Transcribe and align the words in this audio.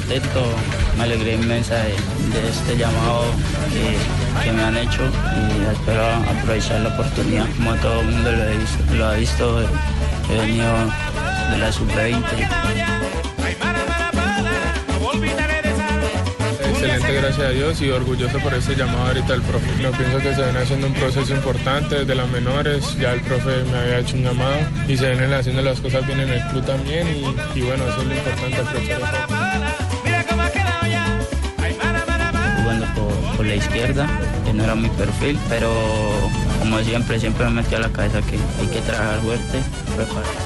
Contento, 0.00 0.44
una 0.94 1.04
alegría 1.04 1.34
inmensa 1.34 1.74
de, 1.74 1.94
este 2.48 2.76
llamado 2.76 3.24
que, 3.72 4.52
me 4.52 4.62
han 4.62 4.76
hecho 4.76 5.02
y 5.02 5.72
espero 5.72 6.04
aprovechar 6.06 6.80
la 6.80 6.90
oportunidad. 6.90 7.46
Como 7.56 7.74
todo 7.76 8.00
el 8.00 8.06
mundo 8.06 8.32
lo, 8.32 8.44
he 8.44 8.58
visto, 8.58 8.94
lo 8.94 9.06
ha 9.06 9.14
visto, 9.14 9.60
he, 10.30 10.36
venido 10.36 10.72
de 11.50 11.58
la 11.58 11.72
sub-20. 11.72 12.22
Excelente, 16.70 17.12
gracias 17.14 17.46
a 17.46 17.50
Dios 17.50 17.80
y 17.80 17.90
orgulloso 17.90 18.38
por 18.38 18.54
este 18.54 18.76
llamado 18.76 19.06
ahorita 19.06 19.32
del 19.32 19.42
profe. 19.42 19.66
Yo 19.82 19.90
pienso 19.92 20.18
que 20.18 20.34
se 20.34 20.42
viene 20.42 20.58
haciendo 20.58 20.86
un 20.86 20.94
proceso 20.94 21.34
importante 21.34 21.96
desde 22.00 22.14
las 22.14 22.28
menores, 22.28 22.96
ya 22.98 23.14
el 23.14 23.20
profe 23.22 23.64
me 23.72 23.78
había 23.78 23.98
hecho 24.00 24.16
un 24.16 24.24
llamado 24.24 24.58
y 24.86 24.96
se 24.96 25.08
vienen 25.08 25.32
haciendo 25.32 25.62
las 25.62 25.80
cosas 25.80 26.06
bien 26.06 26.20
en 26.20 26.28
el 26.28 26.42
club 26.48 26.64
también 26.64 27.08
y, 27.08 27.58
y 27.58 27.62
bueno, 27.62 27.84
eso 27.88 28.02
es 28.02 28.06
lo 28.06 28.14
importante, 28.14 28.60
aprovechar 28.60 29.45
la 33.46 33.54
izquierda, 33.54 34.08
que 34.44 34.52
no 34.52 34.64
era 34.64 34.74
mi 34.74 34.88
perfil, 34.90 35.38
pero 35.48 35.72
como 36.58 36.78
siempre, 36.80 37.20
siempre 37.20 37.44
me 37.46 37.62
metí 37.62 37.74
a 37.74 37.80
la 37.80 37.90
cabeza 37.90 38.20
que 38.22 38.36
hay 38.60 38.66
que 38.66 38.80
trabajar 38.80 39.20
fuerte. 39.20 39.60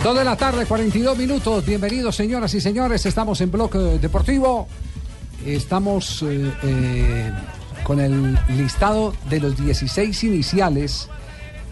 Dos 0.02 0.18
de 0.18 0.24
la 0.24 0.36
tarde, 0.36 0.66
42 0.66 1.16
minutos. 1.16 1.64
Bienvenidos, 1.64 2.16
señoras 2.16 2.52
y 2.54 2.60
señores. 2.60 3.06
Estamos 3.06 3.40
en 3.40 3.50
Bloque 3.50 3.78
Deportivo. 3.78 4.68
Estamos 5.44 6.22
eh, 6.22 6.52
eh, 6.62 7.32
con 7.84 8.00
el 8.00 8.38
listado 8.48 9.14
de 9.30 9.40
los 9.40 9.56
16 9.56 10.24
iniciales 10.24 11.08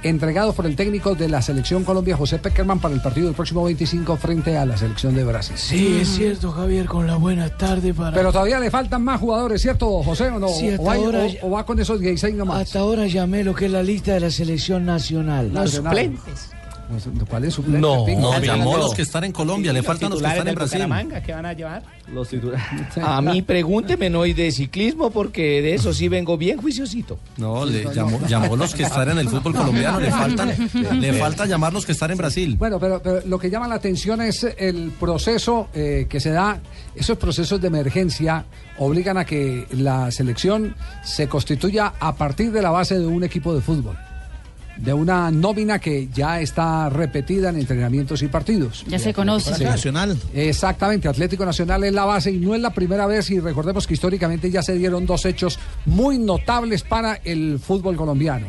entregados 0.03 0.55
por 0.55 0.67
el 0.67 0.77
técnico 0.77 1.15
de 1.15 1.29
la 1.29 1.43
selección 1.43 1.85
Colombia, 1.85 2.17
José 2.17 2.39
Peckerman, 2.39 2.79
para 2.81 2.95
el 2.95 3.01
partido 3.01 3.27
del 3.27 3.35
próximo 3.35 3.65
25 3.65 4.17
frente 4.17 4.57
a 4.57 4.65
la 4.65 4.77
selección 4.77 5.15
de 5.15 5.25
Brasil. 5.25 5.57
Sí, 5.59 5.99
es 6.01 6.09
cierto, 6.09 6.51
Javier, 6.53 6.87
con 6.87 7.07
la 7.07 7.17
buena 7.17 7.49
tarde 7.51 7.93
para... 7.95 8.13
Pero 8.17 8.33
todavía 8.33 8.61
le 8.61 8.71
faltan 8.71 9.03
más 9.03 9.21
jugadores, 9.21 9.61
¿cierto, 9.63 10.03
José? 10.03 10.29
¿O 10.29 10.39
no? 10.39 10.49
Sí, 10.49 10.69
hasta 10.69 10.83
o, 10.83 10.91
hay- 10.91 11.03
ahora 11.05 11.19
o- 11.25 11.27
ya- 11.27 11.41
o 11.43 11.51
va 11.51 11.67
con 11.67 11.81
esos 11.81 12.01
16 12.01 12.35
nomás? 12.35 12.63
Hasta 12.63 12.79
ahora 12.81 13.07
llamé 13.07 13.43
lo 13.45 13.55
que 13.55 13.67
es 13.67 13.73
la 13.73 13.83
lista 13.83 14.13
de 14.15 14.21
la 14.21 14.31
selección 14.31 14.85
nacional. 14.87 15.51
Los 15.53 15.73
suplentes. 15.73 16.51
¿Cuál 17.29 17.45
es? 17.45 17.59
No, 17.59 18.05
Pingo? 18.05 18.33
no, 18.33 18.41
llamó 18.41 18.73
no. 18.73 18.79
los 18.79 18.95
que 18.95 19.03
están 19.03 19.25
en 19.25 19.33
Colombia, 19.33 19.73
le 19.73 19.83
faltan 19.83 20.11
los 20.11 20.23
que 20.23 20.29
están 20.29 20.49
en 20.49 20.55
Brasil. 20.55 20.87
¿Qué 21.25 21.33
van 21.33 21.47
a 21.47 21.53
llevar? 21.53 21.83
Los 22.13 22.29
titulares. 22.29 22.65
A 23.03 23.21
mí 23.21 23.43
pregúnteme, 23.43 24.09
no, 24.09 24.25
y 24.25 24.33
de 24.33 24.51
ciclismo, 24.51 25.11
porque 25.11 25.61
de 25.61 25.75
eso 25.75 25.93
sí 25.93 26.09
vengo 26.09 26.39
bien 26.39 26.59
juiciosito. 26.61 27.19
No, 27.37 27.67
le 27.67 27.85
llamó, 27.95 28.21
llamó 28.27 28.57
los 28.57 28.75
que 28.75 28.85
están 28.85 29.11
en 29.11 29.19
el 29.19 29.29
fútbol 29.29 29.55
colombiano, 29.57 30.01
le 30.01 30.11
faltan, 30.11 30.53
le 31.01 31.13
falta 31.15 31.47
llamar 31.47 31.73
los 31.73 31.85
que 31.85 31.93
están 31.93 32.11
en 32.11 32.19
Brasil. 32.19 32.57
Bueno, 32.59 32.81
pero, 32.81 33.03
pero 33.03 33.21
lo 33.27 33.39
que 33.39 33.51
llama 33.51 33.69
la 33.69 33.75
atención 33.75 34.23
es 34.23 34.47
el 34.57 34.91
proceso 34.99 35.69
eh, 35.75 36.07
que 36.09 36.21
se 36.21 36.31
da. 36.31 36.59
Esos 36.95 37.19
procesos 37.19 37.61
de 37.61 37.69
emergencia 37.69 38.47
obligan 38.79 39.19
a 39.19 39.25
que 39.25 39.67
la 39.73 40.11
selección 40.11 40.75
se 41.05 41.29
constituya 41.29 41.93
a 42.01 42.15
partir 42.17 42.51
de 42.51 42.63
la 42.63 42.71
base 42.71 42.99
de 42.99 43.07
un 43.07 43.25
equipo 43.25 43.55
de 43.55 43.61
fútbol. 43.61 43.97
De 44.79 44.93
una 44.93 45.31
nómina 45.31 45.79
que 45.79 46.09
ya 46.15 46.41
está 46.41 46.89
repetida 46.89 47.51
en 47.51 47.57
entrenamientos 47.57 48.23
y 48.23 48.29
partidos. 48.29 48.85
Ya 48.87 48.99
se 48.99 49.13
conoce. 49.13 49.55
Sí. 49.55 49.65
Exactamente, 50.35 51.09
Atlético 51.09 51.45
Nacional 51.45 51.85
es 51.85 51.93
la 51.93 52.05
base 52.05 52.31
y 52.31 52.39
no 52.39 52.55
es 52.55 52.61
la 52.61 52.71
primera 52.71 53.07
vez 53.07 53.31
y 53.31 53.41
recordemos 53.41 53.87
que 53.87 53.95
históricamente 53.95 54.51
ya 54.51 54.63
se 54.63 54.75
dieron 54.75 55.05
dos 55.05 55.25
hechos 55.25 55.59
muy 55.85 56.19
notables 56.19 56.83
para 56.83 57.17
el 57.25 57.59
fútbol 57.59 57.97
colombiano. 57.97 58.49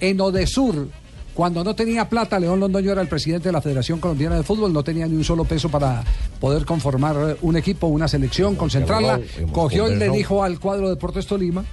En 0.00 0.20
Odesur, 0.20 0.88
cuando 1.34 1.62
no 1.62 1.74
tenía 1.76 2.08
plata, 2.08 2.40
León 2.40 2.58
Londoño 2.58 2.90
era 2.90 3.00
el 3.00 3.06
presidente 3.06 3.48
de 3.48 3.52
la 3.52 3.60
Federación 3.60 4.00
Colombiana 4.00 4.34
de 4.34 4.42
Fútbol, 4.42 4.72
no 4.72 4.82
tenía 4.82 5.06
ni 5.06 5.14
un 5.14 5.22
solo 5.22 5.44
peso 5.44 5.68
para 5.68 6.02
poder 6.40 6.64
conformar 6.64 7.36
un 7.42 7.56
equipo, 7.56 7.86
una 7.86 8.08
selección, 8.08 8.56
concentrarla. 8.56 9.20
Cogió 9.52 9.88
y 9.88 9.94
le 9.94 10.10
dijo 10.10 10.42
al 10.42 10.58
cuadro 10.58 10.88
Deportes 10.88 11.28
Tolima, 11.28 11.64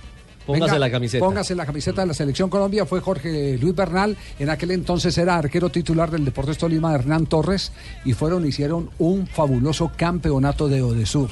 Póngase 0.45 0.79
la 0.79 0.91
camiseta. 0.91 1.25
Póngase 1.25 1.55
la 1.55 1.65
camiseta 1.65 2.01
de 2.01 2.07
la 2.07 2.13
selección 2.13 2.49
Colombia. 2.49 2.85
Fue 2.85 2.99
Jorge 3.01 3.57
Luis 3.57 3.75
Bernal. 3.75 4.15
En 4.39 4.49
aquel 4.49 4.71
entonces 4.71 5.17
era 5.17 5.37
arquero 5.37 5.69
titular 5.69 6.11
del 6.11 6.23
Deportes 6.25 6.57
Tolima, 6.57 6.93
Hernán 6.93 7.25
Torres. 7.25 7.71
Y 8.05 8.13
fueron, 8.13 8.45
hicieron 8.45 8.89
un 8.99 9.27
fabuloso 9.27 9.91
campeonato 9.95 10.67
de 10.67 10.81
Odesur. 10.81 11.29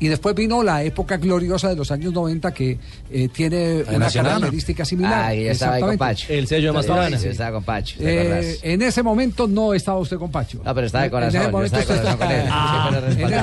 Y 0.00 0.06
después 0.06 0.32
vino 0.36 0.62
la 0.62 0.84
época 0.84 1.16
gloriosa 1.16 1.68
de 1.70 1.74
los 1.74 1.90
años 1.90 2.12
90 2.12 2.54
que 2.54 2.78
eh, 3.10 3.28
tiene 3.32 3.82
La 3.82 3.90
una 3.90 3.98
Nacional. 3.98 4.32
característica 4.34 4.84
similar. 4.84 5.12
Ah, 5.30 5.34
yo 5.34 5.50
estaba 5.50 5.74
ahí 5.74 5.80
con. 5.82 5.98
Pacho. 5.98 6.32
El 6.32 6.46
sello 6.46 6.68
de 6.68 6.72
Mastrana. 6.72 7.18
Sí. 7.18 7.26
Estaba 7.26 7.50
con 7.50 7.64
Pacho, 7.64 7.98
¿te 7.98 8.20
acordás? 8.20 8.44
Eh, 8.44 8.58
en 8.62 8.82
ese 8.82 9.02
momento 9.02 9.48
no 9.48 9.74
estaba 9.74 9.98
usted 9.98 10.16
con 10.16 10.30
Pacho. 10.30 10.60
No, 10.64 10.72
pero 10.72 10.86
estaba 10.86 11.02
de 11.02 11.06
En- 11.06 11.10
corazón, 11.10 11.40
ese 11.40 11.50
momento 11.50 11.76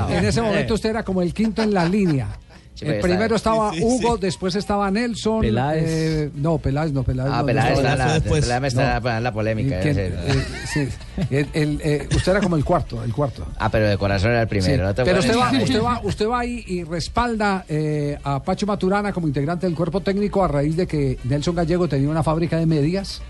en 0.10 0.26
ese 0.26 0.42
momento 0.42 0.74
Eh. 0.74 0.76
usted 0.76 0.90
era 0.92 1.04
como 1.04 1.22
el 1.22 1.34
quinto 1.34 1.62
en 1.62 1.74
la 1.74 1.86
línea. 1.90 2.28
Sí, 2.76 2.86
El 2.86 3.00
primero 3.00 3.38
estaba- 3.38 3.70
estaba 3.70 3.74
sí, 3.74 3.80
sí, 3.80 3.86
Hugo, 4.06 4.16
sí. 4.16 4.22
después 4.22 4.54
estaba 4.56 4.92
Nelson. 4.92 5.40
Peláez. 5.42 5.84
eh, 5.88 6.30
no, 6.36 6.58
Peláez 6.58 6.92
no, 6.92 7.04
Peláez 7.04 7.30
Ah, 7.32 7.40
no, 7.40 7.46
Peláez 7.46 7.66
no 7.74 7.80
está 7.80 7.92
estaba. 7.94 8.14
la- 8.14 8.20
Peláez 8.42 8.64
está 8.74 9.00
la- 9.00 9.20
la 9.22 9.32
polémica, 9.34 9.80
eh, 9.82 10.44
sí. 10.74 10.88
El- 11.32 11.48
el, 11.54 11.82
eh, 11.82 12.08
usted 12.14 12.34
era 12.34 12.42
como 12.42 12.58
el 12.58 12.66
cuarto, 12.66 13.02
el 13.02 13.14
cuarto. 13.14 13.48
Ah, 13.58 13.70
pero 13.72 13.88
de 13.88 13.98
corazón 13.98 14.32
era 14.32 14.42
el 14.42 14.48
primero. 14.50 14.76
Sí, 14.76 14.82
no 14.82 14.94
te 14.94 15.04
Pero 15.06 15.20
usted 15.20 15.38
va, 15.38 15.52
usted, 15.64 15.82
va, 15.82 16.02
usted 16.04 16.28
va 16.28 16.40
ahí 16.42 16.64
y 16.68 16.84
respalda 16.84 17.64
eh, 17.70 18.18
a 18.24 18.44
Pacho 18.44 18.66
Maturana 18.68 19.14
como 19.14 19.28
integrante 19.28 19.66
del 19.68 19.76
cuerpo 19.76 20.02
técnico 20.02 20.44
a 20.44 20.50
raíz 20.50 20.76
de 20.76 20.86
que 20.86 21.18
Nelson 21.24 21.56
Gallego 21.56 21.88
tenía 21.88 22.10
una 22.10 22.24
fábrica 22.24 22.58
de 22.58 22.66
medias 22.66 23.22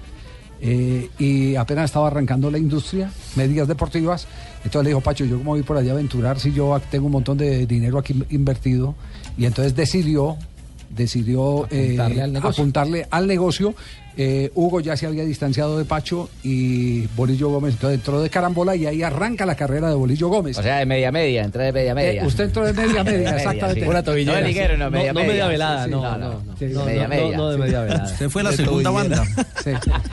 eh, 0.61 1.09
y 1.19 1.55
apenas 1.55 1.85
estaba 1.85 2.07
arrancando 2.07 2.49
la 2.49 2.57
industria, 2.57 3.11
medias 3.35 3.67
deportivas. 3.67 4.25
Entonces 4.63 4.83
le 4.85 4.89
dijo, 4.89 5.01
Pacho, 5.01 5.23
yo 5.25 5.37
como 5.37 5.51
voy 5.51 5.61
por 5.61 5.77
allá 5.77 5.91
a 5.91 5.93
aventurar 5.93 6.39
si 6.39 6.51
yo 6.51 6.81
tengo 6.89 7.05
un 7.05 7.11
montón 7.11 7.37
de 7.37 7.67
dinero 7.67 7.99
aquí 7.99 8.19
invertido. 8.31 8.95
Y 9.37 9.45
entonces 9.45 9.75
decidió, 9.75 10.37
decidió 10.89 11.67
eh, 11.71 11.95
Apuntarle 11.97 12.21
al 12.21 12.33
negocio. 12.33 12.49
apuntarle 12.63 13.07
al 13.11 13.27
negocio. 13.27 13.75
Eh, 14.17 14.49
Hugo 14.55 14.79
ya 14.79 14.95
se 14.95 15.05
había 15.07 15.25
distanciado 15.25 15.77
de 15.77 15.83
Pacho 15.85 16.29
y 16.41 17.05
Bolillo 17.17 17.49
Gómez 17.49 17.73
entonces 17.73 17.99
entró 17.99 18.21
de 18.21 18.29
carambola 18.29 18.73
y 18.75 18.85
ahí 18.85 19.03
arranca 19.03 19.45
la 19.45 19.55
carrera 19.55 19.89
de 19.89 19.95
Bolillo 19.95 20.29
Gómez. 20.29 20.57
O 20.57 20.63
sea, 20.63 20.77
de 20.77 20.85
media 20.85 21.11
media, 21.11 21.43
entré 21.43 21.63
de 21.65 21.73
media 21.73 21.93
media. 21.93 22.23
Eh, 22.23 22.25
usted 22.25 22.45
entró 22.45 22.65
de 22.65 22.71
media 22.73 23.03
media, 23.03 23.29
sí. 23.31 23.35
exactamente. 23.35 23.87
Una 23.89 24.03
tobillera. 24.03 24.39
No 24.39 24.47
liguero, 24.47 24.77
no, 24.77 24.89
media 24.89 25.11
No, 25.13 25.19
no 25.19 25.19
media. 25.19 25.33
media 25.33 25.47
velada, 25.47 25.79
Sí, 25.83 25.85
sí, 25.85 25.91
no, 25.91 26.01
no, 26.01 26.17
no, 26.17 26.85
media 26.85 27.03
no, 27.03 27.07
media. 27.09 27.37
no 27.37 27.49
de 27.49 27.57
media 27.57 27.81
velada. 27.81 28.05
Usted 28.11 28.29
fue 28.29 28.43
la 28.43 28.51
segunda 28.53 28.89
banda. 28.89 29.23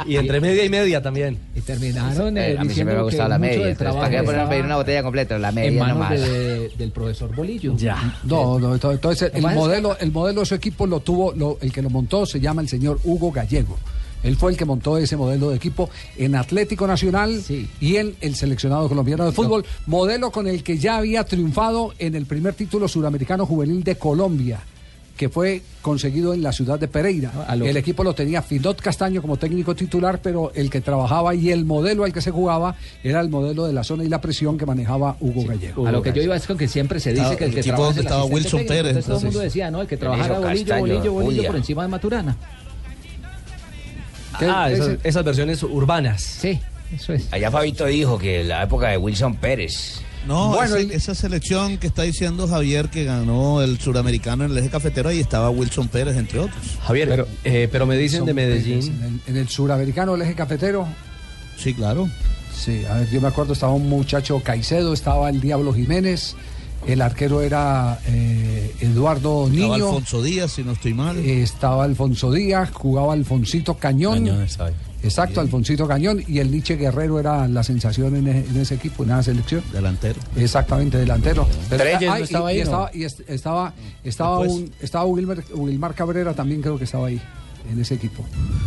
Y 0.06 0.16
entre 0.16 0.40
media 0.40 0.64
y 0.64 0.68
media 0.70 1.02
también. 1.02 1.38
Y 1.54 1.60
terminaron 1.60 2.36
eh, 2.38 2.52
Eh, 2.52 2.56
a 2.58 2.64
mí 2.64 2.72
siempre 2.72 2.94
me 2.94 3.00
ha 3.00 3.04
gustado 3.04 3.28
la 3.28 3.38
media. 3.38 3.74
¿Para 3.76 4.08
qué 4.08 4.16
poner 4.22 4.30
estaba 4.30 4.48
pedir 4.48 4.64
una 4.64 4.76
botella 4.76 5.02
completa? 5.02 5.38
La 5.38 5.50
en 5.50 5.54
media 5.54 5.78
manos 5.80 5.94
nomás. 5.98 6.20
de- 6.20 6.70
del 6.78 6.90
profesor 6.90 7.34
Bolillo. 7.36 7.76
Ya. 7.76 8.16
No, 8.24 8.58
no, 8.58 8.74
ento- 8.74 8.92
entonces 8.92 9.30
el 9.34 9.42
modelo, 9.42 9.96
el 10.00 10.10
modelo 10.10 10.40
de 10.40 10.46
su 10.46 10.54
equipo 10.54 10.86
lo 10.86 11.00
tuvo, 11.00 11.32
lo- 11.34 11.58
el 11.60 11.70
que 11.72 11.82
lo 11.82 11.90
montó 11.90 12.24
se 12.26 12.40
llama 12.40 12.62
el 12.62 12.68
señor 12.68 12.98
Hugo 13.04 13.30
Gallego. 13.30 13.76
Él 14.22 14.36
fue 14.36 14.52
el 14.52 14.56
que 14.56 14.64
montó 14.64 14.96
ese 14.98 15.16
modelo 15.16 15.50
de 15.50 15.56
equipo 15.56 15.90
en 16.16 16.34
Atlético 16.34 16.86
Nacional 16.86 17.42
y 17.80 17.96
en 17.96 18.14
el 18.20 18.34
seleccionado 18.36 18.88
colombiano 18.88 19.24
de 19.24 19.32
fútbol, 19.32 19.64
modelo 19.86 20.30
con 20.30 20.46
el 20.46 20.62
que 20.62 20.78
ya 20.78 20.96
había 20.96 21.24
triunfado 21.24 21.92
en 21.98 22.14
el 22.14 22.26
primer 22.26 22.54
título 22.54 22.88
suramericano 22.88 23.46
juvenil 23.46 23.82
de 23.82 23.96
Colombia. 23.96 24.60
que 25.16 25.28
fue 25.28 25.62
conseguido 25.82 26.32
en 26.32 26.42
la 26.42 26.52
ciudad 26.52 26.80
de 26.80 26.88
Pereira. 26.88 27.30
a 27.46 27.54
lo 27.54 27.66
el 27.66 27.76
equipo 27.76 28.02
lo 28.02 28.14
tenía 28.14 28.40
Filot 28.42 28.80
Castaño 28.80 29.20
como 29.20 29.36
técnico 29.36 29.74
titular, 29.74 30.20
pero 30.22 30.50
el 30.54 30.70
que 30.70 30.80
trabajaba 30.80 31.34
y 31.34 31.50
el 31.50 31.64
modelo 31.64 32.04
al 32.04 32.12
que 32.12 32.20
se 32.20 32.30
jugaba 32.30 32.76
era 33.04 33.20
el 33.20 33.28
modelo 33.28 33.66
de 33.66 33.72
la 33.72 33.84
zona 33.84 34.04
y 34.04 34.08
la 34.08 34.20
presión 34.20 34.56
que 34.56 34.64
manejaba 34.66 35.16
Hugo 35.20 35.44
Gallego. 35.44 35.86
A 35.86 35.92
lo 35.92 36.02
que 36.02 36.12
yo 36.12 36.22
iba 36.22 36.34
es 36.34 36.46
con 36.46 36.56
que 36.56 36.66
siempre 36.66 36.98
se 36.98 37.12
dice 37.12 37.36
que 37.36 37.44
el 37.44 37.50
el 37.50 37.56
que 37.56 37.62
trabaja 37.62 38.00
estaba 38.00 38.24
Wilson 38.24 38.60
técnico. 38.60 38.68
Pérez, 38.68 38.96
Entonces 38.96 39.06
todo 39.06 39.18
el 39.18 39.24
mundo 39.24 39.40
decía, 39.40 39.70
¿no? 39.70 39.82
El 39.82 39.86
que 39.86 39.94
hizo 39.96 40.08
bolillo, 40.08 40.40
Castaño, 40.42 40.80
bolillo, 40.80 41.12
bolillo 41.12 41.46
por 41.46 41.56
encima 41.56 41.82
de 41.82 41.88
Maturana. 41.88 42.36
Ah, 44.34 44.70
esas, 44.70 45.24
versiones 45.24 45.62
urbanas. 45.62 46.22
Sí, 46.22 46.60
eso 46.94 47.12
es. 47.12 47.32
Allá 47.32 47.50
Fabito 47.50 47.86
dijo 47.86 48.18
que 48.18 48.44
la 48.44 48.62
época 48.62 48.88
de 48.88 48.96
Wilson 48.96 49.36
Pérez. 49.36 50.00
No, 50.26 50.50
Bueno, 50.50 50.76
ese- 50.76 50.94
esa 50.94 51.14
selección 51.16 51.78
que 51.78 51.88
está 51.88 52.02
diciendo 52.02 52.46
Javier 52.46 52.88
que 52.90 53.02
ganó 53.04 53.60
el 53.60 53.80
suramericano 53.80 54.44
en 54.44 54.52
el 54.52 54.58
eje 54.58 54.70
cafetero, 54.70 55.08
ahí 55.08 55.18
estaba 55.18 55.50
Wilson 55.50 55.88
Pérez, 55.88 56.16
entre 56.16 56.38
otros. 56.38 56.78
Javier, 56.86 57.08
pero, 57.08 57.28
eh, 57.42 57.68
pero 57.72 57.86
me 57.86 57.96
dicen 57.96 58.24
de 58.24 58.32
Medellín. 58.32 58.80
Pérez, 58.80 58.88
En 59.00 59.04
el, 59.04 59.20
en 59.26 59.36
el 59.36 59.48
suramericano, 59.48 60.14
el 60.14 60.22
eje 60.22 60.34
cafetero. 60.36 60.86
Sí, 61.56 61.74
claro. 61.74 62.08
Sí, 62.54 62.84
a 62.88 62.94
ver, 62.98 63.10
yo 63.10 63.20
me 63.20 63.28
acuerdo, 63.28 63.52
estaba 63.54 63.72
un 63.72 63.88
muchacho 63.88 64.40
Caicedo, 64.44 64.92
estaba 64.92 65.28
el 65.28 65.40
Diablo 65.40 65.72
Jiménez, 65.74 66.36
el 66.86 67.00
arquero 67.00 67.42
era 67.42 67.98
eh, 68.06 68.51
Eduardo 68.80 69.48
Estaba 69.48 69.74
Niño. 69.76 69.86
Alfonso 69.88 70.22
Díaz, 70.22 70.52
si 70.52 70.62
no 70.64 70.72
estoy 70.72 70.94
mal. 70.94 71.16
eh, 71.18 71.42
estaba 71.42 71.84
Alfonso 71.84 72.32
Díaz, 72.32 72.70
jugaba 72.72 73.12
Alfonsito 73.12 73.74
Cañón. 73.74 74.14
Cañón, 74.24 74.42
estaba. 74.42 74.70
Exacto, 75.04 75.40
Alfonsito 75.40 75.88
Cañón 75.88 76.22
y 76.28 76.38
el 76.38 76.50
Nietzsche 76.52 76.76
Guerrero 76.76 77.18
era 77.18 77.48
la 77.48 77.64
sensación 77.64 78.14
en, 78.14 78.28
e- 78.28 78.44
en 78.48 78.56
ese 78.56 78.76
equipo, 78.76 79.02
en 79.02 79.10
esa 79.10 79.24
selección. 79.24 79.62
Delantero. 79.72 80.20
Exactamente, 80.36 80.96
delantero. 80.98 81.44
Treyes 81.68 82.02
no 82.02 82.12
ah, 82.12 82.20
y- 82.20 82.22
estaba 82.22 82.52
y 82.52 82.54
ahí, 82.54 82.58
¿no? 82.60 82.64
estaba, 82.64 82.90
y 82.94 83.02
est- 83.04 83.20
estaba, 83.28 83.74
estaba, 84.04 84.42
Después. 84.44 84.62
un- 84.62 84.72
estaba 84.80 85.04
Wilmer, 85.06 85.44
Wilmar 85.56 85.94
Cabrera 85.94 86.34
también 86.34 86.62
creo 86.62 86.78
que 86.78 86.84
estaba 86.84 87.08
ahí, 87.08 87.20
en 87.70 87.80
ese 87.80 87.94
equipo. 87.94 88.24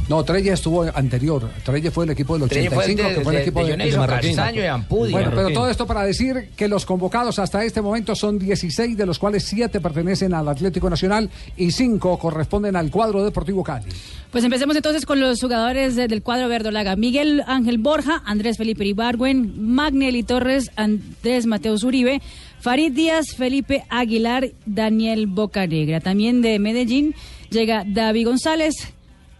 No, 0.09 0.23
Treyes 0.23 0.53
estuvo 0.55 0.83
anterior. 0.93 1.49
Treyes 1.63 1.93
fue 1.93 2.05
el 2.05 2.11
equipo 2.11 2.37
del 2.37 2.47
Treyes 2.49 2.73
fue 2.73 2.85
el 2.85 2.91
85, 2.91 3.09
de- 3.09 3.15
que 3.15 3.21
fue 3.23 3.33
el 3.33 3.37
de- 3.37 3.43
equipo 3.43 3.65
de 3.65 3.97
Marroquín. 3.97 4.39
Y 4.55 4.59
Ampudi. 4.65 5.11
Bueno, 5.11 5.31
pero 5.33 5.49
todo 5.51 5.69
esto 5.69 5.85
para 5.87 6.03
decir 6.03 6.49
que 6.55 6.67
los 6.67 6.85
convocados 6.85 7.39
hasta 7.39 7.63
este 7.63 7.81
momento 7.81 8.15
son 8.15 8.37
16, 8.39 8.97
de 8.97 9.05
los 9.05 9.19
cuales 9.19 9.43
7 9.43 9.79
pertenecen 9.81 10.33
al 10.33 10.47
Atlético 10.47 10.89
Nacional 10.89 11.29
y 11.57 11.71
5 11.71 12.17
corresponden 12.19 12.75
al 12.75 12.89
cuadro 12.91 13.23
Deportivo 13.23 13.63
Cali. 13.63 13.85
Pues 14.31 14.43
empecemos 14.43 14.75
entonces 14.75 15.05
con 15.05 15.19
los 15.19 15.39
jugadores 15.39 15.95
de- 15.95 16.07
del 16.07 16.21
cuadro 16.21 16.47
verdolaga. 16.49 16.95
Miguel 16.95 17.43
Ángel 17.47 17.77
Borja, 17.77 18.21
Andrés 18.25 18.57
Felipe 18.57 18.85
Ibargüen, 18.85 19.53
Magnelli 19.73 20.23
Torres, 20.23 20.71
Andrés 20.75 21.45
Mateus 21.45 21.83
Uribe, 21.83 22.21
Farid 22.59 22.93
Díaz, 22.93 23.35
Felipe 23.35 23.85
Aguilar, 23.89 24.51
Daniel 24.65 25.27
Bocanegra. 25.27 25.99
También 25.99 26.41
de 26.41 26.57
Medellín 26.59 27.13
llega 27.49 27.83
David 27.85 28.25
González, 28.25 28.93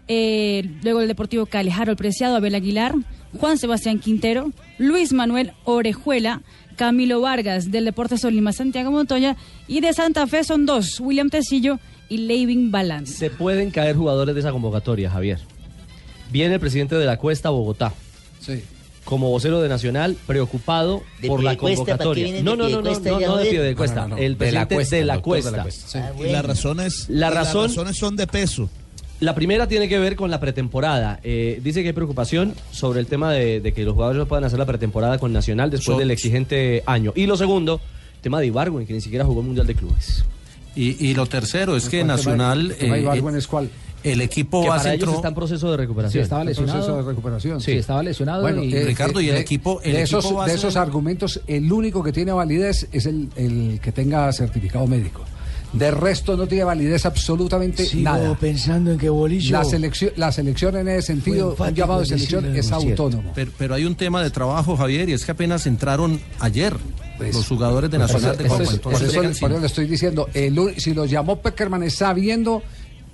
eh, 0.07 0.69
luego 0.83 1.01
el 1.01 1.07
Deportivo 1.07 1.45
Cali, 1.45 1.71
Harold 1.71 1.97
Preciado, 1.97 2.35
Abel 2.35 2.55
Aguilar, 2.55 2.93
Juan 3.39 3.57
Sebastián 3.57 3.99
Quintero, 3.99 4.51
Luis 4.77 5.11
Manuel 5.13 5.53
Orejuela, 5.63 6.41
Camilo 6.75 7.21
Vargas 7.21 7.71
del 7.71 7.85
Deportes 7.85 8.21
Solima, 8.21 8.53
Santiago 8.53 8.91
Montoya 8.91 9.35
y 9.67 9.81
de 9.81 9.93
Santa 9.93 10.27
Fe 10.27 10.43
son 10.43 10.65
dos, 10.65 10.99
William 10.99 11.29
Tecillo 11.29 11.79
y 12.09 12.17
Leivin 12.17 12.71
Balance. 12.71 13.13
Se 13.13 13.29
pueden 13.29 13.71
caer 13.71 13.95
jugadores 13.95 14.35
de 14.35 14.41
esa 14.41 14.51
convocatoria, 14.51 15.09
Javier. 15.09 15.39
Viene 16.31 16.55
el 16.55 16.59
presidente 16.59 16.95
de 16.95 17.05
la 17.05 17.17
Cuesta, 17.17 17.49
Bogotá. 17.49 17.93
Sí. 18.39 18.61
Como 19.05 19.29
vocero 19.29 19.61
de 19.61 19.69
Nacional, 19.69 20.17
preocupado 20.27 21.03
¿De 21.21 21.27
por 21.27 21.43
la 21.43 21.55
convocatoria. 21.55 22.33
de 22.33 22.43
No, 22.43 22.55
no, 22.55 22.67
no, 22.67 22.81
no, 22.81 22.91
no, 22.91 22.99
no 22.99 23.37
de. 23.37 23.75
No, 23.75 23.85
no, 23.95 24.07
no. 24.09 24.17
El 24.17 24.37
De 24.37 24.51
la 24.51 24.67
presidente 24.67 24.75
Cuesta, 24.75 24.95
de 24.97 25.05
la 25.05 25.15
de 25.15 25.21
Cuesta. 25.21 25.61
Cuesta. 25.63 26.13
Y 26.19 26.31
las 26.31 26.43
razones, 26.45 27.05
las 27.09 27.33
razones 27.33 27.97
son 27.97 28.15
de 28.15 28.27
peso. 28.27 28.69
La 29.21 29.33
primera 29.33 29.67
tiene 29.67 29.87
que 29.87 29.97
ver 29.97 30.15
con 30.17 30.29
la 30.29 30.39
pretemporada. 30.41 31.19
Eh, 31.23 31.61
dice 31.63 31.81
que 31.83 31.89
hay 31.89 31.93
preocupación 31.93 32.53
sobre 32.71 32.99
el 32.99 33.05
tema 33.07 33.31
de, 33.31 33.61
de 33.61 33.73
que 33.73 33.83
los 33.83 33.93
jugadores 33.93 34.19
no 34.19 34.25
puedan 34.25 34.43
hacer 34.43 34.59
la 34.59 34.65
pretemporada 34.65 35.19
con 35.19 35.31
Nacional 35.31 35.69
después 35.71 35.97
del 35.97 36.11
exigente 36.11 36.83
año. 36.85 37.13
Y 37.15 37.25
lo 37.27 37.37
segundo, 37.37 37.79
tema 38.21 38.41
de 38.41 38.47
Ibargüen, 38.47 38.85
que 38.85 38.93
ni 38.93 39.01
siquiera 39.01 39.23
jugó 39.23 39.39
el 39.41 39.45
Mundial 39.47 39.67
de 39.67 39.75
Clubes. 39.75 40.25
Y, 40.75 41.05
y 41.07 41.13
lo 41.13 41.27
tercero 41.27 41.77
es 41.77 41.85
que 41.87 41.99
¿Cuál 41.99 42.07
tema- 42.07 42.15
Nacional, 42.17 42.71
el 42.71 42.77
tema 42.77 42.95
de 42.95 42.99
eh, 42.99 43.03
Ibargüen 43.03 43.35
es 43.37 43.47
cuál? 43.47 43.69
El 44.11 44.21
equipo 44.21 44.61
Que 44.61 44.67
para 44.69 44.93
ellos 44.93 45.13
está 45.15 45.27
en 45.29 45.35
proceso 45.35 45.67
de 45.71 45.73
Sí, 45.75 45.81
recuperación. 45.81 46.23
estaba 46.23 46.41
El 46.41 46.47
lesionado. 46.49 46.77
proceso 46.79 46.97
de 46.97 47.03
recuperación. 47.09 47.61
Sí, 47.61 47.71
estaba 47.73 48.03
lesionado 48.03 48.41
Bueno, 48.41 48.63
y... 48.63 48.73
eh, 48.73 48.83
Ricardo, 48.85 49.19
y 49.21 49.29
el 49.29 49.35
de- 49.35 49.41
equipo- 49.41 49.81
el 49.83 49.93
de, 49.93 50.01
equipo 50.03 50.19
esos, 50.19 50.33
base- 50.33 50.51
de 50.51 50.57
esos 50.57 50.75
argumentos, 50.75 51.41
el 51.47 51.71
único 51.71 52.03
que 52.03 52.11
tiene 52.11 52.31
validez 52.31 52.87
es 52.91 53.05
el, 53.05 53.29
el 53.35 53.79
que 53.81 53.91
tenga 53.91 54.31
certificado 54.33 54.87
médico. 54.87 55.23
De 55.73 55.91
resto 55.91 56.37
no 56.37 56.47
tiene 56.47 56.63
validez 56.63 57.05
absolutamente 57.05 57.85
Sigo 57.85 58.03
nada. 58.03 58.37
pensando 58.39 58.91
en 58.93 58.97
que 58.97 59.09
Bolillo... 59.09 59.51
La 59.51 59.65
selección, 59.65 60.11
la 60.15 60.31
selección 60.31 60.77
en 60.77 60.87
ese 60.87 61.07
sentido, 61.07 61.53
un 61.59 61.73
llamado 61.75 61.99
de 61.99 62.05
selección 62.05 62.55
es 62.55 62.71
autónomo. 62.71 63.33
Pero, 63.35 63.51
pero 63.57 63.73
hay 63.75 63.83
un 63.83 63.95
tema 63.95 64.23
de 64.23 64.29
trabajo, 64.29 64.77
Javier, 64.77 65.09
y 65.09 65.13
es 65.13 65.25
que 65.25 65.31
apenas 65.31 65.65
entraron 65.67 66.21
ayer 66.39 66.73
Pues, 67.17 67.35
los 67.35 67.45
jugadores 67.47 67.91
de 67.91 67.97
Nacional 67.97 68.37
de 68.37 68.45
Por 68.45 68.57
Copa. 68.59 68.63
eso, 68.71 68.81
por 68.81 68.93
eso- 68.93 69.21
eso 69.21 69.49
le 69.59 69.65
estoy 69.65 69.85
diciendo, 69.87 70.29
el 70.33 70.75
si 70.79 70.93
los 70.93 71.09
llamó 71.09 71.41
Peckerman 71.41 71.83
es 71.83 71.95
sabiendo 71.95 72.63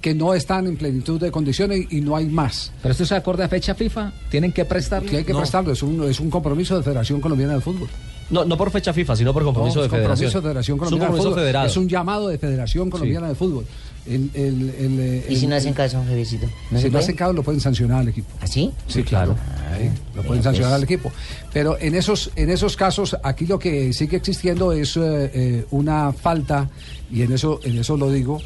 que 0.02 0.14
no 0.16 0.34
están 0.34 0.68
en 0.68 0.76
plenitud 0.78 1.20
de 1.22 1.32
condiciones 1.32 1.86
y, 1.92 2.02
no 2.02 2.16
hay 2.16 2.26
más. 2.26 2.72
Pero 2.82 2.92
esto 2.92 3.06
se 3.06 3.16
acorde 3.16 3.44
a 3.44 3.48
fecha 3.48 3.76
FIFA. 3.76 4.12
Tienen 4.30 4.52
que 4.52 4.66
prestarlo. 4.66 5.10
Hay 5.16 5.24
que 5.24 5.32
No. 5.34 5.40
prestarlo, 5.40 5.72
es 5.72 5.84
un, 5.84 6.10
es 6.10 6.20
un 6.20 6.30
compromiso 6.30 6.76
de 6.76 6.84
Federación 6.84 7.22
Colombiana 7.22 7.54
de 7.54 7.62
Fútbol. 7.62 7.88
No, 8.32 8.46
no 8.46 8.58
por 8.58 8.72
fecha 8.72 8.94
FIFA, 8.94 9.16
sino 9.16 9.34
por 9.34 9.44
compromiso 9.44 9.76
No, 9.78 9.84
de 9.84 9.90
federación. 9.90 10.16
compromiso 10.32 10.38
de 10.40 10.42
Federación 10.48 10.76
Es 10.78 10.80
un 10.82 10.86
Colombiana 10.88 11.14
de 11.16 11.22
Fútbol. 11.22 11.36
federado. 11.40 11.68
Es 11.68 11.78
un 11.78 11.88
llamado 11.90 12.28
de 12.30 12.38
Federación 12.38 12.90
Colombiana 12.90 13.28
de 13.28 13.36
Fútbol. 13.36 13.66
El- 14.08 14.32
el- 14.34 14.70
el, 14.80 15.00
eh, 15.00 15.26
¿Y 15.30 15.36
si 15.36 15.44
el- 15.44 15.50
no 15.52 15.56
hacen 15.58 15.74
caso, 15.74 16.02
Javiercito? 16.08 16.48
¿No 16.72 16.80
si 16.80 16.90
no 16.90 16.98
hacen 16.98 17.16
caso, 17.16 17.34
lo 17.34 17.44
pueden 17.44 17.60
sancionar 17.62 18.00
al 18.00 18.08
equipo. 18.08 18.30
¿Así? 18.42 18.72
Sí, 18.88 19.04
claro. 19.04 19.36
Sí, 19.78 19.90
lo 20.16 20.24
pueden 20.24 20.42
sancionar 20.42 20.72
pues. 20.72 20.78
al 20.78 20.84
equipo. 20.84 21.12
Pero 21.54 21.78
en 21.80 21.94
esos, 21.94 22.32
en 22.36 22.50
esos 22.50 22.76
casos, 22.76 23.16
aquí 23.22 23.46
lo 23.46 23.60
que 23.60 23.94
sigue 23.94 24.18
existiendo 24.18 24.72
es 24.72 24.98
eh, 24.98 25.02
eh, 25.34 25.66
una 25.72 26.12
falta, 26.14 26.68
y 27.12 27.22
en 27.22 27.34
eso, 27.34 27.60
en 27.64 27.78
eso 27.78 27.96
lo 27.98 28.10
digo 28.12 28.42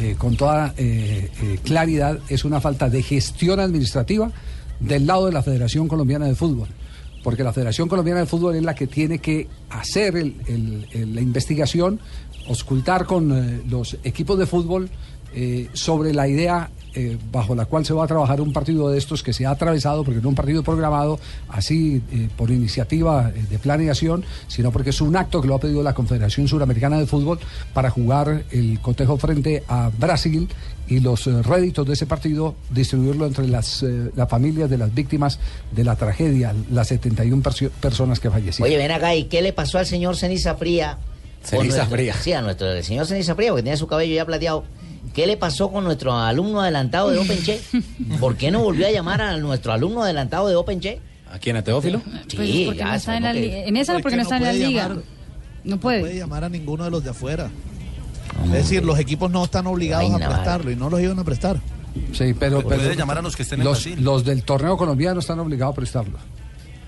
eh, 0.00 0.14
con 0.16 0.36
toda 0.36 0.74
eh, 0.76 1.28
eh, 1.42 1.58
claridad, 1.64 2.20
es 2.28 2.44
una 2.44 2.60
falta 2.60 2.88
de 2.88 3.02
gestión 3.02 3.58
administrativa 3.58 4.30
del 4.78 5.08
lado 5.08 5.26
de 5.26 5.32
la 5.32 5.42
Federación 5.42 5.88
Colombiana 5.88 6.26
de 6.26 6.36
Fútbol. 6.36 6.68
Porque 7.24 7.42
la 7.42 7.52
Federación 7.52 7.88
Colombiana 7.88 8.20
de 8.20 8.26
Fútbol 8.26 8.54
es 8.54 8.62
la 8.62 8.76
que 8.76 8.86
tiene 8.86 9.18
que 9.18 9.48
hacer 9.70 10.14
la 10.14 11.20
investigación, 11.20 11.98
auscultar 12.46 13.06
con 13.06 13.68
los 13.68 13.98
equipos 14.04 14.38
de 14.38 14.46
fútbol 14.46 14.88
sobre 15.72 16.14
la 16.14 16.28
idea 16.28 16.70
eh, 16.94 17.18
bajo 17.32 17.54
la 17.54 17.64
cual 17.66 17.84
se 17.84 17.92
va 17.94 18.04
a 18.04 18.06
trabajar 18.06 18.40
un 18.40 18.52
partido 18.52 18.88
de 18.90 18.98
estos 18.98 19.22
que 19.22 19.32
se 19.32 19.46
ha 19.46 19.50
atravesado, 19.50 20.04
porque 20.04 20.16
no 20.16 20.22
es 20.22 20.26
un 20.30 20.34
partido 20.34 20.62
programado 20.62 21.18
así 21.48 22.02
eh, 22.12 22.28
por 22.36 22.50
iniciativa 22.50 23.30
eh, 23.34 23.44
de 23.50 23.58
planeación, 23.58 24.24
sino 24.48 24.70
porque 24.72 24.90
es 24.90 25.00
un 25.00 25.16
acto 25.16 25.40
que 25.40 25.48
lo 25.48 25.54
ha 25.54 25.60
pedido 25.60 25.82
la 25.82 25.94
Confederación 25.94 26.48
Suramericana 26.48 26.98
de 26.98 27.06
Fútbol 27.06 27.38
para 27.74 27.90
jugar 27.90 28.44
el 28.50 28.80
cotejo 28.80 29.16
frente 29.18 29.62
a 29.68 29.90
Brasil 29.98 30.48
y 30.88 31.00
los 31.00 31.26
eh, 31.26 31.42
réditos 31.42 31.86
de 31.86 31.92
ese 31.92 32.06
partido 32.06 32.54
distribuirlo 32.70 33.26
entre 33.26 33.46
las, 33.46 33.82
eh, 33.82 34.10
las 34.16 34.28
familias 34.28 34.70
de 34.70 34.78
las 34.78 34.94
víctimas 34.94 35.38
de 35.72 35.84
la 35.84 35.96
tragedia, 35.96 36.54
las 36.70 36.88
71 36.88 37.42
perso- 37.42 37.70
personas 37.80 38.20
que 38.20 38.30
fallecieron. 38.30 38.66
Oye, 38.68 38.78
ven 38.78 38.90
acá, 38.92 39.14
¿y 39.14 39.24
qué 39.24 39.42
le 39.42 39.52
pasó 39.52 39.78
al 39.78 39.86
señor 39.86 40.16
Ceniza 40.16 40.54
Fría? 40.54 40.98
Ceniza 41.42 41.76
nuestro- 41.78 41.96
Fría. 41.96 42.14
Sí, 42.14 42.32
a 42.32 42.42
nuestro 42.42 42.72
el 42.72 42.82
señor 42.82 43.06
Ceniza 43.06 43.34
Fría, 43.34 43.50
porque 43.50 43.62
tenía 43.62 43.76
su 43.76 43.86
cabello 43.86 44.14
ya 44.14 44.24
plateado. 44.26 44.64
¿Qué 45.14 45.26
le 45.26 45.36
pasó 45.36 45.70
con 45.72 45.84
nuestro 45.84 46.12
alumno 46.16 46.60
adelantado 46.60 47.10
de 47.10 47.18
OpenChe? 47.18 47.60
¿Por 48.20 48.36
qué 48.36 48.50
no 48.50 48.60
volvió 48.62 48.86
a 48.86 48.90
llamar 48.90 49.20
a 49.20 49.36
nuestro 49.36 49.72
alumno 49.72 50.02
adelantado 50.02 50.48
de 50.48 50.54
OpenChe? 50.56 51.00
¿A 51.32 51.38
quién? 51.38 51.56
¿A 51.56 51.62
Teófilo? 51.62 52.00
Sí, 52.28 52.36
Pues 52.36 52.50
porque 52.66 52.78
ya 52.78 52.86
no 52.88 52.94
está 52.94 53.16
en, 53.16 53.22
la 53.22 53.28
sabemos 53.30 53.34
li- 53.34 53.50
que- 53.50 53.68
en 53.68 53.76
esa 53.76 53.92
porque 53.94 54.10
que 54.10 54.16
no 54.16 54.16
no 54.16 54.22
está 54.22 54.36
en 54.36 54.42
la 54.44 54.48
puede 54.50 54.66
liga. 54.68 54.82
llamar. 54.82 54.96
No 55.64 55.74
No 55.74 55.80
puede. 55.80 56.00
puede 56.00 56.16
llamar 56.16 56.44
a 56.44 56.48
ninguno 56.48 56.84
de 56.84 56.90
los 56.90 57.04
de 57.04 57.10
afuera. 57.10 57.50
Es 58.46 58.52
decir, 58.52 58.84
los 58.84 58.98
equipos 58.98 59.30
no 59.30 59.44
están 59.44 59.66
obligados 59.66 60.10
Ay, 60.14 60.22
a 60.22 60.28
prestarlo 60.28 60.70
y 60.70 60.76
no 60.76 60.88
los 60.88 61.00
iban 61.00 61.18
a 61.18 61.24
prestar. 61.24 61.60
Sí, 62.12 62.34
pero, 62.38 62.62
Puede 62.62 62.78
pero- 62.78 62.92
llamar 62.94 63.18
a 63.18 63.22
los 63.22 63.34
que 63.34 63.42
estén 63.42 63.60
en 63.60 63.64
los, 63.66 63.82
Brasil. 63.84 64.02
los 64.04 64.24
del 64.24 64.42
torneo 64.44 64.76
colombiano 64.76 65.18
están 65.20 65.38
obligados 65.40 65.72
a 65.72 65.76
prestarlo. 65.76 66.18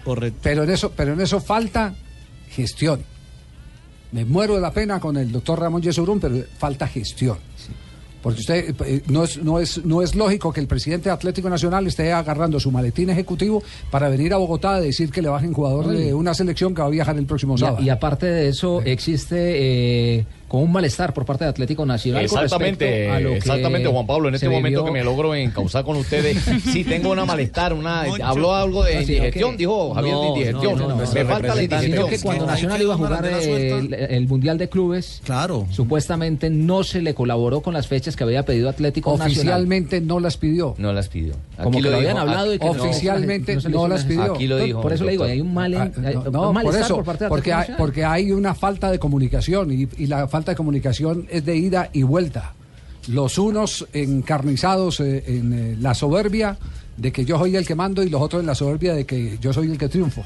Correcto. 0.04 0.38
Pero 0.42 0.62
en 0.64 0.70
eso, 0.70 0.92
pero 0.96 1.12
en 1.12 1.20
eso 1.20 1.40
falta 1.40 1.94
gestión. 2.50 3.02
Me 4.12 4.24
muero 4.24 4.54
de 4.54 4.60
la 4.60 4.72
pena 4.72 4.98
con 5.00 5.16
el 5.16 5.30
doctor 5.30 5.60
Ramón 5.60 5.82
Yesurún, 5.82 6.18
pero 6.20 6.36
falta 6.58 6.86
gestión. 6.88 7.38
Porque 8.22 8.40
usted 8.40 8.74
eh, 8.84 9.02
no 9.08 9.24
es, 9.24 9.42
no 9.42 9.58
es, 9.58 9.84
no 9.84 10.02
es 10.02 10.14
lógico 10.14 10.52
que 10.52 10.60
el 10.60 10.66
presidente 10.66 11.08
de 11.08 11.14
Atlético 11.14 11.48
Nacional 11.48 11.86
esté 11.86 12.12
agarrando 12.12 12.60
su 12.60 12.70
maletín 12.70 13.10
ejecutivo 13.10 13.62
para 13.90 14.08
venir 14.08 14.32
a 14.34 14.36
Bogotá 14.36 14.74
a 14.74 14.80
decir 14.80 15.10
que 15.10 15.22
le 15.22 15.28
bajen 15.28 15.52
jugador 15.52 15.86
Ay. 15.90 16.04
de 16.04 16.14
una 16.14 16.34
selección 16.34 16.74
que 16.74 16.82
va 16.82 16.88
a 16.88 16.90
viajar 16.90 17.16
el 17.16 17.26
próximo 17.26 17.56
sábado. 17.56 17.82
y 17.82 17.88
aparte 17.88 18.26
de 18.26 18.48
eso, 18.48 18.82
existe 18.82 20.18
eh, 20.18 20.26
con 20.50 20.62
un 20.62 20.72
malestar 20.72 21.14
por 21.14 21.24
parte 21.24 21.44
de 21.44 21.50
Atlético 21.50 21.86
Nacional. 21.86 22.24
Exactamente, 22.24 22.84
respecto 22.84 23.12
a 23.14 23.20
lo 23.20 23.30
que 23.30 23.36
exactamente, 23.36 23.88
Juan 23.88 24.04
Pablo. 24.06 24.28
En 24.30 24.34
este 24.34 24.48
momento 24.48 24.80
vivió- 24.80 24.84
que 24.84 24.90
me 24.90 25.04
logro 25.04 25.32
encauzar 25.36 25.84
con 25.84 25.96
ustedes, 25.96 26.38
sí 26.72 26.82
tengo 26.82 27.12
una 27.12 27.24
malestar, 27.24 27.72
una 27.72 28.02
habló 28.24 28.52
algo 28.52 28.82
de 28.82 28.96
No, 28.96 29.00
sí, 29.02 29.12
indigestión, 29.12 29.56
dijo 29.56 29.94
Javier 29.94 30.14
de 30.16 30.20
No, 30.20 30.26
indigestión. 30.28 30.72
no, 30.78 30.88
no, 30.88 30.96
no, 30.96 30.96
me 30.96 31.06
falta 31.24 31.54
la 31.54 31.62
indigestión. 31.62 31.80
Sino 31.82 32.06
que 32.08 32.18
cuando 32.18 32.46
Nacional 32.46 32.82
iba 32.82 32.94
a 32.94 32.96
jugar 32.96 33.24
eh, 33.26 33.78
el, 33.78 33.94
el 33.94 34.26
Mundial 34.26 34.58
de 34.58 34.68
Clubes, 34.68 35.22
claro. 35.24 35.66
supuestamente 35.70 36.50
no 36.50 36.82
se 36.82 37.00
le 37.00 37.14
colaboró 37.14 37.60
con 37.60 37.72
las 37.74 37.86
fechas 37.86 38.16
que 38.16 38.24
había 38.24 38.44
pedido 38.44 38.68
Atlético 38.68 39.10
Nacional. 39.12 39.30
Oficialmente 39.30 40.00
no 40.00 40.18
las 40.18 40.36
pidió. 40.36 40.74
No 40.78 40.92
las 40.92 41.06
pidió. 41.08 41.34
Como 41.62 41.80
que 41.80 41.88
lo 41.90 41.96
habían 41.96 42.16
hablado 42.18 42.52
y 42.54 42.58
que 42.58 42.64
no- 42.66 42.72
oficialmente 42.72 43.56
no 43.68 43.86
las 43.86 44.04
pidió. 44.04 44.34
Aquí 44.34 44.48
lo 44.48 44.58
dijo, 44.58 44.80
Por 44.80 44.92
eso 44.92 45.04
le 45.04 45.12
digo, 45.12 45.22
hay 45.22 45.40
un 45.40 45.54
mal- 45.54 45.74
Ah, 45.76 45.90
hay- 46.04 46.14
no, 46.32 46.48
un 46.48 46.54
malestar 46.54 46.82
eso, 46.82 46.96
por 46.96 47.04
parte 47.04 47.24
de 47.24 47.28
porque 47.28 47.52
Atlético 47.52 47.54
hay, 47.54 47.60
Nacional. 47.60 47.78
porque 47.78 48.04
hay 48.04 48.32
una 48.32 48.54
falta 48.56 48.90
de 48.90 48.98
comunicación 48.98 49.70
y, 49.72 49.86
y 49.96 50.06
la 50.06 50.26
falta 50.26 50.39
de 50.44 50.56
comunicación 50.56 51.26
es 51.30 51.44
de 51.44 51.56
ida 51.56 51.90
y 51.92 52.02
vuelta. 52.02 52.54
Los 53.08 53.38
unos 53.38 53.86
encarnizados 53.92 55.00
eh, 55.00 55.24
en 55.26 55.52
eh, 55.52 55.76
la 55.80 55.94
soberbia 55.94 56.56
de 56.96 57.12
que 57.12 57.24
yo 57.24 57.38
soy 57.38 57.56
el 57.56 57.66
que 57.66 57.74
mando 57.74 58.02
y 58.02 58.08
los 58.10 58.20
otros 58.20 58.40
en 58.40 58.46
la 58.46 58.54
soberbia 58.54 58.94
de 58.94 59.06
que 59.06 59.38
yo 59.40 59.52
soy 59.52 59.70
el 59.70 59.78
que 59.78 59.88
triunfo. 59.88 60.22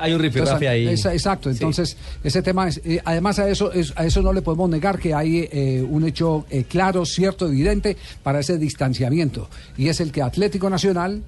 Hay 0.00 0.12
un 0.12 0.20
rifirrafe 0.20 0.68
ahí. 0.68 0.86
esa- 0.88 1.12
exacto, 1.12 1.48
Sí. 1.50 1.56
entonces 1.56 1.96
ese 2.22 2.40
tema 2.42 2.68
es, 2.68 2.80
eh, 2.84 3.00
además 3.04 3.38
a 3.40 3.48
eso, 3.48 3.72
es- 3.72 3.92
a 3.96 4.04
eso 4.06 4.22
no 4.22 4.32
le 4.32 4.42
podemos 4.42 4.70
negar 4.70 4.98
que 4.98 5.12
hay 5.14 5.48
eh, 5.50 5.84
un 5.88 6.06
hecho 6.06 6.44
eh, 6.50 6.64
claro, 6.68 7.04
cierto, 7.04 7.46
evidente 7.48 7.96
para 8.22 8.40
ese 8.40 8.58
distanciamiento 8.58 9.48
y 9.76 9.88
es 9.88 10.00
el 10.00 10.12
que 10.12 10.22
Atlético 10.22 10.70
Nacional 10.70 11.22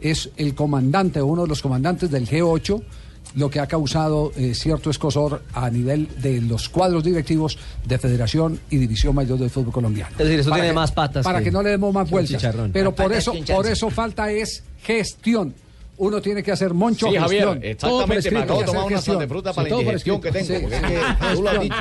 es 0.00 0.30
el 0.36 0.54
comandante 0.54 1.20
uno 1.22 1.42
de 1.42 1.48
los 1.48 1.62
comandantes 1.62 2.10
del 2.10 2.28
G8 2.28 2.82
lo 3.34 3.48
que 3.50 3.60
ha 3.60 3.66
causado 3.66 4.32
eh, 4.36 4.54
cierto 4.54 4.90
escosor 4.90 5.42
a 5.54 5.70
nivel 5.70 6.08
de 6.20 6.40
los 6.40 6.68
cuadros 6.68 7.02
directivos 7.04 7.58
de 7.86 7.98
Federación 7.98 8.60
y 8.70 8.76
División 8.76 9.14
Mayor 9.14 9.38
del 9.38 9.50
Fútbol 9.50 9.72
Colombiano. 9.72 10.10
Es 10.12 10.18
decir, 10.18 10.40
eso 10.40 10.50
Para 10.50 10.62
tiene 10.62 10.72
que- 10.72 10.74
más 10.80 10.92
patas 10.92 11.24
Para 11.24 11.38
que- 11.38 11.44
que, 11.44 11.50
no 11.50 11.62
le 11.62 11.70
demos 11.70 11.92
más 11.94 12.08
vueltas. 12.10 12.36
chicharrón. 12.40 12.70
Pero 12.72 12.94
por 12.94 13.12
eso, 13.12 13.32
por 13.54 13.66
eso 13.66 13.90
falta 13.90 14.30
es 14.30 14.62
gestión. 14.82 15.54
Uno 15.98 16.20
tiene 16.20 16.42
que 16.42 16.50
hacer 16.52 16.74
moncho 16.74 17.08
Sí, 17.10 17.16
Javier, 17.16 17.42
gestión. 17.44 17.64
exactamente, 17.64 17.76
Todo 17.76 18.06
por 18.06 18.32
me 18.32 18.38
acabo 18.40 18.60
de 18.60 18.66
tomar 18.66 18.84
una 18.86 19.00
sal 19.00 19.18
de 19.18 19.28
fruta 19.28 19.52
para 19.52 19.68
la 19.68 19.74
indigestión 19.76 20.20
que 20.20 20.32
tengo, 20.32 20.46
Sí, 20.46 20.54
porque 20.60 20.76
es 20.76 20.82
que 20.82 21.34
tú 21.36 21.42
lo 21.42 21.50
has 21.50 21.58
Gestión. 21.58 21.74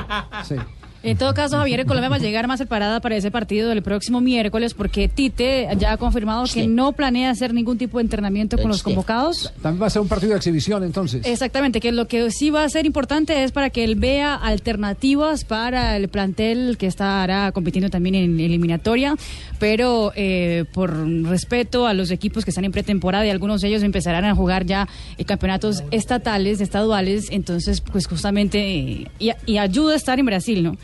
Sí. 0.48 0.56
En 1.04 1.18
todo 1.18 1.34
caso, 1.34 1.58
Javier, 1.58 1.88
Colombia 1.88 2.10
va 2.10 2.18
a 2.18 2.20
llegar 2.20 2.48
más 2.48 2.60
preparada 2.60 3.00
para 3.00 3.16
ese 3.16 3.32
partido 3.32 3.70
del 3.70 3.82
próximo 3.82 4.22
miércoles 4.22 4.76
porque 4.76 5.08
Tite 5.08 5.68
ya 5.80 5.94
ha 5.94 5.98
confirmado 5.98 6.44
que 6.46 6.68
no 6.68 6.92
planea 6.92 7.32
hacer 7.32 7.56
ningún 7.56 7.80
tipo 7.80 7.98
de 7.98 8.04
entrenamiento 8.04 8.56
con 8.58 8.68
los 8.68 8.84
convocados. 8.84 9.52
También 9.64 9.82
va 9.82 9.88
a 9.88 9.90
ser 9.90 10.04
un 10.04 10.08
partido 10.08 10.34
de 10.34 10.38
exhibición 10.38 10.84
entonces. 10.84 11.26
Exactamente, 11.26 11.80
que 11.80 11.92
lo 11.92 12.08
que 12.08 12.30
sí 12.30 12.52
va 12.52 12.64
a 12.64 12.70
ser 12.70 12.86
importante 12.86 13.44
es 13.44 13.52
para 13.52 13.72
que 13.72 13.84
él 13.84 13.96
vea 13.96 14.36
alternativas 14.36 15.44
para 15.44 15.98
el 15.98 16.08
plantel 16.08 16.78
que 16.78 16.86
estará 16.86 17.52
compitiendo 17.52 17.90
también 17.90 18.14
en 18.14 18.40
eliminatoria, 18.40 19.16
pero 19.58 20.12
eh, 20.16 20.66
por 20.72 20.96
respeto 21.24 21.88
a 21.88 21.96
los 21.96 22.12
equipos 22.12 22.46
que 22.46 22.52
están 22.52 22.66
en 22.66 22.72
pretemporada 22.72 23.26
y 23.26 23.32
algunos 23.32 23.62
de 23.62 23.70
ellos 23.70 23.82
empezarán 23.82 24.26
a 24.26 24.36
jugar 24.36 24.68
ya 24.68 24.88
eh, 25.18 25.26
campeonatos 25.26 25.84
estatales, 25.90 26.62
estaduales, 26.62 27.30
entonces 27.32 27.82
pues 27.82 28.06
justamente 28.06 28.60
eh, 28.60 29.08
y, 29.18 29.32
y 29.48 29.58
ayuda 29.58 29.94
a 29.94 29.96
estar 29.96 30.20
en 30.20 30.28
Brasil, 30.28 30.62
¿no? 30.62 30.78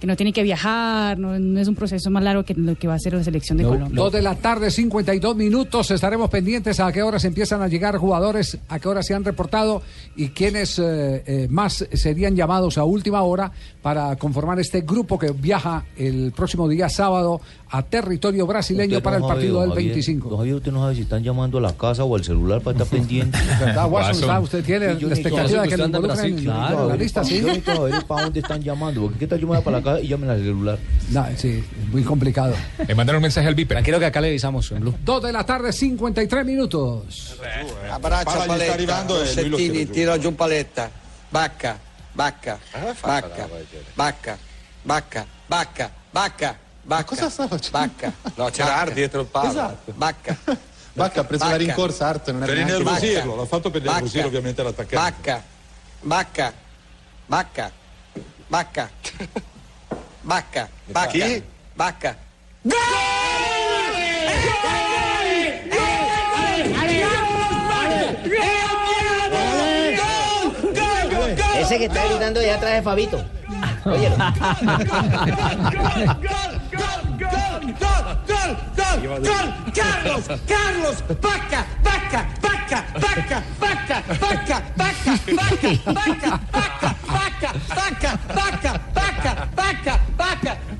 Que 0.00 0.06
no 0.06 0.16
tiene 0.16 0.32
que 0.32 0.42
viajar, 0.42 1.18
no, 1.18 1.38
no 1.38 1.60
es 1.60 1.68
un 1.68 1.74
proceso 1.74 2.10
más 2.10 2.22
largo 2.22 2.44
que 2.44 2.54
lo 2.54 2.76
que 2.76 2.88
va 2.88 2.94
a 2.94 2.98
ser 2.98 3.14
la 3.14 3.24
selección 3.24 3.58
de 3.58 3.64
Colombia. 3.64 3.90
Dos 3.94 4.12
de 4.12 4.22
la 4.22 4.34
tarde, 4.34 4.70
52 4.70 5.36
minutos. 5.36 5.90
Estaremos 5.90 6.28
pendientes 6.30 6.80
a 6.80 6.90
qué 6.92 7.02
horas 7.02 7.24
empiezan 7.24 7.62
a 7.62 7.68
llegar 7.68 7.96
jugadores, 7.96 8.58
a 8.68 8.78
qué 8.78 8.88
horas 8.88 9.06
se 9.06 9.14
han 9.14 9.24
reportado 9.24 9.82
y 10.16 10.28
quiénes 10.28 10.78
eh, 10.78 11.22
eh, 11.26 11.46
más 11.50 11.84
serían 11.92 12.36
llamados 12.36 12.78
a 12.78 12.84
última 12.84 13.22
hora 13.22 13.52
para 13.82 14.14
conformar 14.16 14.60
este 14.60 14.82
grupo 14.82 15.18
que 15.18 15.32
viaja 15.32 15.84
el 15.96 16.32
próximo 16.34 16.68
día 16.68 16.88
sábado 16.88 17.40
a 17.70 17.82
territorio 17.82 18.46
brasileño 18.46 18.98
Usted 18.98 19.02
para 19.02 19.16
el 19.16 19.22
no 19.22 19.28
sabe, 19.28 19.40
partido 19.40 19.54
don 19.60 19.62
del 19.70 19.70
Javier, 19.76 19.92
25. 19.92 20.28
don 20.28 20.38
Javier, 20.38 20.54
usted 20.56 20.72
no 20.72 20.80
sabe 20.82 20.94
si 20.94 21.00
están 21.02 21.22
llamando 21.22 21.56
a 21.58 21.60
la 21.62 21.72
casa 21.72 22.04
o 22.04 22.14
al 22.14 22.22
celular 22.22 22.60
para 22.60 22.76
estar 22.82 22.86
pendiente. 22.98 23.38
¿Verdad, 23.58 23.90
Watson? 23.90 24.14
¿Sabe? 24.26 24.44
¿Usted 24.44 24.64
tiene 24.64 24.86
la 24.94 25.14
expectativa 25.14 25.62
de 25.62 25.68
que 25.68 25.76
lo 25.78 25.86
involucren 25.86 26.38
en- 26.38 26.46
la 26.46 26.96
lista, 26.96 27.24
sí? 27.24 27.38
Yo 27.40 27.46
necesito 27.46 27.74
saber 27.74 28.04
para 28.04 28.24
dónde 28.24 28.40
están 28.40 28.62
llamando, 28.62 29.02
porque 29.02 29.18
qué 29.20 29.26
tal 29.26 29.38
yo 29.40 29.46
me 29.46 29.52
voy 29.52 29.56
para 29.72 29.84
la 29.84 29.92
casa 29.92 30.04
y 30.04 30.08
llamen 30.08 30.30
al 30.30 30.38
celular. 30.38 30.78
No, 31.10 31.26
sí, 31.36 31.64
es 31.82 31.88
muy 31.88 32.02
complicado. 32.02 32.54
Le 32.86 32.94
mandaron 32.94 33.18
un 33.18 33.22
mensaje 33.22 33.46
al 33.48 33.54
Viper. 33.54 33.76
Tranquilo 33.76 33.98
que 33.98 34.06
acá 34.06 34.20
le 34.20 34.28
avisamos 34.28 34.70
en 34.72 34.80
Blue. 34.80 34.94
Dos 35.04 35.22
de 35.22 35.32
la 35.32 35.44
tarde, 35.44 35.72
53 35.72 36.44
minutos. 36.44 37.36
Abbraccia 37.90 38.46
Paletta, 38.46 39.04
Rossettini, 39.08 39.86
tira 39.86 40.18
giù. 40.18 40.34
Paletta. 40.34 40.90
Bacca, 41.30 41.78
bacca, 42.14 42.58
bacca, 43.02 43.48
bacca, 43.96 44.38
bacca, 44.84 45.26
bacca, 45.48 45.90
bacca, 46.12 46.58
bacca. 46.84 47.04
cosa 47.04 47.30
sta 47.30 47.48
facendo? 47.48 47.78
Bacca. 47.78 48.12
No, 48.36 48.50
c'era. 48.50 48.80
Art 48.80 48.92
dietro 48.92 49.22
il 49.22 49.26
palo. 49.28 49.48
Esatto. 49.48 49.92
Bacca. 49.96 50.36
Bacca 50.94 51.20
ha 51.22 51.24
preso 51.24 51.48
la 51.48 51.56
rincorsa, 51.56 52.06
Art 52.08 52.30
non 52.32 52.40
Per 52.40 52.50
era 52.50 52.66
neanche 52.66 52.82
innervosirlo, 52.82 53.34
l'ha 53.34 53.46
fatto 53.46 53.70
per 53.70 53.80
Bacca. 53.80 53.94
nervosire 53.94 54.24
ovviamente 54.26 54.62
l'attaccante. 54.62 54.94
Bacca, 54.94 55.42
bacca, 56.02 56.52
bacca, 57.26 57.72
bacca, 58.46 58.90
bacca, 60.22 60.68
bacca, 60.88 61.12
Chi? 61.12 61.42
bacca. 61.76 62.16
Ese 71.58 71.78
que 71.78 71.84
está 71.84 72.04
gritando 72.06 72.40
allá 72.40 72.54
atrás 72.56 72.74
de 72.74 72.82
Fabito. 72.82 73.24
Óyelo. 73.84 74.16
Carlos, 79.74 80.26
Carlos, 80.46 81.04
vaca, 81.20 81.66
vaca, 81.82 82.26
vaca, 82.40 82.84
vaca, 83.00 83.44
vaca, 83.58 84.02
vaca, 84.20 84.62
vaca, 84.62 84.62
vaca, 84.76 85.70
vaca, 85.86 86.40
vaca, 86.52 86.90
vaca, 87.08 87.50
vaca, 87.68 88.20
vaca, 88.34 88.80
vaca, 88.94 89.48
vaca. 89.54 90.01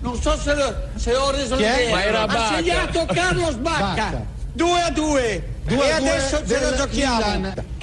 Non 0.03 0.21
so 0.21 0.37
se, 0.37 0.55
lo, 0.55 0.75
se 0.97 1.15
ho 1.15 1.31
reso 1.31 1.55
l'idea. 1.55 2.25
Ha 2.25 2.55
segnato 2.57 3.07
Carlos 3.07 3.55
Bacca. 3.55 3.95
Bacca. 3.95 4.27
2 4.53 4.83
a 4.83 4.91
2. 4.91 5.43
Due 5.69 5.79
e 5.89 5.93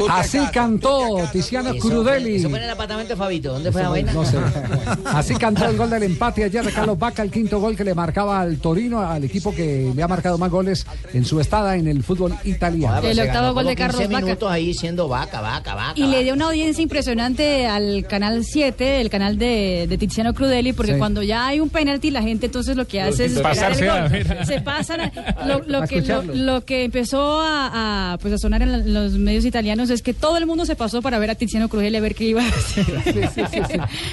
Así 0.10 0.40
cantó 0.54 1.18
Tiziano 1.32 1.74
Crudeli. 1.76 2.36
Eso 2.36 2.50
fue 2.50 2.60
en 2.60 2.66
el 2.66 2.70
apartamento 2.70 3.14
de 3.14 3.18
Fabito. 3.18 3.54
¿Dónde 3.54 3.72
fue 3.72 3.82
la 3.84 3.90
vaina? 3.90 4.14
no 4.14 4.26
sé. 4.26 4.38
Así 5.06 5.36
cantó 5.36 5.66
el 5.66 5.78
gol 5.78 5.90
del 5.90 6.04
empate 6.04 6.44
ayer 6.44 6.64
de 6.66 6.72
Carlos 6.72 6.98
Vaca, 6.98 7.22
el 7.24 7.32
quinto 7.32 7.60
gol 7.60 7.76
que 7.76 7.84
le 7.84 7.94
marcaba 7.94 8.40
al 8.42 8.58
Torino, 8.60 9.02
al 9.02 9.24
equipo 9.24 9.54
que 9.54 9.92
le 9.96 10.04
ha 10.04 10.08
marcado 10.08 10.38
más 10.38 10.50
goles 10.52 10.86
en 11.14 11.26
su 11.26 11.40
estada 11.40 11.76
en 11.76 11.88
el 11.88 12.04
fútbol 12.04 12.36
italiano. 12.44 13.02
El 13.08 13.20
octavo 13.20 13.54
gol 13.54 13.68
de 13.68 13.76
Carlos 13.76 14.08
Vaca. 14.08 14.26
minutos 14.26 14.52
ahí 14.52 14.74
siendo 14.74 15.08
vaca, 15.08 15.42
vaca, 15.42 15.76
vaca. 15.76 15.94
Y 15.96 16.08
le 16.08 16.24
dio 16.24 16.34
una 16.34 16.46
audiencia 16.48 16.82
impresionante 16.82 17.68
al 17.68 18.06
canal 18.08 18.44
7, 18.46 19.02
el 19.02 19.10
canal 19.10 19.38
de, 19.38 19.86
de 19.88 19.98
Tiziano 19.98 20.34
Crudeli, 20.34 20.74
porque 20.74 20.94
Sí. 20.94 20.98
cuando 20.98 21.22
ya 21.24 21.48
hay 21.48 21.60
un 21.60 21.70
penalti, 21.70 22.12
la 22.12 22.22
gente 22.22 22.48
entonces 22.48 22.76
lo 22.76 22.88
que 22.88 23.02
hace 23.02 23.26
es 23.26 23.32
esperar 23.34 23.52
Pasarse 23.56 23.88
el 23.88 24.26
gol. 24.28 24.46
Se 24.46 24.62
pasan. 24.62 25.02
a- 25.02 25.46
lo, 25.46 25.60
lo 25.68 25.84
A 25.84 25.88
que, 25.88 26.02
lo, 26.02 26.24
lo 26.24 26.66
que 26.66 26.86
empezó 26.86 27.42
a, 27.42 27.68
a, 27.72 28.18
pues 28.22 28.34
a 28.34 28.38
sonar 28.38 28.62
en 28.62 28.94
los 28.94 29.14
medios 29.14 29.46
italianos 29.46 29.90
es 29.90 30.02
que 30.02 30.14
todo 30.14 30.38
el 30.38 30.46
mundo 30.46 30.66
se 30.66 30.76
pasó 30.76 31.02
para 31.02 31.20
ver 31.20 31.32
a 31.32 31.36
Tiziano 31.36 31.70
Crudeli 31.70 31.98
a 31.98 32.02
ver 32.02 32.16
qué 32.16 32.26
iba 32.26 32.44
a 32.44 32.48
hacer. 32.48 32.86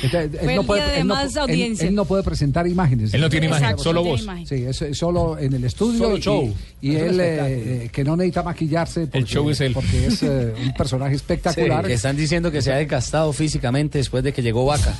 El 0.02 0.10
día 0.10 0.20
de 0.28 1.00
él 1.00 1.06
no 1.06 1.18
él-. 1.46 1.76
Él, 1.80 2.06
puede 2.06 2.22
presentar 2.22 2.66
imágenes. 2.66 3.12
Él 3.14 3.20
no 3.20 3.28
tiene 3.28 3.46
imagen, 3.46 3.64
Exacto, 3.64 3.82
solo 3.82 4.00
no 4.00 4.02
tiene 4.02 4.16
voz. 4.16 4.22
imagen. 4.22 4.46
Sí, 4.46 4.64
es, 4.66 4.82
es 4.82 4.98
solo 4.98 5.38
en 5.38 5.54
el 5.54 5.64
estudio 5.64 5.98
Solo 5.98 6.16
y, 6.16 6.20
show. 6.20 6.54
y 6.80 6.90
un 6.90 6.96
él 6.96 7.20
eh, 7.20 7.84
eh, 7.84 7.90
que 7.92 8.04
no 8.04 8.16
necesita 8.16 8.42
maquillarse 8.42 9.06
porque, 9.06 9.24
show 9.24 9.48
es 9.50 9.60
él. 9.60 9.72
porque 9.72 10.06
es 10.06 10.22
eh, 10.22 10.54
un 10.64 10.72
personaje 10.74 11.14
espectacular. 11.14 11.86
que 11.86 11.94
están 11.94 12.16
diciendo 12.16 12.50
que 12.50 12.62
se 12.62 12.72
ha 12.72 12.76
desgastado 12.76 13.32
físicamente 13.32 13.98
después 13.98 14.22
de 14.22 14.32
que 14.32 14.42
llegó 14.42 14.64
Vaca. 14.64 14.94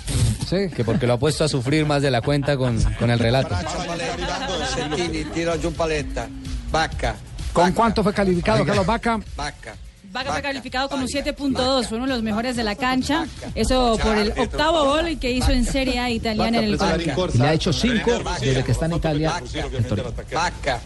Sí. 0.49 0.69
Que 0.75 0.85
porque 0.85 1.07
lo 1.07 1.15
ha 1.15 1.19
puesto 1.19 1.45
a 1.45 1.49
sufrir 1.49 1.87
más 1.87 2.03
de 2.03 2.11
la 2.11 2.23
cuenta 2.23 2.57
con, 2.57 2.81
con 2.99 3.11
el 3.11 3.19
relato. 3.19 3.55
Abbraccia 3.55 3.87
Paletta, 3.87 5.57
giù 5.57 5.73
Paletta. 5.73 6.29
Bacca. 6.71 7.17
¿Con 7.57 7.73
cuánto 7.73 8.03
fue 8.03 8.13
calificado 8.13 8.67
Carlos 8.67 8.85
Vaca? 8.85 9.19
Bacca. 9.35 9.75
Vaca 10.13 10.33
fue 10.33 10.43
calificado 10.43 10.91
con 10.91 11.01
un 11.01 11.09
7.2, 11.09 11.87
fue 11.89 11.97
uno 11.97 12.07
de 12.07 12.13
los 12.13 12.23
mejores 12.23 12.55
de 12.55 12.63
la 12.63 12.75
cancha. 12.75 13.27
Eso 13.55 13.99
por 14.03 14.15
el 14.19 14.33
octavo 14.37 14.85
gol 14.85 15.19
que 15.19 15.31
hizo 15.31 15.53
en 15.53 15.65
Serie 15.65 15.99
A 15.99 16.11
italiana 16.11 16.59
en 16.59 16.65
el. 16.65 16.75
Y 16.75 17.39
le 17.39 17.47
ha 17.49 17.55
hecho 17.55 17.71
Art 17.71 17.79
cinco 17.81 18.05
per 18.05 18.25
nervosirlo, 18.25 18.41
desde 18.41 18.65
que 18.65 18.73
está 18.73 18.85
en 18.85 18.93
Italia. 18.93 19.43
Bacca. 20.35 20.81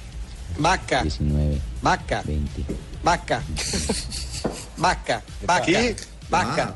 Bacca. 0.58 1.02
19, 1.02 1.60
Bacca. 1.82 2.22
20. 2.24 2.64
Bacca. 3.02 3.42
Bacca. 4.76 5.22
Bacca. 5.44 5.66
Chi? 5.66 5.96
Bacca. 6.28 6.74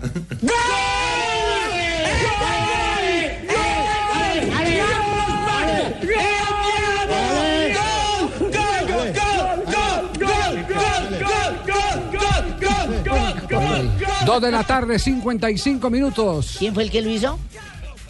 Dos 14.27 14.41
de 14.41 14.51
la 14.51 14.65
tarde, 14.65 14.99
55 14.99 15.91
minutos. 15.91 16.57
¿Quién 16.59 16.73
fue 16.73 16.85
el 16.85 16.91
que 16.91 17.03
lo 17.03 17.11
hizo? 17.11 17.39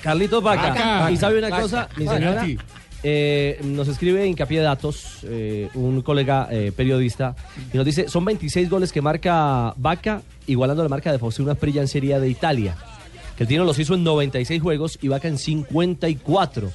Carlitos 0.02 0.42
Vaca. 0.42 0.68
Vaca. 0.68 1.10
Y 1.10 1.16
sabe 1.16 1.38
una 1.38 1.48
Vaca. 1.48 1.62
cosa, 1.62 1.88
mi 1.96 2.06
señora, 2.06 2.46
eh, 3.02 3.60
nos 3.64 3.88
escribe 3.88 4.26
hincapié 4.26 4.58
de 4.58 4.64
datos, 4.64 5.18
eh, 5.24 5.68
un 5.74 6.02
colega 6.02 6.46
eh, 6.50 6.72
periodista, 6.74 7.34
y 7.72 7.76
nos 7.76 7.84
dice, 7.84 8.08
son 8.08 8.24
26 8.24 8.70
goles 8.70 8.92
que 8.92 9.02
marca 9.02 9.74
Vaca, 9.76 10.22
igualando 10.46 10.82
la 10.84 10.88
marca 10.88 11.10
de 11.10 11.18
Faustino 11.18 11.50
Asprilla 11.50 11.80
en 11.80 11.88
Serie 11.88 12.18
de 12.20 12.28
Italia. 12.28 12.76
Que 13.36 13.42
el 13.42 13.48
Tino 13.48 13.64
los 13.64 13.78
hizo 13.80 13.94
en 13.94 14.04
96 14.04 14.62
juegos 14.62 14.98
y 15.02 15.08
Vaca 15.08 15.26
en 15.26 15.38
54. 15.38 16.70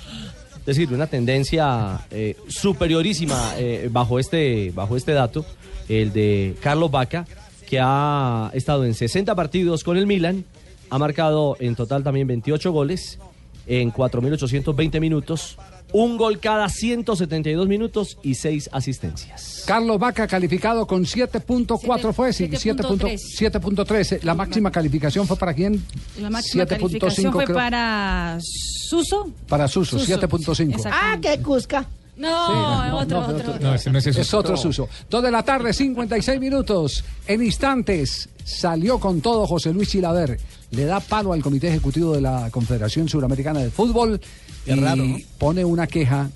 Es 0.59 0.65
decir, 0.65 0.93
una 0.93 1.07
tendencia 1.07 2.01
eh, 2.11 2.35
superiorísima 2.47 3.53
eh, 3.57 3.87
bajo, 3.89 4.19
este, 4.19 4.71
bajo 4.75 4.97
este 4.97 5.13
dato, 5.13 5.45
el 5.87 6.11
de 6.11 6.55
Carlos 6.61 6.91
Vaca, 6.91 7.25
que 7.69 7.79
ha 7.79 8.49
estado 8.55 8.83
en 8.83 8.95
60 8.95 9.35
partidos 9.35 9.83
con 9.83 9.95
el 9.95 10.07
Milan, 10.07 10.43
ha 10.89 10.97
marcado 10.97 11.55
en 11.59 11.75
total 11.75 12.03
también 12.03 12.25
28 12.25 12.71
goles 12.71 13.19
en 13.67 13.93
4.820 13.93 14.99
minutos, 14.99 15.55
un 15.93 16.17
gol 16.17 16.39
cada 16.39 16.67
172 16.67 17.67
minutos 17.67 18.17
y 18.23 18.33
6 18.33 18.71
asistencias. 18.73 19.63
Carlos 19.67 19.99
Vaca 19.99 20.25
calificado 20.27 20.87
con 20.87 21.03
7.4 21.03 22.11
fue, 22.11 22.33
sí, 22.33 22.45
7.3. 22.47 23.19
7.3. 23.37 24.23
La 24.23 24.33
máxima 24.33 24.71
calificación 24.71 25.27
fue 25.27 25.37
para 25.37 25.53
quién? 25.53 25.85
La 26.19 26.31
máxima 26.31 26.63
7.5 26.63 26.67
calificación 26.67 27.31
fue 27.31 27.45
creo. 27.45 27.55
para 27.55 28.39
Suso. 28.41 29.29
Para 29.47 29.67
Suso, 29.67 29.99
Suso. 29.99 30.19
7.5. 30.19 30.89
Ah, 30.91 31.19
qué 31.21 31.39
Cusca. 31.39 31.85
No, 32.19 32.97
otro, 32.97 33.19
otro. 33.21 33.59
No, 33.59 33.73
ese 33.73 33.89
no 33.89 33.97
es 33.97 34.07
Es 34.07 34.33
otro 34.33 34.57
Suso. 34.57 34.89
Dos 35.09 35.23
de 35.23 35.31
la 35.31 35.41
tarde, 35.41 35.73
56 35.73 36.39
minutos. 36.39 37.03
En 37.25 37.41
instantes 37.41 38.27
salió 38.43 38.99
con 38.99 39.21
todo 39.21 39.47
José 39.47 39.73
Luis 39.73 39.89
Chilaver. 39.89 40.37
Le 40.71 40.85
da 40.85 40.99
palo 40.99 41.31
al 41.33 41.41
Comité 41.41 41.69
Ejecutivo 41.69 42.13
de 42.13 42.21
la 42.21 42.49
Confederación 42.51 43.07
Suramericana 43.07 43.61
de 43.61 43.71
Fútbol 43.71 44.19
Qué 44.65 44.73
y 44.73 44.79
raro, 44.79 45.03
¿no? 45.03 45.17
pone 45.37 45.63
una 45.63 45.87
queja 45.87 46.29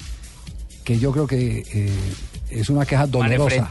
que 0.83 0.97
yo 0.97 1.11
creo 1.11 1.27
que 1.27 1.63
eh, 1.73 1.91
es 2.49 2.69
una 2.69 2.85
queja 2.85 3.05
dolorosa. 3.05 3.69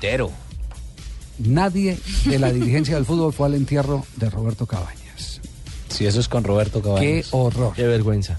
Nadie 1.39 1.99
de 2.27 2.39
la 2.39 2.53
dirigencia 2.53 2.95
del 2.95 3.07
fútbol 3.07 3.33
fue 3.33 3.47
al 3.47 3.55
entierro 3.55 4.05
de 4.17 4.29
Roberto 4.29 4.67
Cabañas. 4.67 5.41
Si 5.89 6.07
eso 6.07 6.21
es 6.21 6.29
con 6.29 6.45
Roberto 6.45 6.83
Cabañas. 6.83 7.03
Qué 7.03 7.25
horror. 7.31 7.73
Qué 7.75 7.87
vergüenza. 7.87 8.39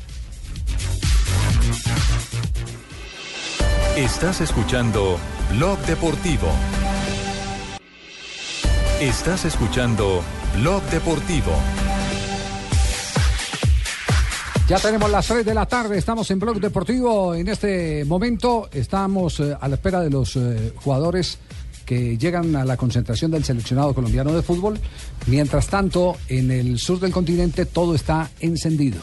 Estás 3.95 4.41
escuchando 4.41 5.19
Blog 5.51 5.77
Deportivo. 5.85 6.47
Estás 8.99 9.45
escuchando 9.45 10.23
Blog 10.57 10.81
Deportivo. 10.85 11.51
Ya 14.67 14.79
tenemos 14.79 15.11
las 15.11 15.27
3 15.27 15.45
de 15.45 15.53
la 15.53 15.67
tarde, 15.67 15.99
estamos 15.99 16.31
en 16.31 16.39
Blog 16.39 16.59
Deportivo. 16.59 17.35
En 17.35 17.47
este 17.47 18.03
momento 18.05 18.67
estamos 18.73 19.39
eh, 19.39 19.55
a 19.61 19.67
la 19.67 19.75
espera 19.75 19.99
de 19.99 20.09
los 20.09 20.37
eh, 20.37 20.73
jugadores 20.77 21.37
que 21.85 22.17
llegan 22.17 22.55
a 22.55 22.65
la 22.65 22.77
concentración 22.77 23.29
del 23.29 23.43
seleccionado 23.43 23.93
colombiano 23.93 24.33
de 24.33 24.41
fútbol. 24.41 24.79
Mientras 25.27 25.67
tanto, 25.67 26.17
en 26.29 26.49
el 26.49 26.79
sur 26.79 26.99
del 26.99 27.11
continente 27.11 27.67
todo 27.67 27.93
está 27.93 28.31
encendido. 28.39 29.01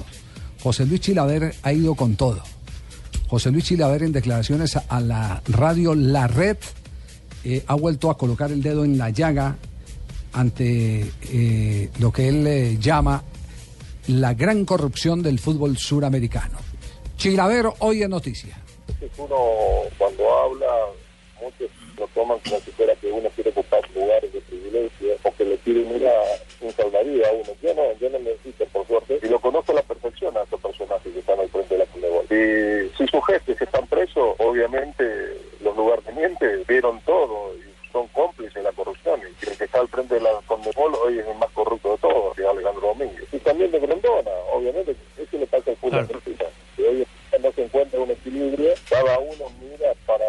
José 0.60 0.84
Luis 0.84 1.00
Chilaver 1.00 1.54
ha 1.62 1.72
ido 1.72 1.94
con 1.94 2.16
todo. 2.16 2.42
José 3.30 3.50
Luis 3.52 3.64
Chilaver 3.64 4.02
en 4.02 4.12
declaraciones 4.12 4.76
a- 4.76 5.00
la 5.00 5.40
radio 5.46 5.94
La 5.94 6.26
Red 6.26 6.56
eh, 7.44 7.62
ha 7.68 7.74
vuelto 7.74 8.10
a 8.10 8.18
colocar 8.18 8.50
el 8.50 8.60
dedo 8.60 8.84
en 8.84 8.98
la 8.98 9.10
llaga 9.10 9.56
ante 10.32 11.10
eh, 11.32 11.88
lo 12.00 12.12
que 12.12 12.28
él 12.28 12.46
eh, 12.46 12.76
llama 12.80 13.22
la 14.08 14.34
gran 14.34 14.64
corrupción 14.64 15.22
del 15.22 15.38
fútbol 15.38 15.78
suramericano. 15.78 16.58
Chilaver 17.16 17.66
hoy 17.78 18.02
en 18.02 18.10
noticia. 18.10 18.56
Entonces 18.88 19.10
uno 19.18 19.36
cuando 19.96 20.22
habla, 20.38 20.66
muchos 21.40 21.70
lo 21.96 22.06
toman 22.08 22.38
como 22.40 22.58
si 22.60 22.70
fuera 22.72 22.94
que 22.96 23.12
uno 23.12 23.28
quiere 23.34 23.50
ocupar 23.50 23.80
lugares 23.94 24.32
de 24.32 24.40
privilegio 24.40 25.14
o 25.22 25.34
que 25.36 25.44
le 25.44 25.56
piden 25.58 25.86
una, 25.86 26.10
un 26.62 26.70
a 26.70 27.32
uno. 27.32 27.52
Yo 27.62 27.74
no, 27.74 27.82
yo 28.00 28.10
no 28.10 28.18
necesito, 28.18 28.64
por 28.72 28.86
suerte, 28.86 29.20
y 29.22 29.28
lo 29.28 29.38
conozco 29.40 29.72
a 29.72 29.76
la 29.76 29.82
perfección 29.82 30.36
a 30.36 30.42
esos 30.42 30.60
personajes 30.60 31.12
que 31.12 31.18
están 31.20 31.38
al 31.38 31.48
frente 31.48 31.74
de 31.74 31.79
Y 32.30 32.88
si 32.96 33.06
sus 33.08 33.26
jefes 33.26 33.60
están 33.60 33.86
presos, 33.88 34.36
obviamente 34.38 35.04
los 35.60 35.76
lugartenientes 35.76 36.66
vieron 36.66 37.00
todo 37.00 37.52
y 37.56 37.90
son 37.90 38.06
cómplices 38.08 38.54
de 38.54 38.62
la 38.62 38.72
corrupción. 38.72 39.20
Y 39.20 39.50
el 39.50 39.58
que 39.58 39.64
está 39.64 39.80
al 39.80 39.88
frente 39.88 40.14
de 40.14 40.20
la 40.20 40.30
hoy 41.02 41.18
es 41.18 41.26
el 41.26 41.36
más 41.38 41.50
corrupto 41.50 41.92
de 41.92 41.98
todos, 41.98 42.36
que 42.36 42.42
es 42.42 42.48
Alejandro 42.48 42.88
Domínguez. 42.88 43.24
Y 43.32 43.38
también 43.38 43.70
de 43.70 43.80
Grondona, 43.80 44.30
obviamente, 44.52 44.94
eso 45.16 45.38
le 45.38 45.46
pasa 45.46 45.70
al 45.70 45.76
fútbol 45.76 46.00
argentino. 46.00 46.46
Que 46.76 46.88
hoy 46.88 47.06
no 47.42 47.52
se 47.52 47.64
encuentra 47.64 48.00
un 48.00 48.10
equilibrio, 48.10 48.74
cada 48.88 49.18
uno 49.18 49.44
mira 49.60 49.92
para 50.06 50.24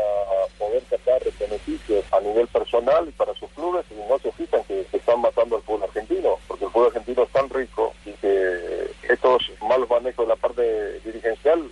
poder 0.57 0.83
sacar 0.89 1.21
beneficios 1.39 2.05
a 2.11 2.19
nivel 2.19 2.47
personal 2.47 3.07
y 3.07 3.11
para 3.11 3.33
sus 3.35 3.49
clubes 3.51 3.85
y 3.91 4.09
no 4.09 4.17
se 4.19 4.31
fijan 4.31 4.63
que, 4.63 4.85
que 4.89 4.97
están 4.97 5.21
matando 5.21 5.57
al 5.57 5.61
fútbol 5.63 5.83
argentino, 5.83 6.37
porque 6.47 6.65
el 6.65 6.71
fútbol 6.71 6.87
argentino 6.87 7.23
es 7.23 7.29
tan 7.29 7.49
rico 7.49 7.93
y 8.05 8.11
que 8.13 8.91
estos 9.09 9.51
malos 9.61 9.89
manejos 9.89 10.25
de 10.25 10.29
la 10.29 10.35
parte 10.35 10.99
dirigencial 11.01 11.69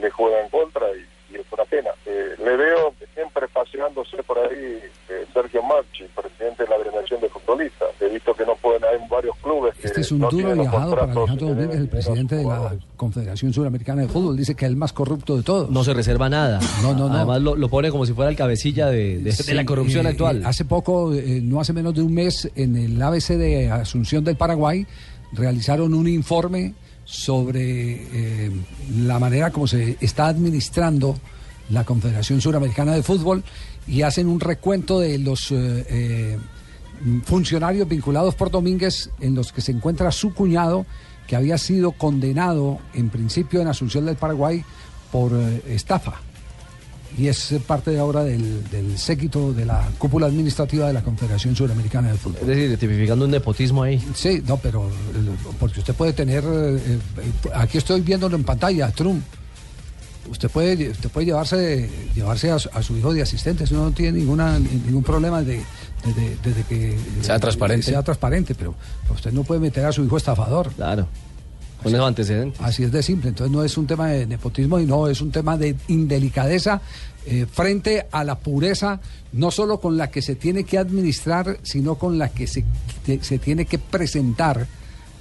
le 0.00 0.10
juegan 0.10 0.44
en 0.44 0.50
contra 0.50 0.86
y, 0.92 1.34
y 1.34 1.36
es 1.36 1.46
una 1.52 1.64
pena. 1.64 1.90
Eh, 2.06 2.36
le 2.38 2.56
veo 2.56 2.94
siempre 3.14 3.48
paseándose 3.48 4.22
por 4.22 4.38
ahí 4.38 4.80
eh, 5.08 5.26
Sergio 5.32 5.62
Marchi, 5.62 6.04
presidente 6.14 6.64
de 6.64 6.70
la 6.70 6.76
agremiación 6.76 7.20
de 7.20 7.28
futbolistas. 7.28 7.90
He 8.00 8.08
visto 8.08 8.34
que 8.34 8.46
no 8.46 8.56
pueden, 8.56 8.84
hay 8.84 8.98
varios 9.08 9.36
clubes 9.38 9.74
que 9.76 9.87
Este 10.00 10.06
es 10.06 10.12
un 10.12 10.18
no 10.20 10.30
duro 10.30 10.54
viajado 10.54 10.90
para 10.96 11.12
Alejandro 11.12 11.48
Domínguez, 11.48 11.76
el 11.80 11.88
presidente 11.88 12.36
de 12.36 12.44
la. 12.44 12.76
Confederación 12.96 13.52
Suramericana 13.52 14.02
de 14.02 14.08
Fútbol. 14.08 14.36
Dice 14.36 14.54
que 14.54 14.64
es 14.64 14.70
el 14.70 14.76
más 14.76 14.92
corrupto 14.92 15.36
de 15.36 15.42
todos. 15.42 15.70
No 15.70 15.84
se 15.84 15.94
reserva 15.94 16.28
nada. 16.28 16.58
No, 16.82 16.94
no, 16.94 17.08
no. 17.08 17.14
Además 17.14 17.40
lo, 17.42 17.54
lo 17.56 17.68
pone 17.68 17.90
como 17.90 18.04
si 18.06 18.12
fuera 18.12 18.30
el 18.30 18.36
cabecilla 18.36 18.86
de, 18.86 19.18
de- 19.18 19.32
de 19.32 19.54
la 19.54 19.64
corrupción 19.64 20.06
eh, 20.06 20.10
actual. 20.10 20.42
eh, 20.42 20.46
hace 20.46 20.64
poco, 20.64 21.14
eh, 21.14 21.40
no 21.42 21.60
hace 21.60 21.72
menos 21.72 21.94
de 21.94 22.02
un 22.02 22.12
mes, 22.12 22.50
en 22.56 22.76
el 22.76 23.00
ABC 23.00 23.28
de 23.36 23.70
Asunción 23.70 24.24
del 24.24 24.36
Paraguay, 24.36 24.86
realizaron 25.32 25.94
un 25.94 26.08
informe 26.08 26.74
sobre 27.04 28.02
eh, 28.46 28.50
la 28.98 29.18
manera 29.18 29.50
como 29.50 29.66
se 29.66 29.96
está 30.00 30.26
administrando 30.28 31.16
la 31.70 31.84
Confederación 31.84 32.40
Suramericana 32.40 32.94
de 32.94 33.02
Fútbol 33.02 33.42
y 33.86 34.02
hacen 34.02 34.26
un 34.26 34.40
recuento 34.40 35.00
de 35.00 35.18
los 35.18 35.50
eh, 35.52 35.86
eh, 35.88 36.38
funcionarios 37.24 37.88
vinculados 37.88 38.34
por 38.34 38.50
Domínguez 38.50 39.10
en 39.20 39.34
los 39.34 39.52
que 39.52 39.60
se 39.60 39.72
encuentra 39.72 40.10
su 40.12 40.34
cuñado 40.34 40.86
que 41.26 41.36
había 41.36 41.58
sido 41.58 41.92
condenado 41.92 42.78
en 42.94 43.10
principio 43.10 43.60
en 43.60 43.68
Asunción 43.68 44.06
del 44.06 44.16
Paraguay 44.16 44.64
por 45.12 45.32
eh, 45.34 45.62
estafa 45.68 46.20
y 47.16 47.26
es 47.26 47.54
parte 47.66 47.90
de 47.90 47.98
ahora 47.98 48.22
del, 48.22 48.68
del 48.70 48.98
séquito 48.98 49.52
de 49.52 49.64
la 49.64 49.88
cúpula 49.98 50.26
administrativa 50.26 50.86
de 50.86 50.92
la 50.92 51.02
Confederación 51.02 51.56
Suramericana 51.56 52.12
de 52.12 52.18
Fútbol. 52.18 52.40
Es 52.42 52.46
decir, 52.46 52.78
tipificando 52.78 53.24
un 53.24 53.30
nepotismo 53.30 53.82
ahí. 53.82 54.02
Sí, 54.14 54.42
no, 54.46 54.56
pero 54.58 54.86
eh, 54.86 54.90
porque 55.58 55.80
usted 55.80 55.94
puede 55.94 56.12
tener, 56.12 56.44
eh, 56.46 56.98
aquí 57.54 57.78
estoy 57.78 58.02
viéndolo 58.02 58.36
en 58.36 58.44
pantalla, 58.44 58.90
Trump. 58.92 59.22
Usted 60.30 60.50
puede, 60.50 60.90
usted 60.90 61.08
puede 61.08 61.26
llevarse, 61.26 61.88
llevarse 62.14 62.50
a, 62.50 62.58
su, 62.58 62.68
a 62.72 62.82
su 62.82 62.96
hijo 62.96 63.14
de 63.14 63.22
asistente, 63.22 63.64
eso 63.64 63.74
no 63.74 63.90
tiene 63.92 64.18
ninguna, 64.18 64.58
ningún 64.58 65.02
problema 65.02 65.42
de, 65.42 65.62
de- 66.04 66.12
de- 66.12 66.36
desde 66.42 66.62
que 66.64 66.96
Sea 67.22 67.38
transparente. 67.38 67.86
sea 67.86 68.02
transparente, 68.02 68.54
pero, 68.54 68.74
usted 69.14 69.32
no 69.32 69.42
puede 69.44 69.60
meter 69.60 69.84
a 69.84 69.92
su 69.92 70.04
hijo 70.04 70.16
estafador. 70.16 70.70
Claro. 70.72 71.06
Con 71.82 71.94
esos 71.94 72.06
antecedentes. 72.08 72.60
Así 72.60 72.82
es 72.82 72.90
de 72.90 73.02
simple. 73.04 73.28
Entonces 73.28 73.54
no 73.54 73.62
es 73.62 73.76
un 73.78 73.86
tema 73.86 74.08
de 74.08 74.26
nepotismo 74.26 74.80
y 74.80 74.86
no 74.86 75.06
es 75.06 75.20
un 75.20 75.30
tema 75.30 75.56
de 75.56 75.76
indelicadeza 75.88 76.80
eh, 77.26 77.46
frente 77.50 78.06
a 78.10 78.24
la 78.24 78.36
pureza, 78.38 79.00
no 79.32 79.50
solo 79.50 79.78
con 79.80 79.96
la 79.96 80.10
que 80.10 80.20
se 80.22 80.34
tiene 80.34 80.64
que 80.64 80.78
administrar, 80.78 81.58
sino 81.62 81.94
con 81.96 82.18
la 82.18 82.30
que 82.30 82.46
se, 82.46 82.64
se 83.20 83.38
tiene 83.38 83.66
que 83.66 83.78
presentar 83.78 84.66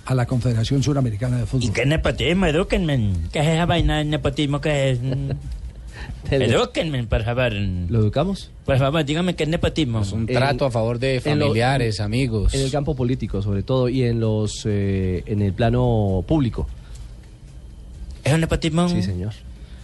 a 0.06 0.16
la 0.16 0.26
Confederación 0.26 0.82
Suramericana 0.82 1.38
de 1.38 1.46
Fútbol. 1.46 1.74
¿Qué 1.74 1.86
nepotismo? 1.86 2.46
Edúquenme. 2.46 3.12
¿Qué 3.34 3.40
es 3.40 3.48
esa 3.48 3.66
vaina 3.66 3.98
de 3.98 4.06
nepotismo 4.06 4.62
que 4.62 4.92
es? 4.92 5.00
Edúquenme, 6.30 7.04
por 7.06 7.24
favor. 7.24 7.54
¿Lo 7.54 8.00
educamos? 8.00 8.52
Por 8.66 8.78
favor, 8.78 9.04
dígame 9.06 9.36
qué 9.36 9.44
es 9.44 9.50
nepotismo. 9.50 10.02
un 10.14 10.26
trato 10.28 10.66
a 10.66 10.72
favor 10.72 11.00
de 11.00 11.22
en 11.24 11.40
lo- 11.40 11.46
familiares, 11.48 12.00
amigos. 12.00 12.54
En 12.54 12.62
el 12.62 12.72
campo 12.72 12.96
político, 12.96 13.42
sobre 13.42 13.64
todo, 13.64 13.88
y 13.90 14.04
en 14.04 14.20
los 14.20 14.64
eh, 14.66 15.24
en 15.26 15.42
el 15.42 15.54
plano 15.54 16.24
público. 16.28 16.68
¿Es 18.24 18.34
un 18.34 18.42
nepotismo? 18.42 18.90
Sí, 18.90 19.02
señor. 19.02 19.34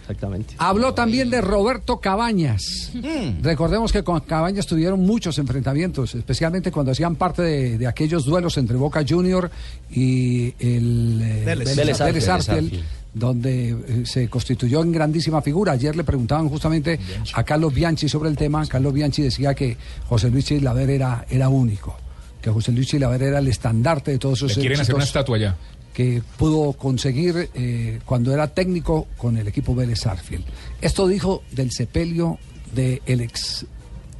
Exactamente. 0.02 0.54
Habló 0.58 0.92
también 0.92 1.30
de 1.30 1.40
Roberto 1.40 1.98
Cabañas. 1.98 2.90
Mm. 2.92 3.42
Recordemos 3.42 3.90
que 3.90 4.04
con 4.04 4.20
Cabañas 4.20 4.66
tuvieron 4.66 5.00
muchos 5.00 5.38
enfrentamientos, 5.38 6.14
especialmente 6.14 6.70
cuando 6.70 6.92
hacían 6.92 7.16
parte 7.16 7.40
de, 7.40 7.78
de 7.78 7.86
aquellos 7.86 8.26
duelos 8.26 8.58
entre 8.58 8.76
Boca 8.76 9.02
Junior 9.08 9.50
y 9.90 10.48
el 10.58 11.22
eh, 11.22 11.42
Vélez. 11.46 11.74
Vélez- 11.74 12.82
Donde 13.14 13.70
eh, 13.70 14.02
se 14.04 14.28
constituyó 14.28 14.82
en 14.82 14.92
grandísima 14.92 15.40
figura. 15.40 15.72
Ayer 15.72 15.94
le 15.94 16.04
preguntaban 16.04 16.48
justamente 16.48 16.98
a 17.32 17.44
Carlos 17.44 17.72
Bianchi 17.72 18.08
sobre 18.08 18.28
el 18.28 18.36
tema. 18.36 18.66
Carlos 18.66 18.92
Bianchi 18.92 19.22
decía 19.22 19.54
que 19.54 19.76
José 20.08 20.30
Luis 20.30 20.46
Chilaver 20.46 20.90
era, 20.90 21.24
era 21.30 21.48
único, 21.48 21.96
que 22.42 22.50
José 22.50 22.72
Luis 22.72 22.88
Chilaver 22.88 23.22
era 23.22 23.38
el 23.38 23.48
estandarte 23.48 24.10
de 24.10 24.18
todos 24.18 24.38
esos 24.38 24.56
Le 24.56 24.62
quieren 24.62 24.80
hacer 24.80 24.94
una 24.96 25.04
estatua 25.04 25.38
ya. 25.38 25.56
que 25.92 26.22
pudo 26.36 26.72
conseguir 26.72 27.50
eh, 27.54 28.00
cuando 28.04 28.34
era 28.34 28.48
técnico 28.48 29.06
con 29.16 29.36
el 29.36 29.46
equipo 29.46 29.74
Vélez 29.76 30.00
Sarsfield. 30.00 30.44
Esto 30.80 31.06
dijo 31.06 31.44
del 31.52 31.70
sepelio 31.70 32.38
del 32.74 33.20
ex 33.20 33.64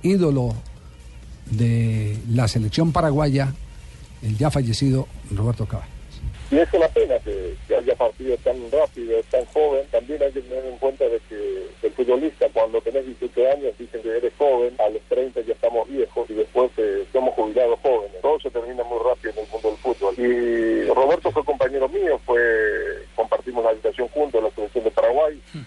ídolo 0.05 0.55
de 1.51 2.17
la 2.31 2.47
selección 2.47 2.93
paraguaya, 2.93 3.53
el 4.23 4.39
ya 4.39 4.51
fallecido 4.51 5.09
Roberto 5.31 5.67
Caballo. 5.67 5.94
Y 6.51 6.59
es 6.59 6.73
una 6.73 6.89
pena 6.89 7.19
que, 7.21 7.57
haya 7.75 7.97
partido 7.97 8.37
tan 8.39 8.71
rápido, 8.71 9.21
tan 9.31 9.45
joven. 9.47 9.87
También 9.91 10.23
hay 10.23 10.33
que 10.33 10.41
tener 10.43 10.65
en 10.65 10.79
cuenta 10.79 11.05
de 11.09 11.21
que 11.29 11.67
el 11.83 11.93
futbolista, 11.93 12.47
cuando 12.53 12.81
tenés 12.81 13.07
18 13.07 13.53
años, 13.53 13.79
dicen 13.79 14.03
que 14.03 14.17
eres 14.17 14.33
joven, 14.39 14.75
a 14.79 14.89
los 14.91 15.03
30 15.09 15.41
ya 15.41 15.53
estamos 15.53 15.89
viejos 15.89 16.29
y 16.31 16.35
después 16.35 16.71
eh, 16.77 17.05
somos 17.13 17.35
jubilados 17.35 17.79
jóvenes. 17.81 18.21
Todo 18.23 18.39
se 18.41 18.51
termina 18.51 18.85
muy 18.85 18.99
rápido 18.99 19.33
en 19.33 19.39
el 19.39 19.51
mundo 19.51 19.69
del 19.69 19.79
fútbol. 19.79 20.15
Y 20.19 20.85
Roberto 20.93 21.31
fue 21.33 21.45
compañero 21.45 21.89
mío, 21.89 22.21
fue 22.25 22.41
compartimos 23.17 23.65
la 23.65 23.71
habitación 23.71 24.09
juntos 24.09 24.39
en 24.39 24.45
la 24.45 24.51
selección 24.51 24.85
de 24.85 24.91
Paraguay. 24.91 25.41
Eh, 25.55 25.59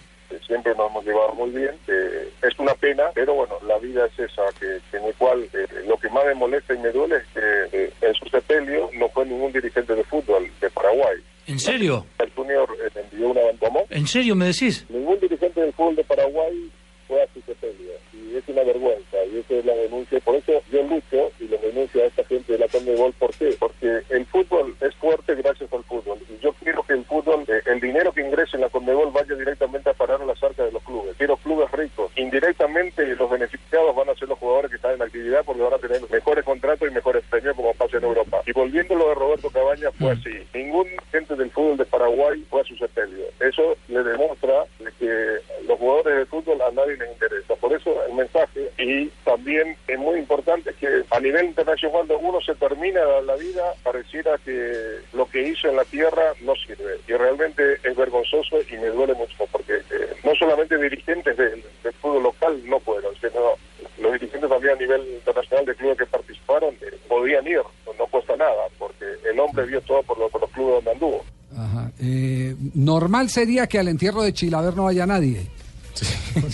Siempre 0.48 0.74
nos 0.74 0.90
hemos 0.90 1.04
llevado 1.04 1.34
muy 1.34 1.50
bien. 1.50 1.70
Eh, 1.86 2.32
es 2.42 2.58
una 2.58 2.74
pena, 2.74 3.04
pero 3.14 3.34
bueno, 3.34 3.54
la 3.66 3.78
vida 3.78 4.06
es 4.06 4.18
esa, 4.18 4.42
que, 4.58 4.80
que 4.90 4.96
en 4.96 5.04
el 5.04 5.14
cual 5.14 5.48
eh, 5.52 5.66
lo 5.86 5.96
que 5.98 6.08
más 6.08 6.24
me 6.26 6.34
molesta 6.34 6.74
y 6.74 6.78
me 6.78 6.90
duele 6.90 7.16
es 7.16 7.26
que 7.32 7.78
eh, 7.84 7.92
en 8.00 8.14
su 8.14 8.26
sepelio 8.28 8.90
no 8.94 9.08
fue 9.10 9.26
ningún 9.26 9.52
dirigente 9.52 9.94
de 9.94 10.02
fútbol 10.04 10.50
de 10.60 10.70
Paraguay. 10.70 11.18
¿En 11.48 11.58
serio? 11.58 12.04
El 12.18 12.30
Junior 12.32 12.68
eh, 12.84 12.90
envió 13.10 13.28
una 13.28 13.40
¿cómo? 13.58 13.86
¿En 13.88 14.06
serio 14.06 14.34
me 14.34 14.46
decís? 14.46 14.84
Ningún 14.90 15.18
dirigente 15.18 15.60
del 15.60 15.72
fútbol 15.72 15.96
de 15.96 16.04
Paraguay 16.04 16.70
fue 17.06 17.22
a 17.22 17.26
su 17.32 17.40
sepelio. 17.40 17.92
Y 18.12 18.36
es 18.36 18.44
una 18.48 18.62
vergüenza. 18.64 19.16
Y 19.32 19.38
esa 19.38 19.54
es 19.54 19.64
la 19.64 19.74
denuncia. 19.74 20.20
Por 20.20 20.36
eso 20.36 20.62
yo 20.70 20.82
lucho 20.82 21.32
y 21.40 21.48
le 21.48 21.56
denuncio 21.56 22.02
a 22.02 22.06
esta 22.06 22.22
gente 22.24 22.52
de 22.52 22.58
la 22.58 22.68
Conmebol. 22.68 23.14
¿Por 23.14 23.34
qué? 23.34 23.56
Porque 23.58 24.02
el 24.10 24.26
fútbol 24.26 24.76
es 24.82 24.94
fuerte 24.96 25.34
gracias 25.36 25.72
al 25.72 25.84
fútbol. 25.84 26.18
Y 26.28 26.42
yo 26.42 26.52
quiero 26.52 26.82
que 26.82 26.92
el 26.92 27.04
fútbol, 27.06 27.44
eh, 27.47 27.47
el 27.68 27.80
dinero 27.80 28.12
que 28.12 28.22
ingrese 28.22 28.56
en 28.56 28.62
la 28.62 28.70
Conmebol 28.70 29.12
vaya 29.12 29.34
directamente 29.34 29.90
a 29.90 29.94
parar 29.94 30.22
a 30.22 30.24
las 30.24 30.42
arcas 30.42 30.66
de 30.66 30.72
los 30.72 30.82
clubes. 30.82 31.14
Quiero 31.18 31.36
clubes 31.36 31.70
ricos. 31.72 32.10
Indirectamente 32.16 33.06
los 33.14 33.30
beneficiados 33.30 33.94
van 33.94 34.08
a 34.08 34.14
ser 34.14 34.28
los 34.28 34.38
jugadores 34.38 34.70
que 34.70 34.76
están 34.76 34.94
en 34.94 35.02
actividad 35.02 35.44
porque 35.44 35.62
van 35.62 35.74
a 35.74 35.78
tener 35.78 36.00
mejores 36.10 36.44
contratos 36.44 36.88
y 36.88 36.94
mejores 36.94 37.22
premios 37.28 37.54
como 37.54 37.74
pasa 37.74 37.98
en 37.98 38.04
Europa. 38.04 38.40
Y 38.46 38.52
volviendo 38.52 38.94
a 38.94 38.98
lo 38.98 39.08
de 39.10 39.14
Roberto 39.14 39.50
Cabañas 39.50 39.92
fue 39.98 40.12
así. 40.12 40.46
Ningún 40.54 40.86
gente 41.12 41.36
del 41.36 41.50
fútbol 41.50 41.76
de 41.76 41.84
Paraguay 41.84 42.44
fue 42.48 42.62
a 42.62 42.64
su 42.64 42.74
sepelio. 42.76 43.24
Eso 43.40 43.76
le 43.88 44.02
demuestra 44.02 44.64
que 44.98 45.38
los 45.66 45.78
jugadores 45.78 46.18
de 46.18 46.26
fútbol 46.26 46.60
a 46.62 46.70
nadie 46.72 46.96
les 46.96 47.10
interesa. 47.12 47.54
Por 47.56 47.72
eso 47.72 47.94
el 48.06 48.14
mensaje 48.14 48.70
y 48.78 49.06
también 49.24 49.76
es 49.86 49.98
muy 49.98 50.18
importante 50.18 50.72
que 50.74 51.04
a 51.10 51.20
nivel 51.20 51.46
internacional 51.46 51.92
cuando 51.92 52.18
uno 52.18 52.40
se 52.40 52.54
termina 52.54 53.00
la 53.22 53.36
vida 53.36 53.74
pareciera 53.82 54.38
que 54.38 54.98
lo 55.12 55.26
que 55.26 55.48
hizo 55.48 55.68
en 55.68 55.76
la 55.76 55.84
tierra 55.84 56.32
no 56.42 56.54
sirve. 56.56 56.98
Y 57.06 57.12
realmente 57.12 57.74
es 57.82 57.96
vergonzoso 57.96 58.58
y 58.68 58.76
me 58.76 58.88
duele 58.88 59.14
mucho 59.14 59.46
porque 59.50 59.74
eh, 59.74 60.14
no 60.24 60.34
solamente 60.34 60.76
dirigentes 60.76 61.36
del, 61.36 61.62
fútbol 62.00 62.24
local 62.24 62.60
no 62.66 62.78
fueron, 62.80 63.14
sino 63.16 63.54
los 63.98 64.12
dirigentes 64.12 64.48
también 64.48 64.74
a 64.74 64.80
nivel 64.80 65.06
internacional 65.08 65.66
de 65.66 65.74
clubes 65.74 65.98
que 65.98 66.06
participaron 66.06 66.74
eh, 66.80 66.96
podían 67.08 67.46
ir, 67.46 67.62
no 67.98 68.06
cuesta 68.06 68.36
nada, 68.36 68.68
porque 68.78 69.04
el 69.28 69.40
hombre 69.40 69.66
vio 69.66 69.80
todo 69.80 70.02
por 70.02 70.18
los 70.18 70.30
clubes 70.50 70.76
donde 70.76 70.90
anduvo. 70.92 71.24
Eh, 72.00 72.54
normal 72.74 73.28
sería 73.30 73.66
que 73.66 73.78
al 73.78 73.88
entierro 73.88 74.22
de 74.22 74.32
Chilaver 74.32 74.76
no 74.76 74.84
vaya 74.84 75.06
nadie. 75.06 75.46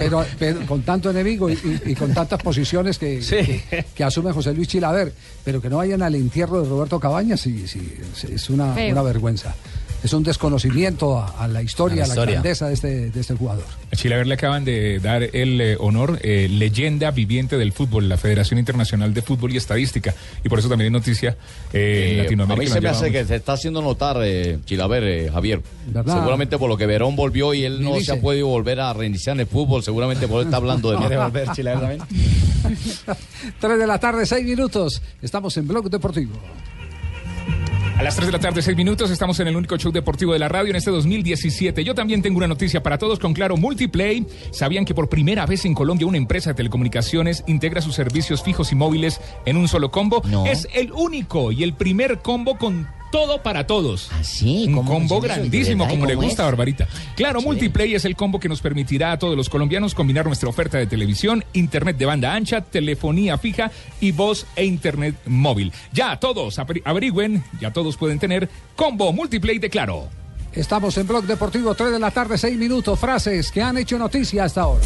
Pero, 0.00 0.24
pero 0.38 0.66
con 0.66 0.82
tanto 0.82 1.10
enemigo 1.10 1.48
y, 1.48 1.52
y- 1.52 1.92
y 1.92 1.94
con 1.94 2.12
tantas 2.12 2.42
posiciones 2.42 2.98
que, 2.98 3.20
que, 3.20 3.84
que 3.94 4.02
asume 4.04 4.32
José 4.32 4.52
Luis 4.52 4.66
Chilaver, 4.66 5.12
pero 5.44 5.62
que 5.62 5.68
no 5.70 5.76
vayan 5.76 6.02
al 6.02 6.16
entierro 6.16 6.60
de 6.60 6.68
Roberto 6.68 6.98
Cabañas, 6.98 7.40
sí, 7.40 7.68
sí, 7.68 7.80
es- 8.16 8.24
es 8.24 8.50
una, 8.50 8.74
Feo. 8.74 8.90
una 8.90 9.02
vergüenza. 9.02 9.54
Es 10.02 10.14
un 10.14 10.22
desconocimiento 10.22 11.18
a, 11.18 11.28
a 11.44 11.46
la 11.48 11.60
historia, 11.62 12.04
A 12.04 12.06
a 12.06 12.08
la 12.14 12.24
grandeza 12.24 12.68
de 12.68 12.74
este, 12.74 13.10
de 13.10 13.20
este 13.20 13.34
jugador. 13.34 13.64
A 13.92 13.96
Chilaver 13.96 14.26
le 14.26 14.34
acaban 14.34 14.64
de 14.64 14.98
dar 14.98 15.22
el 15.22 15.60
eh, 15.60 15.76
honor 15.78 16.18
eh, 16.22 16.48
leyenda 16.50 17.10
viviente 17.10 17.58
del 17.58 17.72
fútbol, 17.72 18.08
la 18.08 18.16
Federación 18.16 18.58
Internacional 18.58 19.12
de 19.12 19.20
Fútbol 19.20 19.52
y 19.52 19.58
Estadística. 19.58 20.14
Y 20.42 20.48
por 20.48 20.58
eso 20.58 20.68
también 20.70 20.86
es 20.86 20.92
noticia 20.92 21.36
eh, 21.74 22.12
en 22.14 22.18
Eh, 22.20 22.22
Latinoamérica. 22.22 22.62
a 22.62 22.68
mí 22.68 22.72
se 22.74 22.80
me 22.80 22.88
hace 22.88 23.12
que 23.12 23.24
se 23.26 23.36
está 23.36 23.52
haciendo 23.52 23.82
notar, 23.82 24.16
eh, 24.22 24.58
Chilaver, 24.64 25.04
eh, 25.04 25.30
Javier. 25.30 25.60
¿Verdad? 25.88 26.14
Seguramente 26.16 26.56
por 26.56 26.70
lo 26.70 26.78
que 26.78 26.86
Verón 26.86 27.14
volvió 27.14 27.52
y 27.52 27.64
él 27.64 27.82
no 27.82 27.94
dice. 27.94 28.06
se 28.06 28.12
ha 28.12 28.20
podido 28.22 28.46
volver 28.46 28.80
a 28.80 28.92
reiniciar 28.94 29.36
en 29.36 29.40
el 29.40 29.46
fútbol. 29.48 29.82
Seguramente 29.82 30.26
por 30.28 30.40
eso 30.40 30.48
está 30.48 30.56
hablando 30.56 30.90
de 30.92 30.96
más. 31.08 31.10
volver 31.10 31.48
Chilaver 31.52 31.80
también. 31.98 32.02
Tres 33.60 33.78
de 33.78 33.86
la 33.86 33.98
tarde, 34.00 34.24
seis 34.24 34.46
minutos. 34.46 35.02
Estamos 35.20 35.54
en 35.58 35.68
Blog 35.68 35.90
Deportivo. 35.90 36.32
A 38.00 38.02
las 38.02 38.16
3 38.16 38.28
de 38.28 38.32
la 38.32 38.38
tarde, 38.38 38.62
6 38.62 38.78
minutos, 38.78 39.10
estamos 39.10 39.38
en 39.40 39.48
el 39.48 39.56
único 39.56 39.76
show 39.76 39.92
deportivo 39.92 40.32
de 40.32 40.38
la 40.38 40.48
radio 40.48 40.70
en 40.70 40.76
este 40.76 40.90
2017. 40.90 41.84
Yo 41.84 41.94
también 41.94 42.22
tengo 42.22 42.38
una 42.38 42.48
noticia 42.48 42.82
para 42.82 42.96
todos 42.96 43.18
con 43.18 43.34
Claro 43.34 43.58
Multiplay. 43.58 44.26
¿Sabían 44.52 44.86
que 44.86 44.94
por 44.94 45.10
primera 45.10 45.44
vez 45.44 45.66
en 45.66 45.74
Colombia 45.74 46.06
una 46.06 46.16
empresa 46.16 46.48
de 46.48 46.54
telecomunicaciones 46.54 47.44
integra 47.46 47.82
sus 47.82 47.94
servicios 47.94 48.42
fijos 48.42 48.72
y 48.72 48.74
móviles 48.74 49.20
en 49.44 49.58
un 49.58 49.68
solo 49.68 49.90
combo? 49.90 50.22
Es 50.46 50.66
el 50.72 50.92
único 50.92 51.52
y 51.52 51.62
el 51.62 51.74
primer 51.74 52.20
combo 52.20 52.56
con 52.56 52.88
todo 53.10 53.42
para 53.42 53.66
todos. 53.66 54.10
sí? 54.22 54.64
Un 54.68 54.74
¿Cómo 54.74 54.90
combo 54.92 55.20
grandísimo, 55.20 55.86
como 55.88 56.06
le 56.06 56.14
¿Cómo 56.14 56.26
gusta, 56.26 56.42
es? 56.42 56.46
Barbarita. 56.46 56.88
Claro, 57.16 57.40
Multiplay 57.42 57.94
es 57.94 58.04
el 58.04 58.16
combo 58.16 58.38
que 58.40 58.48
nos 58.48 58.60
permitirá 58.60 59.12
a 59.12 59.18
todos 59.18 59.36
los 59.36 59.48
colombianos 59.48 59.94
combinar 59.94 60.26
nuestra 60.26 60.48
oferta 60.48 60.78
de 60.78 60.86
televisión, 60.86 61.44
internet 61.52 61.96
de 61.96 62.06
banda 62.06 62.32
ancha, 62.34 62.60
telefonía 62.60 63.38
fija 63.38 63.70
y 64.00 64.12
voz 64.12 64.46
e 64.56 64.64
internet 64.64 65.14
móvil. 65.26 65.72
Ya 65.92 66.18
todos 66.18 66.58
averi- 66.58 66.82
averigüen, 66.84 67.42
ya 67.60 67.72
todos 67.72 67.96
pueden 67.96 68.18
tener 68.18 68.48
combo 68.76 69.12
Multiplay 69.12 69.58
de 69.58 69.70
Claro. 69.70 70.08
Estamos 70.54 70.96
en 70.98 71.06
Blog 71.06 71.24
Deportivo, 71.24 71.74
3 71.74 71.92
de 71.92 71.98
la 71.98 72.10
tarde, 72.10 72.36
6 72.36 72.58
minutos. 72.58 72.98
Frases 72.98 73.52
que 73.52 73.62
han 73.62 73.78
hecho 73.78 73.98
noticia 73.98 74.44
hasta 74.44 74.62
ahora. 74.62 74.84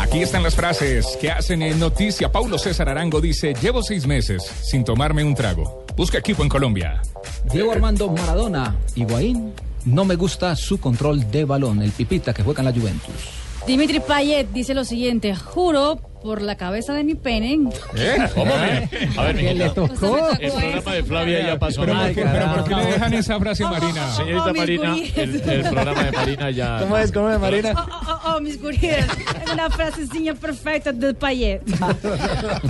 Aquí 0.00 0.22
están 0.22 0.42
las 0.42 0.54
frases 0.54 1.16
que 1.20 1.30
hacen 1.30 1.62
en 1.62 1.78
noticia. 1.78 2.32
Paulo 2.32 2.58
César 2.58 2.88
Arango 2.88 3.20
dice, 3.20 3.54
llevo 3.60 3.82
seis 3.82 4.06
meses 4.06 4.42
sin 4.42 4.82
tomarme 4.82 5.22
un 5.22 5.34
trago. 5.34 5.84
Busca 5.96 6.18
equipo 6.18 6.42
en 6.42 6.48
Colombia. 6.48 7.00
Diego 7.52 7.70
Armando 7.70 8.10
Maradona, 8.10 8.76
Higuaín, 8.96 9.52
no 9.84 10.04
me 10.04 10.16
gusta 10.16 10.56
su 10.56 10.80
control 10.80 11.30
de 11.30 11.44
balón, 11.44 11.82
el 11.82 11.92
pipita 11.92 12.34
que 12.34 12.42
juega 12.42 12.60
en 12.60 12.66
la 12.66 12.72
Juventus. 12.72 13.14
Dimitri 13.66 14.00
Payet 14.00 14.50
dice 14.52 14.74
lo 14.74 14.84
siguiente, 14.84 15.34
juro 15.36 16.00
por 16.22 16.42
la 16.42 16.56
cabeza 16.56 16.92
de 16.94 17.04
mi 17.04 17.14
pene. 17.14 17.58
¿Eh? 17.96 18.16
¿Cómo? 18.34 18.52
A 18.54 19.22
ver, 19.24 19.36
¿Qué 19.36 19.54
le 19.54 19.70
tocó? 19.70 20.28
El 20.38 20.50
programa 20.52 20.94
de 20.94 21.02
Flavia 21.04 21.46
ya 21.46 21.58
pasó. 21.58 21.80
Pero, 21.82 21.94
¿por 21.98 22.14
qué, 22.14 22.22
pero 22.32 22.54
¿por 22.54 22.64
qué 22.64 22.74
le 22.76 22.84
dejan 22.86 23.14
esa 23.14 23.36
Oh, 23.36 23.40
frase, 23.40 23.64
Marina? 23.64 24.10
Señorita 24.14 24.52
Marina, 24.52 24.96
el, 25.16 25.34
el 25.50 25.60
programa 25.62 26.04
de 26.04 26.12
Marina 26.12 26.50
ya... 26.50 26.78
¿Cómo 26.80 26.98
es? 26.98 27.12
¿Cómo 27.12 27.30
es, 27.30 27.38
Marina? 27.40 27.72
Oh, 27.76 27.90
oh, 27.90 28.20
oh, 28.26 28.36
oh, 28.36 28.40
mis 28.40 28.56
queridas, 28.58 29.06
es 29.46 29.52
una 29.52 29.70
frasecilla 29.70 30.34
perfecta 30.34 30.92
de 30.92 31.14
Payet. 31.14 31.62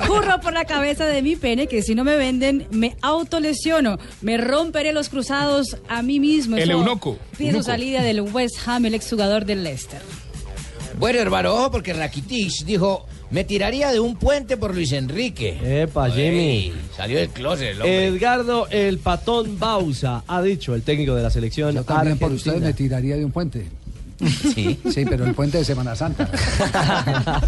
Juro 0.07 0.41
por 0.41 0.53
la 0.53 0.65
cabeza 0.65 1.07
de 1.07 1.23
mi 1.23 1.37
pene 1.37 1.67
que 1.67 1.83
si 1.83 1.95
no 1.95 2.05
me 2.05 2.17
venden, 2.17 2.67
me 2.71 2.97
autolesiono. 3.03 3.99
Me 4.23 4.37
romperé 4.37 4.93
los 4.93 5.09
cruzados 5.09 5.77
a 5.89 6.03
mí 6.03 6.21
mismo. 6.21 6.57
El 6.57 6.71
eunuco, 6.71 7.19
Pide 7.37 7.51
su 7.51 7.57
eunuco. 7.57 7.63
salida 7.71 8.03
del 8.03 8.21
West 8.21 8.57
Ham, 8.67 8.87
el 8.87 8.95
exjugador 8.95 9.45
del 9.45 9.65
Leicester. 9.65 10.01
Bueno, 11.01 11.19
hermano, 11.19 11.55
ojo, 11.55 11.71
porque 11.71 11.95
Rakitic 11.95 12.67
dijo, 12.67 13.07
me 13.31 13.45
tiraría 13.45 13.91
de 13.91 13.99
un 13.99 14.17
puente 14.17 14.59
por 14.59 14.75
Luis 14.75 14.93
Enrique. 14.93 15.59
Epa, 15.83 16.11
Jimmy. 16.11 16.75
Salió 16.95 17.19
del 17.19 17.31
closet 17.31 17.71
el 17.71 17.81
hombre. 17.81 18.07
Edgardo 18.07 18.69
el 18.69 18.99
Patón 18.99 19.59
Bausa 19.59 20.23
ha 20.27 20.43
dicho 20.43 20.75
el 20.75 20.83
técnico 20.83 21.15
de 21.15 21.23
la 21.23 21.31
selección 21.31 21.75
Yo 21.75 21.85
también 21.85 22.19
por 22.19 22.31
ustedes 22.31 22.61
me 22.61 22.75
tiraría 22.75 23.17
de 23.17 23.25
un 23.25 23.33
puente. 23.33 23.67
Sí. 24.53 24.79
Sí, 24.91 25.07
pero 25.09 25.25
el 25.25 25.33
puente 25.33 25.57
de 25.57 25.65
Semana 25.65 25.97
Santa. 25.97 26.31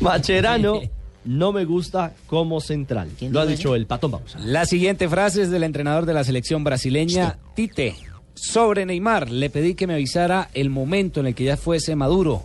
Macherano 0.00 0.80
no 1.24 1.52
me 1.52 1.64
gusta 1.64 2.12
como 2.28 2.60
central. 2.60 3.08
Lo 3.30 3.40
ha 3.40 3.46
dicho 3.46 3.74
el 3.74 3.86
Patón 3.86 4.12
Bausa. 4.12 4.38
La 4.38 4.64
siguiente 4.64 5.08
frase 5.08 5.42
es 5.42 5.50
del 5.50 5.64
entrenador 5.64 6.06
de 6.06 6.14
la 6.14 6.22
selección 6.22 6.62
brasileña, 6.62 7.36
Tite. 7.56 7.96
Sobre 8.36 8.84
Neymar, 8.84 9.30
le 9.30 9.48
pedí 9.48 9.74
que 9.74 9.86
me 9.86 9.94
avisara 9.94 10.50
el 10.52 10.68
momento 10.68 11.20
en 11.20 11.26
el 11.26 11.34
que 11.34 11.44
ya 11.44 11.56
fuese 11.56 11.96
maduro. 11.96 12.44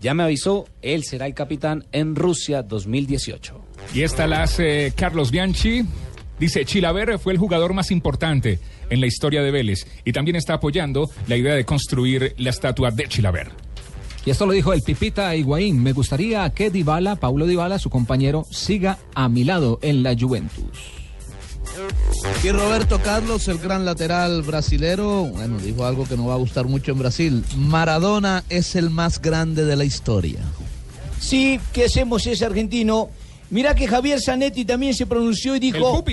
Ya 0.00 0.12
me 0.12 0.24
avisó, 0.24 0.66
él 0.82 1.04
será 1.04 1.26
el 1.26 1.34
capitán 1.34 1.84
en 1.92 2.16
Rusia 2.16 2.62
2018. 2.62 3.54
Y 3.94 4.02
esta 4.02 4.26
la 4.26 4.42
hace 4.42 4.92
Carlos 4.96 5.30
Bianchi. 5.30 5.84
Dice, 6.40 6.64
Chilaver 6.64 7.18
fue 7.20 7.32
el 7.32 7.38
jugador 7.38 7.74
más 7.74 7.92
importante 7.92 8.58
en 8.88 9.00
la 9.00 9.06
historia 9.06 9.42
de 9.42 9.52
Vélez 9.52 9.86
y 10.04 10.12
también 10.12 10.36
está 10.36 10.54
apoyando 10.54 11.08
la 11.28 11.36
idea 11.36 11.54
de 11.54 11.64
construir 11.64 12.34
la 12.38 12.50
estatua 12.50 12.90
de 12.90 13.06
Chilaver. 13.06 13.52
Y 14.26 14.30
esto 14.30 14.46
lo 14.46 14.52
dijo 14.52 14.72
el 14.72 14.82
Pipita 14.82 15.36
Higuaín. 15.36 15.80
Me 15.80 15.92
gustaría 15.92 16.50
que 16.50 16.70
Dybala, 16.70 17.16
Paulo 17.16 17.46
Dybala, 17.46 17.78
su 17.78 17.88
compañero, 17.88 18.44
siga 18.50 18.98
a 19.14 19.28
mi 19.28 19.44
lado 19.44 19.78
en 19.80 20.02
la 20.02 20.16
Juventus. 20.18 20.99
Y 22.42 22.50
Roberto 22.50 23.00
Carlos, 23.02 23.48
el 23.48 23.58
gran 23.58 23.84
lateral 23.84 24.42
brasilero, 24.42 25.24
bueno, 25.26 25.58
dijo 25.58 25.84
algo 25.84 26.06
que 26.06 26.16
no 26.16 26.26
va 26.26 26.34
a 26.34 26.38
gustar 26.38 26.66
mucho 26.66 26.92
en 26.92 26.98
Brasil. 26.98 27.44
Maradona 27.56 28.44
es 28.48 28.76
el 28.76 28.90
más 28.90 29.20
grande 29.20 29.64
de 29.64 29.76
la 29.76 29.84
historia. 29.84 30.40
Sí, 31.20 31.60
¿qué 31.72 31.84
hacemos 31.84 32.26
ese 32.26 32.44
argentino? 32.44 33.10
Mirá 33.50 33.74
que 33.74 33.86
Javier 33.86 34.20
Zanetti 34.20 34.64
también 34.64 34.94
se 34.94 35.06
pronunció 35.06 35.56
y 35.56 35.60
dijo... 35.60 36.04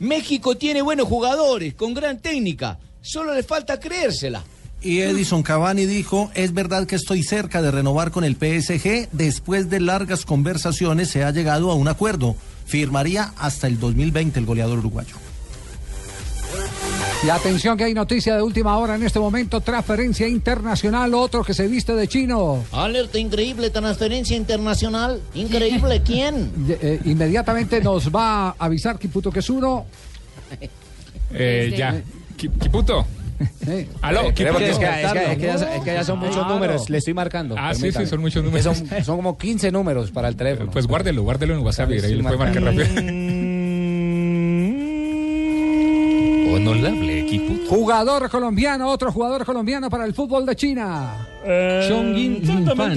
México 0.00 0.56
tiene 0.56 0.80
buenos 0.82 1.08
jugadores, 1.08 1.74
con 1.74 1.92
gran 1.92 2.18
técnica. 2.20 2.78
Solo 3.02 3.34
le 3.34 3.42
falta 3.42 3.80
creérsela. 3.80 4.44
Y 4.80 5.00
Edison 5.00 5.42
Cavani 5.42 5.86
dijo, 5.86 6.30
es 6.34 6.54
verdad 6.54 6.86
que 6.86 6.94
estoy 6.94 7.24
cerca 7.24 7.62
de 7.62 7.72
renovar 7.72 8.12
con 8.12 8.22
el 8.22 8.36
PSG. 8.36 9.08
Después 9.10 9.70
de 9.70 9.80
largas 9.80 10.24
conversaciones 10.24 11.10
se 11.10 11.24
ha 11.24 11.32
llegado 11.32 11.72
a 11.72 11.74
un 11.74 11.88
acuerdo. 11.88 12.36
Firmaría 12.68 13.32
hasta 13.38 13.66
el 13.66 13.80
2020 13.80 14.38
el 14.38 14.46
goleador 14.46 14.78
uruguayo. 14.78 15.16
Y 17.26 17.30
atención 17.30 17.76
que 17.76 17.84
hay 17.84 17.94
noticia 17.94 18.36
de 18.36 18.42
última 18.42 18.76
hora 18.78 18.94
en 18.94 19.02
este 19.02 19.18
momento, 19.18 19.60
transferencia 19.60 20.28
internacional, 20.28 21.12
otro 21.14 21.42
que 21.42 21.52
se 21.52 21.66
viste 21.66 21.94
de 21.94 22.06
chino. 22.06 22.62
Alerta 22.70 23.18
increíble, 23.18 23.70
transferencia 23.70 24.36
internacional. 24.36 25.20
Increíble, 25.34 26.00
¿quién? 26.06 26.52
Eh, 26.68 26.78
eh, 26.80 27.00
inmediatamente 27.06 27.80
nos 27.80 28.14
va 28.14 28.50
a 28.50 28.54
avisar 28.58 28.98
Kiputo 28.98 29.32
que 29.32 29.40
es 29.40 29.50
uno. 29.50 29.86
Eh, 31.32 31.74
ya. 31.76 32.00
Ki- 32.36 32.50
Aló, 34.02 34.22
Eh, 34.28 34.34
Kiputo. 34.34 34.58
es, 34.58 34.78
que, 34.78 34.84
es 34.84 35.12
que- 35.12 35.32
es 35.32 35.38
que 35.38 35.46
ya, 35.46 35.54
es 35.76 35.82
que 35.84 35.94
ya 35.94 36.04
son 36.04 36.18
muchos 36.18 36.36
Claro. 36.36 36.54
números, 36.54 36.90
le 36.90 36.98
estoy 36.98 37.14
marcando. 37.14 37.54
Ah, 37.58 37.74
sí, 37.74 37.82
permítame. 37.82 38.04
sí, 38.06 38.10
son 38.10 38.20
muchos 38.20 38.44
números. 38.44 38.64
Son, 38.64 39.04
son 39.04 39.16
como 39.16 39.38
15 39.38 39.70
números 39.70 40.10
para 40.10 40.28
el 40.28 40.36
teléfono. 40.36 40.70
Pues 40.70 40.86
guárdelo, 40.86 41.22
guárdelo 41.22 41.54
en 41.54 41.60
WhatsApp 41.60 41.90
y 41.90 41.94
ahí 42.00 42.14
le 42.14 42.22
puede 42.22 42.36
marcar 42.38 42.62
rápido. 42.62 42.86
Honorable 46.54 47.26
Kiputo. 47.26 47.68
Jugador 47.68 48.28
colombiano, 48.30 48.88
otro 48.90 49.12
jugador 49.12 49.44
colombiano 49.44 49.90
para 49.90 50.04
el 50.04 50.14
fútbol 50.14 50.46
de 50.46 50.56
China. 50.56 51.14
Chongqing 51.88 52.40
Linfan 52.42 52.94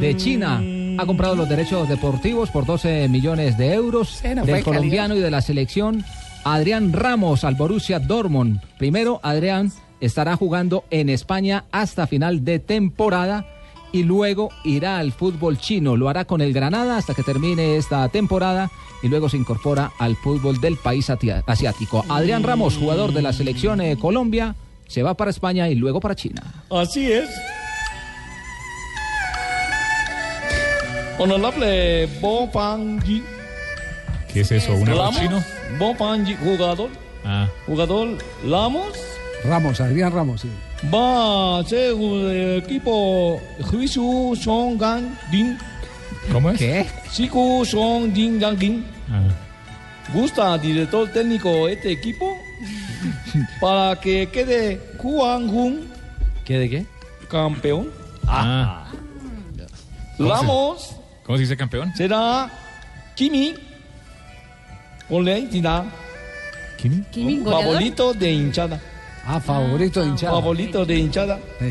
de 0.00 0.16
China 0.16 0.62
ha 0.98 1.06
comprado 1.06 1.34
los 1.36 1.48
derechos 1.48 1.88
deportivos 1.88 2.50
por 2.50 2.64
12 2.64 3.08
millones 3.08 3.58
de 3.58 3.74
euros 3.74 4.22
no 4.34 4.44
del 4.44 4.62
colombiano 4.64 5.16
y 5.16 5.20
de 5.20 5.30
la 5.30 5.40
selección 5.40 6.04
Adrián 6.44 6.92
Ramos 6.92 7.44
al 7.44 7.54
Borussia 7.54 7.98
Dortmund. 7.98 8.60
Primero, 8.78 9.20
Adrián 9.22 9.70
estará 10.02 10.36
jugando 10.36 10.84
en 10.90 11.08
España 11.08 11.64
hasta 11.70 12.08
final 12.08 12.44
de 12.44 12.58
temporada 12.58 13.46
y 13.92 14.02
luego 14.02 14.50
irá 14.64 14.98
al 14.98 15.12
fútbol 15.12 15.58
chino. 15.58 15.96
Lo 15.96 16.08
hará 16.08 16.24
con 16.24 16.40
el 16.40 16.52
Granada 16.52 16.96
hasta 16.96 17.14
que 17.14 17.22
termine 17.22 17.76
esta 17.76 18.08
temporada 18.08 18.70
y 19.02 19.08
luego 19.08 19.28
se 19.28 19.36
incorpora 19.36 19.92
al 19.98 20.16
fútbol 20.16 20.60
del 20.60 20.76
país 20.76 21.08
asiático. 21.08 22.04
Adrián 22.08 22.42
Ramos, 22.42 22.76
jugador 22.76 23.12
de 23.12 23.22
la 23.22 23.32
selección 23.32 23.80
eh, 23.80 23.96
Colombia, 23.96 24.56
se 24.88 25.04
va 25.04 25.14
para 25.14 25.30
España 25.30 25.68
y 25.68 25.76
luego 25.76 26.00
para 26.00 26.16
China. 26.16 26.42
Así 26.68 27.12
es. 27.12 27.30
Honorable 31.18 32.08
Bo 32.20 32.50
Fangji. 32.50 33.22
¿Qué 34.32 34.40
es 34.40 34.50
eso? 34.50 34.74
¿Un 34.74 34.86
chino? 35.12 35.44
Bo 35.78 35.94
Fangji, 35.94 36.34
jugador. 36.34 36.90
Ah. 37.24 37.46
Jugador 37.66 38.18
Lamos 38.44 38.98
Ramos, 39.44 39.80
Adrián 39.80 40.12
Ramos, 40.12 40.40
sí. 40.42 40.48
va 40.92 41.58
a 41.58 41.64
ser 41.64 41.90
el 41.96 42.62
equipo 42.62 43.40
Jisu 43.70 44.38
Song 44.40 44.78
Gang 44.78 45.04
Din. 45.32 45.58
¿Cómo 46.30 46.50
es? 46.50 46.58
¿Qué? 46.58 46.86
Siku 47.10 47.64
Song 47.66 48.12
Din 48.12 48.38
Gang 48.38 48.56
Din. 48.56 48.84
Ah. 49.10 49.24
¿Gusta 50.14 50.56
director 50.58 51.08
técnico 51.12 51.66
este 51.68 51.90
equipo? 51.92 52.36
Para 53.60 53.98
que 54.00 54.28
quede 54.28 54.80
Juan 54.98 55.48
Jun 55.48 55.88
¿Qué 56.44 56.58
de 56.58 56.70
qué? 56.70 56.86
campeón. 57.28 57.90
Ah. 58.26 58.86
¿Cómo 60.18 60.28
se- 60.28 60.34
Ramos 60.34 60.96
¿Cómo 61.24 61.36
se 61.38 61.42
dice 61.42 61.56
campeón? 61.56 61.92
será 61.96 62.48
Kimi 63.16 63.54
con 65.08 65.24
la 65.24 65.36
entidad. 65.36 65.84
¿Kimi? 66.78 67.02
Kimi. 67.10 67.38
Favorito 67.44 68.12
de 68.14 68.32
hinchada. 68.32 68.80
Ah, 69.24 69.40
favorito 69.40 70.00
de 70.02 70.08
hinchada. 70.08 70.32
Favorito 70.32 70.84
de 70.84 70.96
hinchada. 70.98 71.38
Sí, 71.60 71.68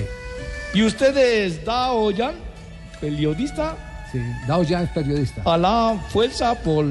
Y 0.73 0.83
ustedes, 0.83 1.63
Dao 1.65 2.11
Yan, 2.11 2.35
periodista, 2.99 3.75
sí. 4.11 4.19
Dao 4.47 4.63
ya 4.63 4.83
es 4.83 4.89
periodista. 4.89 5.41
a 5.45 5.57
la 5.57 5.97
fuerza 6.09 6.55
por 6.55 6.85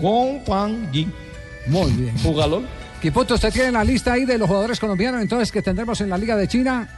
Hong 0.00 0.40
Fang 0.46 0.90
Yi, 0.92 1.08
Muy 1.66 1.90
bien. 1.92 2.16
jugador. 2.22 2.62
Kiputo, 3.02 3.34
usted 3.34 3.52
tiene 3.52 3.72
la 3.72 3.82
lista 3.84 4.12
ahí 4.14 4.24
de 4.24 4.36
los 4.38 4.46
jugadores 4.48 4.78
colombianos 4.78 5.22
entonces 5.22 5.50
que 5.50 5.62
tendremos 5.62 6.00
en 6.00 6.10
la 6.10 6.18
Liga 6.18 6.36
de 6.36 6.46
China. 6.48 6.88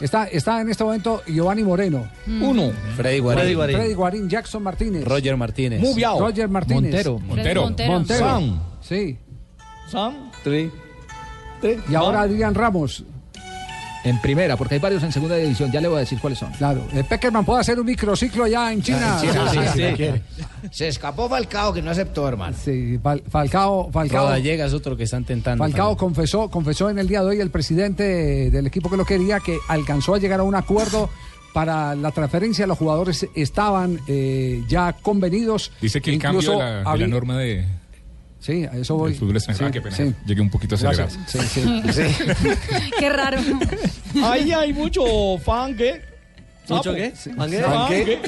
Está, 0.00 0.24
está 0.26 0.60
en 0.60 0.68
este 0.68 0.82
momento 0.82 1.22
Giovanni 1.26 1.62
Moreno. 1.62 2.08
Uno. 2.26 2.72
Freddy 2.96 3.20
Guarín. 3.20 3.40
Freddy 3.40 3.54
Guarín. 3.54 3.76
Freddy 3.76 3.94
Guarín, 3.94 4.28
Jackson 4.28 4.62
Martínez. 4.62 5.04
Roger 5.04 5.36
Martínez. 5.36 5.80
Mubiao. 5.80 6.18
Roger 6.18 6.48
Martínez. 6.48 6.82
Montero. 6.92 7.18
Montero. 7.20 7.62
Montero. 7.62 7.92
Montero. 7.92 8.18
Sam. 8.18 8.60
Sí. 8.80 9.16
Sam, 9.90 10.30
tres. 10.42 10.70
Y 11.88 11.94
ahora. 11.94 12.22
Adrián 12.22 12.54
Ramos. 12.54 13.04
En 14.04 14.20
primera, 14.20 14.54
porque 14.58 14.74
hay 14.74 14.80
varios 14.80 15.02
en 15.02 15.10
segunda 15.12 15.34
división. 15.36 15.72
Ya 15.72 15.80
le 15.80 15.88
voy 15.88 15.96
a 15.96 16.00
decir 16.00 16.18
cuáles 16.20 16.38
son. 16.38 16.52
Claro. 16.52 16.86
Eh, 16.92 17.02
Peckerman 17.08 17.42
puede 17.42 17.60
hacer 17.62 17.80
un 17.80 17.86
microciclo 17.86 18.46
ya 18.46 18.70
en 18.70 18.82
China. 18.82 19.18
Se 20.70 20.88
escapó 20.88 21.26
Falcao 21.28 21.72
que 21.72 21.80
no 21.80 21.90
aceptó, 21.90 22.28
hermano. 22.28 22.54
Sí, 22.62 22.98
Fal- 23.02 23.22
Falcao, 23.30 23.90
Falcao, 23.90 24.26
Rodallega 24.26 24.66
es 24.66 24.74
otro 24.74 24.94
que 24.96 25.04
están 25.04 25.24
tentando. 25.24 25.64
Falcao 25.64 25.88
también. 25.92 25.98
confesó, 25.98 26.50
confesó 26.50 26.90
en 26.90 26.98
el 26.98 27.08
día 27.08 27.22
de 27.22 27.28
hoy 27.28 27.40
el 27.40 27.50
presidente 27.50 28.50
del 28.50 28.66
equipo 28.66 28.90
que 28.90 28.98
lo 28.98 29.06
quería 29.06 29.40
que 29.40 29.56
alcanzó 29.68 30.14
a 30.14 30.18
llegar 30.18 30.40
a 30.40 30.42
un 30.42 30.54
acuerdo 30.54 31.08
para 31.54 31.94
la 31.94 32.10
transferencia. 32.10 32.66
Los 32.66 32.76
jugadores 32.76 33.26
estaban 33.34 34.00
eh, 34.08 34.62
ya 34.68 34.92
convenidos. 34.92 35.72
Dice 35.80 36.02
que 36.02 36.10
el 36.10 36.16
Incluso 36.16 36.52
cambio 36.58 36.66
de 36.66 36.72
la, 36.72 36.78
de 36.78 36.84
la 36.84 36.90
había- 36.90 37.06
norma 37.06 37.38
de, 37.38 37.64
Sí, 38.44 38.64
a 38.64 38.76
eso 38.76 38.96
voy. 38.96 39.10
del 39.12 39.18
fútbol 39.20 39.36
extranjero. 39.36 39.66
Sí, 39.66 39.70
Ah, 39.70 39.72
qué 39.72 39.80
pena. 39.80 39.96
sí. 39.96 40.14
Llegué 40.26 40.40
un 40.42 40.50
poquito 40.50 40.74
acelerado. 40.74 41.08
Sí, 41.26 41.38
sí, 41.48 41.62
sí. 41.92 42.02
Qué 42.98 43.08
raro. 43.08 43.38
Ahí 44.22 44.52
hay 44.52 44.72
mucho 44.74 45.02
fangue. 45.42 46.02
¿Mucho 46.68 46.82
Sapo. 46.82 46.94
qué? 46.96 47.10
¿Fangue? 47.36 47.62
Fangue. 47.62 48.18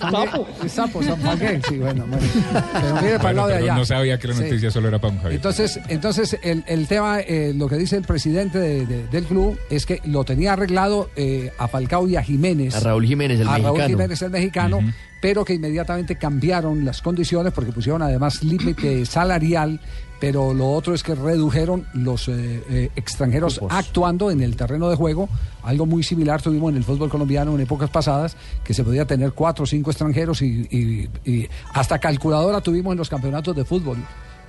Sapo. 0.00 0.46
Sapo, 0.68 1.02
Fangue, 1.02 1.60
sí, 1.68 1.76
bueno, 1.78 2.04
bueno. 2.06 2.26
Pero 2.72 2.94
mire 3.02 3.18
para 3.18 3.30
el 3.30 3.36
Bueno, 3.36 3.36
lado 3.36 3.48
de 3.48 3.54
pero 3.54 3.64
allá. 3.64 3.74
no 3.76 3.84
sabía 3.84 4.18
que 4.18 4.28
la 4.28 4.34
Sí. 4.34 4.42
noticia 4.44 4.70
solo 4.70 4.88
era 4.88 5.00
para 5.00 5.12
un 5.12 5.18
Javier. 5.18 5.36
Entonces, 5.36 5.80
entonces 5.88 6.36
el, 6.42 6.62
el 6.68 6.86
tema, 6.86 7.20
eh, 7.20 7.52
lo 7.54 7.68
que 7.68 7.76
dice 7.76 7.96
el 7.96 8.02
presidente 8.04 8.58
de- 8.58 8.86
de- 8.86 9.06
del 9.08 9.24
club 9.24 9.58
es 9.70 9.86
que 9.86 10.00
lo 10.04 10.24
tenía 10.24 10.52
arreglado 10.52 11.10
eh, 11.16 11.52
a 11.58 11.66
Falcao 11.68 12.06
y 12.08 12.16
a 12.16 12.22
Jiménez. 12.22 12.74
A 12.76 12.80
Raúl 12.80 13.06
Jiménez, 13.06 13.40
el 13.40 13.48
a 13.48 13.52
Raúl 13.58 13.62
mexicano. 13.78 13.88
Jiménez, 13.88 14.22
el 14.22 14.30
mexicano, 14.30 14.78
pero 15.24 15.42
que 15.42 15.54
inmediatamente 15.54 16.16
cambiaron 16.16 16.84
las 16.84 17.00
condiciones 17.00 17.50
porque 17.54 17.72
pusieron 17.72 18.02
además 18.02 18.44
límite 18.44 19.06
salarial, 19.06 19.80
pero 20.20 20.52
lo 20.52 20.70
otro 20.70 20.92
es 20.92 21.02
que 21.02 21.14
redujeron 21.14 21.86
los 21.94 22.28
eh, 22.28 22.62
eh, 22.68 22.90
extranjeros 22.94 23.58
actuando 23.70 24.30
en 24.30 24.42
el 24.42 24.54
terreno 24.54 24.90
de 24.90 24.96
juego. 24.96 25.30
Algo 25.62 25.86
muy 25.86 26.02
similar 26.02 26.42
tuvimos 26.42 26.72
en 26.72 26.76
el 26.76 26.84
fútbol 26.84 27.08
colombiano 27.08 27.54
en 27.54 27.62
épocas 27.62 27.88
pasadas, 27.88 28.36
que 28.62 28.74
se 28.74 28.84
podía 28.84 29.06
tener 29.06 29.32
cuatro 29.32 29.64
o 29.64 29.66
cinco 29.66 29.90
extranjeros 29.90 30.42
y, 30.42 30.68
y- 30.70 31.08
y 31.24 31.48
hasta 31.72 31.98
calculadora 31.98 32.60
tuvimos 32.60 32.92
en 32.92 32.98
los 32.98 33.08
campeonatos 33.08 33.56
de 33.56 33.64
fútbol 33.64 33.96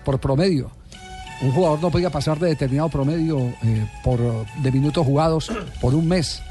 por 0.03 0.19
promedio. 0.19 0.71
Un 1.41 1.53
jugador 1.53 1.81
no 1.81 1.89
podía 1.89 2.09
pasar 2.09 2.37
de 2.37 2.49
determinado 2.49 2.89
promedio 2.89 3.39
eh, 3.63 3.89
por, 4.03 4.19
de 4.61 4.71
minutos 4.73 5.05
jugados 5.05 5.49
por 5.79 5.95
un 5.95 6.05
mes. 6.05 6.41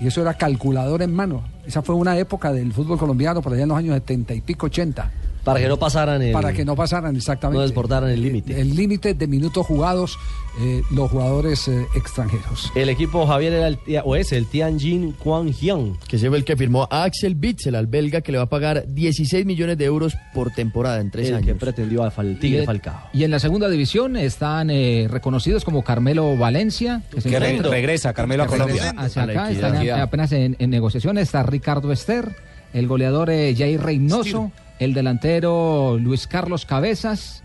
Y 0.00 0.06
eso 0.06 0.20
era 0.20 0.34
calculador 0.34 1.02
en 1.02 1.14
mano. 1.14 1.42
Esa 1.66 1.82
fue 1.82 1.94
una 1.94 2.18
época 2.18 2.52
del 2.52 2.72
fútbol 2.72 2.98
colombiano, 2.98 3.42
por 3.42 3.52
allá 3.52 3.62
en 3.62 3.68
los 3.68 3.78
años 3.78 3.94
70 3.94 4.34
y 4.34 4.40
pico, 4.40 4.66
80. 4.66 5.10
Para 5.46 5.60
que 5.60 5.68
no 5.68 5.78
pasaran 5.78 6.20
el... 6.20 6.32
Para 6.32 6.52
que 6.52 6.64
no 6.64 6.76
pasaran 6.76 7.16
exactamente. 7.16 7.56
No 7.58 7.62
desbordaran 7.62 8.10
el 8.10 8.20
límite. 8.20 8.60
El 8.60 8.76
límite 8.76 9.14
de 9.14 9.26
minutos 9.26 9.64
jugados 9.64 10.18
eh, 10.60 10.82
los 10.90 11.10
jugadores 11.10 11.68
eh, 11.68 11.86
extranjeros. 11.94 12.72
El 12.74 12.88
equipo 12.88 13.26
Javier 13.26 13.52
era 13.52 13.68
el, 13.68 13.78
o 14.04 14.16
es 14.16 14.32
el 14.32 14.46
Tianjin 14.46 15.12
Quanjian. 15.12 15.96
Que 16.08 16.18
se 16.18 16.28
ve 16.28 16.38
el 16.38 16.44
que 16.44 16.56
firmó 16.56 16.88
a 16.90 17.04
Axel 17.04 17.34
Bitzel, 17.36 17.74
al 17.76 17.86
belga, 17.86 18.20
que 18.22 18.32
le 18.32 18.38
va 18.38 18.44
a 18.44 18.48
pagar 18.48 18.84
16 18.88 19.46
millones 19.46 19.78
de 19.78 19.84
euros 19.84 20.16
por 20.34 20.50
temporada 20.50 21.00
en 21.00 21.10
tres 21.10 21.28
El 21.28 21.34
años. 21.36 21.46
que 21.46 21.54
pretendió 21.54 22.02
a 22.04 22.10
Fal- 22.10 22.38
Tigre 22.40 22.62
Y- 22.62 22.66
Falcao. 22.66 22.98
Y 23.12 23.24
en 23.24 23.30
la 23.30 23.38
segunda 23.38 23.68
división 23.68 24.16
están 24.16 24.70
eh, 24.70 25.06
reconocidos 25.10 25.64
como 25.64 25.82
Carmelo 25.82 26.36
Valencia. 26.36 27.02
se 27.18 27.28
Que 27.30 27.38
re- 27.38 27.50
encuentra- 27.50 27.70
regresa 27.70 28.12
Carmelo 28.12 28.42
a 28.42 28.46
que 28.48 28.56
regresa 28.56 28.78
Colombia. 28.92 29.04
Hacia 29.04 29.22
acá, 29.22 29.50
están 29.52 30.00
apenas 30.00 30.32
en, 30.32 30.56
en 30.58 30.70
negociaciones. 30.70 31.22
Está 31.24 31.42
Ricardo 31.44 31.92
Ester, 31.92 32.34
el 32.72 32.88
goleador 32.88 33.30
eh, 33.30 33.54
Jair 33.56 33.80
Reynoso, 33.80 34.50
el 34.78 34.94
delantero 34.94 35.98
Luis 36.00 36.26
Carlos 36.26 36.66
Cabezas 36.66 37.42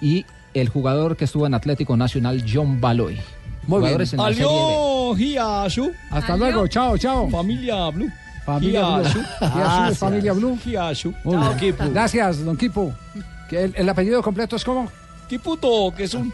y 0.00 0.26
el 0.54 0.68
jugador 0.68 1.16
que 1.16 1.24
estuvo 1.24 1.46
en 1.46 1.54
Atlético 1.54 1.96
Nacional, 1.96 2.44
John 2.50 2.80
Baloy. 2.80 3.18
Muy 3.66 3.80
Jugadores 3.80 4.12
en 4.12 4.18
la 4.18 4.28
Serie 4.28 4.44
B. 4.44 4.50
Alió, 4.50 5.16
Hiashu. 5.16 5.92
Hasta 6.10 6.36
luego, 6.36 6.66
chao, 6.68 6.96
chao. 6.96 7.28
Familia 7.28 7.90
Blue. 7.90 8.10
Familia 8.44 8.98
Blue. 8.98 9.04
Hiashu. 9.04 9.20
Hiashu, 9.40 9.94
familia 9.96 10.32
Blue. 10.32 10.58
Muy 11.24 11.36
bien. 11.60 11.92
Gracias, 11.92 12.44
don 12.44 12.56
Kipu. 12.56 12.92
El, 13.50 13.74
el 13.76 13.88
apellido 13.88 14.22
completo 14.22 14.56
es 14.56 14.64
como? 14.64 14.90
Kiputo, 15.28 15.92
que 15.96 16.04
es 16.04 16.14
un. 16.14 16.32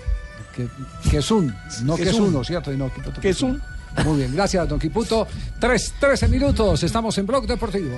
Que, 0.54 0.68
que 1.10 1.18
es 1.18 1.30
un, 1.30 1.54
no 1.84 1.96
que 1.96 2.02
es 2.02 2.14
uno, 2.14 2.44
¿cierto? 2.44 2.72
Y 2.72 2.76
no, 2.76 2.92
Kiputo, 2.92 3.20
Que 3.20 3.30
es 3.30 3.42
un. 3.42 3.60
Muy 4.04 4.18
bien, 4.18 4.34
gracias, 4.34 4.68
don 4.68 4.78
Kiputo. 4.78 5.26
Tres, 5.58 5.94
13 5.98 6.28
minutos, 6.28 6.82
estamos 6.82 7.16
en 7.18 7.26
Blog 7.26 7.46
Deportivo. 7.46 7.96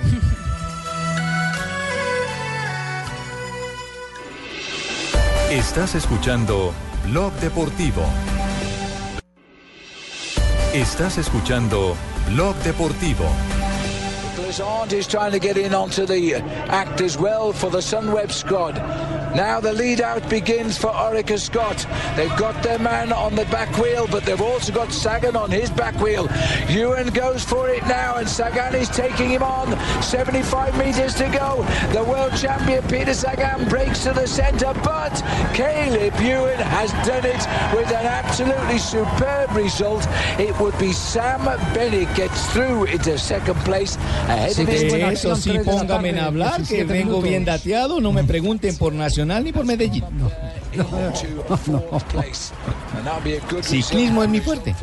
Estás 5.54 5.94
escuchando 5.94 6.74
Blog 7.04 7.32
Deportivo. 7.34 8.02
Estás 10.74 11.16
escuchando 11.16 11.94
Blog 12.30 12.56
Deportivo. 12.64 13.24
Glazant 14.34 14.92
is 14.92 15.06
trying 15.06 15.30
to 15.30 15.38
get 15.38 15.56
in 15.56 15.72
onto 15.72 16.06
the 16.06 16.42
act 16.70 17.00
as 17.00 17.16
well 17.16 17.52
for 17.52 17.70
the 17.70 17.78
Sunweb 17.78 18.32
squad. 18.32 18.74
Now 19.34 19.58
the 19.58 19.72
lead 19.72 20.00
out 20.00 20.30
begins 20.30 20.78
for 20.78 20.90
Orica 20.90 21.40
Scott. 21.40 21.84
They've 22.14 22.36
got 22.36 22.62
their 22.62 22.78
man 22.78 23.12
on 23.12 23.34
the 23.34 23.44
back 23.46 23.76
wheel, 23.78 24.06
but 24.08 24.24
they've 24.24 24.40
also 24.40 24.72
got 24.72 24.92
Sagan 24.92 25.34
on 25.34 25.50
his 25.50 25.70
back 25.70 25.98
wheel. 26.00 26.28
Ewan 26.68 27.08
goes 27.08 27.42
for 27.42 27.68
it 27.68 27.82
now, 27.88 28.14
and 28.14 28.28
Sagan 28.28 28.76
is 28.76 28.88
taking 28.88 29.30
him 29.30 29.42
on. 29.42 29.76
75 30.02 30.78
metres 30.78 31.14
to 31.14 31.28
go. 31.30 31.64
The 31.92 32.04
world 32.04 32.36
champion 32.36 32.84
Peter 32.84 33.12
Sagan 33.12 33.68
breaks 33.68 34.04
to 34.04 34.12
the 34.12 34.26
centre, 34.28 34.72
but 34.84 35.10
Caleb 35.52 36.14
Ewan 36.20 36.58
has 36.58 36.92
done 37.04 37.26
it 37.26 37.42
with 37.74 37.90
an 37.90 38.06
absolutely 38.06 38.78
superb 38.78 39.50
result. 39.56 40.06
It 40.38 40.56
would 40.60 40.78
be 40.78 40.92
Sam 40.92 41.44
Bennett 41.74 42.14
gets 42.14 42.52
through 42.52 42.84
into 42.84 43.18
second 43.18 43.56
place 43.64 43.96
ahead 43.96 44.52
Sí, 44.52 44.62
of 44.62 44.68
his 44.68 44.92
de 44.92 45.12
eso 45.12 45.34
sí 45.34 45.58
póngame 45.64 46.10
en 46.10 46.18
hablar, 46.20 46.62
que 46.62 46.84
vengo 46.84 47.20
bien 47.20 47.44
dateado, 47.44 48.00
no 48.00 48.12
me 48.12 48.22
pregunten 48.22 48.76
por 48.76 48.92
Nacional 48.92 49.23
ni 49.24 49.52
por 49.52 49.64
Medellín. 49.64 50.04
Ciclismo 53.62 54.22
es 54.22 54.28
mi 54.28 54.40
fuerte. 54.40 54.74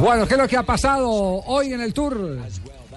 Bueno, 0.00 0.26
¿qué 0.26 0.34
es 0.34 0.40
lo 0.40 0.48
que 0.48 0.56
ha 0.56 0.62
pasado 0.62 1.10
hoy 1.10 1.72
en 1.72 1.80
el 1.80 1.92
Tour? 1.92 2.38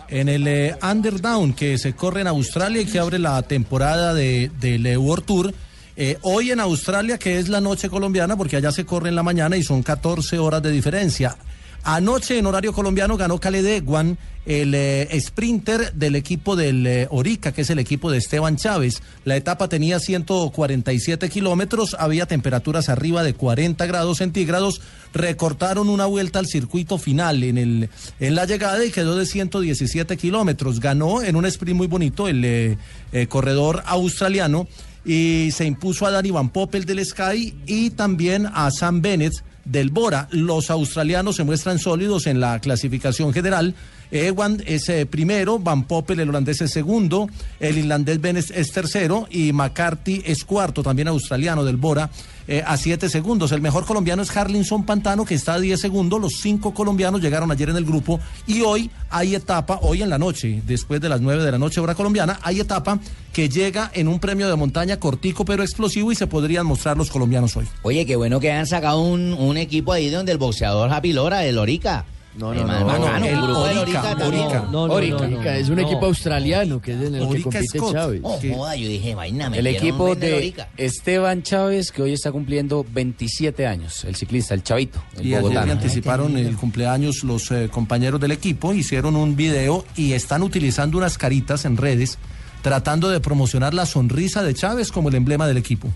En 0.08 0.28
el 0.28 0.47
eh, 0.47 0.75
Underdown 0.82 1.54
que 1.54 1.78
se 1.78 1.93
corre 1.93 2.21
en 2.21 2.28
Australia 2.28 2.82
y 2.82 2.86
que 2.86 2.99
abre 2.99 3.19
la 3.19 3.41
temporada 3.43 4.13
de, 4.13 4.52
del 4.60 4.86
eh, 4.86 4.97
World 4.97 5.25
Tour. 5.25 5.54
Eh, 5.95 6.17
hoy 6.21 6.52
en 6.52 6.60
Australia, 6.62 7.17
que 7.17 7.39
es 7.39 7.49
la 7.49 7.62
noche 7.62 7.89
colombiana, 7.89 8.38
porque 8.38 8.56
allá 8.56 8.71
se 8.71 8.86
corre 8.86 9.10
en 9.10 9.15
la 9.15 9.23
mañana 9.23 9.58
y 9.58 9.63
son 9.63 9.84
14 9.84 10.39
horas 10.39 10.63
de 10.63 10.71
diferencia. 10.71 11.36
Anoche 11.84 12.38
en 12.38 12.45
horario 12.45 12.73
colombiano 12.73 13.17
ganó 13.17 13.39
Khaled 13.39 13.65
Eguan, 13.65 14.17
el 14.49 14.73
eh, 14.73 15.07
sprinter 15.21 15.93
del 15.93 16.15
equipo 16.15 16.55
del 16.55 16.88
eh, 16.88 17.07
Orica, 17.12 17.51
que 17.51 17.62
es 17.62 17.69
el 17.69 17.77
equipo 17.77 18.09
de 18.09 18.17
Esteban 18.17 18.57
Chávez. 18.57 19.03
La 19.23 19.35
etapa 19.35 19.69
tenía 19.69 19.99
147 19.99 21.29
kilómetros, 21.29 21.95
había 21.99 22.25
temperaturas 22.25 22.89
arriba 22.89 23.21
de 23.21 23.35
40 23.35 23.85
grados 23.85 24.17
centígrados. 24.17 24.81
Recortaron 25.13 25.88
una 25.88 26.07
vuelta 26.07 26.39
al 26.39 26.47
circuito 26.47 26.97
final 26.97 27.43
en, 27.43 27.59
el, 27.59 27.89
en 28.19 28.33
la 28.33 28.45
llegada 28.45 28.83
y 28.83 28.89
quedó 28.89 29.15
de 29.15 29.27
117 29.27 30.17
kilómetros. 30.17 30.79
Ganó 30.79 31.21
en 31.21 31.35
un 31.35 31.45
sprint 31.45 31.77
muy 31.77 31.88
bonito 31.88 32.27
el 32.27 32.43
eh, 32.43 32.77
eh, 33.12 33.27
corredor 33.27 33.83
australiano 33.85 34.67
y 35.05 35.49
se 35.51 35.65
impuso 35.65 36.07
a 36.07 36.12
Dani 36.12 36.31
Van 36.31 36.49
Poppel 36.49 36.85
del 36.85 37.05
Sky 37.05 37.53
y 37.67 37.91
también 37.91 38.47
a 38.51 38.71
Sam 38.71 39.03
Bennett 39.03 39.33
del 39.65 39.91
Bora. 39.91 40.27
Los 40.31 40.71
australianos 40.71 41.35
se 41.35 41.43
muestran 41.43 41.77
sólidos 41.77 42.25
en 42.25 42.39
la 42.39 42.59
clasificación 42.59 43.31
general. 43.31 43.75
Ewan 44.12 44.63
es 44.65 44.89
eh, 44.89 45.06
primero, 45.06 45.60
Van 45.60 45.84
Poppel, 45.84 46.19
el 46.19 46.30
holandés, 46.30 46.62
es 46.62 46.72
segundo, 46.72 47.30
el 47.60 47.78
irlandés 47.78 48.19
Bennett 48.19 48.52
es 48.52 48.72
tercero 48.72 49.28
y 49.30 49.54
McCarthy 49.54 50.24
es 50.26 50.43
cuarto, 50.43 50.82
también 50.82 51.08
australiano 51.08 51.63
del 51.63 51.78
Bora, 51.78 52.10
eh, 52.48 52.63
a 52.65 52.78
siete 52.78 53.10
segundos. 53.10 53.52
El 53.52 53.62
mejor 53.62 53.86
colombiano 53.86 54.24
es 54.24 54.36
Harlinson 54.36 54.84
Pantano, 54.84 55.24
que 55.26 55.36
está 55.36 55.54
a 55.54 55.60
diez 55.60 55.80
segundos. 55.80 56.19
Los 56.19 56.39
cinco 56.41 56.74
colombianos 56.74 57.22
llegaron 57.22 57.52
ayer 57.52 57.69
en 57.69 57.78
el 57.78 57.86
grupo 57.86 58.19
y 58.48 58.62
hoy 58.62 58.89
hay 59.12 59.36
etapa, 59.36 59.78
hoy 59.84 60.02
en 60.02 60.10
la 60.10 60.17
noche, 60.17 60.63
después 60.65 61.00
de 61.00 61.10
las 61.10 61.22
nueve 61.22 61.43
de 61.43 61.52
la 61.52 61.60
noche, 61.60 61.80
hora 61.80 61.93
colombiana, 61.93 62.39
hay 62.41 62.60
etapa 62.60 63.00
que 63.32 63.50
llega 63.50 63.91
en 63.93 64.08
un 64.08 64.19
premio 64.19 64.50
de 64.50 64.56
montaña 64.56 65.00
cortico 65.00 65.45
pero 65.45 65.62
explosivo 65.62 66.12
y 66.12 66.15
se 66.15 66.26
podrían 66.26 66.65
mostrar 66.65 66.98
los 66.98 67.12
colombianos 67.12 67.56
hoy. 67.56 67.67
Oye, 67.84 68.06
qué 68.08 68.15
bueno 68.15 68.39
que 68.39 68.52
hayan 68.52 68.65
sacado 68.65 69.02
un, 69.02 69.34
un 69.34 69.58
equipo 69.58 69.93
ahí 69.93 70.10
donde 70.10 70.32
el 70.32 70.39
boxeador 70.39 70.89
Javi 70.89 71.13
Lora, 71.13 71.45
el 71.45 71.60
Orica. 71.60 72.06
No, 72.37 72.53
no, 72.53 72.63
no, 72.65 72.79
no, 72.79 73.59
Orica, 73.59 73.81
Orica 73.81 74.01
también. 74.15 74.43
Orica. 74.45 74.59
No, 74.71 74.87
no, 74.87 74.93
Orica. 74.93 75.27
no, 75.27 75.41
no, 75.41 75.49
es 75.49 75.67
un 75.69 75.79
equipo 75.79 76.05
australiano 76.05 76.79
que 76.79 76.93
es 76.93 77.01
en 77.01 77.15
el 77.15 77.21
que 77.21 77.27
Orica 77.27 77.43
compite 77.49 77.77
Scott. 77.79 77.93
Chávez. 77.93 78.21
Oh, 78.23 78.39
joda, 78.53 78.75
yo 78.75 78.87
dije, 78.87 79.15
vaina, 79.15 79.49
me 79.49 79.57
El 79.59 79.67
equipo 79.67 80.15
de 80.15 80.33
Orica. 80.35 80.69
Esteban 80.77 81.41
Chávez, 81.43 81.91
que 81.91 82.01
hoy 82.03 82.13
está 82.13 82.31
cumpliendo 82.31 82.85
27 82.93 83.65
años, 83.67 84.03
el 84.05 84.15
ciclista, 84.15 84.53
el 84.53 84.63
chavito, 84.63 85.01
el 85.17 85.25
Y 85.25 85.29
ayer 85.29 85.41
bogotano. 85.41 85.65
le 85.65 85.71
anticiparon 85.73 86.37
el 86.37 86.55
cumpleaños 86.55 87.23
los 87.23 87.49
eh, 87.51 87.67
compañeros 87.71 88.21
del 88.21 88.31
equipo, 88.31 88.73
hicieron 88.73 89.15
un 89.15 89.35
video 89.35 89.83
y 89.97 90.13
están 90.13 90.43
utilizando 90.43 90.97
unas 90.97 91.17
caritas 91.17 91.65
en 91.65 91.77
redes 91.77 92.19
tratando 92.61 93.09
de 93.09 93.19
promocionar 93.19 93.73
la 93.73 93.85
sonrisa 93.85 94.43
de 94.43 94.53
Chávez 94.53 94.91
como 94.91 95.09
el 95.09 95.15
emblema 95.15 95.47
del 95.47 95.57
equipo. 95.57 95.89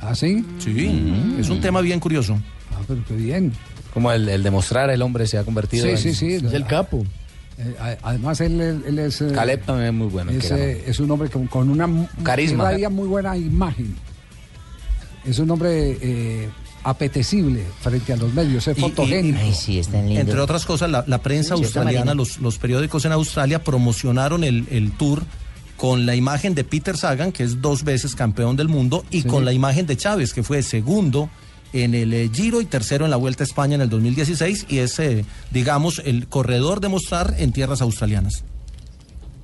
¿Ah, 0.00 0.14
sí? 0.14 0.44
Sí, 0.58 1.36
es 1.38 1.48
un 1.48 1.60
tema 1.60 1.80
bien 1.80 2.00
curioso. 2.00 2.38
Ah, 2.74 2.80
pero 2.86 3.00
qué 3.06 3.14
bien. 3.14 3.52
Como 3.96 4.12
el, 4.12 4.28
el 4.28 4.42
demostrar 4.42 4.90
el 4.90 5.00
hombre 5.00 5.26
se 5.26 5.38
ha 5.38 5.42
convertido 5.44 5.84
Sí, 5.86 5.90
en... 5.92 5.96
sí, 5.96 6.14
sí. 6.14 6.32
Es 6.34 6.52
el 6.52 6.66
capo. 6.66 7.02
Eh, 7.56 7.74
a- 7.80 7.96
además, 8.10 8.38
él, 8.42 8.60
él- 8.60 8.84
él 8.86 8.98
es. 8.98 9.22
eh, 9.22 9.30
Caleb 9.34 9.64
también 9.64 9.88
es 9.88 9.94
muy 9.94 10.08
bueno. 10.08 10.32
es, 10.32 10.50
eh, 10.50 10.84
es 10.86 11.00
un 11.00 11.10
hombre 11.10 11.30
con, 11.30 11.46
con 11.46 11.70
una 11.70 11.88
Carisma. 12.22 12.70
muy 12.90 13.08
buena 13.08 13.34
imagen. 13.38 13.96
Es 15.24 15.38
un 15.38 15.50
hombre 15.50 15.96
eh, 16.02 16.48
apetecible 16.84 17.64
frente 17.80 18.12
a 18.12 18.16
los 18.18 18.34
medios, 18.34 18.68
es 18.68 18.76
Y- 18.76 18.80
y- 18.80 18.82
fotogénico. 18.82 19.38
Entre 19.94 20.38
otras 20.40 20.66
cosas, 20.66 20.90
la, 20.90 21.02
la 21.06 21.22
prensa 21.22 21.56
Sí, 21.56 21.62
australiana, 21.62 22.12
los, 22.12 22.38
los 22.40 22.58
periódicos 22.58 23.06
en 23.06 23.12
Australia 23.12 23.64
promocionaron 23.64 24.44
el, 24.44 24.66
el 24.70 24.92
tour 24.92 25.22
con 25.78 26.04
la 26.04 26.14
imagen 26.14 26.54
de 26.54 26.64
Peter 26.64 26.98
Sagan, 26.98 27.32
que 27.32 27.44
es 27.44 27.62
dos 27.62 27.82
veces 27.82 28.14
campeón 28.14 28.56
del 28.56 28.68
mundo, 28.68 29.06
y 29.10 29.22
Sí. 29.22 29.28
con 29.28 29.46
la 29.46 29.54
imagen 29.54 29.86
de 29.86 29.96
Chávez, 29.96 30.34
que 30.34 30.42
fue 30.42 30.62
segundo 30.62 31.30
en 31.82 31.94
el 31.94 32.12
eh, 32.12 32.30
Giro 32.32 32.60
y 32.60 32.64
tercero 32.64 33.04
en 33.04 33.10
la 33.10 33.16
Vuelta 33.16 33.44
a 33.44 33.46
España 33.46 33.74
en 33.74 33.80
el 33.80 33.88
2016, 33.88 34.66
y 34.68 34.78
es, 34.78 34.98
eh, 34.98 35.24
digamos, 35.50 36.02
el 36.04 36.28
corredor 36.28 36.80
de 36.80 36.88
mostrar 36.88 37.34
en 37.38 37.52
tierras 37.52 37.80
australianas. 37.82 38.44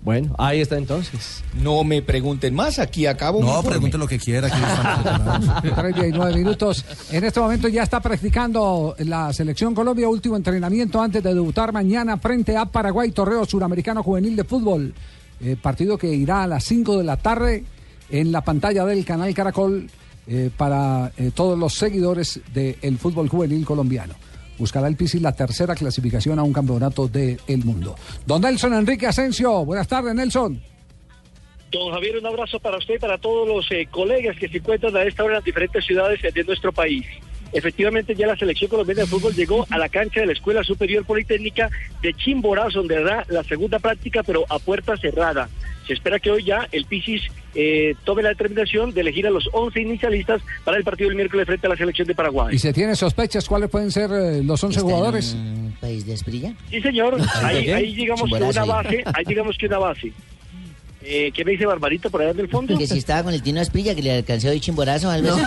Bueno, 0.02 0.34
ahí 0.36 0.60
está 0.60 0.76
entonces. 0.76 1.44
No 1.62 1.84
me 1.84 2.02
pregunten 2.02 2.54
más, 2.54 2.80
aquí 2.80 3.06
acabo. 3.06 3.40
No, 3.40 3.62
pregunte 3.62 3.96
lo 3.96 4.08
que 4.08 4.18
quiera. 4.18 4.48
aquí 4.48 4.56
estamos 4.56 5.60
preparados. 5.62 5.74
39 5.76 6.34
minutos. 6.34 6.84
En 7.12 7.22
este 7.22 7.38
momento 7.38 7.68
ya 7.68 7.84
está 7.84 8.00
practicando 8.00 8.96
la 8.98 9.32
selección 9.32 9.74
Colombia, 9.74 10.08
último 10.08 10.36
entrenamiento 10.36 11.00
antes 11.00 11.22
de 11.22 11.32
debutar 11.32 11.72
mañana 11.72 12.16
frente 12.16 12.56
a 12.56 12.64
Paraguay, 12.64 13.12
Torreo 13.12 13.44
Suramericano 13.44 14.02
Juvenil 14.02 14.34
de 14.34 14.42
Fútbol. 14.42 14.92
Eh, 15.40 15.56
partido 15.60 15.96
que 15.96 16.12
irá 16.12 16.42
a 16.42 16.46
las 16.48 16.64
5 16.64 16.98
de 16.98 17.04
la 17.04 17.16
tarde 17.16 17.64
en 18.10 18.32
la 18.32 18.42
pantalla 18.42 18.84
del 18.84 19.04
canal 19.04 19.32
Caracol 19.34 19.88
eh, 20.26 20.50
para 20.56 21.12
eh, 21.16 21.30
todos 21.34 21.58
los 21.58 21.74
seguidores 21.74 22.40
del 22.52 22.98
fútbol 22.98 23.28
juvenil 23.28 23.64
colombiano. 23.64 24.14
Buscará 24.58 24.86
el 24.86 24.96
Pisi 24.96 25.18
la 25.18 25.32
tercera 25.32 25.74
clasificación 25.74 26.38
a 26.38 26.42
un 26.42 26.52
campeonato 26.52 27.08
del 27.08 27.38
mundo. 27.64 27.96
Don 28.26 28.42
Nelson 28.42 28.74
Enrique 28.74 29.06
Asensio, 29.06 29.64
buenas 29.64 29.88
tardes, 29.88 30.14
Nelson. 30.14 30.60
Don 31.72 31.90
Javier, 31.90 32.18
un 32.18 32.26
abrazo 32.26 32.60
para 32.60 32.76
usted 32.76 32.94
y 32.94 32.98
para 32.98 33.18
todos 33.18 33.48
los 33.48 33.70
eh, 33.72 33.88
colegas 33.90 34.36
que 34.36 34.48
se 34.48 34.58
encuentran 34.58 34.94
a 34.96 35.02
esta 35.04 35.24
hora 35.24 35.34
en 35.34 35.38
las 35.38 35.44
diferentes 35.44 35.84
ciudades 35.84 36.20
de 36.20 36.44
nuestro 36.44 36.70
país. 36.70 37.06
Efectivamente, 37.52 38.14
ya 38.14 38.26
la 38.26 38.36
selección 38.36 38.70
colombiana 38.70 39.02
de 39.02 39.08
fútbol 39.08 39.34
llegó 39.34 39.66
a 39.68 39.78
la 39.78 39.88
cancha 39.88 40.20
de 40.20 40.26
la 40.26 40.32
Escuela 40.32 40.64
Superior 40.64 41.04
Politécnica 41.04 41.68
de 42.00 42.14
Chimborazo, 42.14 42.78
donde 42.78 42.96
hará 42.96 43.24
la 43.28 43.44
segunda 43.44 43.78
práctica, 43.78 44.22
pero 44.22 44.44
a 44.48 44.58
puerta 44.58 44.96
cerrada. 44.96 45.48
Se 45.86 45.92
espera 45.94 46.18
que 46.18 46.30
hoy 46.30 46.44
ya 46.44 46.68
el 46.70 46.86
Pisis 46.86 47.22
eh, 47.54 47.94
tome 48.04 48.22
la 48.22 48.30
determinación 48.30 48.92
de 48.94 49.00
elegir 49.00 49.26
a 49.26 49.30
los 49.30 49.48
11 49.52 49.80
inicialistas 49.80 50.40
para 50.64 50.78
el 50.78 50.84
partido 50.84 51.08
del 51.08 51.16
miércoles 51.16 51.46
frente 51.46 51.66
a 51.66 51.70
la 51.70 51.76
selección 51.76 52.06
de 52.06 52.14
Paraguay. 52.14 52.54
¿Y 52.54 52.58
se 52.58 52.72
tiene 52.72 52.94
sospechas 52.96 53.48
cuáles 53.48 53.68
pueden 53.68 53.90
ser 53.90 54.10
eh, 54.12 54.42
los 54.42 54.62
11 54.62 54.80
jugadores? 54.80 55.34
¿Un 55.34 55.76
país 55.80 56.06
de 56.06 56.14
Esprilla? 56.14 56.54
Sí, 56.70 56.80
señor. 56.80 57.18
Ahí, 57.42 57.70
ahí 57.70 57.94
digamos 57.94 58.30
que 58.30 58.42
una 58.42 58.64
base, 58.64 59.04
ahí 59.12 59.24
digamos 59.26 59.58
que 59.58 59.66
una 59.66 59.78
base. 59.78 60.12
Eh, 61.04 61.32
¿Qué 61.34 61.44
me 61.44 61.52
dice 61.52 61.66
Barbarito 61.66 62.10
por 62.10 62.22
allá 62.22 62.30
en 62.30 62.40
el 62.40 62.48
fondo? 62.48 62.78
Que 62.78 62.86
si 62.86 62.98
estaba 62.98 63.24
con 63.24 63.34
el 63.34 63.42
Tino 63.42 63.60
Esprilla, 63.60 63.94
que 63.94 64.02
le 64.02 64.12
alcancé 64.12 64.48
hoy 64.48 64.60
chimborazo 64.60 65.08
o 65.08 65.10
algo 65.10 65.30
así. 65.30 65.42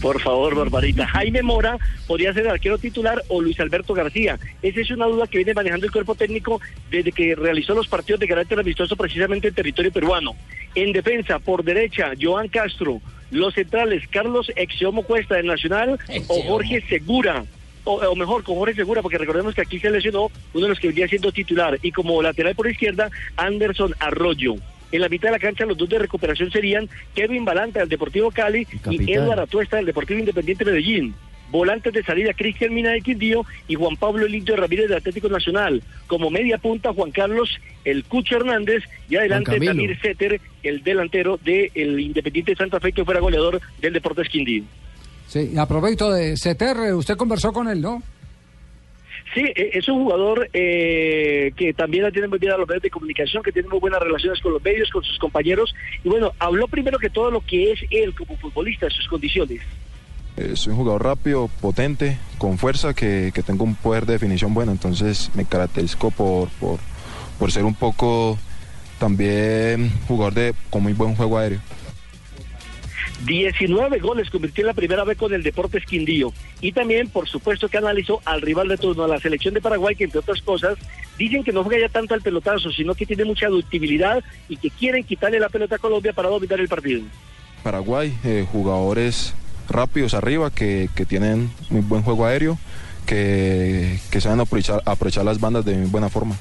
Por 0.00 0.20
favor, 0.20 0.54
Barbarita. 0.54 1.06
Jaime 1.06 1.42
Mora 1.42 1.78
podría 2.06 2.32
ser 2.32 2.44
el 2.44 2.50
arquero 2.50 2.78
titular 2.78 3.22
o 3.28 3.40
Luis 3.40 3.58
Alberto 3.58 3.92
García. 3.94 4.38
Esa 4.62 4.80
es 4.80 4.90
una 4.90 5.06
duda 5.06 5.26
que 5.26 5.38
viene 5.38 5.52
manejando 5.54 5.86
el 5.86 5.92
cuerpo 5.92 6.14
técnico 6.14 6.60
desde 6.90 7.12
que 7.12 7.34
realizó 7.34 7.74
los 7.74 7.88
partidos 7.88 8.20
de 8.20 8.28
carácter 8.28 8.60
amistoso 8.60 8.96
precisamente 8.96 9.48
en 9.48 9.54
territorio 9.54 9.92
peruano. 9.92 10.36
En 10.74 10.92
defensa, 10.92 11.38
por 11.38 11.64
derecha, 11.64 12.12
Joan 12.20 12.48
Castro. 12.48 13.00
Los 13.30 13.54
centrales, 13.54 14.06
Carlos 14.08 14.50
Exiomo 14.56 15.02
Cuesta 15.02 15.36
del 15.36 15.46
Nacional 15.46 15.98
o 16.28 16.42
Jorge 16.42 16.84
Segura. 16.88 17.44
O, 17.84 17.94
o 17.94 18.16
mejor, 18.16 18.44
con 18.44 18.56
Jorge 18.56 18.74
Segura, 18.74 19.02
porque 19.02 19.18
recordemos 19.18 19.54
que 19.54 19.62
aquí 19.62 19.78
se 19.78 19.90
lesionó 19.90 20.30
uno 20.52 20.64
de 20.64 20.68
los 20.68 20.78
que 20.78 20.88
venía 20.88 21.08
siendo 21.08 21.32
titular. 21.32 21.78
Y 21.82 21.92
como 21.92 22.22
lateral 22.22 22.54
por 22.54 22.70
izquierda, 22.70 23.10
Anderson 23.36 23.94
Arroyo. 23.98 24.56
En 24.92 25.00
la 25.00 25.08
mitad 25.08 25.28
de 25.28 25.32
la 25.32 25.38
cancha, 25.38 25.66
los 25.66 25.78
dos 25.78 25.88
de 25.88 25.98
recuperación 25.98 26.50
serían 26.50 26.88
Kevin 27.14 27.44
Balanta 27.44 27.80
del 27.80 27.88
Deportivo 27.88 28.30
Cali 28.30 28.66
y. 28.90 29.12
Eduardo 29.12 29.42
Atuesta 29.42 29.76
del 29.76 29.86
Deportivo 29.86 30.18
Independiente 30.18 30.64
Medellín. 30.64 31.14
Volantes 31.50 31.92
de 31.92 32.04
salida, 32.04 32.32
Cristian 32.32 32.72
Mina 32.72 32.90
de 32.90 33.00
Quindío 33.00 33.44
y 33.66 33.74
Juan 33.74 33.96
Pablo 33.96 34.26
Lindo 34.26 34.54
Ramírez 34.54 34.88
de 34.88 34.96
Atlético 34.96 35.28
Nacional. 35.28 35.82
Como 36.06 36.30
media 36.30 36.58
punta, 36.58 36.92
Juan 36.92 37.10
Carlos 37.10 37.58
El 37.84 38.04
Cucho 38.04 38.36
Hernández 38.36 38.84
y 39.08 39.16
adelante. 39.16 39.58
Tamir 39.58 39.98
Setter, 40.00 40.40
el 40.62 40.84
delantero 40.84 41.38
del 41.38 42.00
Independiente 42.00 42.52
de 42.52 42.56
Santa 42.56 42.78
Fe, 42.78 42.92
que 42.92 43.04
fuera 43.04 43.20
goleador 43.20 43.60
del 43.80 43.92
Deportes 43.92 44.28
Quindío. 44.28 44.62
Sí, 45.30 45.52
y 45.54 45.58
a 45.58 45.66
propósito 45.66 46.10
de 46.10 46.34
CTR, 46.34 46.92
usted 46.94 47.16
conversó 47.16 47.52
con 47.52 47.68
él, 47.68 47.80
¿no? 47.80 48.02
Sí, 49.32 49.42
eh, 49.54 49.70
es 49.74 49.88
un 49.88 50.02
jugador 50.02 50.50
eh, 50.52 51.52
que 51.56 51.72
también 51.72 52.10
tiene 52.10 52.26
muy 52.26 52.40
bien 52.40 52.52
a 52.52 52.56
los 52.56 52.66
medios 52.66 52.82
de 52.82 52.90
comunicación, 52.90 53.40
que 53.44 53.52
tiene 53.52 53.68
muy 53.68 53.78
buenas 53.78 54.00
relaciones 54.00 54.40
con 54.40 54.52
los 54.52 54.64
medios, 54.64 54.90
con 54.90 55.04
sus 55.04 55.16
compañeros. 55.20 55.72
Y 56.02 56.08
bueno, 56.08 56.32
habló 56.40 56.66
primero 56.66 56.98
que 56.98 57.10
todo 57.10 57.30
lo 57.30 57.40
que 57.46 57.70
es 57.70 57.78
él 57.90 58.12
como 58.12 58.36
futbolista, 58.38 58.90
sus 58.90 59.06
condiciones. 59.06 59.60
Soy 60.54 60.72
un 60.72 60.78
jugador 60.78 61.04
rápido, 61.04 61.48
potente, 61.60 62.18
con 62.38 62.58
fuerza, 62.58 62.92
que, 62.92 63.30
que 63.32 63.44
tengo 63.44 63.62
un 63.62 63.76
poder 63.76 64.06
de 64.06 64.14
definición 64.14 64.52
bueno, 64.52 64.72
entonces 64.72 65.30
me 65.36 65.44
caracterizo 65.44 66.10
por, 66.10 66.48
por, 66.58 66.80
por 67.38 67.52
ser 67.52 67.64
un 67.64 67.74
poco 67.76 68.36
también 68.98 69.92
jugador 70.08 70.34
de 70.34 70.54
con 70.70 70.82
muy 70.82 70.92
buen 70.92 71.14
juego 71.14 71.38
aéreo. 71.38 71.60
19 73.26 73.98
goles 73.98 74.30
convirtió 74.30 74.62
en 74.62 74.68
la 74.68 74.74
primera 74.74 75.04
vez 75.04 75.18
con 75.18 75.32
el 75.32 75.42
Deportes 75.42 75.84
Quindío. 75.84 76.32
Y 76.60 76.72
también, 76.72 77.08
por 77.08 77.28
supuesto, 77.28 77.68
que 77.68 77.78
analizó 77.78 78.20
al 78.24 78.40
rival 78.40 78.68
de 78.68 78.78
turno, 78.78 79.04
a 79.04 79.08
la 79.08 79.20
selección 79.20 79.54
de 79.54 79.60
Paraguay, 79.60 79.94
que 79.94 80.04
entre 80.04 80.20
otras 80.20 80.40
cosas, 80.42 80.78
dicen 81.18 81.44
que 81.44 81.52
no 81.52 81.64
juega 81.64 81.86
ya 81.86 81.92
tanto 81.92 82.14
al 82.14 82.22
pelotazo, 82.22 82.70
sino 82.70 82.94
que 82.94 83.06
tiene 83.06 83.24
mucha 83.24 83.48
ductibilidad 83.48 84.22
y 84.48 84.56
que 84.56 84.70
quieren 84.70 85.04
quitarle 85.04 85.38
la 85.38 85.48
pelota 85.48 85.76
a 85.76 85.78
Colombia 85.78 86.12
para 86.12 86.28
dominar 86.28 86.60
el 86.60 86.68
partido. 86.68 87.02
Paraguay, 87.62 88.16
eh, 88.24 88.46
jugadores 88.50 89.34
rápidos 89.68 90.14
arriba 90.14 90.50
que, 90.50 90.88
que 90.94 91.04
tienen 91.04 91.50
muy 91.68 91.82
buen 91.82 92.02
juego 92.02 92.24
aéreo, 92.26 92.58
que, 93.06 93.98
que 94.10 94.20
saben 94.20 94.40
aprovechar, 94.40 94.82
aprovechar 94.86 95.24
las 95.24 95.40
bandas 95.40 95.64
de 95.64 95.76
muy 95.76 95.90
buena 95.90 96.08
forma. 96.08 96.36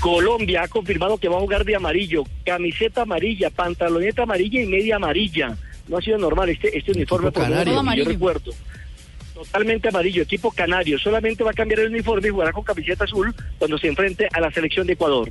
Colombia 0.00 0.62
ha 0.62 0.68
confirmado 0.68 1.18
que 1.18 1.28
va 1.28 1.36
a 1.36 1.40
jugar 1.40 1.64
de 1.64 1.76
amarillo, 1.76 2.24
camiseta 2.44 3.02
amarilla, 3.02 3.50
pantaloneta 3.50 4.22
amarilla 4.22 4.62
y 4.62 4.66
media 4.66 4.96
amarilla. 4.96 5.56
No 5.88 5.98
ha 5.98 6.02
sido 6.02 6.18
normal 6.18 6.48
este, 6.48 6.76
este 6.76 6.92
uniforme, 6.92 7.30
por 7.30 7.42
lo 7.42 7.48
canario. 7.48 7.72
menos 7.72 7.84
Todo 7.84 7.92
que 7.94 7.98
yo 7.98 8.04
recuerdo. 8.10 8.52
Totalmente 9.34 9.88
amarillo, 9.88 10.22
equipo 10.22 10.50
canario. 10.50 10.98
Solamente 10.98 11.42
va 11.44 11.50
a 11.50 11.54
cambiar 11.54 11.80
el 11.80 11.88
uniforme 11.88 12.28
y 12.28 12.30
jugará 12.30 12.52
con 12.52 12.62
camiseta 12.64 13.04
azul 13.04 13.34
cuando 13.58 13.78
se 13.78 13.88
enfrente 13.88 14.28
a 14.32 14.40
la 14.40 14.50
selección 14.52 14.86
de 14.86 14.92
Ecuador. 14.94 15.30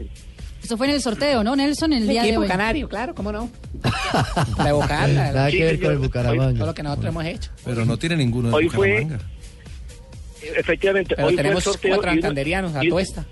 Eso 0.64 0.78
fue 0.78 0.88
en 0.88 0.94
el 0.94 1.02
sorteo, 1.02 1.44
¿no, 1.44 1.56
Nelson? 1.56 1.94
En 1.94 2.02
el 2.04 2.08
día 2.10 2.22
de 2.24 2.28
equipo 2.30 2.42
hoy. 2.42 2.48
canario, 2.48 2.90
claro, 2.90 3.16
cómo 3.16 3.32
no. 3.32 3.50
La 4.58 4.70
evocarla. 4.70 5.32
Nada 5.32 5.52
que 5.52 5.64
ver 5.64 5.80
con 5.80 5.92
el 5.92 5.96
Todo 5.98 6.04
Bucaramanga. 6.08 6.66
lo 6.66 6.74
que 6.74 6.84
nosotros 6.84 7.10
hemos 7.10 7.26
hecho. 7.26 7.52
Pero 7.64 7.86
no 7.86 7.98
tiene 7.98 8.18
ninguno 8.18 8.50
de 8.50 8.56
Hoy 8.56 8.70
fue- 8.70 8.90
Bucaramanga. 9.04 9.26
Efectivamente, 10.58 11.16
Pero 11.16 11.28
hoy 11.28 11.34
fue 11.34 11.42
el 11.42 11.44
tenemos 11.46 11.64
sorteo 11.64 11.92
cuatro 11.96 12.10
y 12.12 12.14
uno- 12.14 12.22
santanderianos 12.22 12.76
a 12.76 12.84
y- 12.86 12.90
tuesta. 12.90 13.26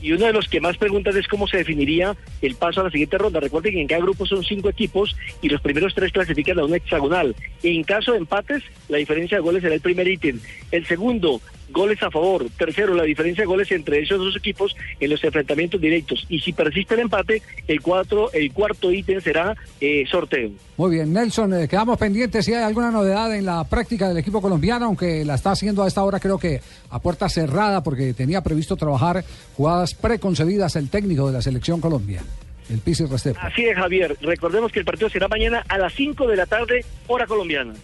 Y 0.00 0.12
uno 0.12 0.26
de 0.26 0.32
los 0.32 0.48
que 0.48 0.60
más 0.60 0.76
preguntan 0.76 1.16
es 1.16 1.26
cómo 1.26 1.48
se 1.48 1.58
definiría 1.58 2.16
el 2.40 2.54
paso 2.54 2.80
a 2.80 2.84
la 2.84 2.90
siguiente 2.90 3.18
ronda. 3.18 3.40
Recuerden 3.40 3.74
que 3.74 3.80
en 3.80 3.88
cada 3.88 4.02
grupo 4.02 4.26
son 4.26 4.44
cinco 4.44 4.68
equipos 4.68 5.16
y 5.42 5.48
los 5.48 5.60
primeros 5.60 5.94
tres 5.94 6.12
clasifican 6.12 6.58
a 6.58 6.64
un 6.64 6.74
hexagonal. 6.74 7.34
En 7.62 7.82
caso 7.82 8.12
de 8.12 8.18
empates, 8.18 8.62
la 8.88 8.98
diferencia 8.98 9.38
de 9.38 9.42
goles 9.42 9.62
será 9.62 9.74
el 9.74 9.80
primer 9.80 10.06
ítem. 10.06 10.40
El 10.70 10.86
segundo, 10.86 11.40
goles 11.70 12.02
a 12.02 12.10
favor. 12.10 12.46
Tercero, 12.56 12.94
la 12.94 13.02
diferencia 13.04 13.42
de 13.42 13.46
goles 13.46 13.70
entre 13.72 14.00
esos 14.00 14.18
dos 14.18 14.36
equipos 14.36 14.76
en 15.00 15.10
los 15.10 15.22
enfrentamientos 15.22 15.80
directos. 15.80 16.26
Y 16.28 16.40
si 16.40 16.52
persiste 16.52 16.94
el 16.94 17.00
empate, 17.00 17.42
el, 17.66 17.80
cuatro, 17.80 18.32
el 18.32 18.52
cuarto 18.52 18.92
ítem 18.92 19.20
será 19.20 19.56
eh, 19.80 20.04
sorteo. 20.10 20.50
Muy 20.76 20.90
bien, 20.92 21.12
Nelson, 21.12 21.54
eh, 21.54 21.68
quedamos 21.68 21.98
pendientes 21.98 22.44
si 22.44 22.54
hay 22.54 22.62
alguna 22.62 22.90
novedad 22.90 23.34
en 23.34 23.44
la 23.44 23.64
práctica 23.64 24.08
del 24.08 24.18
equipo 24.18 24.40
colombiano, 24.40 24.86
aunque 24.86 25.24
la 25.24 25.34
está 25.34 25.52
haciendo 25.52 25.82
a 25.82 25.88
esta 25.88 26.04
hora 26.04 26.20
creo 26.20 26.38
que 26.38 26.60
a 26.90 26.98
puerta 27.00 27.28
cerrada 27.28 27.82
porque 27.82 28.14
tenía 28.14 28.42
previsto 28.42 28.76
trabajar 28.76 29.24
jugadas 29.56 29.94
preconcebidas 29.94 30.76
el 30.76 30.88
técnico 30.88 31.26
de 31.26 31.32
la 31.32 31.42
selección 31.42 31.80
Colombia, 31.80 32.22
el 32.70 32.78
Pisi 32.78 33.04
Restrepo. 33.04 33.40
Así 33.42 33.64
es, 33.64 33.76
Javier. 33.76 34.16
Recordemos 34.20 34.72
que 34.72 34.80
el 34.80 34.84
partido 34.84 35.10
será 35.10 35.28
mañana 35.28 35.64
a 35.68 35.78
las 35.78 35.92
5 35.94 36.26
de 36.26 36.36
la 36.36 36.46
tarde, 36.46 36.84
hora 37.06 37.26
colombiana. 37.26 37.74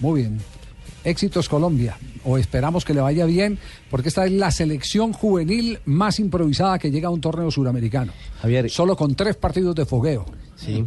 Muy 0.00 0.22
bien. 0.22 0.38
Éxitos 1.04 1.48
Colombia, 1.48 1.96
o 2.24 2.36
esperamos 2.38 2.84
que 2.84 2.94
le 2.94 3.00
vaya 3.00 3.24
bien, 3.26 3.58
porque 3.90 4.08
esta 4.08 4.26
es 4.26 4.32
la 4.32 4.50
selección 4.50 5.12
juvenil 5.12 5.78
más 5.84 6.20
improvisada 6.20 6.78
que 6.78 6.90
llega 6.90 7.08
a 7.08 7.10
un 7.10 7.20
torneo 7.20 7.50
suramericano. 7.50 8.12
Javier. 8.42 8.70
Solo 8.70 8.96
con 8.96 9.14
tres 9.14 9.36
partidos 9.36 9.74
de 9.74 9.86
fogueo. 9.86 10.26
Sí. 10.56 10.84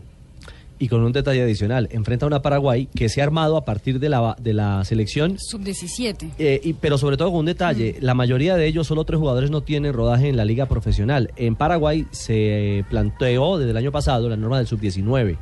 Y 0.79 0.89
con 0.89 1.01
un 1.03 1.13
detalle 1.13 1.41
adicional, 1.41 1.87
enfrenta 1.91 2.25
a 2.25 2.27
una 2.27 2.41
Paraguay 2.41 2.89
que 2.93 3.07
se 3.07 3.21
ha 3.21 3.23
armado 3.23 3.55
a 3.55 3.63
partir 3.63 3.99
de 3.99 4.09
la, 4.09 4.35
de 4.41 4.53
la 4.53 4.83
selección 4.83 5.37
Sub-17. 5.39 6.31
Eh, 6.37 6.59
y- 6.63 6.73
pero 6.73 6.97
sobre 6.97 7.15
todo 7.15 7.29
con 7.31 7.39
un 7.41 7.45
detalle, 7.45 7.95
la 8.01 8.13
mayoría 8.13 8.55
de 8.57 8.65
ellos, 8.67 8.87
solo 8.87 9.05
tres 9.05 9.19
jugadores 9.19 9.49
no 9.49 9.61
tienen 9.61 9.93
rodaje 9.93 10.27
en 10.27 10.35
la 10.35 10.43
liga 10.45 10.65
profesional. 10.65 11.31
En 11.37 11.55
Paraguay 11.55 12.05
se 12.11 12.83
planteó 12.89 13.57
desde 13.59 13.71
el 13.71 13.77
año 13.77 13.91
pasado 13.93 14.27
la 14.27 14.35
norma 14.35 14.57
del 14.57 14.67
sub-19. 14.67 15.37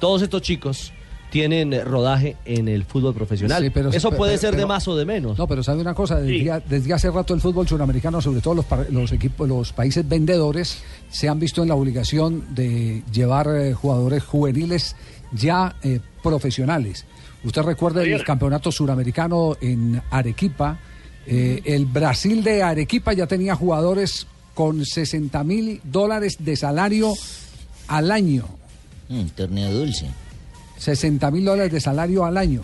Todos 0.00 0.22
estos 0.22 0.42
chicos 0.42 0.92
tienen 1.32 1.72
rodaje 1.84 2.36
en 2.44 2.68
el 2.68 2.84
fútbol 2.84 3.14
profesional. 3.14 3.62
Sí, 3.62 3.70
pero- 3.70 3.88
Eso 3.90 4.10
pero- 4.10 4.18
puede 4.18 4.36
ser 4.38 4.54
de 4.54 4.66
más 4.66 4.86
o 4.86 4.94
de 4.94 5.04
menos. 5.06 5.38
No, 5.38 5.48
pero 5.48 5.62
sabe 5.62 5.80
una 5.80 5.94
cosa, 5.94 6.20
desde, 6.20 6.44
ya- 6.44 6.60
desde 6.60 6.92
hace 6.92 7.10
rato 7.10 7.32
el 7.32 7.40
fútbol 7.40 7.66
suramericano, 7.66 8.20
sobre 8.20 8.40
todo 8.42 8.54
los, 8.54 8.66
par- 8.66 8.86
los 8.90 9.10
equipos, 9.12 9.48
los 9.48 9.72
países 9.72 10.06
vendedores, 10.06 10.78
se 11.10 11.28
han 11.30 11.40
visto 11.40 11.62
en 11.62 11.68
la 11.68 11.74
obligación 11.74 12.54
de 12.54 13.02
llevar 13.10 13.48
eh, 13.48 13.72
jugadores 13.72 14.22
juveniles 14.22 14.94
ya 15.32 15.74
eh, 15.82 16.00
profesionales. 16.22 17.06
Usted 17.42 17.62
recuerda 17.62 18.02
el 18.02 18.22
campeonato 18.24 18.70
suramericano 18.70 19.56
en 19.60 20.00
Arequipa, 20.10 20.78
eh, 21.26 21.62
el 21.64 21.86
Brasil 21.86 22.44
de 22.44 22.62
Arequipa 22.62 23.14
ya 23.14 23.26
tenía 23.26 23.54
jugadores 23.56 24.26
con 24.54 24.84
60 24.84 25.42
mil 25.44 25.80
dólares 25.82 26.36
de 26.40 26.56
salario 26.56 27.14
al 27.88 28.10
año. 28.10 28.44
Mm, 29.08 29.24
torneo 29.34 29.72
dulce. 29.72 30.06
60 30.78 31.30
mil 31.30 31.44
dólares 31.44 31.72
de 31.72 31.80
salario 31.80 32.24
al 32.24 32.36
año. 32.36 32.62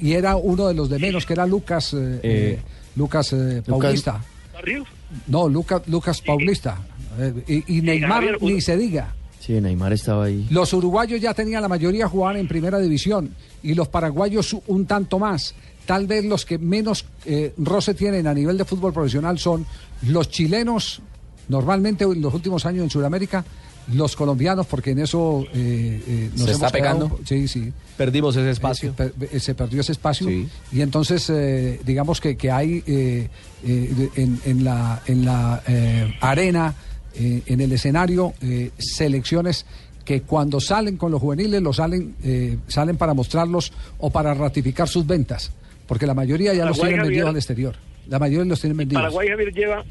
Y 0.00 0.12
era 0.12 0.36
uno 0.36 0.66
de 0.68 0.74
los 0.74 0.88
de 0.88 0.98
menos, 0.98 1.24
que 1.24 1.32
era 1.34 1.46
Lucas, 1.46 1.94
eh, 1.94 2.20
eh, 2.22 2.58
Lucas 2.96 3.32
eh, 3.32 3.62
Paulista. 3.66 4.22
¿Barrios? 4.52 4.88
No, 5.26 5.48
Lucas, 5.48 5.82
Lucas 5.86 6.20
Paulista. 6.20 6.78
Eh, 7.18 7.62
y, 7.66 7.78
y 7.78 7.82
Neymar 7.82 8.24
Javier, 8.24 8.42
ni 8.42 8.60
se 8.60 8.76
diga. 8.76 9.14
Sí, 9.38 9.60
Neymar 9.60 9.92
estaba 9.92 10.24
ahí. 10.24 10.46
Los 10.50 10.72
uruguayos 10.72 11.20
ya 11.20 11.34
tenían 11.34 11.62
la 11.62 11.68
mayoría 11.68 12.08
jugaban 12.08 12.38
en 12.38 12.48
primera 12.48 12.78
división 12.78 13.34
y 13.62 13.74
los 13.74 13.88
paraguayos 13.88 14.56
un 14.66 14.86
tanto 14.86 15.18
más. 15.18 15.54
Tal 15.86 16.06
vez 16.06 16.24
los 16.24 16.46
que 16.46 16.56
menos 16.56 17.04
eh, 17.26 17.52
roce 17.58 17.92
tienen 17.92 18.26
a 18.26 18.32
nivel 18.32 18.56
de 18.56 18.64
fútbol 18.64 18.92
profesional 18.94 19.38
son 19.38 19.66
los 20.08 20.30
chilenos, 20.30 21.02
normalmente 21.48 22.04
en 22.04 22.22
los 22.22 22.32
últimos 22.32 22.64
años 22.64 22.84
en 22.84 22.90
Sudamérica, 22.90 23.44
los 23.92 24.16
colombianos, 24.16 24.66
porque 24.66 24.90
en 24.92 25.00
eso 25.00 25.44
eh, 25.54 26.02
eh, 26.06 26.28
nos 26.32 26.40
¿Se 26.40 26.50
hemos 26.52 26.62
está 26.62 26.70
quedado- 26.70 26.98
pegando? 27.08 27.20
Sí, 27.24 27.48
sí. 27.48 27.72
Perdimos 27.96 28.34
ese 28.36 28.50
espacio. 28.50 28.94
Eh, 28.98 29.12
per- 29.18 29.40
se 29.40 29.54
perdió 29.54 29.80
ese 29.82 29.92
espacio 29.92 30.26
Sí. 30.28 30.48
y 30.72 30.80
entonces 30.80 31.28
eh, 31.30 31.80
digamos 31.84 32.20
que, 32.20 32.36
que 32.36 32.50
hay 32.50 32.82
eh, 32.86 33.28
eh, 33.64 34.08
en, 34.16 34.40
en 34.44 34.64
la, 34.64 35.02
en 35.06 35.24
la 35.24 35.62
eh, 35.68 36.14
arena, 36.20 36.74
eh, 37.14 37.42
en 37.46 37.60
el 37.60 37.72
escenario, 37.72 38.32
eh, 38.40 38.70
selecciones 38.78 39.66
que 40.04 40.22
cuando 40.22 40.60
salen 40.60 40.96
con 40.96 41.10
los 41.12 41.20
juveniles 41.20 41.62
los 41.62 41.76
salen, 41.76 42.14
eh, 42.22 42.58
salen 42.68 42.96
para 42.96 43.14
mostrarlos 43.14 43.72
o 43.98 44.10
para 44.10 44.34
ratificar 44.34 44.88
sus 44.88 45.06
ventas, 45.06 45.50
porque 45.86 46.06
la 46.06 46.14
mayoría 46.14 46.52
ya 46.52 46.64
los 46.66 46.76
Paraguay, 46.78 46.88
tienen 46.90 47.06
vendidos 47.06 47.24
Javier. 47.26 47.28
al 47.30 47.36
exterior. 47.36 47.74
La 48.08 48.18
mayoría 48.18 48.44
los 48.44 48.60
tienen 48.60 48.76
vendidos. 48.76 49.00
Paraguay, 49.02 49.28
Javier, 49.28 49.54
lleva, 49.54 49.84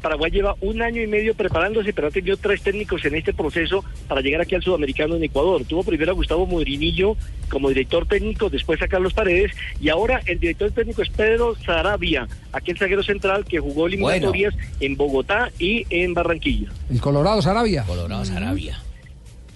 Paraguay 0.00 0.30
lleva 0.30 0.54
un 0.60 0.80
año 0.82 1.02
y 1.02 1.06
medio 1.06 1.34
preparándose, 1.34 1.92
pero 1.92 2.08
ha 2.08 2.10
tenido 2.10 2.36
tres 2.36 2.62
técnicos 2.62 3.04
en 3.04 3.14
este 3.16 3.34
proceso 3.34 3.84
para 4.08 4.20
llegar 4.20 4.40
aquí 4.40 4.54
al 4.54 4.62
sudamericano 4.62 5.16
en 5.16 5.24
Ecuador. 5.24 5.62
Tuvo 5.64 5.84
primero 5.84 6.12
a 6.12 6.14
Gustavo 6.14 6.46
Morinillo 6.46 7.16
como 7.50 7.68
director 7.68 8.06
técnico, 8.06 8.48
después 8.48 8.80
a 8.82 8.88
Carlos 8.88 9.12
Paredes, 9.12 9.52
y 9.80 9.88
ahora 9.90 10.20
el 10.26 10.38
director 10.40 10.70
técnico 10.70 11.02
es 11.02 11.10
Pedro 11.10 11.54
Sarabia, 11.64 12.26
aquel 12.52 12.78
zaguero 12.78 13.02
central 13.02 13.44
que 13.44 13.58
jugó 13.60 13.86
eliminatorias 13.88 14.54
en 14.80 14.96
Bogotá 14.96 15.50
y 15.58 15.84
en 15.90 16.14
Barranquilla. 16.14 16.68
El 16.90 17.00
Colorado 17.00 17.42
Sarabia. 17.42 17.84
Colorado 17.84 18.24
Sarabia. 18.24 18.78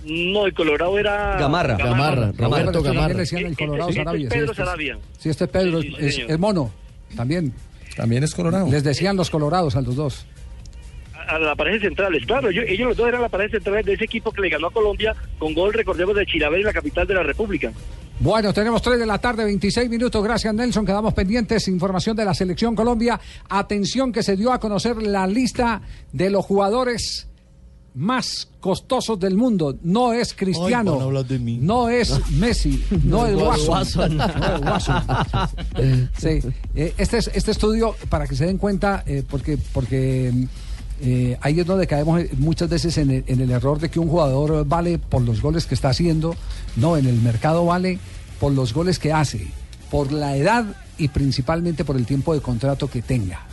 No, 0.05 0.45
el 0.45 0.53
Colorado 0.53 0.99
era... 0.99 1.39
Gamarra. 1.39 1.77
Gamarra, 1.79 2.33
Roberto 2.37 2.83
Gamarra. 2.83 3.23
el 3.23 3.57
Colorado 3.57 3.89
Este 3.89 4.01
es 4.01 4.05
Sarabia. 4.05 4.29
sí, 4.29 4.35
Pedro 4.35 4.51
este 4.51 4.51
es- 4.53 4.57
Sarabia. 4.69 4.99
Sí, 5.19 5.29
este 5.31 5.45
es 5.45 5.51
Pedro, 5.51 5.81
Sí, 5.81 5.89
sí, 5.89 5.97
es, 6.07 6.19
es 6.29 6.39
mono, 6.39 6.71
también. 7.17 7.55
También 7.97 8.23
es 8.25 8.35
Colorado. 8.35 8.69
Les 8.71 8.85
decían 8.85 9.17
los 9.17 9.31
colorados 9.31 9.77
a 9.77 9.81
los 9.81 9.97
dos. 9.97 10.27
A 11.29 11.39
la 11.39 11.55
pareja 11.57 11.81
centrales. 11.81 12.25
Claro, 12.27 12.51
ellos, 12.51 12.65
ellos 12.69 12.89
los 12.89 12.97
dos 12.97 13.09
eran 13.09 13.23
la 13.23 13.29
pareja 13.29 13.53
centrales 13.53 13.85
de 13.87 13.95
ese 13.95 14.05
equipo 14.05 14.31
que 14.33 14.41
le 14.43 14.49
ganó 14.49 14.69
a 14.69 14.71
Colombia 14.73 15.15
con 15.39 15.55
gol, 15.55 15.73
recordemos, 15.73 16.15
de 16.17 16.27
Chilabel 16.27 16.61
en 16.61 16.67
la 16.67 16.73
capital 16.73 17.07
de 17.07 17.15
la 17.15 17.23
República. 17.23 17.73
Bueno, 18.21 18.53
tenemos 18.53 18.81
3 18.81 18.99
de 19.01 19.07
la 19.07 19.19
tarde, 19.19 19.45
26 19.45 19.91
minutos. 19.91 20.23
Gracias, 20.23 20.55
Nelson. 20.55 20.87
Quedamos 20.87 21.13
pendientes. 21.15 21.67
Información 21.67 22.17
de 22.17 22.25
la 22.25 22.33
Selección 22.33 22.77
Colombia. 22.77 23.21
Atención 23.49 24.13
que 24.13 24.23
se 24.23 24.37
dio 24.37 24.53
a 24.53 24.61
conocer 24.61 25.03
la 25.03 25.27
lista 25.27 25.83
de 26.13 26.31
los 26.31 26.45
jugadores 26.47 27.29
más 27.97 28.49
costosos 28.61 29.19
del 29.21 29.37
mundo. 29.37 29.77
No 29.83 30.13
es 30.13 30.35
Cristiano. 30.35 30.93
van 30.93 31.01
a 31.01 31.05
hablar 31.05 31.25
de 31.27 31.39
mí. 31.39 31.59
No 31.61 31.89
es 31.89 32.29
Messi. 32.33 32.85
No, 33.05 33.27
No, 33.27 33.27
es 33.27 33.35
Watson. 33.69 33.69
Watson. 33.71 34.17
No 34.65 34.77
es 34.77 34.89
Watson. 34.89 35.03
Sí. 36.19 36.41
Eh, 36.75 36.95
este, 36.99 37.19
es- 37.19 37.31
este 37.35 37.51
estudio, 37.51 37.95
para 38.09 38.27
que 38.27 38.35
se 38.37 38.47
den 38.47 38.59
cuenta, 38.59 39.03
eh, 39.07 39.23
porque, 39.29 39.59
porque 39.73 40.33
eh, 41.07 41.37
ahí 41.43 41.61
es 41.61 41.67
donde 41.67 41.87
caemos 41.87 42.23
eh, 42.23 42.31
muchas 42.39 42.71
veces 42.71 42.97
en 42.97 43.11
el, 43.11 43.25
en 43.27 43.41
el 43.43 43.51
error 43.51 43.79
de 43.79 43.91
que 43.91 44.01
un 44.01 44.09
jugador 44.09 44.67
vale 44.67 44.99
por 44.99 45.21
los 45.21 45.43
goles 45.43 45.67
que 45.67 45.75
está 45.75 45.91
haciendo. 45.91 46.35
No, 46.77 46.97
en 46.97 47.07
el 47.07 47.21
mercado 47.21 47.67
vale 47.67 47.99
por 48.41 48.53
los 48.53 48.73
goles 48.73 48.99
que 48.99 49.13
hace, 49.13 49.47
por 49.91 50.13
la 50.13 50.35
edad 50.37 50.65
y 50.97 51.09
principalmente 51.09 51.85
por 51.85 51.97
el 51.97 52.07
tiempo 52.07 52.33
de 52.33 52.41
contrato 52.41 52.89
que 52.89 53.03
tenga. 53.03 53.47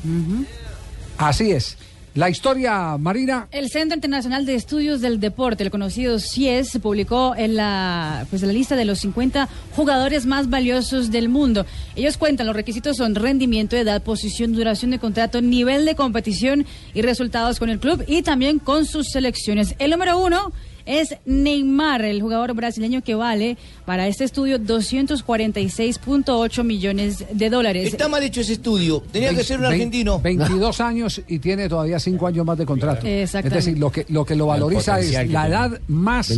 Así 1.18 1.52
es. 1.52 1.78
La 2.14 2.30
historia, 2.30 2.97
Marina. 2.97 3.47
El 3.51 3.70
Centro 3.70 3.95
Internacional 3.95 4.45
de 4.45 4.55
Estudios 4.55 4.99
del 4.99 5.22
Deporte, 5.22 5.64
el 5.64 5.72
conocido 5.72 6.20
CIES, 6.20 6.80
publicó 6.80 7.34
en 7.38 7.55
la, 7.55 8.28
pues, 8.30 8.41
la 8.41 8.51
lista 8.51 8.76
de 8.76 8.84
los 8.84 8.99
50 8.99 9.47
jugadores 9.78 10.26
más 10.26 10.49
valiosos 10.49 11.09
del 11.09 11.30
mundo. 11.30 11.66
Ellos 11.95 12.18
cuentan, 12.18 12.47
los 12.47 12.55
requisitos 12.55 12.97
son 12.97 13.16
rendimiento, 13.16 13.78
edad, 13.78 14.03
posición, 14.03 14.51
duración 14.51 14.91
de 14.91 14.99
contrato, 14.99 15.41
nivel 15.41 15.86
de 15.86 15.95
competición 15.95 16.66
y 16.93 17.01
resultados 17.01 17.59
con 17.59 17.70
el 17.70 17.80
club 17.80 18.03
y 18.05 18.24
también 18.24 18.59
con 18.59 18.86
sus 18.86 19.07
selecciones. 19.07 19.76
El 19.80 19.91
número 19.91 20.20
uno 20.20 20.51
es 20.86 21.15
Neymar, 21.25 22.03
el 22.03 22.21
jugador 22.21 22.53
brasileño 22.53 23.01
que 23.01 23.15
vale 23.15 23.57
para 23.86 24.07
este 24.07 24.23
estudio 24.23 24.59
246.8 24.59 26.63
millones 26.63 27.25
de 27.32 27.49
dólares. 27.49 27.88
Está 27.88 28.07
mal 28.07 28.23
hecho 28.23 28.41
ese 28.41 28.53
estudio. 28.53 29.03
Tenía 29.11 29.34
que 29.34 29.43
ser 29.43 29.59
un 29.59 29.65
argentino. 29.65 30.19
22 30.19 30.82
años 30.82 31.21
y 31.27 31.39
tiene 31.39 31.69
todavía 31.69 31.99
5 31.99 32.27
años 32.27 32.45
más 32.45 32.57
de 32.57 32.65
contrato. 32.65 33.05
Exactamente. 33.05 33.59
Es 33.59 33.65
decir, 33.65 33.79
lo 33.79 33.91
que, 33.91 34.05
lo 34.09 34.25
que 34.25 34.36
lo 34.36 34.47
valoriza 34.47 34.99
es 34.99 35.11
la 35.11 35.23
tiene. 35.23 35.47
edad 35.47 35.79
más 35.88 36.32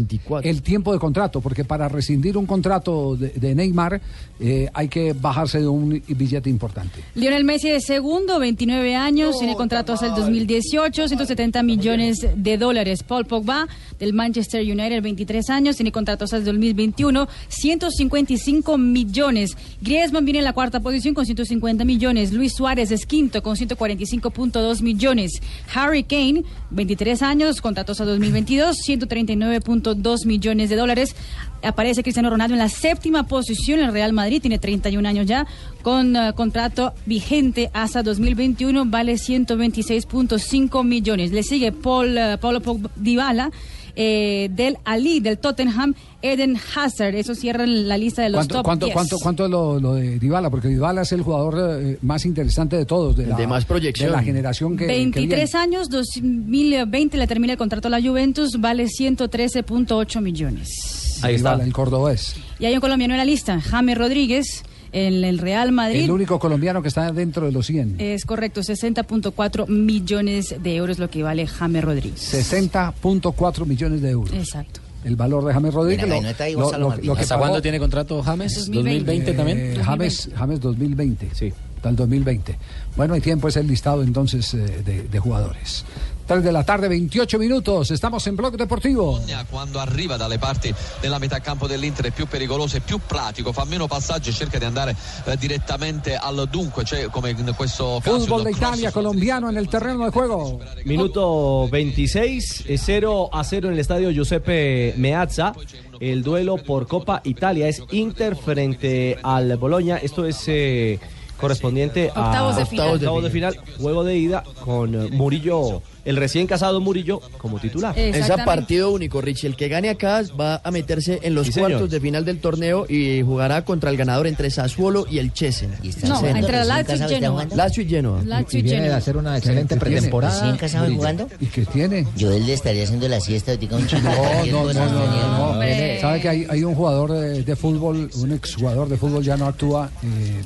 el 0.43 0.61
tiempo 0.61 0.93
de 0.93 0.99
contrato, 0.99 1.41
porque 1.41 1.63
para 1.63 1.89
rescindir 1.89 2.37
un 2.37 2.45
contrato 2.45 3.15
de, 3.15 3.29
de 3.29 3.55
Neymar 3.55 4.01
eh, 4.39 4.69
hay 4.73 4.87
que 4.87 5.13
bajarse 5.13 5.59
de 5.59 5.67
un 5.67 6.01
billete 6.07 6.49
importante. 6.49 7.01
Lionel 7.15 7.43
Messi 7.43 7.69
es 7.69 7.85
segundo, 7.85 8.39
29 8.39 8.95
años, 8.95 9.39
tiene 9.39 9.55
contrato 9.55 9.93
hasta 9.93 10.07
el 10.07 10.15
2018, 10.15 11.07
170 11.07 11.63
millones 11.63 12.27
de 12.35 12.57
dólares. 12.57 13.03
Paul 13.03 13.25
Pogba 13.25 13.67
del 13.99 14.13
Manchester 14.13 14.32
United, 14.41 15.01
23 15.01 15.49
años, 15.49 15.75
tiene 15.75 15.91
contrato 15.91 16.25
hasta 16.25 16.37
el 16.37 16.45
2021, 16.45 17.27
155 17.47 18.77
millones. 18.77 19.55
Griezmann 19.81 20.25
viene 20.25 20.39
en 20.39 20.45
la 20.45 20.53
cuarta 20.53 20.79
posición 20.79 21.13
con 21.13 21.25
150 21.25 21.85
millones. 21.85 22.33
Luis 22.33 22.53
Suárez 22.53 22.91
es 22.91 23.05
quinto 23.05 23.41
con 23.43 23.55
145.2 23.55 24.81
millones. 24.81 25.41
Harry 25.73 26.03
Kane, 26.03 26.43
23 26.71 27.21
años, 27.21 27.61
contrato 27.61 27.91
hasta 27.91 28.05
2022, 28.05 28.77
139.2 28.85 30.25
millones 30.25 30.69
de 30.69 30.75
dólares. 30.75 31.15
Aparece 31.63 32.03
Cristiano 32.03 32.29
Ronaldo 32.29 32.55
en 32.55 32.59
la 32.59 32.67
séptima 32.67 33.23
posición. 33.23 33.79
El 33.79 33.93
Real 33.93 34.11
Madrid 34.11 34.41
tiene 34.41 34.59
31 34.59 35.07
años 35.07 35.25
ya, 35.25 35.47
con 35.81 36.15
eh, 36.15 36.33
contrato 36.35 36.93
vigente 37.05 37.69
hasta 37.73 38.03
2021, 38.03 38.85
vale 38.85 39.13
126.5 39.13 40.83
millones. 40.83 41.31
Le 41.31 41.43
sigue 41.43 41.71
Paul, 41.71 42.17
eh, 42.17 42.37
Paulo 42.39 42.61
Dybala. 42.95 43.51
Eh, 43.95 44.49
del 44.51 44.77
Ali, 44.85 45.19
del 45.19 45.37
Tottenham, 45.37 45.93
Eden 46.21 46.57
Hazard. 46.75 47.15
Eso 47.15 47.35
cierra 47.35 47.65
la 47.65 47.97
lista 47.97 48.21
de 48.23 48.29
los 48.29 48.39
¿Cuánto, 48.39 48.55
top 48.55 48.65
cuánto, 48.65 48.85
10. 48.87 48.93
cuánto, 48.93 49.19
cuánto 49.19 49.45
es 49.45 49.51
lo, 49.51 49.79
lo 49.79 49.93
de 49.95 50.19
Dybala? 50.19 50.49
Porque 50.49 50.67
Dybala 50.69 51.01
es 51.01 51.11
el 51.11 51.21
jugador 51.21 51.81
eh, 51.81 51.97
más 52.01 52.25
interesante 52.25 52.75
de 52.77 52.85
todos, 52.85 53.15
de, 53.15 53.27
la, 53.27 53.35
de 53.35 53.47
más 53.47 53.65
proyección. 53.65 54.09
de 54.09 54.15
la 54.17 54.23
generación 54.23 54.77
que, 54.77 54.87
que 54.87 54.93
23 54.93 55.51
viene. 55.51 55.63
años, 55.63 55.89
2020 55.89 57.17
le 57.17 57.27
termina 57.27 57.53
el 57.53 57.59
contrato 57.59 57.87
a 57.87 57.91
la 57.91 58.01
Juventus, 58.01 58.59
vale 58.59 58.85
113.8 58.85 60.21
millones. 60.21 61.19
Ahí 61.21 61.35
está. 61.35 61.53
el 61.55 61.71
cordobés. 61.73 62.35
Y 62.59 62.65
hay 62.65 62.73
un 62.75 62.81
colombiano 62.81 63.13
en 63.13 63.17
la 63.19 63.25
lista, 63.25 63.59
James 63.61 63.97
Rodríguez, 63.97 64.63
en 64.93 65.23
el 65.25 65.39
Real 65.39 65.71
Madrid. 65.71 66.03
El 66.03 66.11
único 66.11 66.39
colombiano 66.39 66.81
que 66.81 66.87
está 66.87 67.11
dentro 67.11 67.45
de 67.47 67.51
los 67.51 67.65
100. 67.67 67.95
Es 67.99 68.25
correcto, 68.25 68.61
60.4 68.61 69.67
millones 69.67 70.55
de 70.61 70.75
euros 70.75 70.99
lo 70.99 71.09
que 71.09 71.23
vale 71.23 71.45
James 71.47 71.83
Rodríguez. 71.83 72.21
60.4 72.33 73.65
millones 73.65 74.01
de 74.01 74.09
euros. 74.11 74.33
Exacto. 74.33 74.79
El 75.03 75.15
valor 75.17 75.43
de 75.45 75.53
James 75.53 75.73
Rodríguez. 75.73 76.05
Mira, 76.05 76.15
lo- 76.15 76.21
no 76.21 76.29
está 76.29 76.43
ahí 76.45 76.53
lo- 76.53 76.71
lo- 76.77 76.95
lo 76.95 77.15
que 77.15 77.21
¿Hasta 77.23 77.37
cuándo 77.37 77.61
tiene 77.61 77.77
contrato 77.79 78.23
James? 78.23 78.69
2020 78.71 79.31
Eh, 79.31 79.33
también. 79.33 79.75
James, 79.83 80.29
James 80.33 80.61
2020. 80.61 81.29
Sí. 81.33 81.51
Hasta 81.75 81.89
el 81.89 81.95
2020. 81.97 82.57
Bueno, 82.95 83.13
hay 83.13 83.19
tiempo, 83.19 83.49
es 83.49 83.57
el 83.57 83.67
listado 83.67 84.01
entonces 84.03 84.53
eh, 84.53 84.59
de, 84.85 85.03
de 85.03 85.19
jugadores. 85.19 85.83
3 86.25 86.41
de 86.43 86.51
la 86.51 86.63
tarde, 86.63 86.87
28 86.87 87.37
minutos. 87.37 87.91
Estamos 87.91 88.25
en 88.27 88.35
Blog 88.35 88.55
Deportivo. 88.55 89.19
quando 89.49 89.79
arriva 89.79 90.15
dalle 90.15 90.39
parti 90.39 90.73
della 91.01 91.19
metà 91.19 91.39
campo 91.39 91.67
dell'Inter 91.67 92.05
è 92.05 92.11
più 92.11 92.27
pericoloso 92.27 92.77
e 92.77 92.79
più 92.79 92.99
pratico, 93.05 93.51
fa 93.51 93.65
meno 93.65 93.87
passaggi 93.87 94.29
e 94.29 94.33
cerca 94.33 94.57
di 94.57 94.65
andare 94.65 94.95
eh, 95.25 95.37
direttamente 95.37 96.15
al 96.15 96.47
dunque, 96.49 96.85
cioè 96.85 97.07
come 97.09 97.31
in 97.31 97.53
questo 97.55 97.99
caso 98.01 98.19
Fútbol 98.19 98.43
de 98.43 98.51
Italia, 98.51 98.91
colombiano 98.91 99.49
en 99.49 99.57
el 99.57 99.67
terreno 99.67 100.05
de 100.05 100.11
juego. 100.11 100.59
Minuto 100.85 101.67
26, 101.69 102.63
eh, 102.67 102.77
0 102.77 103.29
a 103.31 103.43
0 103.43 103.67
en 103.67 103.73
el 103.73 103.79
estadio 103.79 104.09
Giuseppe 104.11 104.93
Meazza. 104.97 105.53
El 105.99 106.23
duelo 106.23 106.57
por 106.57 106.87
Copa 106.87 107.21
Italia 107.23 107.67
es 107.67 107.81
Inter 107.91 108.35
frente 108.35 109.17
al 109.23 109.55
Boloña. 109.57 109.97
Esto 109.97 110.25
es 110.25 110.43
eh, 110.47 110.99
correspondiente 111.43 112.09
a 112.15 112.27
Octavos 112.27 112.55
de 112.55 112.65
final. 112.65 112.93
octavos 112.93 113.23
de 113.23 113.29
final, 113.29 113.59
juego 113.77 114.03
de 114.03 114.17
ida 114.17 114.43
con 114.63 115.11
Murillo, 115.11 115.81
el 116.05 116.17
recién 116.17 116.47
casado 116.47 116.79
Murillo 116.81 117.21
como 117.37 117.59
titular. 117.59 117.97
Es 117.97 118.29
a 118.29 118.43
partido 118.45 118.91
único, 118.91 119.21
Richie. 119.21 119.47
El 119.47 119.55
que 119.55 119.67
gane 119.67 119.89
acá 119.89 120.21
va 120.39 120.61
a 120.63 120.71
meterse 120.71 121.19
en 121.23 121.35
los 121.35 121.47
Sí, 121.47 121.53
señor. 121.53 121.71
cuartos 121.71 121.91
de 121.91 121.99
final 121.99 122.25
del 122.25 122.39
torneo 122.39 122.85
y 122.89 123.21
jugará 123.21 123.63
contra 123.65 123.89
el 123.89 123.97
ganador 123.97 124.27
entre 124.27 124.49
Sassuolo 124.49 125.05
y 125.09 125.19
el 125.19 125.33
Chesen. 125.33 125.71
No, 126.07 126.25
entre 126.25 126.61
el 126.61 126.67
Lazio 126.67 126.95
y 126.95 127.09
Genoa. 127.09 127.45
Lazio 127.55 127.83
y 127.83 127.87
Genoa. 127.89 128.21
Lazio 128.23 128.59
y 128.59 128.61
Y 128.61 128.63
viene 128.63 128.87
de 128.89 128.93
hacer 128.93 129.17
una 129.17 129.37
excelente 129.37 129.77
pretemporada. 129.77 130.33
¿Recién 130.39 130.57
casado 130.57 130.85
y 130.85 130.95
Murillo. 130.95 130.99
jugando? 130.99 131.29
¿Y 131.39 131.45
qué 131.47 131.65
tiene? 131.65 132.07
Yo 132.15 132.31
él 132.31 132.45
le 132.45 132.53
estaría 132.53 132.83
haciendo 132.83 133.07
la 133.07 133.19
siesta 133.19 133.51
ahorita 133.51 133.75
un 133.75 133.87
chico. 133.87 134.01
No, 134.03 134.45
no, 134.45 134.73
no, 134.73 134.89
no, 134.89 135.53
no. 135.53 135.61
¿Sabe 136.01 136.21
que 136.21 136.29
hay, 136.29 136.47
hay 136.49 136.63
un 136.63 136.75
jugador 136.75 137.11
de, 137.13 137.43
de 137.43 137.55
fútbol, 137.55 138.09
un 138.15 138.31
exjugador 138.33 138.89
de 138.89 138.97
fútbol 138.97 139.23
ya 139.23 139.37
no 139.37 139.45
actúa, 139.47 139.89
eh, 140.03 140.41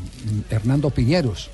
Hernando 0.50 0.90
Piñeros, 0.90 1.50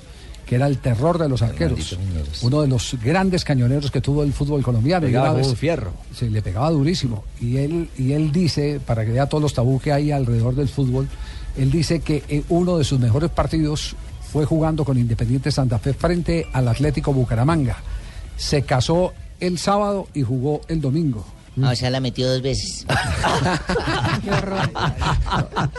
que 0.54 0.58
era 0.58 0.68
el 0.68 0.78
terror 0.78 1.18
de 1.18 1.28
los 1.28 1.42
arqueros, 1.42 1.98
uno 2.42 2.62
de 2.62 2.68
los 2.68 2.96
grandes 3.02 3.42
cañoneros 3.44 3.90
que 3.90 4.00
tuvo 4.00 4.22
el 4.22 4.32
fútbol 4.32 4.62
colombiano. 4.62 5.04
Y 5.06 5.10
Pegaba 5.10 5.28
como 5.30 5.38
vez- 5.38 5.48
un 5.48 5.56
fierro. 5.56 5.92
Sí, 6.16 6.30
le 6.30 6.42
pegaba 6.42 6.70
durísimo. 6.70 7.24
Y 7.40 7.56
él, 7.56 7.88
y 7.98 8.12
él 8.12 8.30
dice, 8.30 8.78
para 8.86 9.04
que 9.04 9.10
vea 9.10 9.26
todos 9.28 9.42
los 9.42 9.52
tabú 9.52 9.80
que 9.80 9.92
hay 9.92 10.12
alrededor 10.12 10.54
del 10.54 10.68
fútbol, 10.68 11.08
él 11.56 11.72
dice 11.72 12.00
que 12.02 12.22
eh, 12.28 12.44
uno 12.50 12.78
de 12.78 12.84
sus 12.84 13.00
mejores 13.00 13.30
partidos 13.30 13.96
fue 14.32 14.44
jugando 14.44 14.84
con 14.84 14.96
Independiente 14.96 15.50
Santa 15.50 15.80
Fe 15.80 15.92
frente 15.92 16.46
al 16.52 16.68
Atlético 16.68 17.12
Bucaramanga. 17.12 17.76
Se 18.36 18.62
casó 18.62 19.12
el 19.40 19.58
sábado 19.58 20.06
y 20.14 20.22
jugó 20.22 20.60
el 20.68 20.80
domingo. 20.80 21.24
Ah, 21.62 21.70
o 21.70 21.76
sea, 21.76 21.88
la 21.90 22.00
metió 22.00 22.28
dos 22.28 22.42
veces. 22.42 22.84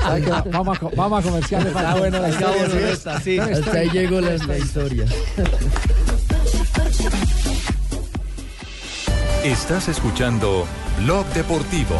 ¿Sabe 0.02 0.22
qué? 0.22 0.32
Vamos 0.52 0.78
a, 0.82 0.88
vamos 0.96 1.20
a 1.20 1.24
comerciales. 1.28 1.68
Está 1.68 1.96
bueno, 1.96 2.26
está 2.26 2.48
bueno, 2.48 2.74
sí. 3.24 3.38
tres, 3.38 3.60
Hasta 3.60 3.78
ahí 3.78 3.90
llegó 3.90 4.22
la, 4.22 4.38
la 4.38 4.58
historia. 4.58 5.06
Estás 9.44 9.90
escuchando 9.90 10.66
Blog 11.04 11.26
Deportivo. 11.34 12.00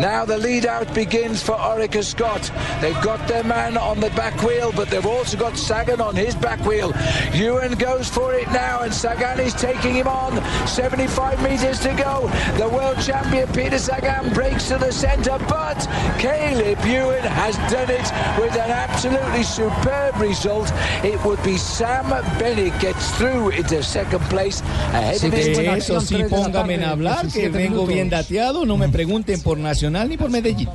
Now 0.00 0.24
the 0.24 0.38
lead 0.38 0.64
out 0.64 0.92
begins 0.94 1.42
for 1.42 1.54
Orica 1.54 2.04
Scott. 2.04 2.52
They've 2.80 3.00
got 3.02 3.26
their 3.26 3.42
man 3.42 3.76
on 3.76 3.98
the 3.98 4.10
back 4.10 4.40
wheel, 4.42 4.70
but 4.74 4.88
they've 4.90 5.04
also 5.04 5.36
got 5.36 5.56
Sagan 5.56 6.00
on 6.00 6.14
his 6.14 6.36
back 6.36 6.60
wheel. 6.64 6.92
Ewan 7.34 7.72
goes 7.74 8.08
for 8.08 8.32
it 8.34 8.46
now, 8.52 8.82
and 8.82 8.94
Sagan 8.94 9.40
is 9.40 9.54
taking 9.54 9.94
him 9.94 10.06
on. 10.06 10.40
75 10.68 11.42
metres 11.42 11.80
to 11.80 11.92
go. 11.94 12.28
The 12.58 12.68
world 12.68 13.00
champion 13.00 13.48
Peter 13.52 13.78
Sagan 13.78 14.32
breaks 14.34 14.68
to 14.68 14.78
the 14.78 14.92
centre, 14.92 15.38
but 15.48 15.78
Caleb 16.18 16.78
Ewan 16.86 17.22
has 17.24 17.56
done 17.72 17.90
it 17.90 18.06
with 18.40 18.54
an 18.54 18.70
absolutely 18.70 19.42
superb 19.42 20.14
result. 20.20 20.70
It 21.02 21.22
would 21.24 21.42
be 21.42 21.56
Sam 21.56 22.08
Bennett 22.38 22.78
gets 22.80 23.10
through 23.18 23.50
into 23.50 23.82
second 23.82 24.20
place 24.30 24.60
ahead 24.92 25.24
of 25.24 25.32
his 25.32 25.46
De 25.46 25.54
team. 25.54 25.74
eso 25.74 26.00
sí, 26.00 26.22
póngame 26.28 26.74
en 26.74 26.84
hablar, 26.84 27.26
que 27.32 27.48
vengo 27.48 27.84
bien 27.84 28.08
dateado. 28.10 28.64
No 28.64 28.76
me 28.76 28.88
pregunten 28.88 29.42
por 29.42 29.58
nacionalidad 29.58 29.87
Nacional 29.90 30.08
ni 30.08 30.16
por 30.16 30.30
Medellín. 30.30 30.68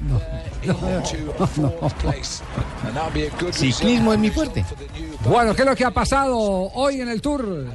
Ciclismo 3.51 4.14
es 4.14 4.20
mi 4.20 4.30
fuerte. 4.30 4.66
Bueno, 5.26 5.55
¿qué 5.55 5.61
es 5.61 5.68
lo 5.68 5.76
que 5.76 5.86
ha 5.86 5.91
pasado 5.91 6.38
hoy 6.38 7.01
en 7.01 7.09
el 7.09 7.22
Tour? 7.22 7.68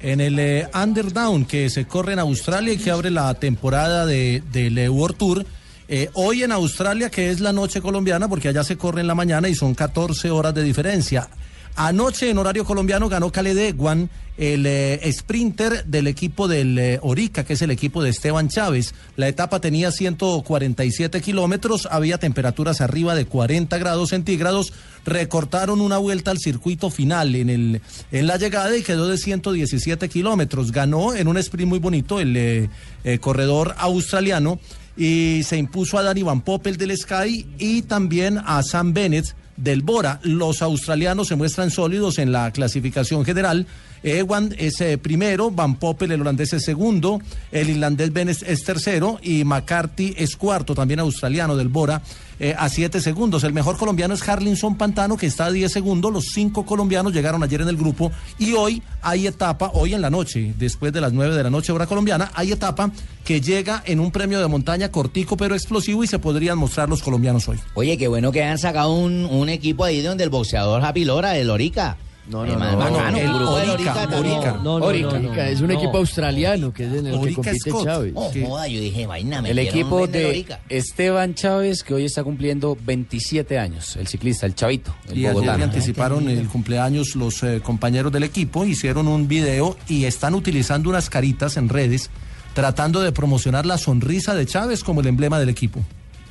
En 0.00 0.20
el 0.20 0.38
eh, 0.38 0.68
Underdown 0.74 1.44
que 1.44 1.68
se 1.68 1.86
corre 1.86 2.14
en 2.14 2.18
Australia 2.20 2.72
y 2.72 2.78
que 2.78 2.90
abre 2.90 3.10
la 3.10 3.34
temporada 3.34 4.06
de, 4.06 4.42
del 4.50 4.78
eh, 4.78 4.88
World 4.88 5.16
Tour. 5.18 5.46
eh, 5.88 6.08
hoy 6.14 6.42
en 6.42 6.52
Australia, 6.52 7.10
que 7.10 7.30
es 7.30 7.40
la 7.40 7.52
noche 7.52 7.82
colombiana, 7.82 8.26
porque 8.28 8.48
allá 8.48 8.64
se 8.64 8.78
corre 8.78 9.02
en 9.02 9.06
la 9.06 9.14
mañana 9.14 9.48
y 9.48 9.54
son 9.54 9.74
14 9.74 10.30
horas 10.30 10.54
de 10.54 10.62
diferencia. 10.62 11.28
Anoche 11.76 12.30
en 12.30 12.38
horario 12.38 12.64
colombiano 12.64 13.08
ganó 13.08 13.30
Khaled 13.30 13.56
Eguan, 13.56 14.10
el 14.36 14.64
eh, 14.66 15.12
sprinter 15.12 15.84
del 15.84 16.06
equipo 16.06 16.48
del 16.48 16.78
eh, 16.78 16.98
Orica, 17.02 17.44
que 17.44 17.52
es 17.52 17.62
el 17.62 17.70
equipo 17.70 18.02
de 18.02 18.10
Esteban 18.10 18.48
Chávez. 18.48 18.94
La 19.16 19.28
etapa 19.28 19.60
tenía 19.60 19.92
147 19.92 21.20
kilómetros, 21.20 21.86
había 21.90 22.18
temperaturas 22.18 22.80
arriba 22.80 23.14
de 23.14 23.26
40 23.26 23.76
grados 23.78 24.10
centígrados. 24.10 24.72
Recortaron 25.04 25.80
una 25.80 25.98
vuelta 25.98 26.30
al 26.30 26.38
circuito 26.38 26.90
final 26.90 27.34
en, 27.34 27.50
el, 27.50 27.82
en 28.12 28.26
la 28.26 28.36
llegada 28.36 28.76
y 28.76 28.82
quedó 28.82 29.08
de 29.08 29.18
117 29.18 30.08
kilómetros. 30.08 30.72
Ganó 30.72 31.14
en 31.14 31.28
un 31.28 31.36
sprint 31.38 31.68
muy 31.68 31.78
bonito 31.78 32.20
el 32.20 32.36
eh, 32.36 32.70
eh, 33.04 33.18
corredor 33.18 33.74
australiano 33.78 34.58
y 34.96 35.42
se 35.44 35.56
impuso 35.56 35.98
a 35.98 36.02
Danny 36.02 36.22
Van 36.22 36.42
Poppel 36.42 36.76
del 36.76 36.96
Sky 36.96 37.46
y 37.58 37.82
también 37.82 38.38
a 38.44 38.62
Sam 38.62 38.92
Bennett 38.92 39.34
del 39.62 39.82
Bora. 39.82 40.20
Los 40.22 40.62
australianos 40.62 41.28
se 41.28 41.36
muestran 41.36 41.70
sólidos 41.70 42.18
en 42.18 42.32
la 42.32 42.50
clasificación 42.50 43.24
general. 43.24 43.66
Ewan 44.02 44.54
es 44.58 44.80
eh, 44.80 44.98
primero, 44.98 45.50
Van 45.50 45.76
Poppel, 45.76 46.12
el 46.12 46.20
holandés, 46.20 46.52
es 46.52 46.64
segundo, 46.64 47.20
el 47.52 47.70
irlandés 47.70 48.12
Bennett 48.12 48.42
es 48.46 48.64
tercero 48.64 49.18
y 49.22 49.44
McCarthy 49.44 50.14
es 50.16 50.36
cuarto, 50.36 50.74
también 50.74 51.00
australiano 51.00 51.56
del 51.56 51.68
Bora, 51.68 52.02
eh, 52.38 52.54
a 52.58 52.70
siete 52.70 53.00
segundos. 53.00 53.44
El 53.44 53.52
mejor 53.52 53.76
colombiano 53.76 54.14
es 54.14 54.26
Harlinson 54.26 54.78
Pantano, 54.78 55.18
que 55.18 55.26
está 55.26 55.46
a 55.46 55.50
diez 55.50 55.72
segundos. 55.72 56.10
Los 56.10 56.26
cinco 56.32 56.64
colombianos 56.64 57.12
llegaron 57.12 57.42
ayer 57.42 57.60
en 57.60 57.68
el 57.68 57.76
grupo 57.76 58.10
y 58.38 58.54
hoy 58.54 58.82
hay 59.02 59.26
etapa, 59.26 59.70
hoy 59.74 59.92
en 59.92 60.00
la 60.00 60.08
noche, 60.08 60.54
después 60.58 60.92
de 60.92 61.02
las 61.02 61.12
nueve 61.12 61.36
de 61.36 61.42
la 61.42 61.50
noche, 61.50 61.72
hora 61.72 61.86
colombiana, 61.86 62.30
hay 62.34 62.52
etapa 62.52 62.90
que 63.24 63.40
llega 63.40 63.82
en 63.84 64.00
un 64.00 64.10
premio 64.10 64.40
de 64.40 64.48
montaña 64.48 64.90
cortico 64.90 65.36
pero 65.36 65.54
explosivo 65.54 66.02
y 66.02 66.06
se 66.06 66.18
podrían 66.18 66.58
mostrar 66.58 66.88
los 66.88 67.02
colombianos 67.02 67.46
hoy. 67.48 67.58
Oye, 67.74 67.98
qué 67.98 68.08
bueno 68.08 68.32
que 68.32 68.42
hayan 68.42 68.58
sacado 68.58 68.94
un, 68.94 69.48
equipo 69.50 69.84
ahí 69.84 70.00
donde 70.00 70.24
el 70.24 70.30
boxeador 70.30 70.80
Javi 70.80 71.04
Lora, 71.04 71.36
el 71.36 71.50
Orica. 71.50 71.96
No, 72.30 72.46
no, 72.46 72.56
no, 72.56 73.50
Orica. 73.52 74.08
Orica. 74.18 74.52
No, 74.62 74.78
no, 74.78 74.84
Orica. 74.86 75.18
no, 75.18 75.34
no, 75.34 75.42
es 75.42 75.60
un 75.60 75.70
equipo 75.72 75.98
australiano 75.98 76.72
que 76.72 76.84
es 76.86 76.92
en 76.92 77.06
el 77.06 77.12
que 77.14 77.18
Orica 77.18 77.34
compite 77.42 77.70
Scott. 77.70 77.84
Chávez. 77.84 78.12
Oh, 78.14 78.30
joda, 78.46 78.68
yo 78.68 78.80
dije, 78.80 79.06
vaina, 79.06 79.42
me 79.42 79.50
El 79.50 79.58
equipo 79.58 80.06
de 80.06 80.26
Orica. 80.26 80.60
Esteban 80.68 81.34
Chávez, 81.34 81.82
que 81.82 81.94
hoy 81.94 82.04
está 82.04 82.22
cumpliendo 82.22 82.76
27 82.84 83.58
años, 83.58 83.96
el 83.96 84.06
ciclista, 84.06 84.46
el 84.46 84.54
chavito, 84.54 84.94
el 85.08 85.16
Y 85.18 85.20
ayer 85.20 85.32
bogotano. 85.32 85.58
le 85.58 85.64
anticiparon 85.64 86.28
el 86.28 86.46
cumpleaños 86.48 87.16
los 87.16 87.42
eh, 87.42 87.60
compañeros 87.62 88.12
del 88.12 88.22
equipo, 88.22 88.64
hicieron 88.64 89.08
un 89.08 89.26
video 89.26 89.76
y 89.88 90.04
están 90.04 90.34
utilizando 90.34 90.88
unas 90.90 91.10
caritas 91.10 91.56
en 91.56 91.68
redes 91.68 92.10
tratando 92.54 93.00
de 93.00 93.12
promocionar 93.12 93.66
la 93.66 93.78
sonrisa 93.78 94.34
de 94.34 94.46
Chávez 94.46 94.84
como 94.84 95.00
el 95.00 95.06
emblema 95.06 95.38
del 95.38 95.48
equipo. 95.48 95.80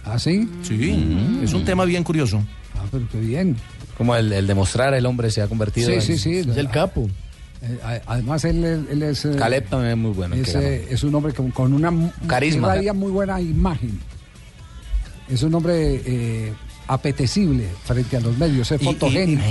¿Ah, 0.05 0.17
sí? 0.17 0.49
Sí, 0.63 1.39
es 1.43 1.53
un 1.53 1.65
tema 1.65 1.85
bien 1.85 2.03
curioso. 2.03 2.41
Ah, 2.75 2.85
pero 2.91 3.05
qué 3.11 3.19
bien. 3.19 3.55
Como 3.99 4.15
el, 4.15 4.33
el 4.33 4.47
demostrar 4.47 4.95
el 4.95 5.05
hombre 5.05 5.29
se 5.29 5.43
ha 5.43 5.47
convertido 5.47 5.89
Sí, 5.89 5.93
en... 5.93 6.01
sí, 6.01 6.17
sí. 6.17 6.37
Es 6.37 6.57
el 6.57 6.69
capo. 6.71 7.07
Eh, 7.61 7.79
a- 7.83 8.13
además, 8.13 8.43
él, 8.45 8.63
él- 8.63 8.87
él 8.89 9.03
es. 9.03 9.25
eh, 9.25 9.35
Caleb 9.37 9.67
también 9.69 9.91
es 9.91 9.97
muy 9.97 10.11
bueno. 10.11 10.33
es, 10.35 10.47
que 10.47 10.51
ganó. 10.53 10.65
eh, 10.65 10.87
es 10.89 11.03
un 11.03 11.13
hombre 11.13 11.33
con, 11.33 11.51
con 11.51 11.73
una 11.73 11.93
Carisma. 12.25 12.75
muy 12.95 13.11
buena 13.11 13.39
imagen. 13.39 13.99
Es 15.29 15.43
un 15.43 15.53
hombre 15.53 16.01
eh, 16.05 16.53
apetecible 16.87 17.67
frente 17.83 18.17
a 18.17 18.21
los 18.21 18.37
medios, 18.37 18.71
es 18.71 18.81
Y- 18.81 18.83
y- 18.83 18.87
fotogénico. 18.87 19.43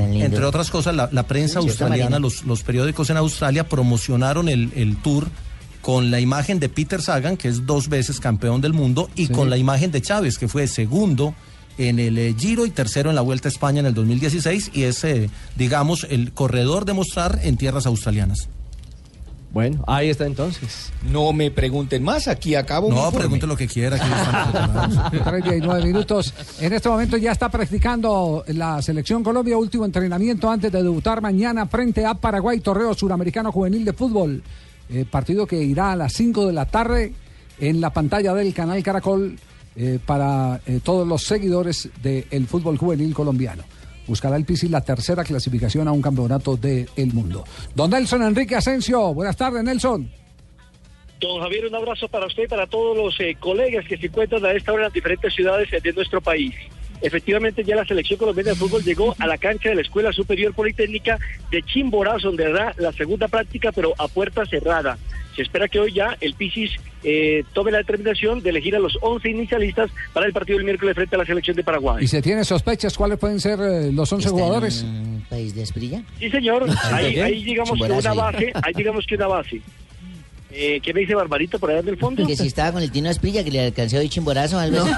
Entre 0.00 0.44
otras 0.44 0.70
cosas, 0.70 0.96
la, 0.96 1.08
la 1.12 1.22
prensa 1.24 1.60
Sí, 1.60 1.68
australiana, 1.68 2.18
los, 2.18 2.44
los 2.44 2.62
periódicos 2.62 3.10
en 3.10 3.16
Australia 3.18 3.68
promocionaron 3.68 4.48
el, 4.48 4.72
el 4.74 4.96
tour 4.96 5.28
con 5.82 6.10
la 6.10 6.18
imagen 6.20 6.58
de 6.60 6.68
Peter 6.68 7.00
Sagan, 7.00 7.36
que 7.36 7.48
es 7.48 7.64
dos 7.66 7.88
veces 7.88 8.18
campeón 8.20 8.60
del 8.60 8.72
mundo, 8.72 9.08
y 9.14 9.26
Sí. 9.26 9.32
con 9.32 9.50
la 9.50 9.56
imagen 9.56 9.90
de 9.92 10.00
Chávez, 10.02 10.36
que 10.38 10.48
fue 10.48 10.66
segundo 10.66 11.34
en 11.78 11.98
el 11.98 12.18
eh, 12.18 12.34
Giro 12.38 12.66
y 12.66 12.70
tercero 12.70 13.10
en 13.10 13.16
la 13.16 13.22
Vuelta 13.22 13.48
a 13.48 13.52
España 13.52 13.80
en 13.80 13.86
el 13.86 13.94
2016, 13.94 14.70
y 14.74 14.84
es, 14.84 15.02
eh, 15.04 15.30
digamos, 15.56 16.06
el 16.10 16.32
corredor 16.32 16.84
de 16.84 16.92
mostrar 16.92 17.40
en 17.42 17.56
tierras 17.56 17.86
australianas. 17.86 18.48
Bueno, 19.52 19.82
ahí 19.88 20.10
está 20.10 20.26
entonces. 20.26 20.92
No 21.10 21.32
me 21.32 21.50
pregunten 21.50 22.04
más, 22.04 22.28
aquí 22.28 22.54
acabo. 22.54 22.88
No, 22.88 23.10
pregunte 23.10 23.48
lo 23.48 23.56
que 23.56 23.66
quiera. 23.66 23.96
aquí 23.96 24.06
estamos 24.06 25.10
preparados. 25.10 25.24
39 25.24 25.84
minutos. 25.86 26.34
En 26.60 26.72
este 26.72 26.88
momento 26.88 27.16
ya 27.16 27.32
está 27.32 27.48
practicando 27.48 28.44
la 28.48 28.80
selección 28.80 29.24
Colombia, 29.24 29.56
último 29.56 29.84
entrenamiento 29.84 30.48
antes 30.48 30.70
de 30.70 30.82
debutar 30.82 31.20
mañana 31.20 31.66
frente 31.66 32.06
a 32.06 32.14
Paraguay, 32.14 32.60
Torreo 32.60 32.94
Suramericano 32.94 33.50
Juvenil 33.50 33.84
de 33.84 33.92
Fútbol. 33.92 34.40
Eh, 34.88 35.04
partido 35.08 35.46
que 35.46 35.60
irá 35.60 35.92
a 35.92 35.96
las 35.96 36.12
5 36.12 36.46
de 36.46 36.52
la 36.52 36.66
tarde 36.66 37.12
en 37.58 37.80
la 37.80 37.90
pantalla 37.90 38.34
del 38.34 38.54
canal 38.54 38.82
Caracol 38.82 39.36
eh, 39.76 39.98
para 40.04 40.60
eh, 40.66 40.80
todos 40.82 41.06
los 41.06 41.22
seguidores 41.22 41.88
del 42.02 42.46
fútbol 42.46 42.76
juvenil 42.76 43.14
colombiano. 43.14 43.62
Buscará 44.06 44.36
el 44.36 44.44
Pisi 44.44 44.68
la 44.68 44.80
tercera 44.80 45.22
clasificación 45.22 45.86
a 45.86 45.92
un 45.92 46.02
campeonato 46.02 46.56
del 46.56 46.88
mundo. 47.12 47.44
Don 47.74 47.90
Nelson 47.90 48.22
Enrique 48.22 48.56
Asensio, 48.56 49.14
buenas 49.14 49.36
tardes, 49.36 49.62
Nelson. 49.62 50.10
Don 51.20 51.40
Javier, 51.40 51.66
un 51.66 51.74
abrazo 51.74 52.08
para 52.08 52.26
usted 52.26 52.44
y 52.44 52.48
para 52.48 52.66
todos 52.66 52.96
los 52.96 53.20
eh, 53.20 53.36
colegas 53.38 53.86
que 53.86 53.98
se 53.98 54.06
encuentran 54.06 54.44
a 54.44 54.52
esta 54.52 54.72
hora 54.72 54.82
en 54.82 54.86
las 54.86 54.92
diferentes 54.94 55.32
ciudades 55.34 55.68
de 55.70 55.92
nuestro 55.92 56.20
país. 56.20 56.54
Efectivamente, 57.02 57.64
ya 57.64 57.76
la 57.76 57.84
selección 57.84 58.18
colombiana 58.18 58.50
de 58.50 58.56
fútbol 58.56 58.82
llegó 58.82 59.14
a 59.18 59.26
la 59.26 59.38
cancha 59.38 59.70
de 59.70 59.76
la 59.76 59.80
Escuela 59.82 60.12
Superior 60.12 60.54
Politécnica 60.54 61.18
de 61.50 61.62
Chimborazo, 61.62 62.28
donde 62.28 62.46
hará 62.46 62.74
la 62.78 62.92
segunda 62.92 63.28
práctica, 63.28 63.72
pero 63.72 63.94
a 63.98 64.08
puerta 64.08 64.44
cerrada. 64.46 64.98
Se 65.36 65.42
espera 65.42 65.68
que 65.68 65.80
hoy 65.80 65.92
ya 65.92 66.16
el 66.20 66.34
Pisis 66.34 66.72
eh, 67.02 67.44
tome 67.54 67.70
la 67.70 67.78
determinación 67.78 68.42
de 68.42 68.50
elegir 68.50 68.76
a 68.76 68.78
los 68.78 68.98
11 69.00 69.30
inicialistas 69.30 69.90
para 70.12 70.26
el 70.26 70.32
partido 70.32 70.58
del 70.58 70.64
miércoles 70.64 70.94
frente 70.94 71.14
a 71.14 71.18
la 71.18 71.24
selección 71.24 71.56
de 71.56 71.64
Paraguay. 71.64 72.04
¿Y 72.04 72.08
se 72.08 72.20
tiene 72.20 72.44
sospechas 72.44 72.96
cuáles 72.96 73.18
pueden 73.18 73.40
ser 73.40 73.58
eh, 73.60 73.92
los 73.92 74.12
11 74.12 74.28
jugadores? 74.28 74.84
país 75.28 75.54
de 75.54 75.62
Esprilla? 75.62 76.02
Sí, 76.18 76.30
señor. 76.30 76.66
Ahí, 76.92 77.18
ahí 77.20 77.44
digamos 77.44 77.78
que 77.78 77.92
una 77.92 78.14
base, 78.14 78.52
ahí 78.62 78.72
digamos 78.74 79.06
que 79.06 79.14
una 79.14 79.28
base. 79.28 79.62
Eh, 80.52 80.80
¿Qué 80.82 80.92
me 80.92 81.00
dice 81.00 81.14
Barbarito 81.14 81.58
por 81.58 81.70
allá 81.70 81.80
en 81.80 81.88
el 81.88 81.96
fondo? 81.96 82.26
Que 82.26 82.36
si 82.36 82.48
estaba 82.48 82.72
con 82.72 82.82
el 82.82 82.90
Tino 82.90 83.08
Esprilla, 83.08 83.44
que 83.44 83.50
le 83.50 83.60
alcancé 83.66 83.98
hoy 83.98 84.08
chimborazo 84.08 84.58
algo 84.58 84.78
así. 84.80 84.90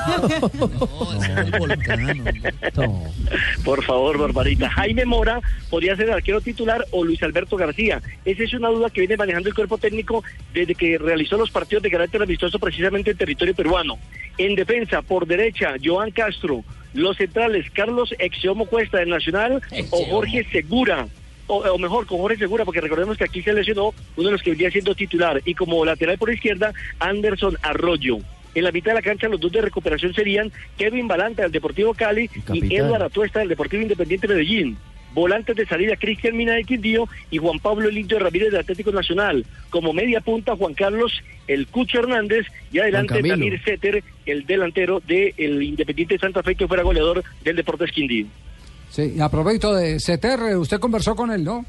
Por 3.65 3.85
favor, 3.85 4.19
Barbarita. 4.19 4.71
Jaime 4.71 5.05
Mora 5.05 5.41
podría 5.69 5.95
ser 5.97 6.07
el 6.07 6.15
arquero 6.15 6.41
titular 6.41 6.87
o 6.91 7.05
Luis 7.05 7.23
Alberto 7.23 7.57
García. 7.57 8.01
Esa 8.25 8.43
es 8.43 8.55
una 8.55 8.69
duda 8.69 8.89
que 8.89 9.03
viene 9.03 9.17
manejando 9.17 9.51
el 9.51 9.55
cuerpo 9.55 9.77
técnico 9.79 10.25
desde 10.55 10.75
que 10.75 10.97
realizó 10.99 11.37
los 11.37 11.51
partidos 11.51 11.83
de 11.83 11.91
carácter 11.91 12.23
amistoso 12.23 12.59
precisamente 12.59 13.11
en 13.11 13.17
territorio 13.19 13.55
peruano. 13.55 13.99
En 14.39 14.55
defensa, 14.55 15.03
por 15.03 15.27
derecha, 15.27 15.75
Joan 15.83 16.11
Castro. 16.13 16.65
Los 16.95 17.17
centrales, 17.17 17.71
Carlos 17.71 18.15
Exiomo 18.19 18.67
Cuesta 18.67 18.99
del 18.99 19.11
Nacional 19.11 19.63
o 19.91 20.05
Jorge 20.07 20.47
Segura. 20.51 21.09
O, 21.47 21.59
o 21.59 21.79
mejor, 21.79 22.07
con 22.07 22.19
Jorge 22.19 22.39
Segura, 22.39 22.65
porque 22.65 22.81
recordemos 22.81 23.17
que 23.19 23.25
aquí 23.25 23.43
se 23.43 23.53
lesionó 23.53 23.93
uno 24.17 24.29
de 24.29 24.33
los 24.33 24.43
que 24.43 24.51
vendría 24.51 24.71
siendo 24.71 24.95
titular. 24.95 25.43
Y 25.45 25.55
como 25.55 25.85
lateral 25.85 26.19
por 26.19 26.33
izquierda, 26.33 26.73
Anderson 26.99 27.57
Arroyo. 27.63 28.19
En 28.55 28.65
la 28.65 28.73
mitad 28.73 28.91
de 28.91 28.97
la 28.97 29.03
cancha, 29.03 29.29
los 29.29 29.41
dos 29.41 29.51
de 29.53 29.63
recuperación 29.63 30.13
serían 30.15 30.53
Kevin 30.77 31.09
Balanta 31.09 31.43
del 31.43 31.53
Deportivo 31.53 31.95
Cali 31.95 32.29
y. 32.53 32.75
Eduardo 32.75 33.07
Atuesta 33.07 33.41
del 33.41 33.49
Deportivo 33.49 33.83
Independiente 33.83 34.29
Medellín. 34.29 34.77
Volantes 35.15 35.57
de 35.57 35.67
salida, 35.67 35.97
Cristian 35.97 36.37
Mina 36.37 36.55
de 36.55 36.65
Quindío 36.65 37.07
y 37.31 37.37
Juan 37.37 37.59
Pablo 37.59 37.89
El 37.89 37.99
Indio 37.99 38.19
Ramírez 38.19 38.51
del 38.51 38.61
Atlético 38.61 38.93
Nacional. 38.93 39.45
Como 39.69 39.93
media 39.93 40.21
punta, 40.21 40.57
Juan 40.57 40.75
Carlos 40.75 41.13
El 41.47 41.67
Cucho 41.67 41.99
Hernández 41.99 42.47
y 42.73 42.79
adelante. 42.79 43.23
Damir 43.23 43.63
Setter, 43.63 44.03
el 44.25 44.47
delantero 44.47 45.01
del 45.01 45.63
Independiente 45.63 46.15
de 46.15 46.21
Santa 46.21 46.43
Fe, 46.43 46.55
que 46.55 46.67
fuera 46.67 46.83
goleador 46.83 47.23
del 47.45 47.57
Deportes 47.57 47.93
Quindío. 47.93 48.27
Sí, 48.93 49.15
y 49.17 49.21
a 49.21 49.29
propósito 49.31 49.75
de 49.75 49.97
CTR, 49.97 50.57
usted 50.59 50.79
conversó 50.79 51.17
con 51.17 51.31
él, 51.31 51.43
¿no? 51.43 51.65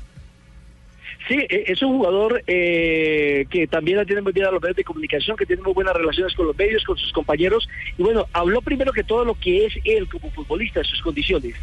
Sí, 1.27 1.35
e- 1.35 1.63
es 1.67 1.81
un 1.81 1.97
jugador 1.97 2.43
eh, 2.47 3.45
que 3.49 3.65
también 3.67 4.05
tiene 4.05 4.21
muy 4.21 4.33
bien 4.33 4.45
a 4.45 4.51
los 4.51 4.61
medios 4.61 4.75
de 4.75 4.83
comunicación, 4.83 5.37
que 5.37 5.45
tiene 5.45 5.61
muy 5.61 5.73
buenas 5.73 5.95
relaciones 5.95 6.35
con 6.35 6.47
los 6.47 6.57
medios, 6.57 6.83
con 6.83 6.97
sus 6.97 7.13
compañeros. 7.13 7.67
Y 7.97 8.03
bueno, 8.03 8.25
habló 8.33 8.61
primero 8.61 8.91
que 8.91 9.05
todo 9.05 9.23
lo 9.23 9.35
que 9.35 9.65
es 9.65 9.73
él 9.85 10.09
como 10.09 10.29
futbolista, 10.31 10.83
sus 10.83 11.01
condiciones. 11.01 11.55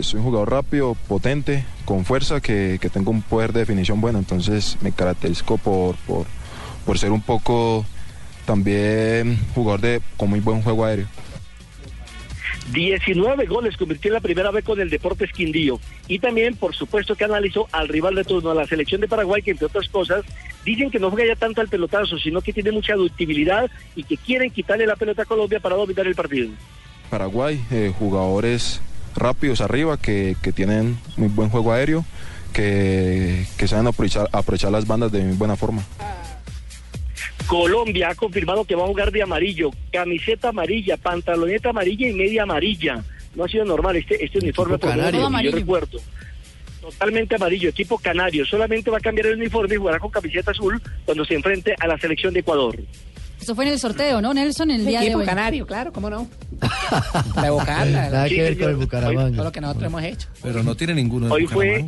Soy 0.00 0.18
un 0.18 0.26
jugador 0.26 0.50
rápido, 0.50 0.94
potente, 1.08 1.64
con 1.86 2.04
fuerza, 2.04 2.40
que, 2.40 2.78
que 2.80 2.90
tengo 2.90 3.10
un 3.10 3.22
poder 3.22 3.52
de 3.52 3.60
definición 3.60 4.00
bueno, 4.00 4.18
entonces 4.18 4.76
me 4.82 4.92
caracterizo 4.92 5.56
por, 5.58 5.94
por, 6.06 6.26
por 6.84 6.98
ser 6.98 7.12
un 7.12 7.22
poco 7.22 7.86
también 8.46 9.38
jugador 9.54 9.80
de 9.80 10.00
con 10.16 10.28
muy 10.28 10.40
buen 10.40 10.60
juego 10.60 10.84
aéreo. 10.84 11.06
19 12.72 13.46
goles 13.46 13.76
convirtió 13.76 14.08
en 14.08 14.14
la 14.14 14.20
primera 14.20 14.50
vez 14.50 14.64
con 14.64 14.80
el 14.80 14.90
Deportes 14.90 15.32
Quindío. 15.32 15.78
Y 16.08 16.18
también, 16.18 16.56
por 16.56 16.74
supuesto, 16.74 17.14
que 17.14 17.24
analizó 17.24 17.68
al 17.72 17.88
rival 17.88 18.14
de 18.14 18.24
turno, 18.24 18.50
a 18.50 18.54
la 18.54 18.66
selección 18.66 19.00
de 19.00 19.08
Paraguay, 19.08 19.42
que 19.42 19.52
entre 19.52 19.66
otras 19.66 19.88
cosas, 19.88 20.24
dicen 20.64 20.90
que 20.90 20.98
no 20.98 21.10
juega 21.10 21.34
ya 21.34 21.36
tanto 21.38 21.60
al 21.60 21.68
pelotazo, 21.68 22.18
sino 22.18 22.40
que 22.40 22.52
tiene 22.52 22.72
mucha 22.72 22.94
ductibilidad 22.94 23.70
y 23.94 24.02
que 24.02 24.16
quieren 24.16 24.50
quitarle 24.50 24.86
la 24.86 24.96
pelota 24.96 25.22
a 25.22 25.26
Colombia 25.26 25.60
para 25.60 25.76
dominar 25.76 26.06
el 26.06 26.14
partido. 26.14 26.50
Paraguay, 27.10 27.62
eh, 27.70 27.92
jugadores 27.96 28.80
rápidos 29.14 29.60
arriba 29.60 29.96
que, 29.96 30.36
que 30.42 30.52
tienen 30.52 30.98
muy 31.16 31.28
buen 31.28 31.48
juego 31.48 31.72
aéreo, 31.72 32.04
que, 32.52 33.46
que 33.56 33.68
saben 33.68 33.86
aprovechar, 33.86 34.28
aprovechar 34.32 34.72
las 34.72 34.86
bandas 34.86 35.12
de 35.12 35.22
muy 35.22 35.36
buena 35.36 35.56
forma. 35.56 35.82
Colombia 37.46 38.10
ha 38.10 38.14
confirmado 38.14 38.64
que 38.64 38.74
va 38.74 38.84
a 38.84 38.86
jugar 38.88 39.10
de 39.12 39.22
amarillo, 39.22 39.70
camiseta 39.92 40.48
amarilla, 40.48 40.96
pantaloneta 40.96 41.70
amarilla 41.70 42.08
y 42.08 42.12
media 42.12 42.42
amarilla. 42.42 43.02
No 43.34 43.44
ha 43.44 43.48
sido 43.48 43.64
normal 43.64 43.96
este, 43.96 44.24
este 44.24 44.38
uniforme 44.38 44.78
por 44.78 44.90
canario. 44.90 45.20
yo 45.20 45.26
Amarillo. 45.26 45.56
recuerdo. 45.56 45.98
Totalmente 46.80 47.34
amarillo, 47.34 47.68
equipo 47.68 47.98
canario. 47.98 48.46
Solamente 48.46 48.90
va 48.90 48.98
a 48.98 49.00
cambiar 49.00 49.26
el 49.26 49.34
uniforme 49.38 49.74
y 49.74 49.78
jugará 49.78 49.98
con 49.98 50.10
camiseta 50.10 50.52
azul 50.52 50.80
cuando 51.04 51.24
se 51.24 51.34
enfrente 51.34 51.74
a 51.78 51.86
la 51.86 51.98
selección 51.98 52.32
de 52.32 52.40
Ecuador. 52.40 52.78
Eso 53.40 53.54
fue 53.54 53.66
en 53.66 53.72
el 53.72 53.78
sorteo, 53.78 54.20
¿no, 54.22 54.32
Nelson? 54.32 54.70
En 54.70 54.80
el 54.80 54.86
día 54.86 55.00
de 55.00 55.14
hoy. 55.14 55.24
canario, 55.24 55.66
claro, 55.66 55.92
cómo 55.92 56.08
no. 56.08 56.28
La 57.36 57.50
Bocarla. 57.50 58.10
Nada 58.10 58.28
que 58.28 58.42
ver 58.42 58.54
con 58.58 58.68
el 58.68 58.74
Todo 58.74 58.80
Bucaramanga. 58.84 59.44
lo 59.44 59.52
que 59.52 59.60
nosotros 59.60 59.84
hemos 59.86 60.02
hecho. 60.04 60.28
Pero 60.42 60.62
no 60.62 60.74
tiene 60.74 60.94
ninguno 60.94 61.26
de 61.26 61.32
Hoy 61.32 61.46
fue-. 61.46 61.84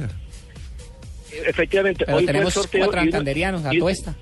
Efectivamente, 1.46 2.04
Pero 2.04 2.18
hoy 2.18 2.26
tenemos 2.26 2.52
fue 2.52 2.62
el 2.62 2.64
sorteo. 2.64 2.84
cuatro 2.86 3.00
a. 3.00 4.14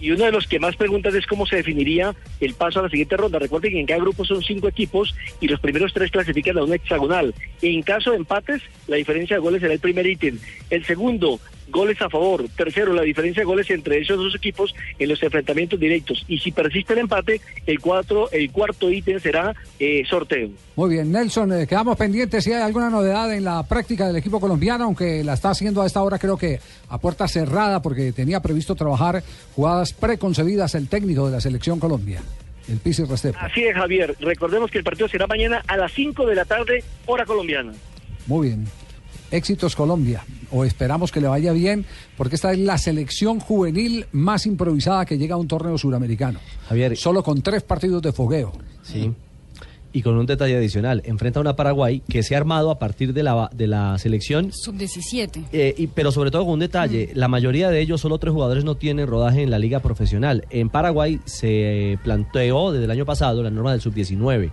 Y 0.00 0.10
uno 0.10 0.24
de 0.24 0.32
los 0.32 0.46
que 0.46 0.58
más 0.58 0.76
preguntas 0.76 1.14
es 1.14 1.26
cómo 1.26 1.46
se 1.46 1.56
definiría 1.56 2.14
el 2.40 2.54
paso 2.54 2.80
a 2.80 2.82
la 2.82 2.90
siguiente 2.90 3.16
ronda. 3.16 3.38
Recuerden 3.38 3.72
que 3.72 3.80
en 3.80 3.86
cada 3.86 4.00
grupo 4.00 4.24
son 4.24 4.42
cinco 4.42 4.68
equipos 4.68 5.14
y 5.40 5.48
los 5.48 5.60
primeros 5.60 5.92
tres 5.92 6.10
clasifican 6.10 6.58
a 6.58 6.64
una 6.64 6.76
hexagonal. 6.76 7.34
En 7.62 7.82
caso 7.82 8.10
de 8.10 8.18
empates, 8.18 8.62
la 8.86 8.96
diferencia 8.96 9.36
de 9.36 9.40
goles 9.40 9.60
será 9.60 9.72
el 9.72 9.80
primer 9.80 10.06
ítem. 10.06 10.38
El 10.70 10.84
segundo, 10.84 11.40
goles 11.68 12.00
a 12.00 12.08
favor. 12.08 12.44
Tercero, 12.56 12.92
la 12.92 13.02
diferencia 13.02 13.42
de 13.42 13.46
goles 13.46 13.70
entre 13.70 13.98
esos 13.98 14.16
dos 14.16 14.34
equipos 14.34 14.74
en 14.98 15.08
los 15.08 15.22
enfrentamientos 15.22 15.78
directos. 15.78 16.24
Y 16.28 16.38
si 16.38 16.52
persiste 16.52 16.92
el 16.92 17.00
empate, 17.00 17.40
el, 17.66 17.80
cuatro, 17.80 18.30
el 18.30 18.50
cuarto 18.50 18.90
ítem 18.90 19.20
será 19.20 19.54
eh, 19.78 20.02
sorteo. 20.08 20.50
Muy 20.76 20.90
bien, 20.90 21.10
Nelson, 21.10 21.52
eh, 21.52 21.66
quedamos 21.66 21.96
pendientes 21.96 22.44
si 22.44 22.52
hay 22.52 22.62
alguna 22.62 22.90
novedad 22.90 23.32
en 23.32 23.44
la 23.44 23.62
práctica 23.62 24.06
del 24.06 24.16
equipo 24.16 24.40
colombiano, 24.40 24.84
aunque 24.84 25.24
la 25.24 25.34
está 25.34 25.50
haciendo 25.50 25.82
a 25.82 25.86
esta 25.86 26.02
hora 26.02 26.18
creo 26.18 26.36
que 26.36 26.60
a 26.88 26.98
puerta 26.98 27.28
cerrada 27.28 27.82
porque 27.82 28.12
tenía 28.12 28.40
previsto 28.40 28.74
trabajar 28.74 29.22
jugadas 29.54 29.92
preconcebidas 29.92 30.74
el 30.74 30.88
técnico 30.88 31.26
de 31.26 31.32
la 31.32 31.40
selección 31.40 31.80
Colombia, 31.80 32.20
el 32.68 32.78
Pisi 32.78 33.04
Restrepo. 33.04 33.38
Así 33.40 33.64
es, 33.64 33.74
Javier. 33.74 34.14
Recordemos 34.20 34.70
que 34.70 34.78
el 34.78 34.84
partido 34.84 35.08
será 35.08 35.26
mañana 35.26 35.62
a 35.66 35.76
las 35.76 35.92
5 35.92 36.26
de 36.26 36.34
la 36.34 36.44
tarde, 36.44 36.84
hora 37.06 37.24
colombiana. 37.24 37.72
Muy 38.26 38.48
bien. 38.48 38.66
Éxitos 39.30 39.74
Colombia, 39.76 40.24
o 40.50 40.64
esperamos 40.64 41.10
que 41.12 41.20
le 41.20 41.28
vaya 41.28 41.52
bien, 41.52 41.84
porque 42.16 42.36
esta 42.36 42.52
es 42.52 42.58
la 42.58 42.78
selección 42.78 43.40
juvenil 43.40 44.06
más 44.12 44.46
improvisada 44.46 45.04
que 45.04 45.18
llega 45.18 45.34
a 45.34 45.38
un 45.38 45.48
torneo 45.48 45.76
suramericano. 45.78 46.38
Javier. 46.68 46.96
Solo 46.96 47.22
con 47.22 47.42
tres 47.42 47.62
partidos 47.62 48.02
de 48.02 48.12
fogueo. 48.12 48.52
Sí. 48.82 49.12
Y 49.92 50.02
con 50.02 50.16
un 50.18 50.26
detalle 50.26 50.54
adicional, 50.56 51.00
enfrenta 51.06 51.40
a 51.40 51.42
una 51.42 51.56
Paraguay 51.56 52.02
que 52.06 52.22
se 52.22 52.34
ha 52.34 52.38
armado 52.38 52.70
a 52.70 52.78
partir 52.78 53.14
de 53.14 53.22
la, 53.22 53.48
de 53.54 53.66
la 53.66 53.96
selección 53.98 54.52
Sub-17. 54.52 55.44
Eh, 55.52 55.74
y- 55.78 55.86
pero 55.86 56.12
sobre 56.12 56.30
todo 56.30 56.44
con 56.44 56.54
un 56.54 56.60
detalle, 56.60 57.10
la 57.14 57.28
mayoría 57.28 57.70
de 57.70 57.80
ellos, 57.80 58.02
solo 58.02 58.18
tres 58.18 58.34
jugadores 58.34 58.62
no 58.62 58.74
tienen 58.74 59.06
rodaje 59.06 59.42
en 59.42 59.50
la 59.50 59.58
liga 59.58 59.80
profesional. 59.80 60.44
En 60.50 60.68
Paraguay 60.68 61.18
se 61.24 61.92
eh, 61.92 61.98
planteó 62.04 62.72
desde 62.72 62.84
el 62.84 62.90
año 62.90 63.06
pasado 63.06 63.42
la 63.42 63.48
norma 63.50 63.72
del 63.72 63.80
sub-19. 63.80 64.50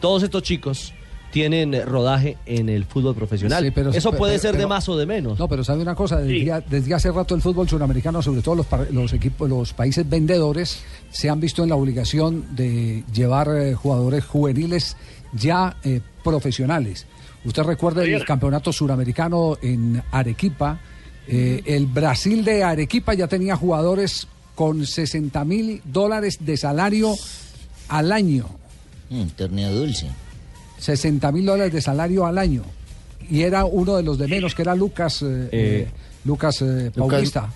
Todos 0.00 0.24
estos 0.24 0.42
chicos 0.42 0.92
tienen 1.32 1.74
rodaje 1.86 2.36
en 2.46 2.68
el 2.68 2.84
fútbol 2.84 3.14
profesional. 3.14 3.64
Sí, 3.64 3.70
pero- 3.72 3.90
Eso 3.90 4.10
pero- 4.10 4.18
puede 4.18 4.38
ser 4.38 4.56
de 4.56 4.66
más 4.66 4.88
o 4.88 4.96
de 4.96 5.06
menos. 5.06 5.38
No, 5.38 5.48
pero 5.48 5.64
sabe 5.64 5.82
una 5.82 5.94
cosa, 5.94 6.18
desde, 6.20 6.44
ya- 6.44 6.60
desde 6.60 6.94
hace 6.94 7.10
rato 7.10 7.34
el 7.34 7.40
fútbol 7.42 7.68
suramericano, 7.68 8.22
sobre 8.22 8.42
todo 8.42 8.54
los, 8.56 8.66
par- 8.66 8.88
los 8.92 9.12
equipos, 9.12 9.48
los 9.48 9.72
países 9.72 10.08
vendedores, 10.08 10.78
se 11.10 11.28
han 11.30 11.40
visto 11.40 11.62
en 11.62 11.70
la 11.70 11.76
obligación 11.76 12.54
de 12.54 13.02
llevar 13.12 13.48
eh, 13.56 13.74
jugadores 13.74 14.24
juveniles 14.24 14.96
ya 15.32 15.76
eh, 15.82 16.00
profesionales. 16.22 17.06
Usted 17.44 17.62
recuerda 17.64 18.04
el 18.04 18.24
campeonato 18.24 18.72
suramericano 18.72 19.56
en 19.62 20.02
Arequipa, 20.12 20.78
eh, 21.26 21.62
el 21.66 21.86
Brasil 21.86 22.44
de 22.44 22.62
Arequipa 22.62 23.14
ya 23.14 23.26
tenía 23.26 23.56
jugadores 23.56 24.28
con 24.54 24.84
60 24.86 25.44
mil 25.44 25.80
dólares 25.84 26.38
de 26.40 26.56
salario 26.56 27.14
al 27.88 28.12
año. 28.12 28.46
Un 29.10 29.30
torneo 29.30 29.72
dulce. 29.74 30.08
60 30.82 31.30
mil 31.30 31.46
dólares 31.46 31.72
de 31.72 31.80
salario 31.80 32.26
al 32.26 32.38
año. 32.38 32.62
Y 33.30 33.42
era 33.42 33.64
uno 33.64 33.96
de 33.96 34.02
los 34.02 34.18
de 34.18 34.26
menos, 34.26 34.54
que 34.54 34.62
era 34.62 34.74
Lucas, 34.74 35.22
eh, 35.22 35.48
eh, 35.52 35.88
Lucas 36.24 36.60
eh, 36.62 36.90
Paulista. 36.94 37.48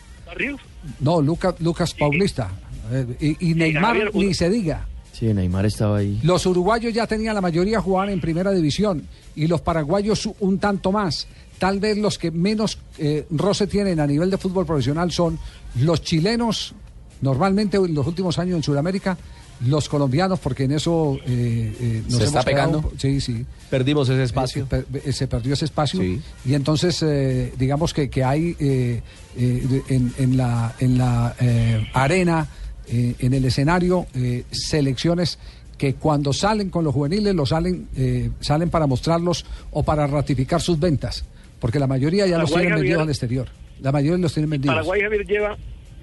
No, 1.01 1.21
Lucas, 1.21 1.57
Lucas 1.59 1.93
Paulista. 1.93 2.51
Eh, 2.93 3.37
y, 3.41 3.51
y 3.51 3.55
Neymar 3.55 4.15
ni 4.15 4.33
se 4.33 4.49
diga. 4.49 4.87
Sí, 5.13 5.33
Neymar 5.33 5.67
estaba 5.67 5.99
ahí. 5.99 6.21
Los 6.23 6.47
uruguayos 6.47 6.93
ya 6.93 7.07
tenían 7.07 7.35
la 7.35 7.41
mayoría 7.41 7.81
jugaban 7.81 8.11
en 8.11 8.21
primera 8.21 8.53
división 8.53 9.03
y 9.35 9.49
los 9.49 9.61
paraguayos 9.61 10.29
un 10.41 10.59
tanto 10.59 10.93
más. 10.93 11.27
Tal 11.59 11.81
vez 11.81 11.97
los 11.97 12.19
que 12.19 12.31
menos 12.31 12.79
eh, 12.99 13.27
roce 13.31 13.67
tienen 13.67 13.99
a 13.99 14.07
nivel 14.07 14.31
de 14.31 14.39
fútbol 14.39 14.67
profesional 14.67 15.11
son 15.11 15.39
los 15.81 16.03
chilenos, 16.03 16.75
normalmente 17.23 17.77
en 17.79 17.95
los 17.95 18.07
últimos 18.07 18.39
años 18.39 18.57
en 18.57 18.63
Sudamérica, 18.63 19.17
los 19.65 19.89
colombianos, 19.89 20.39
porque 20.39 20.65
en 20.65 20.73
eso 20.73 21.17
eh, 21.27 21.75
eh, 21.81 22.03
nos 22.05 22.13
¿Se 22.13 22.17
hemos 22.25 22.27
está 22.29 22.43
pegando? 22.43 22.93
Sí, 22.99 23.21
sí. 23.21 23.47
Perdimos 23.71 24.09
ese 24.09 24.23
espacio. 24.25 24.65
Eh, 24.65 24.67
per- 24.69 24.87
eh, 25.05 25.13
se 25.13 25.27
perdió 25.27 25.55
ese 25.55 25.65
espacio 25.65 26.01
Sí. 26.01 26.21
y 26.45 26.55
entonces 26.55 27.03
eh, 27.03 27.53
digamos 27.59 27.95
que, 27.95 28.11
que 28.11 28.23
hay 28.23 28.55
eh, 28.61 29.01
eh, 29.37 29.83
en, 29.89 30.13
en 30.19 30.37
la, 30.37 30.75
en 30.79 30.99
la 30.99 31.35
eh, 31.41 31.87
arena, 31.95 32.49
eh, 32.89 33.15
en 33.19 33.33
el 33.35 33.45
escenario, 33.47 34.07
eh, 34.15 34.45
selecciones 34.51 35.39
que 35.79 35.95
cuando 35.95 36.33
salen 36.33 36.71
con 36.71 36.85
los 36.85 36.95
juveniles 36.95 37.35
los 37.35 37.51
salen, 37.51 37.89
eh, 37.97 38.31
salen 38.41 38.71
para 38.71 38.87
mostrarlos 38.87 39.45
o 39.73 39.83
para 39.83 40.07
ratificar 40.07 40.61
sus 40.63 40.79
ventas, 40.81 41.25
porque 41.61 41.79
la 41.79 41.87
mayoría 41.87 42.27
ya 42.27 42.39
los 42.39 42.51
tienen 42.51 42.71
vendidos 42.75 42.89
Javier. 42.97 43.01
al 43.01 43.09
exterior. 43.09 43.49
La 43.81 43.93
mayoría 43.93 44.17
los 44.19 44.33
tienen 44.33 44.49
vendidos. 44.51 44.75
Paraguay, 44.75 45.01
Javier, 45.03 45.27
lleva, 45.27 45.57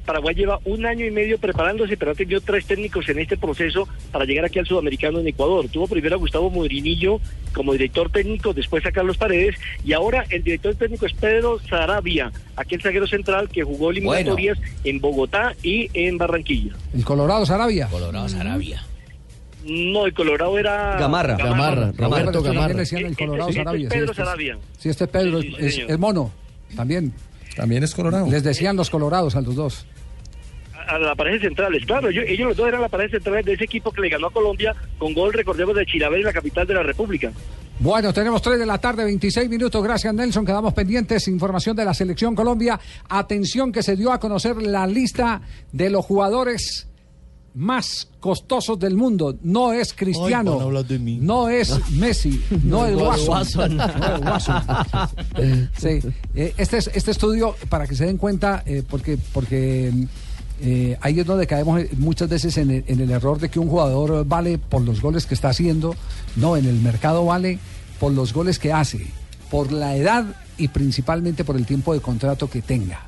Paraguay 0.05 0.35
lleva 0.35 0.59
un 0.65 0.85
año 0.85 1.05
y 1.05 1.11
medio 1.11 1.37
preparándose, 1.37 1.95
pero 1.97 2.11
ha 2.11 2.15
tenido 2.15 2.41
tres 2.41 2.65
técnicos 2.65 3.07
en 3.09 3.19
este 3.19 3.37
proceso 3.37 3.87
para 4.11 4.25
llegar 4.25 4.45
aquí 4.45 4.59
al 4.59 4.65
sudamericano 4.65 5.19
en 5.19 5.27
Ecuador. 5.27 5.67
Tuvo 5.69 5.87
primero 5.87 6.15
a 6.15 6.19
Gustavo 6.19 6.49
Morinillo 6.49 7.19
como 7.53 7.71
director 7.73 8.09
técnico, 8.09 8.53
después 8.53 8.85
a 8.85 8.91
Carlos 8.91 9.17
Paredes, 9.17 9.55
y 9.85 9.93
ahora 9.93 10.25
el 10.29 10.43
director 10.43 10.75
técnico 10.75 11.05
es 11.05 11.13
Pedro 11.13 11.59
Sarabia, 11.69 12.31
aquel 12.55 12.81
zaguero 12.81 13.07
central 13.07 13.47
que 13.49 13.63
jugó 13.63 13.91
eliminatorias 13.91 14.57
en 14.83 14.99
Bogotá 14.99 15.55
y 15.63 15.89
en 15.93 16.17
Barranquilla. 16.17 16.73
El 16.93 17.05
Colorado 17.05 17.45
Sarabia. 17.45 17.87
Colorado 17.87 18.27
Sarabia. 18.27 18.83
No, 19.65 20.05
el 20.05 20.13
Colorado 20.13 20.59
era... 20.59 20.97
Gamarra. 20.99 21.37
Gamarra, 21.37 21.93
Roberto 21.95 22.41
Gamarra. 22.43 22.43
también 22.43 22.67
le 22.67 22.73
decían 22.75 23.05
el 23.05 23.15
Colorado 23.15 23.49
Este- 23.49 23.61
este 23.61 23.63
Sarabia. 23.63 23.87
es 23.87 23.93
sí, 23.93 23.97
Pedro 23.99 24.11
este 24.11 24.21
es- 24.21 24.27
Sarabia. 24.27 24.57
Sí, 24.77 24.89
este 24.89 25.03
es 25.05 25.09
Pedro, 25.09 25.41
Sí, 25.41 25.47
sí, 25.47 25.55
es, 25.65 25.75
señor. 25.75 25.91
es 25.91 25.99
mono, 25.99 26.31
también. 26.75 27.13
También 27.55 27.83
es 27.83 27.93
Colorado. 27.93 28.27
Les 28.29 28.43
decían 28.43 28.75
los 28.75 28.89
colorados 28.89 29.35
a 29.35 29.41
los 29.41 29.55
dos. 29.55 29.85
a 30.87 30.97
la 30.99 31.15
pareja 31.15 31.39
centrales. 31.45 31.85
Claro, 31.85 32.09
ellos, 32.09 32.25
ellos 32.27 32.47
los 32.49 32.57
dos 32.57 32.67
eran 32.67 32.81
la 32.81 32.89
pareja 32.89 33.11
centrales 33.17 33.45
de 33.45 33.53
ese 33.53 33.63
equipo 33.63 33.91
que 33.91 34.01
le 34.01 34.09
ganó 34.09 34.27
a 34.27 34.31
Colombia 34.31 34.75
con 34.97 35.13
gol, 35.13 35.31
recordemos, 35.33 35.75
de 35.75 35.85
Chilabel 35.85 36.19
en 36.19 36.25
la 36.25 36.33
capital 36.33 36.67
de 36.67 36.73
la 36.73 36.83
República. 36.83 37.31
Bueno, 37.79 38.13
tenemos 38.13 38.41
3 38.41 38.59
de 38.59 38.65
la 38.65 38.77
tarde, 38.77 39.03
26 39.03 39.49
minutos. 39.49 39.83
Gracias, 39.83 40.13
Nelson. 40.13 40.45
Quedamos 40.45 40.73
pendientes. 40.73 41.27
Información 41.27 41.75
de 41.75 41.85
la 41.85 41.93
Selección 41.93 42.35
Colombia. 42.35 42.79
Atención 43.09 43.71
que 43.71 43.81
se 43.81 43.95
dio 43.95 44.11
a 44.11 44.19
conocer 44.19 44.57
la 44.61 44.85
lista 44.85 45.41
de 45.71 45.89
los 45.89 46.05
jugadores 46.05 46.87
más 47.55 48.07
costosos 48.19 48.79
del 48.79 48.95
mundo. 48.95 49.35
No 49.43 49.73
es 49.73 49.93
Cristiano. 49.93 50.53
No 51.21 51.49
es 51.49 51.71
Messi. 51.91 52.41
No 52.63 52.85
es 52.85 52.95
Watson. 53.27 53.77
No 53.77 53.85
es 53.85 54.21
Watson. 54.21 54.63
Sí. 55.77 55.99
Eh, 56.35 56.53
Este, 56.57 56.77
es- 56.77 56.89
este 56.93 57.11
estudio, 57.11 57.55
para 57.69 57.85
que 57.87 57.95
se 57.95 58.05
den 58.05 58.17
cuenta, 58.17 58.63
eh, 58.65 58.83
porque, 58.89 59.17
porque 59.33 59.91
eh, 60.61 60.97
ahí 61.01 61.19
es 61.19 61.25
donde 61.25 61.45
caemos 61.45 61.81
muchas 61.97 62.29
veces 62.29 62.57
en 62.57 62.71
el, 62.71 62.83
en 62.87 62.99
el 63.01 63.11
error 63.11 63.39
de 63.39 63.49
que 63.49 63.59
un 63.59 63.67
jugador 63.69 64.25
vale 64.25 64.57
por 64.57 64.81
los 64.81 65.01
goles 65.01 65.25
que 65.25 65.33
está 65.35 65.49
haciendo. 65.49 65.95
No, 66.35 66.57
en 66.57 66.65
el 66.65 66.79
mercado 66.79 67.25
vale 67.25 67.59
por 67.99 68.11
los 68.13 68.33
goles 68.33 68.57
que 68.59 68.73
hace, 68.73 69.05
por 69.51 69.71
la 69.71 69.95
edad 69.95 70.25
y 70.57 70.67
principalmente 70.69 71.43
por 71.43 71.55
el 71.55 71.65
tiempo 71.65 71.93
de 71.93 71.99
contrato 71.99 72.49
que 72.49 72.61
tenga. 72.61 73.05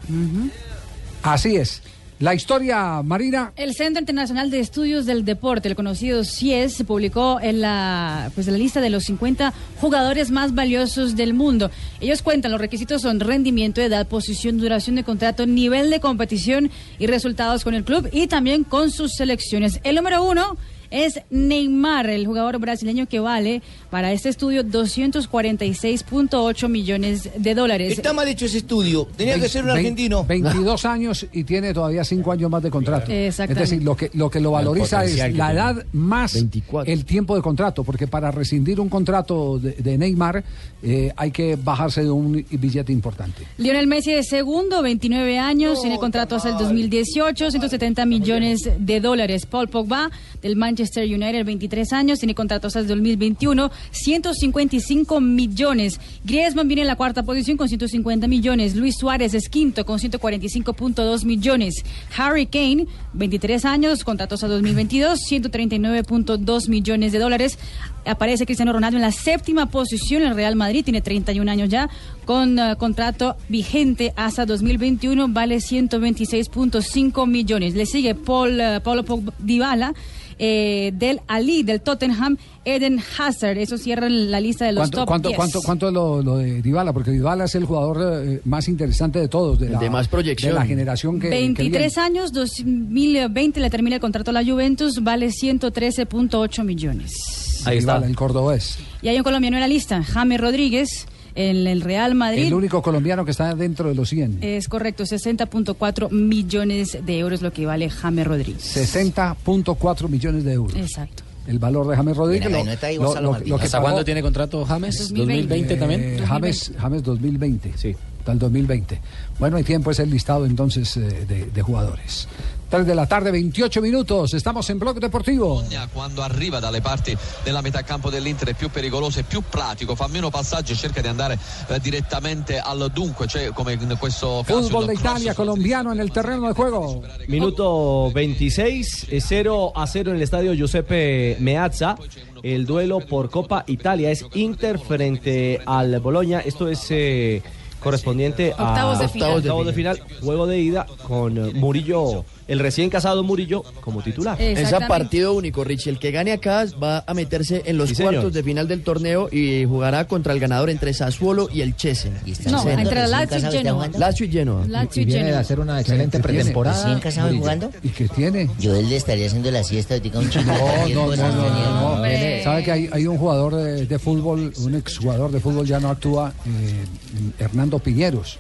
Así 1.24 1.56
es. 1.56 1.82
La 2.20 2.34
historia, 2.34 3.02
Marina. 3.04 3.52
El 3.58 3.74
Centro 3.74 4.00
Internacional 4.00 4.50
de 4.50 4.62
Estudios 4.62 5.06
del 5.06 5.26
Deporte, 5.26 5.68
el 5.68 5.76
conocido 5.76 6.24
CIES, 6.24 6.84
publicó 6.88 7.42
en 7.42 7.60
la, 7.60 8.32
pues, 8.36 8.48
la 8.48 8.58
lista 8.58 8.80
de 8.80 8.90
los 8.90 9.04
50 9.04 9.54
jugadores 9.82 10.32
más 10.32 10.56
valiosos 10.56 11.18
del 11.18 11.34
mundo. 11.34 11.70
Ellos 12.00 12.22
cuentan, 12.22 12.54
los 12.54 12.62
requisitos 12.62 13.02
son 13.02 13.20
rendimiento, 13.20 13.82
edad, 13.82 14.08
posición, 14.08 14.58
duración 14.60 14.96
de 14.96 15.04
contrato, 15.04 15.46
nivel 15.46 15.90
de 15.90 16.00
competición 16.00 16.72
y 17.00 17.08
resultados 17.08 17.66
con 17.66 17.74
el 17.74 17.84
club 17.84 18.08
y 18.14 18.28
también 18.28 18.64
con 18.64 18.92
sus 18.92 19.16
selecciones. 19.16 19.82
El 19.84 19.96
número 19.96 20.24
uno 20.24 20.56
es 20.92 21.20
Neymar, 21.30 22.10
el 22.10 22.26
jugador 22.26 22.60
brasileño 22.60 23.08
que 23.08 23.20
vale 23.20 23.62
para 23.96 24.12
este 24.12 24.28
estudio 24.28 24.66
246.8 24.66 26.68
millones 26.68 27.30
de 27.38 27.56
dólares. 27.56 27.94
Está 27.94 28.12
mal 28.12 28.28
hecho 28.28 28.46
ese 28.46 28.58
estudio. 28.58 29.08
Tenía 29.16 29.40
que 29.40 29.48
ser 29.48 29.64
un 29.64 29.70
argentino. 29.70 30.26
22 30.26 30.84
años 30.84 31.26
y 31.32 31.46
tiene 31.46 31.74
todavía 31.74 32.04
5 32.04 32.30
años 32.30 32.52
más 32.52 32.62
de 32.62 32.70
contrato. 32.70 33.10
Exactamente. 33.10 33.64
Es 33.64 33.70
decir, 33.70 33.86
lo 33.86 33.96
que, 33.96 34.12
lo 34.14 34.30
que 34.30 34.42
lo 34.42 34.52
valoriza 34.52 35.06
es 35.06 35.16
la 35.16 35.30
tiene. 35.30 35.50
edad 35.50 35.86
más 35.94 36.36
el 36.36 37.06
tiempo 37.06 37.38
de 37.38 37.42
contrato, 37.42 37.86
porque 37.86 38.06
para 38.06 38.32
rescindir 38.32 38.82
un 38.82 38.90
contrato 38.90 39.60
de, 39.60 39.72
de 39.72 39.98
Neymar 39.98 40.44
eh, 40.84 41.14
hay 41.16 41.32
que 41.32 41.56
bajarse 41.56 42.04
de 42.04 42.12
un 42.12 42.46
billete 42.52 42.92
importante. 42.92 43.44
Lionel 43.58 43.88
Messi 43.88 44.12
es 44.12 44.28
segundo, 44.28 44.82
29 44.82 45.40
años, 45.40 45.82
tiene 45.82 45.98
contrato 45.98 46.36
hasta 46.36 46.50
el 46.50 46.58
2018, 46.58 47.50
170 47.50 48.06
millones 48.06 48.70
de 48.78 49.00
dólares. 49.00 49.46
Paul 49.46 49.70
Pogba 49.70 50.12
del 50.42 50.58
Manchester 50.58 51.06
United, 51.06 51.46
23 51.46 51.94
años, 51.94 52.20
tiene 52.20 52.36
contrato 52.36 52.68
hasta 52.68 52.80
el 52.80 52.88
2021, 52.88 53.72
155 53.92 55.22
millones. 55.22 56.00
Griezmann 56.24 56.68
viene 56.68 56.82
en 56.82 56.88
la 56.88 56.96
cuarta 56.96 57.24
posición 57.24 57.58
con 57.58 57.68
150 57.68 58.28
millones. 58.28 58.76
Luis 58.76 58.96
Suárez 58.98 59.34
es 59.34 59.50
quinto 59.50 59.86
con 59.86 60.00
145.2 60.00 61.26
millones. 61.26 61.84
Harry 62.18 62.46
Kane, 62.46 62.88
23 63.14 63.66
años, 63.66 64.04
contrato 64.04 64.36
hasta 64.36 64.48
2022, 64.48 65.20
139.2 65.30 66.70
millones 66.70 67.12
de 67.12 67.20
dólares. 67.20 67.58
Aparece 68.06 68.46
Cristiano 68.46 68.74
Ronaldo 68.74 68.98
en 68.98 69.02
la 69.02 69.12
séptima 69.12 69.68
posición. 69.68 70.24
El 70.24 70.36
Real 70.36 70.56
Madrid 70.56 70.84
tiene 70.84 71.02
31 71.02 71.50
años 71.50 71.70
ya, 71.70 71.90
con 72.26 72.60
eh, 72.60 72.76
contrato 72.78 73.36
vigente 73.50 74.14
hasta 74.16 74.46
2021, 74.46 75.28
vale 75.30 75.58
126.5 75.58 77.28
millones. 77.28 77.74
Le 77.74 77.86
sigue 77.86 78.16
Paul, 78.16 78.60
eh, 78.60 78.80
Paulo 78.84 79.04
Dybala. 79.40 79.94
Eh, 80.40 80.92
del 80.96 81.22
Ali, 81.28 81.64
del 81.64 81.82
Tottenham, 81.82 82.38
Eden 82.66 83.00
Hazard. 83.18 83.58
Eso 83.58 83.78
cierra 83.78 84.10
la 84.10 84.40
lista 84.40 84.66
de 84.66 84.72
los 84.74 84.82
¿Cuánto, 84.82 84.98
top 85.00 85.08
cuánto, 85.08 85.30
10. 85.30 85.38
cuánto, 85.38 85.62
cuánto 85.62 85.88
es 85.88 85.94
lo, 85.94 86.22
lo 86.22 86.38
de 86.38 86.62
Dybala? 86.62 86.94
Porque 86.94 87.12
Dybala 87.12 87.46
es 87.46 87.56
el 87.56 87.66
jugador 87.66 88.24
eh, 88.26 88.42
más 88.46 88.68
interesante 88.68 89.20
de 89.20 89.28
todos, 89.28 89.60
de, 89.60 89.70
la, 89.70 89.80
de 89.80 89.90
más 89.90 90.08
proyección. 90.08 90.54
de 90.54 90.60
la 90.60 90.66
generación 90.66 91.20
que, 91.20 91.30
que 91.30 91.36
23 91.36 91.96
viene. 91.96 92.06
años, 92.06 92.34
2020 92.34 93.60
le 93.60 93.70
termina 93.70 93.96
el 93.96 94.02
contrato 94.02 94.32
a 94.32 94.34
la 94.34 94.44
Juventus, 94.44 95.04
vale 95.04 95.28
113.8 95.28 96.64
millones. 96.64 97.62
Ahí 97.66 97.78
está. 97.80 97.98
el 97.98 98.16
cordobés. 98.16 98.78
Y 99.02 99.08
hay 99.08 99.18
un 99.18 99.24
colombiano 99.24 99.58
en 99.58 99.62
la 99.62 99.68
lista, 99.68 100.04
James 100.04 100.40
Rodríguez, 100.40 101.08
en 101.36 101.68
el 101.68 101.82
Real 101.82 102.16
Madrid. 102.16 102.46
El 102.48 102.54
único 102.54 102.82
colombiano 102.82 103.26
que 103.26 103.32
está 103.32 103.54
dentro 103.56 103.90
de 103.90 103.96
los 103.96 104.10
100. 104.10 104.40
Es 104.42 104.68
correcto, 104.68 105.04
60.4 105.04 106.10
millones 106.12 106.98
de 107.06 107.20
euros 107.20 107.42
lo 107.42 107.52
que 107.54 107.66
vale 107.66 107.90
James 107.90 108.26
Rodríguez. 108.26 108.64
60.4 108.76 110.08
millones 110.10 110.44
de 110.44 110.54
euros. 110.54 110.76
Exacto. 110.76 111.24
El 111.48 111.60
valor 111.60 111.88
de 111.88 111.96
James 111.96 112.18
Rodríguez. 112.18 112.48
Mira, 112.50 112.60
lo- 112.96 113.14
lo- 113.14 113.22
lo- 113.22 113.40
lo 113.46 113.58
que 113.60 113.66
¿Hasta 113.66 113.80
cuándo 113.80 114.04
tiene 114.04 114.22
contrato 114.24 114.66
James? 114.66 115.10
2020 115.14 115.76
también. 115.78 116.02
Eh, 116.02 116.04
2020. 116.18 116.28
James, 116.28 116.72
James 116.80 117.04
2020. 117.04 117.74
Sí. 117.76 117.96
Hasta 118.20 118.32
el 118.32 118.40
2020. 118.40 119.00
Bueno, 119.38 119.58
hay 119.58 119.64
tiempo, 119.64 119.92
es 119.92 120.00
el 120.00 120.10
listado 120.10 120.48
entonces 120.48 120.98
eh, 120.98 121.02
de, 121.28 121.46
de 121.46 121.62
jugadores. 121.62 122.28
3 122.76 122.86
de 122.86 122.94
la 122.94 123.08
tarde, 123.08 123.32
28 123.32 123.82
minutos. 123.82 124.34
Estamos 124.34 124.70
en 124.70 124.78
Blog 124.78 125.00
Deportivo. 125.00 125.64
quando 125.94 126.22
arriva 126.22 126.60
dalle 126.60 126.82
parti 126.82 127.18
della 127.42 127.62
metà 127.62 127.84
campo 127.84 128.10
dell'Inter 128.10 128.50
è 128.50 128.54
più 128.54 128.70
pericoloso 128.70 129.18
e 129.22 129.24
più 129.24 129.42
pratico, 129.50 129.96
fa 129.96 130.08
meno 130.08 130.30
passaggi 130.30 130.74
e 130.74 130.76
cerca 130.76 131.00
di 131.00 131.08
andare 131.08 131.40
eh, 131.70 131.80
direttamente 131.80 132.60
al 132.60 132.92
dunque, 132.92 133.28
cioè 133.28 133.52
come 133.54 133.74
in 133.80 133.96
questo 133.98 134.44
caso 134.46 134.62
Fútbol 134.64 134.88
de 134.88 134.94
Italia, 134.94 135.34
colombiano 135.34 135.94
en 135.94 136.02
el 136.02 136.12
terreno 136.12 136.48
de 136.48 136.54
juego. 136.54 137.02
Minuto 137.28 138.12
26, 138.12 139.08
eh, 139.08 139.22
0 139.22 139.72
a 139.74 139.88
0 139.88 140.10
en 140.10 140.18
el 140.18 140.22
estadio 140.22 140.52
Giuseppe 140.52 141.38
Meazza. 141.40 141.96
El 142.44 142.66
duelo 142.66 143.00
por 143.00 143.30
Copa 143.30 143.64
Italia 143.68 144.12
es 144.12 144.26
Inter 144.34 144.80
frente 144.80 145.62
al 145.66 145.98
Boloña. 146.02 146.42
Esto 146.42 146.68
es 146.68 146.86
eh, 146.90 147.42
correspondiente 147.86 148.52
a 148.58 148.70
Octavos 148.70 149.00
de 149.00 149.08
final. 149.08 149.38
octavos 149.38 149.66
de 149.66 149.74
final, 149.74 150.02
juego 150.22 150.48
de 150.48 150.60
ida 150.60 150.88
con 151.08 151.54
Murillo, 151.58 152.26
el 152.48 152.60
recién 152.60 152.90
casado 152.90 153.24
Murillo 153.24 153.64
como 153.82 154.02
titular. 154.02 154.40
Es 154.42 154.72
a 154.74 154.88
partido 154.88 155.34
único, 155.34 155.64
Richie. 155.64 155.90
El 155.92 156.00
que 156.00 156.12
gane 156.12 156.32
acá 156.32 156.66
va 156.82 157.04
a 157.08 157.14
meterse 157.14 157.64
en 157.66 157.78
los 157.78 157.90
Sí, 157.90 157.96
señor. 157.96 158.14
cuartos 158.14 158.34
de 158.34 158.44
final 158.44 158.68
del 158.68 158.84
torneo 158.84 159.30
y 159.32 159.66
jugará 159.66 160.06
contra 160.08 160.34
el 160.34 160.40
ganador 160.40 160.70
entre 160.70 160.94
Sassuolo 160.94 161.50
y 161.52 161.62
el 161.62 161.76
Chese. 161.76 162.12
No, 162.50 162.68
entre 162.70 163.08
Lazio 163.08 163.38
y 163.38 163.52
Genoa. 163.52 163.88
Lazio 163.98 164.26
y 164.26 164.32
Genoa. 164.32 164.66
Lazio 164.68 165.04
y 165.04 165.12
Genoa. 165.12 165.44
una 165.60 165.80
excelente 165.82 166.20
pretemporada. 166.20 166.84
¿Recién 166.84 167.00
casado 167.00 167.34
y 167.34 167.38
jugando? 167.38 167.72
¿Y 167.84 167.90
qué 167.90 168.08
tiene? 168.10 168.50
Yo 168.60 168.76
él 168.76 168.90
le 168.90 168.98
estaría 168.98 169.28
haciendo 169.28 169.50
la 169.52 169.64
siesta 169.64 169.96
ahorita 169.96 170.20
un 170.20 170.30
chino. 170.30 170.54
No, 170.94 171.16
no, 171.16 171.16
no, 171.16 171.98
no. 171.98 172.44
¿Sabe 172.44 172.64
que 172.64 172.72
hay, 172.72 172.90
hay 172.92 173.08
un 173.08 173.18
jugador 173.18 173.56
de, 173.56 173.86
de 173.86 174.00
fútbol, 174.00 174.54
un 174.58 174.76
exjugador 174.76 175.32
de 175.32 175.40
fútbol 175.40 175.66
ya 175.66 175.80
no 175.80 175.90
actúa, 175.90 176.34
eh, 176.46 177.44
Hernando 177.44 177.80
Piñeros, 177.80 178.38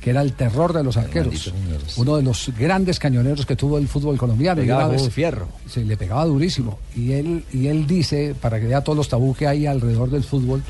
que 0.00 0.10
era 0.10 0.22
el 0.22 0.32
terror 0.32 0.72
de 0.72 0.82
los 0.84 0.96
arqueros, 0.96 1.52
uno 1.96 2.16
de 2.16 2.22
los 2.22 2.50
grandes 2.58 2.98
cañoneros 2.98 3.44
que 3.46 3.56
tuvo 3.56 3.78
el 3.78 3.88
fútbol 3.88 4.16
colombiano. 4.16 4.60
Y 4.60 4.64
Pegaba 4.64 4.82
una 4.82 4.86
como 4.88 4.98
vez- 4.98 5.06
un 5.06 5.10
fierro. 5.12 5.48
Se 5.68 5.84
le 5.84 5.96
pegaba 5.96 6.24
durísimo. 6.24 6.78
Y 6.96 7.12
él, 7.12 7.44
y 7.52 7.66
él 7.66 7.86
dice, 7.86 8.34
para 8.40 8.60
que 8.60 8.66
vea 8.66 8.82
todos 8.82 8.96
los 8.96 9.08
tabú 9.08 9.34
que 9.34 9.46
hay 9.46 9.66
alrededor 9.66 10.10
del 10.10 10.22
fútbol, 10.24 10.62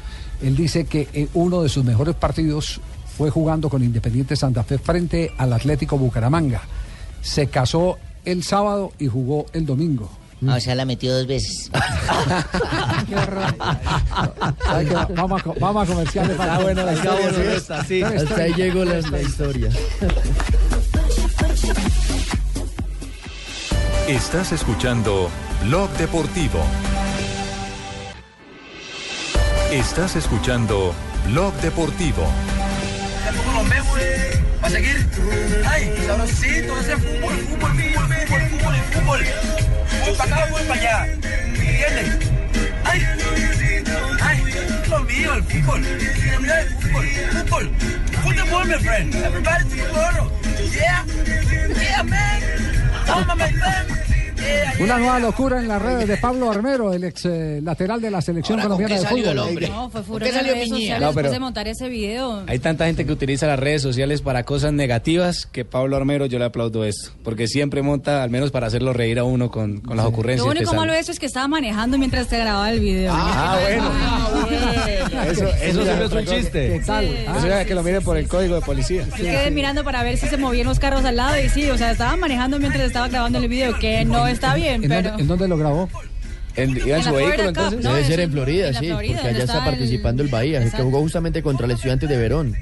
él 0.42 0.56
dice 0.56 0.84
que 0.86 1.08
eh, 1.12 1.28
uno 1.34 1.62
de 1.62 1.68
sus 1.68 1.84
mejores 1.84 2.14
partidos 2.14 2.80
fue 3.16 3.30
jugando 3.30 3.68
con 3.68 3.82
Independiente 3.82 4.36
Santa 4.36 4.62
Fe 4.62 4.78
frente 4.78 5.32
al 5.36 5.52
Atlético 5.52 5.98
Bucaramanga. 5.98 6.62
Se 7.20 7.48
casó 7.48 7.98
el 8.24 8.42
sábado 8.44 8.92
y 8.98 9.08
jugó 9.08 9.46
el 9.52 9.66
domingo. 9.66 10.08
Ah, 10.46 10.54
o 10.56 10.60
sea, 10.60 10.74
la 10.76 10.84
metió 10.84 11.12
dos 11.16 11.26
veces. 11.26 11.70
¿Sabe 14.64 14.84
qué? 14.88 14.94
Vamos 15.14 15.42
a, 15.44 15.52
vamos 15.58 15.82
a 15.82 15.86
comerciales. 15.92 16.32
Está 16.32 16.58
bueno 16.60 16.84
la 16.84 16.92
Está 16.92 17.20
historia, 17.20 17.58
bueno, 17.68 17.84
Sí, 17.88 18.02
hasta 18.02 18.36
ahí 18.36 18.54
llegó 18.54 18.84
la, 18.84 19.00
la 19.00 19.20
historia. 19.20 19.70
Estás 24.06 24.52
escuchando 24.52 25.28
Blog 25.64 25.90
Deportivo. 25.98 26.60
Estás 29.72 30.16
escuchando 30.16 30.94
Blog 31.26 31.52
Deportivo. 31.60 32.22
Eh, 33.28 34.42
¿Va 34.62 34.68
a 34.68 34.70
seguir? 34.70 35.06
¡Ay, 35.68 35.92
sabrosito! 36.06 36.78
Ese 36.80 36.96
fútbol, 36.96 37.34
fútbol, 37.34 37.72
fútbol, 37.72 38.08
fútbol, 38.26 38.40
fútbol, 38.48 38.74
fútbol. 38.92 39.20
Fútbol 39.86 40.16
para 40.16 40.36
acá, 40.36 40.46
fútbol 40.46 40.62
para 40.66 40.80
allá. 40.80 41.06
¿Entiendes? 41.06 42.28
¡Ay! 42.84 43.06
¡Ay! 44.22 44.44
Lo 44.88 45.00
mío, 45.00 45.34
el 45.34 45.42
fútbol. 45.42 45.80
Mira 46.40 46.60
el 46.60 46.68
fútbol. 46.68 47.06
Fútbol. 47.32 47.70
Fútbol, 48.22 48.66
my 48.66 48.78
friend. 48.78 49.14
Everybody 49.14 49.64
fútbol. 49.64 50.32
Yeah. 50.72 51.04
Yeah, 51.76 52.02
man. 52.04 52.42
On, 53.08 53.26
my 53.26 53.52
friend. 53.52 54.17
Una 54.80 54.96
nueva 54.98 55.18
locura 55.18 55.58
en 55.58 55.66
las 55.68 55.82
redes 55.82 56.06
de 56.06 56.16
Pablo 56.18 56.50
Armero, 56.50 56.92
el 56.92 57.02
ex 57.04 57.24
eh, 57.24 57.60
lateral 57.62 58.00
de 58.00 58.10
la 58.12 58.20
selección 58.22 58.60
colombiana 58.60 58.94
de 58.98 59.06
fútbol. 59.06 59.34
No, 59.68 59.90
fue 59.90 60.02
furor 60.04 60.22
qué 60.22 60.28
en 60.28 60.34
las 60.36 60.44
redes 60.44 60.62
Piñera? 60.64 60.76
sociales 60.78 61.00
No, 61.00 61.06
después 61.08 61.22
pero- 61.24 61.32
de 61.32 61.40
montar 61.40 61.68
ese 61.68 61.88
video. 61.88 62.44
Hay 62.46 62.58
tanta 62.60 62.86
gente 62.86 63.04
que 63.04 63.12
utiliza 63.12 63.46
las 63.48 63.58
redes 63.58 63.82
sociales 63.82 64.22
para 64.22 64.44
cosas 64.44 64.72
negativas 64.72 65.46
que 65.46 65.64
Pablo 65.64 65.96
Armero 65.96 66.26
yo 66.26 66.38
le 66.38 66.44
aplaudo 66.44 66.84
esto, 66.84 67.10
porque 67.24 67.48
siempre 67.48 67.82
monta, 67.82 68.22
al 68.22 68.30
menos 68.30 68.50
para 68.52 68.68
hacerlo 68.68 68.92
reír 68.92 69.18
a 69.18 69.24
uno 69.24 69.50
con, 69.50 69.78
con 69.80 69.96
las 69.96 70.06
ocurrencias. 70.06 70.46
Lo 70.46 70.52
que 70.52 70.58
único 70.58 70.70
salen. 70.70 70.80
malo 70.80 70.92
de 70.92 71.00
eso 71.00 71.10
es 71.12 71.18
que 71.18 71.26
estaba 71.26 71.48
manejando 71.48 71.98
mientras 71.98 72.28
te 72.28 72.38
grababa 72.38 72.70
el 72.70 72.78
video. 72.80 73.12
Ah, 73.14 73.58
bueno. 73.60 73.90
Eso, 75.28 75.46
eso 75.48 75.82
sí 75.82 75.90
no 75.98 76.04
es 76.04 76.12
un 76.12 76.24
chiste. 76.24 76.72
¿Qué 76.78 76.82
tal? 76.86 77.04
Eso 77.06 77.46
era 77.46 77.64
que 77.64 77.74
lo 77.74 77.82
miren 77.82 78.02
por 78.02 78.16
el 78.16 78.28
código 78.28 78.54
de 78.54 78.60
policía. 78.60 79.04
Yo 79.18 79.24
quedé 79.24 79.50
mirando 79.50 79.82
para 79.84 80.02
ver 80.04 80.16
si 80.18 80.28
se 80.28 80.36
movían 80.36 80.66
los 80.66 80.78
carros 80.78 81.04
al 81.04 81.16
lado 81.16 81.34
y 81.42 81.48
sí, 81.48 81.68
o 81.68 81.76
sea, 81.76 81.90
estaba 81.90 82.16
manejando 82.16 82.58
mientras 82.60 82.84
estaba 82.84 83.08
grabando 83.08 83.38
el 83.38 83.48
video, 83.48 83.76
que 83.78 84.04
no 84.04 84.26
está 84.38 84.54
bien, 84.54 84.82
¿En 84.84 84.88
pero... 84.88 85.08
dónde, 85.08 85.22
en 85.22 85.28
dónde 85.28 85.48
lo 85.48 85.56
grabó? 85.56 85.88
En, 86.56 86.70
¿Iba 86.76 86.82
en 86.86 86.94
En 86.96 87.02
su 87.04 87.12
vehículo 87.14 87.48
entonces? 87.48 87.84
no, 87.84 87.90
Debe 87.90 88.00
en 88.02 88.06
ser 88.08 88.20
en 88.20 88.32
Florida, 88.32 88.68
en 88.68 88.74
sí, 88.74 88.86
Florida, 88.86 89.14
porque 89.14 89.28
allá 89.28 89.38
está 89.44 89.52
está 89.52 89.58
el- 89.58 89.70
participando 89.76 90.22
el 90.22 90.28
Bahía, 90.28 90.62
el 90.62 90.70
que 90.72 90.82
jugó 90.82 91.00
justamente 91.00 91.42
contra 91.42 91.66
el 91.66 91.72
Estudiantes 91.72 92.08
de 92.08 92.16
Verón. 92.16 92.56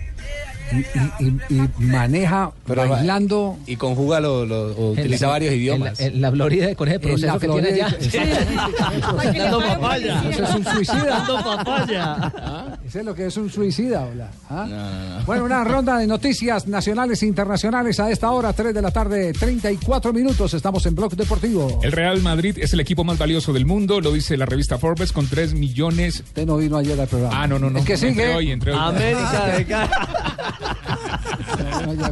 Y, 0.72 0.78
y- 1.24 1.28
y- 1.48 1.54
y 1.60 1.68
maneja 1.78 2.50
Pero- 2.66 2.88
bailando. 2.88 3.56
Y 3.66 3.76
conjuga, 3.76 4.18
lo, 4.20 4.44
lo- 4.44 4.72
o 4.76 4.90
utiliza 4.90 5.14
En 5.14 5.20
la- 5.22 5.28
varios 5.28 5.52
en 5.52 5.58
idiomas. 5.60 6.00
la- 6.00 6.06
en 6.06 6.20
la 6.20 6.30
Florida 6.32 6.74
con 6.74 6.88
ese 6.88 6.96
en 6.96 7.02
la 7.02 7.08
proceso 7.08 7.38
que 7.38 7.48
tiene 7.48 7.68
Florida. 7.68 7.86
allá. 7.86 9.32
Dando 9.44 9.60
papaya. 9.60 10.22
Eso 10.30 10.42
es 10.44 10.54
un 10.56 10.64
suicida. 10.64 11.04
Dando 11.04 11.36
papaya. 11.44 12.75
Ese 12.86 13.00
es 13.00 13.04
lo 13.04 13.16
que 13.16 13.26
es 13.26 13.36
un 13.36 13.50
suicida, 13.50 14.04
hola. 14.06 14.30
¿Ah? 14.48 15.20
Bueno, 15.26 15.44
una 15.44 15.64
ronda 15.64 15.98
de 15.98 16.06
noticias 16.06 16.68
nacionales 16.68 17.20
e 17.20 17.26
internacionales 17.26 17.98
a 17.98 18.12
esta 18.12 18.30
hora, 18.30 18.52
3 18.52 18.72
de 18.72 18.80
la 18.80 18.92
tarde, 18.92 19.32
34 19.32 20.12
minutos. 20.12 20.54
Estamos 20.54 20.86
en 20.86 20.94
Blog 20.94 21.16
Deportivo. 21.16 21.80
El 21.82 21.90
Real 21.90 22.22
Madrid 22.22 22.56
es 22.60 22.72
el 22.74 22.78
equipo 22.80 23.02
más 23.02 23.18
valioso 23.18 23.52
del 23.52 23.66
mundo, 23.66 24.00
lo 24.00 24.12
dice 24.12 24.36
la 24.36 24.46
revista 24.46 24.78
Forbes, 24.78 25.10
con 25.10 25.26
3 25.26 25.54
millones. 25.54 26.20
Usted 26.20 26.46
no 26.46 26.58
vino 26.58 26.76
ayer 26.76 27.00
al 27.00 27.08
programa. 27.08 27.42
Ah, 27.42 27.48
no, 27.48 27.58
no, 27.58 27.70
no. 27.70 27.80
El 27.80 27.84
que 27.84 27.94
Entre 27.94 28.10
sigue. 28.10 28.34
hoy, 28.36 28.52
entre 28.52 28.70
hoy. 28.70 28.78
América 28.80 29.46
de 29.56 29.64
Cali. 29.64 29.90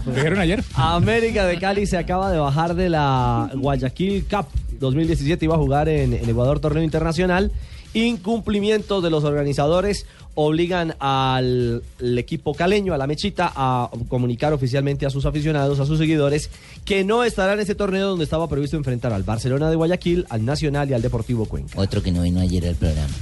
¿Lo 0.06 0.12
dijeron 0.16 0.38
ayer? 0.40 0.64
América 0.74 1.46
de 1.46 1.58
Cali 1.60 1.86
se 1.86 1.98
acaba 1.98 2.32
de 2.32 2.38
bajar 2.38 2.74
de 2.74 2.88
la 2.90 3.48
Guayaquil 3.54 4.24
Cup 4.28 4.46
2017 4.80 5.44
iba 5.44 5.54
a 5.54 5.58
jugar 5.58 5.88
en, 5.88 6.14
en 6.14 6.28
Ecuador 6.28 6.58
torneo 6.58 6.82
internacional. 6.82 7.52
Incumplimientos 7.96 9.04
de 9.04 9.10
los 9.10 9.22
organizadores 9.22 10.04
obligan 10.34 10.94
al 10.98 11.82
equipo 12.00 12.54
caleño, 12.54 12.94
a 12.94 12.98
la 12.98 13.06
mechita, 13.06 13.52
a 13.54 13.90
comunicar 14.08 14.52
oficialmente 14.52 15.06
a 15.06 15.10
sus 15.10 15.26
aficionados, 15.26 15.80
a 15.80 15.86
sus 15.86 15.98
seguidores, 15.98 16.50
que 16.84 17.04
no 17.04 17.24
estará 17.24 17.54
en 17.54 17.60
ese 17.60 17.74
torneo 17.74 18.08
donde 18.08 18.24
estaba 18.24 18.48
previsto 18.48 18.76
enfrentar 18.76 19.12
al 19.12 19.22
Barcelona 19.22 19.70
de 19.70 19.76
Guayaquil, 19.76 20.26
al 20.28 20.44
Nacional 20.44 20.90
y 20.90 20.94
al 20.94 21.02
Deportivo 21.02 21.46
Cuenca. 21.46 21.80
Otro 21.80 22.02
que 22.02 22.12
no 22.12 22.22
vino 22.22 22.40
ayer 22.40 22.66
al 22.66 22.74
programa. 22.74 23.14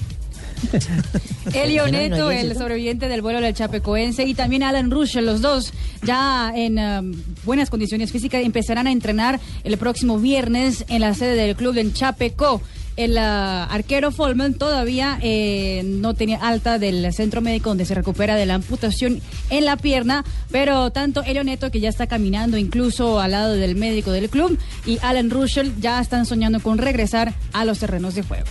Elio 1.52 1.82
¿Por 1.82 1.90
qué 1.90 1.92
no 1.92 1.98
Neto, 1.98 2.14
vino 2.14 2.28
ayer, 2.28 2.46
el 2.46 2.56
sobreviviente 2.56 3.08
del 3.08 3.22
vuelo 3.22 3.40
del 3.40 3.54
Chapecoense, 3.54 4.24
y 4.24 4.34
también 4.34 4.62
Alan 4.62 4.90
Russell, 4.90 5.24
los 5.24 5.40
dos 5.40 5.72
ya 6.02 6.52
en 6.54 6.78
um, 6.78 7.14
buenas 7.44 7.70
condiciones 7.70 8.12
físicas, 8.12 8.44
empezarán 8.44 8.86
a 8.86 8.92
entrenar 8.92 9.40
el 9.64 9.76
próximo 9.76 10.18
viernes 10.18 10.84
en 10.88 11.00
la 11.00 11.14
sede 11.14 11.34
del 11.34 11.56
club 11.56 11.76
en 11.78 11.92
Chapeco. 11.92 12.62
El 12.96 13.16
ah, 13.16 13.64
arquero 13.64 14.10
Folman 14.10 14.54
todavía 14.54 15.18
eh, 15.22 15.82
no 15.84 16.14
tenía 16.14 16.38
alta 16.38 16.78
del 16.78 17.12
centro 17.12 17.40
médico 17.40 17.70
donde 17.70 17.86
se 17.86 17.94
recupera 17.94 18.36
de 18.36 18.44
la 18.44 18.54
amputación 18.54 19.20
en 19.50 19.64
la 19.64 19.76
pierna, 19.76 20.24
pero 20.50 20.90
tanto 20.90 21.22
Elio 21.22 21.42
Neto, 21.44 21.70
que 21.70 21.80
ya 21.80 21.88
está 21.88 22.06
caminando 22.06 22.58
incluso 22.58 23.20
al 23.20 23.30
lado 23.30 23.54
del 23.54 23.76
médico 23.76 24.12
del 24.12 24.28
club, 24.28 24.58
y 24.84 24.98
Alan 25.02 25.30
Russell 25.30 25.70
ya 25.80 26.00
están 26.00 26.26
soñando 26.26 26.60
con 26.60 26.78
regresar 26.78 27.32
a 27.52 27.64
los 27.64 27.78
terrenos 27.78 28.14
de 28.14 28.22
juego. 28.22 28.46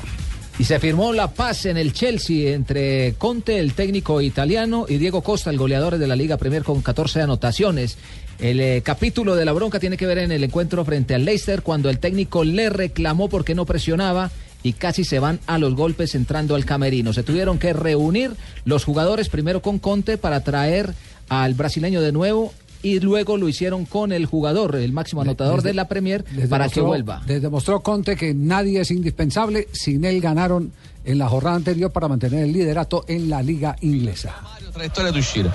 Y 0.61 0.65
se 0.65 0.79
firmó 0.79 1.11
la 1.11 1.31
paz 1.31 1.65
en 1.65 1.77
el 1.77 1.91
Chelsea 1.91 2.53
entre 2.53 3.15
Conte, 3.15 3.57
el 3.57 3.73
técnico 3.73 4.21
italiano, 4.21 4.85
y 4.87 4.97
Diego 4.97 5.23
Costa, 5.23 5.49
el 5.49 5.57
goleador 5.57 5.97
de 5.97 6.05
la 6.05 6.15
Liga 6.15 6.37
Premier 6.37 6.63
con 6.63 6.81
14 6.83 7.21
anotaciones. 7.21 7.97
El 8.41 8.59
eh, 8.59 8.81
capítulo 8.83 9.35
de 9.35 9.45
la 9.45 9.53
bronca 9.53 9.79
tiene 9.79 9.97
que 9.97 10.07
ver 10.07 10.17
en 10.17 10.31
el 10.31 10.43
encuentro 10.43 10.83
frente 10.83 11.13
al 11.13 11.25
Leicester 11.25 11.61
cuando 11.61 11.91
el 11.91 11.99
técnico 11.99 12.43
le 12.43 12.71
reclamó 12.71 13.29
porque 13.29 13.53
no 13.53 13.67
presionaba 13.67 14.31
y 14.63 14.73
casi 14.73 15.03
se 15.03 15.19
van 15.19 15.39
a 15.45 15.59
los 15.59 15.75
golpes 15.75 16.15
entrando 16.15 16.55
al 16.55 16.65
camerino. 16.65 17.13
Se 17.13 17.21
tuvieron 17.21 17.59
que 17.59 17.71
reunir 17.71 18.31
los 18.65 18.83
jugadores 18.83 19.29
primero 19.29 19.61
con 19.61 19.77
Conte 19.77 20.17
para 20.17 20.43
traer 20.43 20.95
al 21.29 21.53
brasileño 21.53 22.01
de 22.01 22.11
nuevo 22.11 22.51
y 22.81 22.99
luego 22.99 23.37
lo 23.37 23.47
hicieron 23.47 23.85
con 23.85 24.11
el 24.11 24.25
jugador, 24.25 24.75
el 24.75 24.91
máximo 24.91 25.21
anotador 25.21 25.61
de 25.61 25.75
la 25.75 25.87
Premier, 25.87 26.25
para 26.49 26.67
que 26.67 26.81
vuelva. 26.81 27.21
Les 27.27 27.43
demostró 27.43 27.81
Conte 27.81 28.15
que 28.15 28.33
nadie 28.33 28.81
es 28.81 28.89
indispensable. 28.89 29.67
Sin 29.71 30.03
él 30.03 30.19
ganaron 30.19 30.71
en 31.05 31.19
la 31.19 31.29
jornada 31.29 31.57
anterior 31.57 31.91
para 31.91 32.07
mantener 32.07 32.45
el 32.45 32.53
liderato 32.53 33.05
en 33.07 33.29
la 33.29 33.43
liga 33.43 33.75
inglesa. 33.81 34.35
Traiettoria 34.71 35.11
d'uscita. 35.11 35.49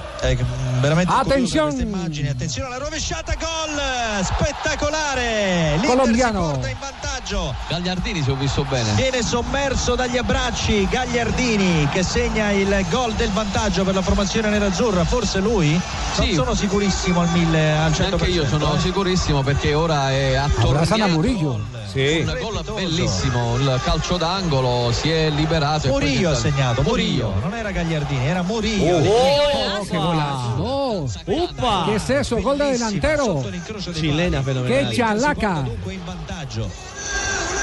veramente 0.81 1.13
Attenzione! 1.13 1.47
curiosa 1.47 1.63
questa 1.65 1.83
immagine. 1.83 2.31
Attenzione 2.31 2.69
alla 2.69 2.79
rovesciata, 2.85 3.35
gol 3.35 4.25
spettacolare. 4.25 5.73
L'Inter 5.79 5.89
Colombiano. 5.97 6.45
si 6.45 6.51
porta 6.53 6.69
in 6.69 6.77
vantaggio. 6.79 7.55
Gagliardini, 7.69 8.23
se 8.23 8.31
ho 8.31 8.35
visto 8.37 8.65
bene. 8.65 8.93
Viene 8.93 9.23
sommerso 9.23 9.95
dagli 9.95 10.19
abbracci 10.19 10.87
Gagliardini 10.89 11.89
che 11.91 12.03
segna 12.03 12.51
il 12.51 12.85
gol 12.91 13.15
del 13.15 13.31
vantaggio 13.31 13.85
per 13.85 13.95
la 13.95 14.03
formazione 14.03 14.49
nerazzurra. 14.51 15.05
Forse 15.05 15.41
lui? 15.41 15.71
Non 15.71 16.27
Sì. 16.27 16.35
sono 16.35 16.55
sicurissimo 16.55 17.21
al 17.21 17.29
1000 17.31 17.73
al 17.77 17.93
100%. 17.93 18.13
Anche 18.13 18.27
io 18.31 18.47
sono 18.47 18.79
sicurissimo 18.79 19.43
perché 19.43 19.75
ora 19.75 20.11
è 20.11 20.35
Abrazan 20.35 21.01
a 21.01 21.05
attorniato. 21.05 21.11
Murillo. 21.13 21.76
Sì. 21.91 22.25
Un 22.27 22.39
gol 22.41 22.75
bellissimo, 22.75 23.57
il 23.57 23.81
calcio 23.85 24.17
d'angolo 24.17 24.93
si 24.93 25.11
è 25.11 25.31
liberato. 25.31 25.89
poi 25.89 26.03
Murillo 26.03 26.31
ha 26.31 26.35
segnato, 26.35 26.83
Murillo, 26.83 27.35
non 27.41 27.55
era 27.55 27.71
Gagliardini, 27.71 28.27
era 28.27 28.43
Murillo. 28.43 28.97
Oh, 28.97 29.85
qué 29.85 29.97
golazo. 29.97 30.57
No. 30.57 31.85
¿Qué 31.85 31.95
es 31.95 32.11
eso? 32.11 32.41
Gol 32.41 32.59
de 32.59 32.73
delantero. 32.73 33.45
Chilena 33.93 34.43
fenomenal. 34.43 34.89
¡Qué 34.91 34.97
chalaca! 34.97 35.63
Dunque 35.63 35.95
in 35.95 36.05
vantaggio. 36.05 36.69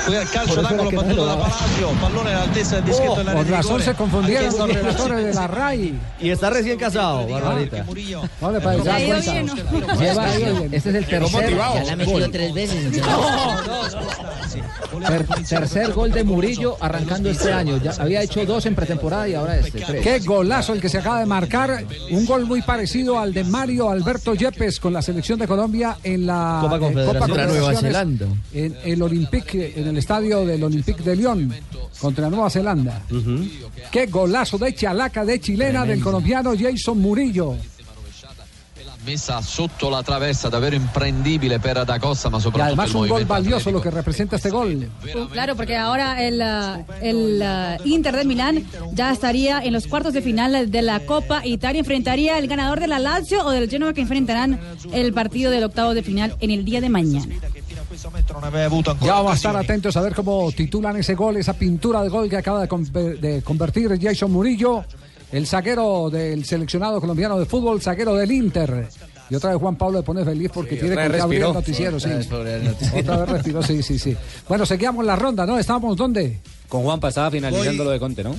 Qui 0.06 0.16
al 0.18 0.30
calcio 0.30 0.62
d'angolo 0.62 0.90
battuto 0.92 1.16
no 1.16 1.26
da. 1.26 1.36
Palacio, 1.38 1.90
pallone 2.02 2.34
all'altezza 2.34 2.76
del 2.76 2.84
dischetto 2.84 3.12
Oh, 3.12 3.16
dell'area 3.16 3.42
con 3.44 3.52
razón 3.52 3.82
se 3.82 3.94
confundieron 3.94 4.58
los 4.58 4.74
relatores 4.74 5.26
de 5.26 5.34
la 5.34 5.48
RAI. 5.48 6.00
Y 6.20 6.30
está 6.30 6.50
recién 6.50 6.78
casado, 6.78 7.28
Barbarita. 7.28 7.86
No 8.42 8.52
le 8.52 8.60
parece. 8.62 9.44
¿no? 9.44 9.56
Lleva- 10.00 10.28
este 10.72 10.90
es 10.90 10.96
el 10.96 11.06
tercer, 11.06 11.50
Ya 11.52 11.84
la 11.84 11.94
ha 11.94 11.96
metido 11.96 12.30
tres 12.32 12.54
veces. 12.54 13.02
Ter- 15.08 15.26
tercer 15.48 15.94
gol 15.94 16.12
de 16.12 16.24
Murillo 16.24 16.78
arrancando 16.80 17.30
este 17.30 17.52
año. 17.52 17.78
Ya 17.78 17.92
había 18.00 18.22
hecho 18.22 18.46
dos 18.46 18.66
en 18.66 18.76
pretemporada 18.76 19.28
y 19.28 19.34
ahora 19.36 19.58
este, 19.60 19.82
tres. 19.82 20.02
Qué 20.04 20.20
golazo 20.20 20.74
el 20.74 20.82
que 20.82 20.90
se 20.90 20.98
acaba 21.00 21.20
de 21.20 21.26
marcar. 21.26 21.84
Un 22.12 22.26
gol 22.26 22.46
muy 22.46 22.62
parecido 22.62 23.20
al 23.20 23.34
de 23.34 23.44
Mario 23.44 23.90
Alberto 23.90 24.34
Yepes 24.36 24.80
con 24.80 24.94
la 24.94 25.02
selección 25.02 25.40
de 25.40 25.48
Colombia 25.48 25.98
en 26.04 26.26
la 26.26 26.60
Copa 26.62 26.76
eh, 26.76 26.80
Confederaciones. 26.80 27.28
Contra 27.28 27.48
Nueva 27.48 27.76
Zelanda. 27.76 28.26
En 28.54 28.78
el 28.84 29.02
Olympique, 29.02 29.74
en 29.76 29.88
el 29.88 29.98
estadio 29.98 30.46
del 30.46 30.64
Olympique 30.64 31.04
de 31.04 31.16
Lyon 31.16 31.54
contra 32.00 32.30
Nueva 32.30 32.50
Zelanda. 32.50 33.02
Qué 33.92 34.08
golazo 34.08 34.58
de 34.58 34.74
chalaca 34.74 35.24
de 35.26 35.40
chilena 35.40 35.86
del 35.86 36.02
colombiano 36.02 36.54
Jason 36.58 36.98
Murillo. 37.00 37.56
Messa 39.06 39.42
sotto 39.42 39.90
la 39.90 40.02
traversa, 40.02 40.48
davvero 40.48 40.76
imprendibile 40.78 41.60
per 41.60 41.84
Da 41.84 42.00
Costa, 42.00 42.30
ma 42.30 42.38
Y 42.38 42.42
soprattutto 42.42 42.64
además 42.82 42.94
un 42.96 43.08
gol 43.10 43.26
valioso 43.26 43.70
lo 43.70 43.82
que 43.82 43.92
representa 43.92 44.38
este 44.38 44.50
gol. 44.50 44.90
Uh, 45.14 45.28
Claro, 45.30 45.56
porque 45.58 45.76
ahora 45.76 46.24
el, 46.26 46.42
ah, 46.42 46.80
el 47.02 47.42
ah, 47.42 47.78
Inter 47.84 48.16
de 48.16 48.24
Milán 48.24 48.64
ya 48.94 49.12
estaría 49.12 49.60
en 49.62 49.74
los 49.74 49.88
cuartos 49.88 50.14
de 50.14 50.22
final 50.22 50.72
de 50.72 50.82
la 50.82 51.02
Copa 51.02 51.46
Italia. 51.46 51.80
Enfrentaría 51.80 52.38
el 52.38 52.48
ganador 52.48 52.80
de 52.80 52.88
la 52.88 53.00
Lazio 53.00 53.46
o 53.46 53.52
del 53.52 53.70
Genoa 53.70 53.94
que 53.94 54.02
enfrentarán 54.02 54.58
el 54.94 55.12
partido 55.12 55.52
del 55.52 55.66
octavo 55.66 55.94
de 55.94 56.02
final 56.04 56.36
en 56.40 56.52
el 56.52 56.64
día 56.64 56.80
de 56.80 56.88
mañana. 56.90 57.26
Ya 59.02 59.14
vamos 59.16 59.32
a 59.34 59.36
estar 59.36 59.56
atentos 59.58 59.98
a 59.98 60.02
ver 60.02 60.16
cómo 60.16 60.52
titulan 60.52 60.96
ese 60.96 61.14
gol, 61.16 61.38
esa 61.38 61.54
pintura 61.54 62.02
de 62.02 62.10
gol 62.10 62.30
que 62.30 62.38
acaba 62.38 62.62
de, 62.62 62.70
conver- 62.70 63.20
de 63.20 63.42
convertir 63.42 63.90
Jason 64.02 64.32
Murillo, 64.32 64.84
el 65.34 65.46
zaguero 65.48 66.10
del 66.10 66.46
seleccionado 66.46 67.02
colombiano 67.02 67.38
de 67.38 67.46
fútbol, 67.46 67.82
zaguero 67.82 68.16
del 68.16 68.32
Inter. 68.32 68.88
Y 69.30 69.36
otra 69.36 69.50
vez 69.52 69.60
Juan 69.60 69.76
Pablo 69.76 70.00
le 70.00 70.04
pone 70.04 70.24
feliz 70.24 70.52
porque 70.54 70.76
tiene 70.76 70.96
qué 70.96 71.02
abrir 71.02 71.16
el 71.16 71.22
respiró. 71.24 71.54
noticiero. 71.54 72.00
Sí. 72.00 72.06
Otra 72.08 72.18
vez 72.18 72.28
por 72.28 72.48
el 72.48 72.64
noticiero. 72.66 73.00
Otra 73.00 73.18
vez 73.18 73.30
respiró, 73.30 73.64
sí, 73.64 73.82
sí, 73.84 73.98
sí. 74.00 74.16
Bueno, 74.48 74.66
seguíamos 74.66 75.04
la 75.06 75.16
ronda, 75.16 75.46
¿no? 75.46 75.58
¿Estábamos 75.58 75.98
dónde? 75.98 76.40
Con 76.70 76.84
Juan 76.84 77.00
pasaba 77.00 77.32
finalizando 77.32 77.72
Voy- 77.84 77.86
lo 77.86 77.92
de 77.92 78.00
Conte, 78.00 78.24
¿no? 78.24 78.36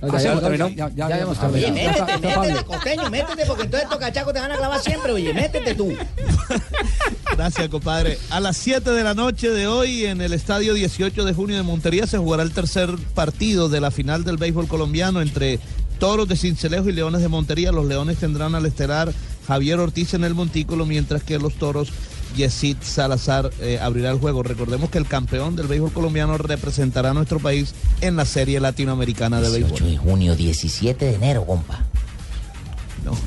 No, 0.00 0.12
¿Ya 0.12 0.18
ya- 0.34 0.40
terminó? 0.40 0.68
ya- 0.68 0.90
ya 0.90 0.94
Ya 0.94 1.04
habíamos 1.06 1.38
hemos 1.38 1.52
Oye, 1.54 1.62
terminado. 1.64 2.06
Métete, 2.06 2.28
métete, 2.46 2.64
costeño, 2.66 3.10
métete, 3.10 3.46
porque 3.46 3.62
entonces 3.64 3.82
estos 3.82 3.98
cachacos 3.98 4.32
te 4.32 4.38
van 4.38 4.52
a 4.52 4.56
clavar 4.56 4.80
siempre, 4.80 5.10
oye, 5.12 5.34
métete 5.34 5.74
tú. 5.74 5.92
Gracias, 7.36 7.68
compadre. 7.68 8.18
A 8.30 8.38
las 8.40 8.56
7 8.56 8.90
de 8.90 9.02
la 9.04 9.14
noche 9.14 9.50
de 9.50 9.66
hoy, 9.66 10.04
en 10.06 10.20
el 10.20 10.32
estadio 10.32 10.74
18 10.74 11.24
de 11.24 11.32
junio 11.34 11.56
de 11.56 11.62
Montería, 11.62 12.06
se 12.06 12.18
jugará 12.18 12.42
el 12.42 12.52
tercer 12.52 12.90
partido 13.14 13.68
de 13.68 13.80
la 13.80 13.90
final 13.90 14.22
del 14.24 14.36
béisbol 14.36 14.68
colombiano 14.68 15.20
entre 15.20 15.58
Toros 15.98 16.28
de 16.28 16.36
Cincelejo 16.36 16.88
y 16.88 16.92
Leones 16.92 17.22
de 17.22 17.28
Montería. 17.28 17.72
Los 17.72 17.86
Leones 17.86 18.18
tendrán 18.18 18.54
al 18.54 18.66
estelar 18.66 19.12
Javier 19.46 19.80
Ortiz 19.80 20.14
en 20.14 20.24
el 20.24 20.34
montículo, 20.34 20.86
mientras 20.86 21.22
que 21.22 21.38
los 21.38 21.54
Toros, 21.54 21.90
Yesid 22.36 22.76
Salazar, 22.82 23.50
eh, 23.60 23.78
abrirá 23.80 24.10
el 24.10 24.18
juego. 24.18 24.42
Recordemos 24.42 24.90
que 24.90 24.98
el 24.98 25.06
campeón 25.06 25.56
del 25.56 25.66
béisbol 25.66 25.92
colombiano 25.92 26.38
representará 26.38 27.10
a 27.10 27.14
nuestro 27.14 27.40
país 27.40 27.74
en 28.00 28.16
la 28.16 28.24
serie 28.24 28.60
latinoamericana 28.60 29.40
de 29.40 29.48
18 29.48 29.70
béisbol. 29.70 29.90
de 29.90 29.98
junio, 29.98 30.36
17 30.36 31.04
de 31.04 31.14
enero, 31.14 31.44
compa. 31.46 31.84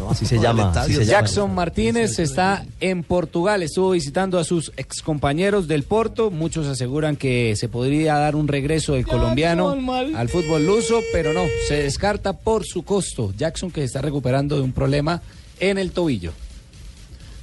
Así 0.10 0.26
se 0.26 0.40
llama. 0.40 0.72
así 0.76 0.94
se 0.94 1.06
llama. 1.06 1.20
Jackson 1.20 1.54
Martínez 1.54 2.20
está 2.20 2.66
en 2.80 3.04
Portugal, 3.04 3.64
estuvo 3.64 3.92
visitando 3.92 4.40
a 4.40 4.44
sus 4.44 4.72
excompañeros 4.78 5.68
del 5.68 5.84
Porto. 5.84 6.32
Muchos 6.32 6.68
aseguran 6.68 7.16
que 7.16 7.56
se 7.56 7.70
podría 7.70 8.16
dar 8.16 8.36
un 8.36 8.48
regreso 8.48 8.94
del 8.94 9.06
colombiano 9.06 9.76
al 10.16 10.30
fútbol 10.30 10.66
luso, 10.66 11.00
pero 11.14 11.34
no, 11.34 11.42
se 11.68 11.84
descarta 11.84 12.34
por 12.34 12.66
su 12.66 12.84
costo. 12.84 13.34
Jackson 13.38 13.72
que 13.72 13.82
se 13.82 13.86
está 13.86 14.02
recuperando 14.02 14.56
de 14.56 14.62
un 14.62 14.72
problema 14.72 15.22
en 15.60 15.78
el 15.78 15.92
tobillo. 15.92 16.34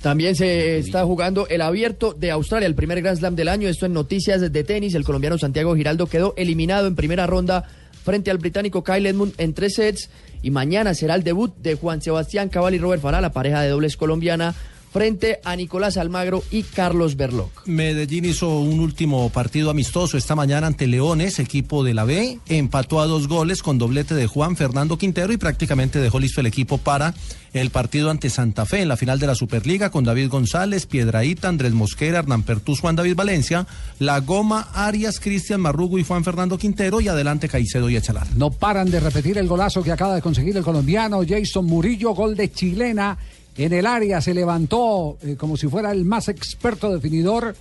También 0.03 0.37
se 0.37 0.79
está 0.79 1.05
jugando 1.05 1.49
el 1.49 1.61
abierto 1.61 2.15
de 2.15 2.31
Australia, 2.31 2.67
el 2.67 2.77
primer 2.77 3.03
Grand 3.03 3.19
Slam 3.19 3.35
del 3.35 3.49
año. 3.49 3.69
Esto 3.69 3.87
en 3.87 3.93
noticias 3.93 4.41
de 4.41 4.65
tenis. 4.65 4.95
El 4.95 5.05
colombiano 5.05 5.39
Santiago 5.39 5.75
Giraldo 5.75 6.07
quedó 6.07 6.35
eliminado 6.37 6.87
en 6.87 6.95
primera 6.95 7.27
ronda 7.27 7.65
frente 8.05 8.31
al 8.31 8.39
británico 8.39 8.85
Kyle 8.85 9.07
Edmund 9.07 9.35
en 9.39 9.55
tres 9.55 9.75
sets. 9.75 10.09
Y 10.43 10.51
mañana 10.51 10.95
será 10.95 11.15
el 11.15 11.25
debut 11.25 11.55
de 11.57 11.75
Juan 11.75 12.01
Sebastián 12.01 12.49
Cabal 12.49 12.75
y 12.75 12.79
Robert 12.79 13.03
Farah, 13.03 13.21
la 13.21 13.33
pareja 13.33 13.61
de 13.61 13.69
dobles 13.69 13.97
colombiana, 13.97 14.55
frente 14.93 15.41
a 15.45 15.57
Nicolás 15.57 15.97
Almagro 15.97 16.43
y 16.51 16.63
Carlos 16.63 17.17
Berloc. 17.17 17.67
Medellín 17.67 18.25
hizo 18.25 18.59
un 18.59 18.81
último 18.81 19.29
partido 19.31 19.71
amistoso 19.71 20.17
esta 20.17 20.35
mañana 20.35 20.67
ante 20.67 20.87
Leones, 20.87 21.39
equipo 21.39 21.85
de 21.85 21.95
la 21.95 22.05
B. 22.05 22.39
Empató 22.49 23.01
a 23.01 23.07
dos 23.07 23.29
goles 23.29 23.63
con 23.63 23.79
doblete 23.79 24.15
de 24.15 24.27
Juan 24.27 24.57
Fernando 24.57 24.99
Quintero 24.99 25.33
y 25.33 25.37
prácticamente 25.37 26.01
dejó 26.01 26.19
listo 26.19 26.41
el 26.41 26.47
equipo 26.47 26.79
para 26.79 27.15
el 27.53 27.71
partido 27.71 28.11
ante 28.11 28.31
Santa 28.31 28.67
Fe 28.67 28.83
en 28.83 28.89
la 28.89 28.97
final 28.97 29.19
de 29.19 29.27
la 29.27 29.35
Superliga 29.35 29.91
con 29.91 30.05
David 30.05 30.29
González, 30.29 30.87
Piedraíta, 30.87 31.49
Andrés 31.49 31.73
Mosquera, 31.73 32.19
Hernán 32.19 32.43
Pertús, 32.43 32.81
Juan 32.81 32.97
David 32.97 33.17
Valencia, 33.17 33.67
La 33.99 34.21
Goma, 34.21 34.69
Arias, 34.75 35.21
Cristian 35.21 35.61
Marrugo 35.61 35.99
y 35.99 36.05
Juan 36.05 36.25
Fernando 36.25 36.59
Quintero 36.59 37.01
y 37.01 37.09
adelante 37.09 37.49
Caicedo 37.49 37.89
y 37.89 37.97
Echalar. 37.97 38.27
No 38.37 38.51
paran 38.51 38.91
de 38.91 39.01
repetir 39.01 39.39
el 39.39 39.49
golazo 39.49 39.83
que 39.83 39.93
acaba 39.93 40.15
de 40.15 40.23
conseguir 40.23 40.57
el 40.57 40.65
colombiano 40.65 41.21
Jason 41.27 41.65
Murillo, 41.65 42.15
gol 42.15 42.37
de 42.37 42.51
chilena 42.51 43.19
en 43.59 43.73
el 43.73 43.87
área. 43.87 44.21
Se 44.21 44.33
levantó 44.33 45.19
eh, 45.23 45.37
como 45.37 45.57
si 45.57 45.69
fuera 45.69 45.93
el 45.93 46.05
más 46.05 46.29
experto 46.29 46.91
definidor 46.93 47.55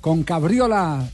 con 0.00 0.22
Cabriola 0.22 1.10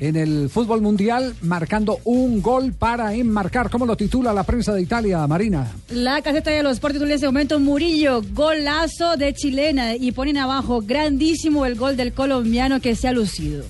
en 0.00 0.16
el 0.16 0.50
fútbol 0.50 0.80
mundial, 0.80 1.34
marcando 1.42 1.98
un 2.04 2.42
gol 2.42 2.72
para 2.72 3.14
enmarcar. 3.14 3.70
¿Cómo 3.70 3.86
lo 3.86 3.96
titula 3.96 4.32
la 4.32 4.42
prensa 4.42 4.74
de 4.74 4.82
Italia, 4.82 5.24
Marina? 5.28 5.70
La 5.90 6.20
caseta 6.22 6.50
de 6.50 6.62
los 6.62 6.72
Sport 6.74 6.94
titula 6.94 7.10
en 7.10 7.14
este 7.14 7.26
momento 7.26 7.60
Murillo, 7.60 8.20
golazo 8.32 9.16
de 9.16 9.32
chilena 9.32 9.94
y 9.94 10.10
ponen 10.10 10.38
abajo 10.38 10.82
grandísimo 10.82 11.66
el 11.66 11.76
gol 11.76 11.96
del 11.96 12.12
colombiano 12.12 12.80
que 12.80 12.96
se 12.96 13.06
ha 13.06 13.12
lucido. 13.12 13.64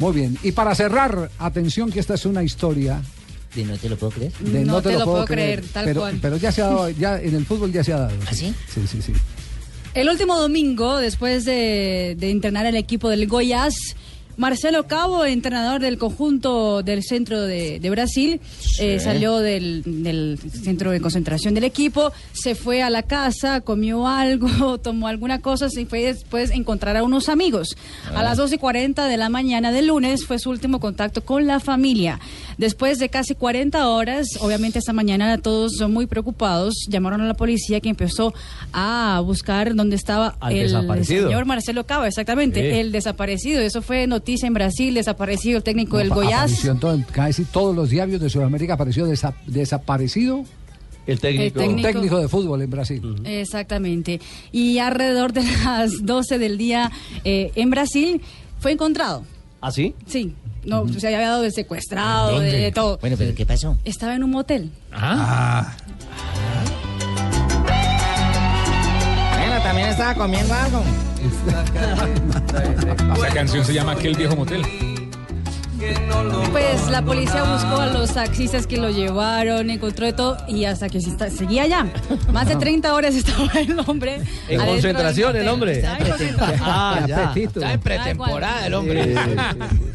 Muy 0.00 0.12
bien. 0.12 0.38
Y 0.42 0.52
para 0.52 0.74
cerrar, 0.74 1.30
atención 1.38 1.92
que 1.92 2.00
esta 2.00 2.14
es 2.14 2.26
una 2.26 2.42
historia. 2.42 3.02
De 3.54 3.64
no 3.64 3.76
te 3.76 3.88
lo 3.88 3.96
puedo 3.96 4.12
creer. 4.12 4.32
de 4.38 4.64
No 4.64 4.80
te 4.80 4.92
lo 4.92 5.04
puedo 5.04 5.24
creer, 5.24 5.64
tal 5.72 5.84
pero, 5.84 6.00
cual. 6.02 6.18
Pero 6.22 6.36
ya 6.36 6.52
se 6.52 6.62
ha 6.62 6.66
dado, 6.66 6.90
ya 6.90 7.20
en 7.20 7.34
el 7.34 7.44
fútbol 7.44 7.72
ya 7.72 7.82
se 7.82 7.92
ha 7.92 7.98
dado. 7.98 8.16
¿Ah, 8.28 8.32
sí? 8.34 8.54
Sí, 8.72 8.86
sí, 8.86 9.02
sí. 9.02 9.12
El 9.92 10.08
último 10.08 10.38
domingo, 10.38 10.98
después 10.98 11.44
de, 11.44 12.14
de 12.16 12.30
internar 12.30 12.64
el 12.66 12.76
equipo 12.76 13.08
del 13.08 13.26
Goiás, 13.26 13.74
Marcelo 14.40 14.86
Cabo, 14.86 15.26
entrenador 15.26 15.82
del 15.82 15.98
conjunto 15.98 16.82
del 16.82 17.02
centro 17.02 17.42
de, 17.42 17.78
de 17.78 17.90
Brasil, 17.90 18.40
eh, 18.78 18.98
salió 18.98 19.36
del, 19.36 19.82
del 19.84 20.38
centro 20.38 20.92
de 20.92 21.00
concentración 21.02 21.52
del 21.52 21.64
equipo, 21.64 22.10
se 22.32 22.54
fue 22.54 22.82
a 22.82 22.88
la 22.88 23.02
casa, 23.02 23.60
comió 23.60 24.06
algo, 24.08 24.78
tomó 24.82 25.08
alguna 25.08 25.42
cosa 25.42 25.68
y 25.78 25.84
fue 25.84 26.04
después 26.04 26.52
a 26.52 26.54
encontrar 26.54 26.96
a 26.96 27.02
unos 27.04 27.28
amigos. 27.28 27.76
A 28.14 28.22
las 28.22 28.38
12 28.38 28.54
y 28.54 28.58
40 28.58 29.08
de 29.08 29.16
la 29.18 29.28
mañana 29.28 29.72
del 29.72 29.88
lunes 29.88 30.24
fue 30.24 30.38
su 30.38 30.48
último 30.48 30.80
contacto 30.80 31.22
con 31.22 31.46
la 31.46 31.60
familia. 31.60 32.18
Después 32.56 32.98
de 32.98 33.10
casi 33.10 33.34
40 33.34 33.88
horas, 33.90 34.26
obviamente 34.40 34.78
esta 34.78 34.94
mañana 34.94 35.36
todos 35.36 35.72
son 35.76 35.92
muy 35.92 36.06
preocupados, 36.06 36.86
llamaron 36.88 37.20
a 37.20 37.26
la 37.26 37.34
policía 37.34 37.80
que 37.80 37.90
empezó 37.90 38.32
a 38.72 39.20
buscar 39.22 39.74
dónde 39.74 39.96
estaba 39.96 40.34
Al 40.40 40.54
el 40.54 40.62
desaparecido. 40.62 41.26
señor 41.28 41.44
Marcelo 41.44 41.84
Cabo, 41.84 42.06
exactamente, 42.06 42.62
Sí. 42.62 42.78
el 42.78 42.90
desaparecido. 42.90 43.60
Eso 43.60 43.82
fue 43.82 44.06
noticia 44.06 44.29
en 44.42 44.54
Brasil, 44.54 44.94
desaparecido 44.94 45.58
el 45.58 45.62
técnico 45.64 45.98
del 45.98 46.10
Goiás. 46.10 46.66
Todo- 46.80 46.98
casi 47.12 47.44
todos 47.44 47.74
los 47.74 47.90
diarios 47.90 48.20
de 48.20 48.30
Sudamérica 48.30 48.74
apareció 48.74 49.06
desa- 49.06 49.34
desaparecido. 49.46 50.44
El 51.06 51.18
técnico. 51.18 51.58
Un 51.60 51.66
técnico. 51.66 51.88
técnico 51.88 52.18
de 52.18 52.28
fútbol 52.28 52.62
en 52.62 52.70
Brasil. 52.70 53.16
Exactamente. 53.24 54.20
Y 54.52 54.78
alrededor 54.78 55.32
de 55.32 55.42
las 55.64 55.92
12 56.04 56.38
del 56.38 56.56
día 56.58 56.90
eh, 57.24 57.50
en 57.56 57.70
Brasil 57.70 58.20
fue 58.60 58.72
encontrado. 58.72 59.24
¿Ah, 59.60 59.70
sí? 59.72 59.94
Sí. 60.06 60.34
No, 60.64 60.86
se 60.92 61.06
había 61.06 61.20
dado 61.28 61.42
de 61.42 61.50
secuestrado, 61.50 62.38
de, 62.38 62.52
de 62.52 62.70
todo. 62.72 62.98
Bueno, 63.00 63.16
pero 63.18 63.34
¿qué 63.34 63.46
pasó? 63.46 63.78
Estaba 63.84 64.14
en 64.14 64.22
un 64.24 64.30
motel. 64.30 64.70
Bueno, 64.90 65.66
también 69.70 69.88
estaba 69.90 70.14
comiendo 70.14 70.52
algo. 70.52 70.82
Esa 73.16 73.28
canción 73.32 73.64
se 73.64 73.72
llama 73.72 73.92
Aquel 73.92 74.16
viejo 74.16 74.34
motel. 74.34 74.62
Pues 76.50 76.88
la 76.90 77.02
policía 77.02 77.44
buscó 77.44 77.80
a 77.80 77.86
los 77.86 78.12
taxistas 78.12 78.66
que 78.66 78.78
lo 78.78 78.90
llevaron, 78.90 79.70
encontró 79.70 80.06
de 80.06 80.12
todo 80.12 80.36
y 80.48 80.64
hasta 80.64 80.88
que 80.88 81.00
se 81.00 81.10
está- 81.10 81.30
seguía 81.30 81.62
allá. 81.62 81.86
Más 82.32 82.48
de 82.48 82.56
30 82.56 82.92
horas 82.94 83.14
estaba 83.14 83.48
el 83.60 83.78
hombre. 83.86 84.20
En 84.48 84.60
concentración, 84.60 85.36
el 85.36 85.48
hombre. 85.48 85.84
Ah, 86.60 87.04
ya. 87.06 87.32
Está 87.34 87.72
en 87.72 87.80
pretemporada 87.80 88.66
el 88.66 88.74
hombre. 88.74 89.14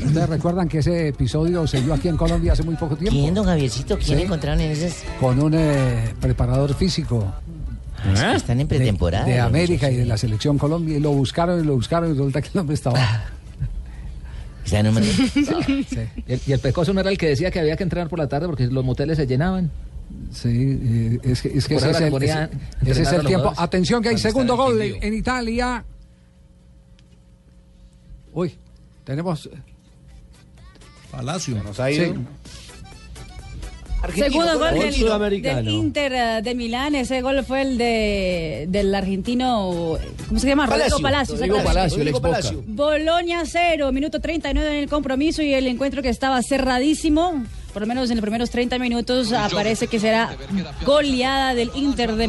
Ustedes 0.05 0.30
recuerdan 0.30 0.69
que 0.69 0.78
ese 0.80 1.09
episodio 1.09 1.67
se 1.67 1.82
dio 1.82 1.93
aquí 1.93 2.07
en 2.07 2.15
Colombia 2.15 2.53
hace 2.53 2.63
muy 2.63 2.76
poco 2.76 2.95
tiempo. 2.95 3.19
¿Quién, 3.19 3.34
don 3.34 3.45
Javiercito? 3.45 3.97
¿Quién 3.97 4.19
Sí. 4.19 4.23
encontraron 4.23 4.61
en 4.61 4.71
esas? 4.71 5.03
Con 5.19 5.41
un 5.41 5.53
eh, 5.53 6.13
preparador 6.21 6.73
físico. 6.76 7.32
Es 8.14 8.22
que 8.22 8.36
están 8.36 8.60
en 8.60 8.68
pretemporada. 8.68 9.26
De 9.26 9.39
América 9.39 9.89
y 9.91 9.95
de 9.97 10.06
la 10.06 10.18
selección 10.18 10.58
Colombia 10.58 10.97
y 10.97 10.99
lo 10.99 11.12
buscaron 11.12 11.60
y 11.60 11.64
lo 11.66 11.76
buscaron 11.76 12.10
y 12.10 12.14
resulta 12.14 12.41
que 12.41 12.49
el 12.53 12.60
hombre 12.60 12.74
estaba. 12.76 12.99
Número. 14.84 15.06
Y 15.06 15.86
el, 16.34 16.41
y 16.47 16.51
el 16.51 16.60
pecoso 16.60 16.91
no 16.93 17.01
era 17.01 17.12
el 17.12 17.18
que 17.18 17.28
decía 17.28 17.51
que 17.51 17.60
había 17.60 17.76
que 17.78 17.84
entrenar 17.84 18.10
por 18.10 18.18
la 18.20 18.28
tarde 18.28 18.47
porque 18.47 18.66
los 18.68 18.84
moteles 18.84 19.18
se 19.18 19.28
llenaban. 19.28 19.70
Sí, 20.32 20.49
eh, 20.82 21.20
es 21.24 21.41
que, 21.41 21.49
es 21.49 21.68
que 21.68 21.76
Por 21.76 21.84
ese, 21.89 22.08
es 22.08 22.14
el, 22.14 22.24
ese- 22.24 23.01
ese 23.03 23.16
es 23.18 23.26
tiempo. 23.26 23.53
Atención 23.58 24.01
que 24.01 24.10
hay 24.10 24.18
segundo 24.18 24.56
gol 24.58 24.82
en, 24.82 25.03
en 25.03 25.14
Italia. 25.14 25.84
Uy, 28.34 28.53
tenemos. 29.03 29.49
Palacio. 31.12 31.64
Nos 31.64 31.80
ha 31.80 31.91
ido. 31.91 32.06
Sí. 32.14 32.20
Segundo 34.14 34.60
gol 34.60 34.80
del, 34.80 35.68
Inter 35.70 36.14
eh, 36.14 36.41
de 36.43 36.56
Milán. 36.56 36.95
Ese 36.95 37.22
gol 37.22 37.43
fue 37.45 37.62
el 37.62 37.78
de 37.78 38.66
del 38.68 38.93
argentino. 38.93 39.97
¿Cómo 40.28 40.39
se 40.39 40.47
llama? 40.47 40.68
Palacio. 40.68 40.97
Rodrigo 40.97 41.01
Palacio. 41.01 41.36
Rodrigo. 41.36 41.64
Palacio, 41.64 42.01
el 42.01 42.08
ex 42.08 42.14
Boca. 42.14 42.30
Palacio. 42.30 42.64
Boloña 42.68 43.43
0, 43.45 43.91
minuto 43.91 44.20
39 44.20 44.70
en 44.70 44.84
el 44.84 44.89
compromiso 44.89 45.41
y 45.41 45.53
el 45.53 45.68
encuentro 45.68 46.01
que 46.01 46.10
estaba 46.10 46.41
cerradísimo. 46.41 47.43
Por 47.76 47.82
lo 47.82 47.88
menos 47.89 48.09
en 48.09 48.15
los 48.15 48.21
primeros 48.21 48.49
30 48.51 48.80
minutos 48.80 49.34
aparece 49.34 49.88
que 49.88 49.99
será 49.99 50.30
goleada 50.86 51.53
del 51.53 51.69
Inter 51.76 52.15
de 52.15 52.26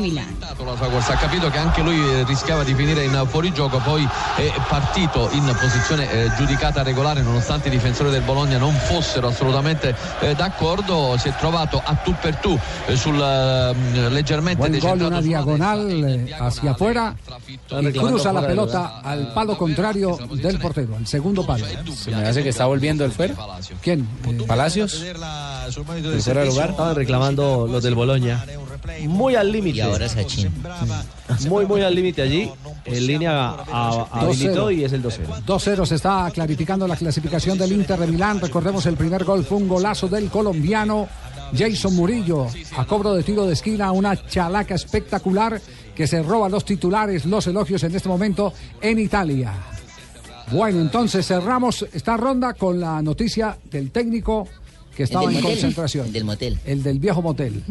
sua 0.77 0.91
corsa. 0.91 1.13
Ha 1.13 1.19
capito 1.19 1.49
che 1.51 1.59
anche 1.59 1.83
lui 1.83 1.97
eh, 1.97 2.25
rischiava 2.25 2.65
di 2.65 2.75
finire 2.75 3.05
in 3.05 3.25
fuorigioco, 3.29 3.79
poi 3.79 4.03
è 4.35 4.53
partito 4.69 5.29
in 5.35 5.45
posizione 5.61 6.11
eh, 6.11 6.33
giudicata 6.37 6.83
regolare 6.83 7.23
nonostante 7.23 7.69
i 7.69 7.71
difensori 7.71 8.11
del 8.11 8.23
Bologna 8.23 8.59
non 8.59 8.75
fossero 8.75 9.29
assolutamente 9.29 9.95
eh, 10.19 10.35
d'accordo, 10.35 11.15
si 11.17 11.29
è 11.29 11.37
trovato 11.37 11.81
a 11.85 11.95
tu 11.95 12.13
per 12.21 12.35
tu 12.37 12.59
eh, 12.87 12.97
sul 12.97 13.15
eh, 13.15 14.11
leggermente 14.11 14.69
Buen 14.69 14.81
gol, 14.81 15.01
una 15.01 15.21
diagonal 15.21 15.89
eh, 15.89 16.35
hacia 16.37 16.73
afuera 16.73 17.15
y 17.47 17.57
reclamando 17.57 17.93
cruza 17.93 18.33
la 18.33 18.41
de 18.41 18.47
pelota 18.49 19.01
al 19.01 19.33
palo 19.33 19.57
contrario 19.57 20.19
del 20.33 20.59
portero, 20.59 20.97
al 20.97 21.07
segundo 21.07 21.47
palo. 21.47 21.65
Se 21.95 22.11
me 22.11 22.27
hace 22.27 22.43
que 22.43 22.49
está 22.49 22.67
volviendo 22.67 23.05
el 23.05 23.13
fuera. 23.13 23.35
¿Quién? 23.81 24.09
Eh, 24.25 24.43
Palacios. 24.45 25.05
Fuera 26.23 26.41
de 26.43 26.47
lugar. 26.47 26.71
Estaban 26.71 26.95
reclamando 26.95 27.67
los 27.71 27.83
del 27.83 27.95
Boloña. 27.95 28.45
Muy 29.07 29.35
al 29.35 29.51
límite. 29.51 29.79
Y 29.79 29.81
ahora 29.81 30.09
Sachin. 30.09 30.51
Muy, 31.49 31.67
muy 31.67 31.83
al 31.83 31.95
límite 31.95 32.23
allí. 32.23 32.51
En 32.85 33.07
línea 33.07 33.49
a- 33.51 34.07
habilitó 34.13 34.71
2-0. 34.71 34.77
y 34.77 34.85
es 34.85 34.93
el 34.93 35.03
2-0. 35.03 35.45
2-0 35.45 35.87
se 35.87 35.95
está 35.97 36.31
clarificando 36.33 36.87
la 36.87 36.97
clasificación 36.97 37.59
del 37.59 37.73
Inter 37.73 37.99
de 37.99 38.07
Milán. 38.07 38.41
Recordemos 38.41 38.87
el 38.87 38.97
primer 38.97 39.25
gol 39.25 39.45
fue 39.45 39.59
un 39.59 39.69
golazo 39.69 40.09
del 40.09 40.31
colombiano 40.31 41.09
Jason 41.57 41.95
Murillo 41.95 42.47
a 42.77 42.85
cobro 42.87 43.13
de 43.15 43.23
tiro 43.23 43.45
de 43.47 43.55
esquina, 43.55 43.91
una 43.93 44.17
chalaca 44.27 44.75
espectacular 44.77 45.61
que 45.95 46.07
se 46.07 46.23
roba 46.23 46.49
los 46.49 46.65
titulares, 46.65 47.25
los 47.27 47.47
elogios 47.49 47.83
en 47.83 47.95
este 47.95 48.09
momento 48.09 48.53
en 48.81 48.99
Italia. 48.99 49.53
Bueno, 50.53 50.81
entonces 50.81 51.27
cerramos 51.27 51.85
esta 51.93 52.17
ronda 52.17 52.55
con 52.55 52.79
la 52.79 53.03
noticia 53.03 53.57
del 53.71 53.91
técnico 53.91 54.47
que 54.97 55.03
estaba 55.05 55.25
en 55.25 55.35
motel. 55.35 55.43
concentración. 55.51 56.07
El 56.07 56.13
del 56.13 56.25
motel. 56.25 56.59
El 56.65 56.83
del 56.83 56.99
viejo 56.99 57.23
motel. 57.23 57.63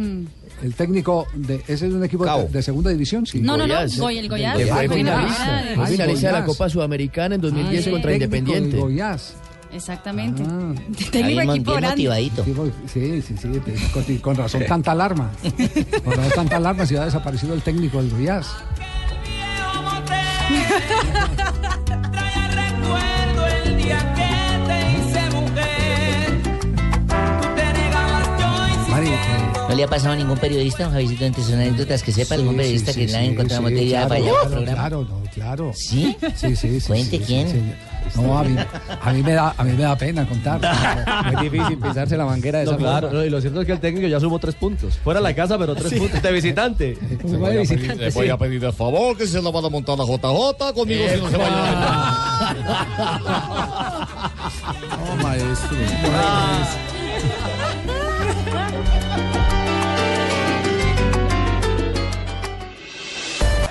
El 0.63 0.73
técnico 0.75 1.27
de 1.33 1.55
ese 1.67 1.87
es 1.87 1.93
un 1.93 2.03
equipo 2.03 2.25
de, 2.25 2.47
de 2.47 2.61
segunda 2.63 2.89
división, 2.91 3.25
sí. 3.25 3.39
No, 3.41 3.57
no, 3.57 3.65
no, 3.67 3.73
Goiás. 3.73 3.99
Goy- 3.99 4.17
el 4.19 4.29
Goiás. 4.29 4.57
Que 4.57 4.65
fue 4.67 4.89
finalista. 4.89 6.05
de 6.05 6.31
la. 6.31 6.45
Copa 6.45 6.69
Sudamericana 6.69 7.35
en 7.35 7.41
2010 7.41 7.81
Ah, 7.81 7.83
sí. 7.85 7.91
contra 7.91 8.13
Independiente. 8.13 8.77
Goiás. 8.77 9.33
Exactamente. 9.73 10.43
Ah. 10.47 10.73
Técnico 11.11 11.41
equipo 11.41 11.71
bien 11.75 11.89
motivadito. 11.89 12.45
Sí, 12.93 13.21
sí, 13.21 13.35
sí, 13.41 13.47
con, 13.91 14.03
con 14.19 14.35
razón 14.37 14.63
tanta 14.67 14.91
alarma. 14.91 15.31
Con 16.05 16.13
razón 16.13 16.31
tanta 16.35 16.55
alarma 16.57 16.85
si 16.85 16.95
ha 16.95 17.03
desaparecido 17.05 17.53
el 17.53 17.61
técnico 17.61 18.01
del 18.01 18.11
Goiás. 18.11 18.47
Recuerdo 22.55 23.47
el 23.65 23.77
día 23.83 24.14
le 29.75 29.83
ha 29.83 29.87
pasado 29.87 30.13
a 30.13 30.15
ningún 30.15 30.37
periodista, 30.37 30.83
don 30.83 30.93
Javiercito, 30.93 31.25
entre 31.25 31.43
sus 31.43 31.53
anécdotas 31.53 32.01
que 32.03 32.11
sepa 32.11 32.35
algún 32.35 32.51
sí, 32.53 32.57
periodista 32.57 32.93
sí, 32.93 32.99
que 33.01 33.07
sí, 33.07 33.13
la 33.13 33.19
sí, 33.19 33.25
encontrado 33.27 33.67
sí, 33.67 33.73
motel 33.73 33.85
y 33.85 33.89
ya 33.89 34.05
claro, 34.05 34.09
para 34.09 34.19
allá 34.19 34.29
al 34.29 34.35
claro, 34.35 34.49
programa? 34.55 34.75
Claro, 34.75 35.03
no, 35.03 35.21
claro. 35.33 35.71
¿Sí? 35.75 36.15
Sí, 36.35 36.55
sí, 36.55 36.79
sí. 36.79 36.87
Cuente 36.87 37.17
sí, 37.17 37.23
quién. 37.25 37.47
sí, 37.49 37.61
sí. 38.13 38.21
No, 38.21 38.37
a 38.37 38.43
mí, 38.43 38.55
a 39.01 39.13
mí 39.13 39.23
me 39.23 39.33
da, 39.33 39.55
a 39.57 39.63
mí 39.63 39.71
me 39.73 39.83
da 39.83 39.97
pena 39.97 40.27
contar. 40.27 40.61
Es 41.33 41.41
difícil 41.41 41.77
pisarse 41.79 42.15
la 42.15 42.25
manguera 42.25 42.59
de 42.59 42.65
No, 42.65 42.71
esa 42.71 42.77
claro, 42.79 43.07
forma. 43.07 43.19
no, 43.21 43.25
y 43.25 43.29
lo 43.31 43.41
cierto 43.41 43.61
es 43.61 43.65
que 43.65 43.71
el 43.73 43.79
técnico 43.79 44.07
ya 44.07 44.19
sumó 44.19 44.37
tres 44.39 44.53
puntos. 44.55 44.97
Fuera 45.03 45.19
de 45.19 45.23
la 45.23 45.33
casa, 45.35 45.57
pero 45.57 45.75
tres 45.75 45.93
puntos. 45.93 46.21
De 46.21 46.31
visitante. 46.31 46.97
Se 47.27 47.37
voy 47.37 47.57
a 47.57 47.61
pedir- 47.63 47.95
le 47.97 48.09
voy 48.11 48.29
a 48.29 48.37
pedir 48.37 48.63
el 48.63 48.73
favor 48.73 49.17
que 49.17 49.25
se 49.27 49.41
la 49.41 49.49
van 49.49 49.65
a 49.65 49.69
montar 49.69 49.97
la 49.97 50.05
JJ 50.05 50.73
conmigo 50.73 51.03
si 51.13 51.21
no 51.21 51.29
se 51.29 51.37
vaya. 51.37 51.55
No, 55.05 55.15
maestro. 55.23 55.77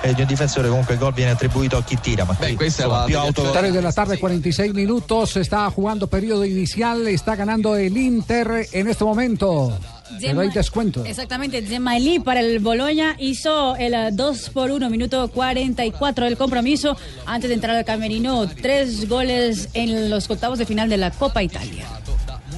Eh, 0.05 0.13
di 0.13 0.21
un 0.21 0.27
difensore 0.27 0.69
comunque 0.69 0.93
il 0.93 0.99
gol 0.99 1.13
viene 1.13 1.31
attribuito 1.31 1.77
a 1.77 1.83
chi 1.83 1.97
tira, 1.99 2.25
ma 2.25 2.35
qui, 2.35 2.55
questa 2.55 2.83
è 2.83 2.87
la 2.87 3.03
più 3.05 3.17
auto 3.17 3.49
3 3.49 3.71
de 3.71 3.81
la 3.81 3.91
tarde, 3.91 4.17
46 4.17 4.73
minutos. 4.73 5.35
Está 5.37 5.69
jugando 5.69 6.07
periodo 6.07 6.43
inicial. 6.45 7.07
Está 7.07 7.35
ganando 7.35 7.75
el 7.75 7.97
Inter 7.97 8.67
en 8.71 8.87
este 8.87 9.03
momento. 9.03 9.77
Pero 10.19 10.41
hay 10.41 10.49
descuento. 10.49 11.03
Exactamente, 11.03 11.61
Gemailí 11.63 12.19
para 12.19 12.39
el 12.39 12.59
Boloña 12.59 13.15
hizo 13.17 13.75
el 13.75 14.15
2 14.15 14.49
por 14.51 14.71
1, 14.71 14.89
minuto 14.89 15.27
44 15.29 16.25
del 16.25 16.37
compromiso 16.37 16.95
antes 17.25 17.49
de 17.49 17.55
entrar 17.55 17.75
al 17.75 17.85
camerino. 17.85 18.47
Tres 18.47 19.09
goles 19.09 19.69
en 19.73 20.09
los 20.09 20.29
octavos 20.29 20.59
de 20.59 20.65
final 20.65 20.89
de 20.89 20.97
la 20.97 21.11
Copa 21.11 21.41
Italia. 21.41 21.87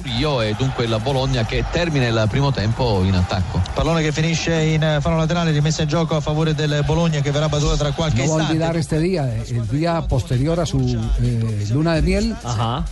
Murillo 0.08 0.40
e 0.42 0.54
dunque 0.56 0.84
il 0.84 0.98
Bologna 1.02 1.44
che 1.44 1.64
termina 1.70 2.06
il 2.06 2.26
primo 2.30 2.50
tempo 2.50 3.02
in 3.04 3.14
attacco. 3.14 3.60
Pallone 3.74 4.02
che 4.02 4.12
finisce 4.12 4.52
in 4.54 4.82
eh, 4.82 5.00
fallo 5.00 5.16
laterale, 5.16 5.50
rimessa 5.50 5.82
in 5.82 5.88
gioco 5.88 6.16
a 6.16 6.20
favore 6.20 6.54
del 6.54 6.82
Bologna 6.86 7.20
che 7.20 7.30
verrà 7.30 7.48
battuto 7.48 7.76
tra 7.76 7.92
qualche 7.92 8.18
No 8.18 8.24
istante. 8.24 8.44
olvidar 8.52 8.76
este 8.76 8.98
día, 8.98 9.28
eh, 9.34 9.44
el 9.48 9.66
día 9.68 10.00
posterior 10.06 10.58
a 10.60 10.66
su 10.66 10.78
eh, 11.20 11.66
luna 11.70 11.94
de 11.94 12.02
miel. 12.02 12.36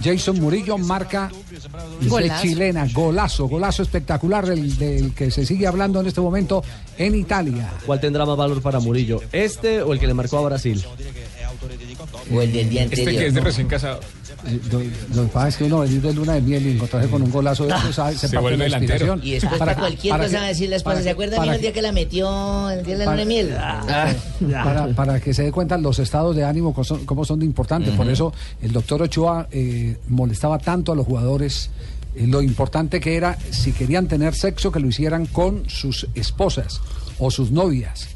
Jason 0.01 0.39
Murillo 0.39 0.77
marca 0.79 1.31
de 2.01 2.09
Golazo. 2.09 2.43
chilena, 2.43 2.87
golazo, 2.93 3.49
golazo 3.49 3.83
espectacular 3.83 4.47
del, 4.47 4.77
del 4.77 5.15
que 5.15 5.31
se 5.31 5.47
sigue 5.47 5.67
hablando 5.67 6.01
en 6.01 6.07
este 6.07 6.21
momento 6.21 6.63
en 6.99 7.15
Italia. 7.15 7.71
¿Cuál 7.87 8.01
tendrá 8.01 8.25
más 8.27 8.37
valor 8.37 8.61
para 8.61 8.79
Murillo? 8.81 9.21
¿Este 9.33 9.81
o 9.83 9.93
el 9.93 9.99
que 9.99 10.07
le 10.07 10.15
marcó 10.15 10.39
a 10.39 10.43
Brasil? 10.43 10.85
O 12.33 12.41
el 12.43 12.53
del 12.53 12.69
día 12.69 12.83
Este 12.85 13.05
que 13.05 13.27
es 13.27 13.35
de 13.35 13.41
recién 13.41 13.67
casado. 13.67 14.01
Eh, 14.47 14.61
Lo, 14.71 14.79
lo 15.17 15.23
que 15.27 15.33
pasa 15.33 15.49
es 15.49 15.57
que 15.57 15.65
uno 15.65 15.81
venir 15.81 16.01
de 16.01 16.13
luna 16.15 16.35
de 16.35 16.41
miel 16.41 16.67
y 16.67 16.71
encontrarse 16.73 17.09
con 17.09 17.23
un 17.23 17.31
golazo 17.31 17.65
de 17.67 17.75
eso, 17.75 17.93
sabe, 17.93 18.13
se, 18.15 18.29
Se 18.29 18.37
parte 18.37 18.41
vuelve 18.41 18.69
la 18.69 18.79
delantero. 18.79 19.15
inspiración. 19.15 19.21
Y 19.29 19.33
después 19.33 19.59
para, 19.59 19.75
cualquier 19.77 20.11
para 20.13 20.25
cosa 20.25 20.39
que- 20.39 20.45
a 20.45 20.49
decir 20.49 20.71
para 20.85 20.99
¿Se 20.99 21.05
que- 21.05 21.11
acuerda 21.11 21.37
para 21.37 21.45
bien 21.45 21.55
el 21.57 21.61
día 21.63 21.73
que 21.73 21.83
la 21.83 21.93
metió 21.93 22.71
el 22.71 22.85
día 22.85 22.95
de 22.95 22.99
la 22.99 23.05
para- 23.05 23.17
luna 23.25 23.35
de 23.35 23.43
miel? 23.45 23.57
Ah, 23.59 24.13
para, 24.65 24.87
para 24.95 25.21
que 25.21 25.35
se 25.35 25.43
dé 25.43 25.53
cuenta 25.53 25.77
los 25.79 25.99
estados 25.99 26.35
de 26.37 26.45
ánimo 26.45 26.73
cómo 26.75 26.85
son, 26.85 27.05
cómo 27.05 27.25
son 27.25 27.39
de 27.41 27.47
importantes. 27.47 27.95
Por 27.95 28.09
eso 28.09 28.33
el 28.63 28.73
doctor 28.73 29.03
Ochoa 29.03 29.49
eh, 29.51 29.97
molestaba 30.09 30.59
tanto 30.59 30.93
a 30.93 30.97
los 30.97 31.07
jugadores. 31.07 31.71
eh, 32.15 32.27
lo 32.27 32.41
importante 32.41 32.99
que 32.99 33.17
era, 33.17 33.37
si 33.51 33.73
querían 33.73 34.07
tener 34.09 34.35
sexo, 34.35 34.73
que 34.73 34.81
lo 34.81 34.89
hicieran 34.89 35.27
con 35.27 35.69
sus 35.69 36.07
esposas 36.15 36.81
o 37.19 37.31
sus 37.31 37.51
novias. 37.51 38.09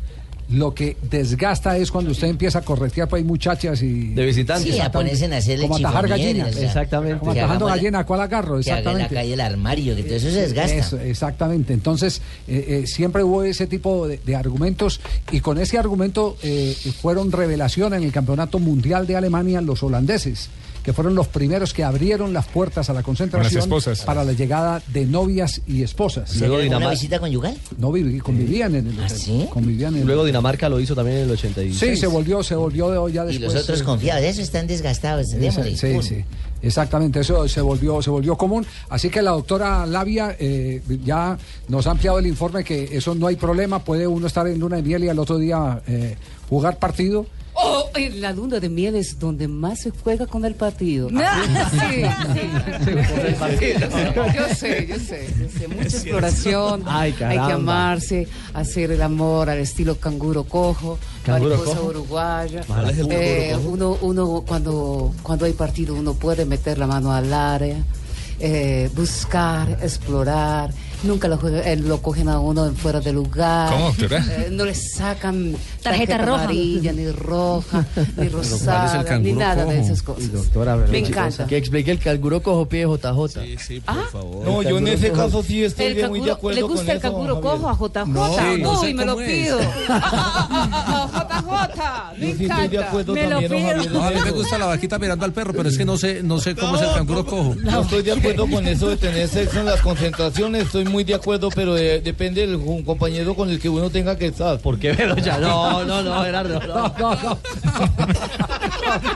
Lo 0.50 0.74
que 0.74 0.96
desgasta 1.08 1.76
es 1.76 1.90
cuando 1.90 2.10
usted 2.10 2.26
empieza 2.28 2.58
a 2.58 2.62
corretear 2.62 3.08
por 3.08 3.18
ahí 3.18 3.24
muchachas 3.24 3.82
y... 3.82 4.08
De 4.14 4.26
visitantes. 4.26 4.64
Sí, 4.64 4.70
a 4.70 4.74
Exactamente. 4.74 4.98
ponerse 5.10 5.24
en 5.26 5.32
hacerle 5.32 5.62
Como 5.68 5.76
atajar 5.76 6.08
gallinas. 6.08 6.50
o 6.50 6.52
sea, 6.58 6.66
Exactamente. 6.66 7.18
Como 7.20 7.32
que 7.32 7.40
atajando 7.40 7.66
gallina, 7.66 8.04
¿cuál 8.04 8.20
agarro? 8.20 8.60
Que 8.60 8.70
haga 8.72 8.78
en 8.80 8.84
la 8.84 8.90
Exactamente. 9.04 9.14
calle 9.14 9.34
el 9.34 9.40
armario, 9.40 9.94
que 9.96 10.02
todo 10.02 10.14
eso 10.16 10.30
se 10.30 10.40
desgasta. 10.40 10.74
Eso, 10.76 10.98
exactamente. 10.98 11.72
Entonces, 11.72 12.20
eh, 12.48 12.82
eh, 12.82 12.86
siempre 12.86 13.22
hubo 13.22 13.44
ese 13.44 13.66
tipo 13.66 14.08
de, 14.08 14.18
de 14.18 14.36
argumentos 14.36 15.00
y 15.30 15.40
con 15.40 15.58
ese 15.58 15.78
argumento 15.78 16.36
eh, 16.42 16.74
fueron 17.00 17.30
revelación 17.30 17.94
en 17.94 18.02
el 18.02 18.10
Campeonato 18.12 18.58
Mundial 18.58 19.06
de 19.06 19.16
Alemania 19.16 19.60
los 19.60 19.82
holandeses, 19.82 20.48
que 20.82 20.92
fueron 20.92 21.14
los 21.14 21.28
primeros 21.28 21.72
que 21.74 21.84
abrieron 21.84 22.32
las 22.32 22.46
puertas 22.46 22.88
a 22.90 22.92
la 22.92 23.02
concentración 23.02 23.62
esposas. 23.62 24.00
para 24.02 24.24
la 24.24 24.32
llegada 24.32 24.82
de 24.92 25.04
novias 25.04 25.60
y 25.66 25.82
esposas. 25.82 26.36
Luego 26.36 26.54
¿Una 26.54 26.64
Dinamarca, 26.64 26.90
visita 26.92 27.18
conyugal? 27.18 27.56
No 27.78 27.92
viví- 27.92 28.20
convivían 28.20 28.74
en 28.74 28.86
el 28.88 29.00
¿Ah, 29.00 29.04
hotel, 29.06 29.18
sí? 29.18 29.46
convivían 29.50 29.94
en 29.94 30.00
el- 30.02 30.06
luego 30.06 30.24
Dinamarca 30.24 30.68
lo 30.68 30.80
hizo 30.80 30.94
también 30.94 31.18
en 31.18 31.22
el 31.24 31.30
86. 31.32 31.78
Sí, 31.94 31.96
se 32.00 32.06
volvió, 32.06 32.42
se 32.42 32.54
volvió 32.54 32.90
de 32.90 33.12
ya 33.12 33.24
Y 33.24 33.26
después. 33.38 33.54
los 33.54 33.62
otros 33.64 33.80
eh, 33.80 33.84
confiados, 33.84 34.22
eso 34.24 34.40
están 34.42 34.66
desgastados. 34.66 35.26
Sí, 35.28 36.00
sí. 36.02 36.24
Exactamente, 36.62 37.20
eso 37.20 37.48
se 37.48 37.60
volvió, 37.62 38.02
se 38.02 38.10
volvió 38.10 38.36
común. 38.36 38.66
Así 38.90 39.08
que 39.08 39.22
la 39.22 39.30
doctora 39.30 39.86
Labia 39.86 40.36
eh, 40.38 40.82
ya 41.04 41.38
nos 41.68 41.86
ha 41.86 41.92
ampliado 41.92 42.18
el 42.18 42.26
informe 42.26 42.64
que 42.64 42.96
eso 42.96 43.14
no 43.14 43.26
hay 43.28 43.36
problema, 43.36 43.82
puede 43.82 44.06
uno 44.06 44.26
estar 44.26 44.46
en 44.46 44.58
luna 44.58 44.76
de 44.76 44.82
miel 44.82 45.04
y 45.04 45.08
al 45.08 45.18
otro 45.18 45.38
día 45.38 45.80
eh, 45.86 46.16
jugar 46.50 46.78
partido. 46.78 47.26
Oh, 47.62 47.90
en 47.94 48.20
la 48.22 48.32
luna 48.32 48.58
de 48.58 48.68
miel 48.70 48.94
es 48.96 49.18
donde 49.18 49.46
más 49.46 49.80
se 49.80 49.90
juega 49.90 50.26
con 50.26 50.44
el 50.44 50.54
partido. 50.54 51.08
Ah. 51.14 51.42
Sí, 51.70 52.02
sí. 52.34 52.94
Yo 54.34 54.54
sé, 54.54 54.86
yo 54.86 54.98
sé, 54.98 55.34
yo 55.38 55.48
sé. 55.58 55.68
Mucha 55.68 55.82
exploración. 55.82 56.82
Ay, 56.86 57.14
Hay 57.24 57.34
que 57.36 57.52
amarse, 57.52 58.28
hacer 58.54 58.92
el 58.92 59.02
amor 59.02 59.50
al 59.50 59.58
estilo 59.58 59.96
canguro 59.98 60.44
cojo, 60.44 60.98
¿Canguro 61.24 61.56
mariposa 61.56 61.76
cojo? 61.78 61.90
uruguaya. 61.90 62.62
¿Cuál 62.66 62.90
es 62.90 62.98
el 62.98 63.06
Eh, 63.10 63.56
uno, 63.66 63.98
uno 64.00 64.44
cuando, 64.46 65.12
cuando 65.22 65.44
hay 65.44 65.52
partido, 65.52 65.94
uno 65.94 66.14
puede 66.14 66.44
meter 66.44 66.78
la 66.78 66.86
mano 66.86 67.12
al 67.12 67.32
área, 67.32 67.76
eh, 68.38 68.90
buscar, 68.94 69.78
explorar. 69.82 70.70
Nunca 71.02 71.28
lo, 71.28 71.38
juega- 71.38 71.62
eh, 71.62 71.76
lo 71.76 72.02
cogen 72.02 72.28
a 72.28 72.38
uno 72.40 72.66
en 72.66 72.76
fuera 72.76 73.00
de 73.00 73.12
lugar. 73.12 73.72
¿Cómo? 73.72 73.94
Eh, 73.98 74.48
no 74.50 74.64
le 74.66 74.74
sacan 74.74 75.56
Tarjeta 75.82 76.18
roja. 76.18 76.42
amarilla, 76.44 76.92
ni 76.92 77.10
roja, 77.10 77.86
ni 77.96 78.04
¿cuál 78.14 78.26
es 78.26 78.26
el 78.26 78.32
rosada, 78.32 79.18
ni 79.18 79.32
nada 79.32 79.64
de 79.64 79.80
esas 79.80 80.02
cosas. 80.02 80.30
Doctora, 80.30 80.76
Me 80.76 80.98
encanta. 80.98 81.46
Que 81.46 81.56
explique 81.56 81.90
el 81.90 81.98
canguro 81.98 82.42
cojo 82.42 82.66
pie 82.66 82.84
JJ. 82.86 83.82
Ah, 83.86 84.04
No, 84.44 84.62
yo 84.62 84.78
en 84.78 84.88
ese 84.88 85.10
caso 85.12 85.42
sí 85.42 85.64
estoy 85.64 85.86
el 85.86 85.94
de- 85.96 86.08
muy 86.08 86.20
de 86.20 86.32
acuerdo 86.32 86.56
¿Le 86.56 86.62
con 86.62 86.70
gusta 86.72 86.92
el 86.92 86.98
eso, 86.98 87.08
canguro 87.10 87.40
cojo 87.40 87.68
a 87.68 87.74
JJ? 87.74 88.06
No, 88.06 88.28
sí, 88.36 88.62
no 88.62 88.80
sé 88.80 88.86
Uy, 88.88 88.94
me 88.94 89.04
lo 89.06 89.20
es. 89.20 89.30
pido. 89.42 89.58
JJ, 90.60 92.18
me 92.18 92.26
Yo 92.30 92.36
sí 92.36 92.44
estoy 92.44 92.46
de 92.46 92.64
encanta. 92.64 92.88
acuerdo 92.88 93.14
Me 93.14 93.26
lo 93.26 93.38
pido. 93.38 93.90
No, 93.90 94.04
a 94.04 94.10
mí 94.10 94.16
me 94.24 94.30
gusta 94.32 94.58
la 94.58 94.66
vaquita 94.66 94.98
mirando 94.98 95.24
al 95.24 95.32
perro, 95.32 95.52
pero 95.54 95.68
es 95.68 95.78
que 95.78 95.84
no 95.84 95.96
sé, 95.96 96.22
no 96.22 96.38
sé 96.40 96.54
cómo 96.54 96.76
es 96.76 96.82
el 96.82 96.92
canguro 96.94 97.24
cojo. 97.24 97.54
Yo 97.54 97.80
estoy 97.82 98.02
de 98.02 98.12
acuerdo 98.12 98.46
con 98.48 98.66
eso 98.66 98.88
de 98.88 98.96
tener 98.96 99.28
sexo 99.28 99.60
en 99.60 99.66
las 99.66 99.80
concentraciones, 99.80 100.66
estoy 100.66 100.84
muy 100.90 101.04
de 101.04 101.14
acuerdo, 101.14 101.48
pero 101.54 101.76
eh, 101.76 102.00
depende 102.00 102.46
del 102.46 102.58
ju- 102.58 102.84
compañero 102.84 103.34
con 103.34 103.48
el 103.50 103.58
que 103.60 103.68
uno 103.68 103.88
tenga 103.90 104.16
que 104.18 104.26
estar. 104.26 104.58
¿Por 104.60 104.78
qué, 104.78 104.94
ya? 105.24 105.38
No, 105.38 105.84
no, 105.84 106.02
no, 106.02 106.22
Gerardo. 106.24 106.60
no. 106.66 107.38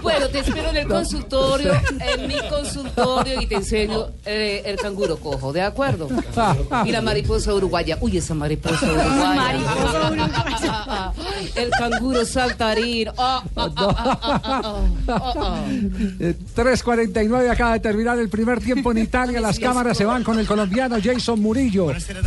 Bueno, 0.03 0.29
te 0.29 0.39
espero 0.39 0.71
en 0.71 0.77
el 0.77 0.87
consultorio, 0.89 1.73
en 2.15 2.29
mi 2.29 2.37
consultorio 2.49 3.41
y 3.43 3.47
te 3.47 3.57
enseño 3.57 4.07
eh, 4.25 4.63
el 4.67 4.77
canguro 4.77 5.17
cojo, 5.17 5.53
¿de 5.53 5.63
acuerdo? 5.63 6.09
Y 6.85 6.93
la 6.93 7.01
mariposa 7.03 7.53
uruguaya. 7.55 7.99
Uy, 8.01 8.19
esa 8.19 8.35
mariposa 8.35 8.87
uruguaya. 8.87 9.35
Mariposa 9.35 11.13
El 11.57 11.71
canguro 11.71 12.25
saltarín. 12.25 13.09
Ah, 13.19 13.43
ah, 13.57 13.69
ah, 13.77 14.81
ah. 15.09 15.65
Eh, 16.21 16.35
3.49 16.57 17.51
acaba 17.51 17.73
de 17.75 17.81
terminar 17.81 18.19
el 18.19 18.29
primer 18.29 18.61
tiempo 18.61 18.93
en 18.93 18.99
Italia. 18.99 19.41
Las 19.41 19.59
cámaras 19.59 19.97
se 19.97 20.05
van 20.05 20.23
con 20.23 20.39
el 20.39 20.47
colombiano 20.47 20.97
Jason 21.03 21.41
Murillo, 21.41 21.64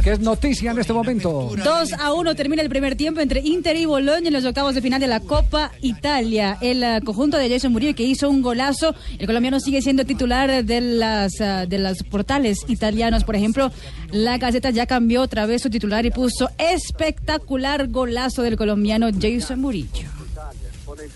que 0.04 0.12
es 0.12 0.20
noticia 0.20 0.72
en 0.72 0.80
este 0.80 0.94
momento. 0.94 1.52
2 1.56 1.94
a 1.94 2.14
1 2.14 2.36
termina 2.36 2.62
el 2.62 2.70
primer 2.70 2.96
tiempo 2.96 3.22
entre 3.22 3.42
Inter 3.42 3.76
y 3.76 3.86
Boloña 3.86 4.28
en 4.28 4.34
los 4.34 4.46
octavos 4.46 4.76
de 4.76 4.82
final 4.82 5.00
de 5.00 5.08
la 5.08 5.20
Copa 5.20 5.72
Italia. 5.82 6.58
El 6.62 6.84
eh, 6.84 7.02
conjunto 7.04 7.38
de 7.38 7.50
Jason 7.50 7.72
Murillo 7.72 7.96
que 7.96 8.04
hizo 8.04 8.30
un 8.30 8.42
golazo. 8.42 8.96
El 9.20 9.28
colombiano 9.28 9.60
sigue 9.60 9.82
siendo 9.82 10.06
titular 10.06 10.64
de 10.64 10.82
las 10.82 11.40
ah, 11.42 11.66
de 11.66 11.80
los 11.80 12.04
portales 12.04 12.60
italianos. 12.68 13.24
Por 13.24 13.36
ejemplo, 13.36 13.72
la 14.12 14.38
Gaceta 14.38 14.70
ya 14.70 14.86
cambió 14.86 15.22
otra 15.22 15.46
vez 15.46 15.62
su 15.62 15.70
titular 15.70 16.06
y 16.06 16.12
puso 16.12 16.50
espectacular 16.58 17.88
golazo 17.88 18.42
del 18.42 18.58
colombiano 18.58 19.10
Jason 19.20 19.60
Murillo. 19.60 20.10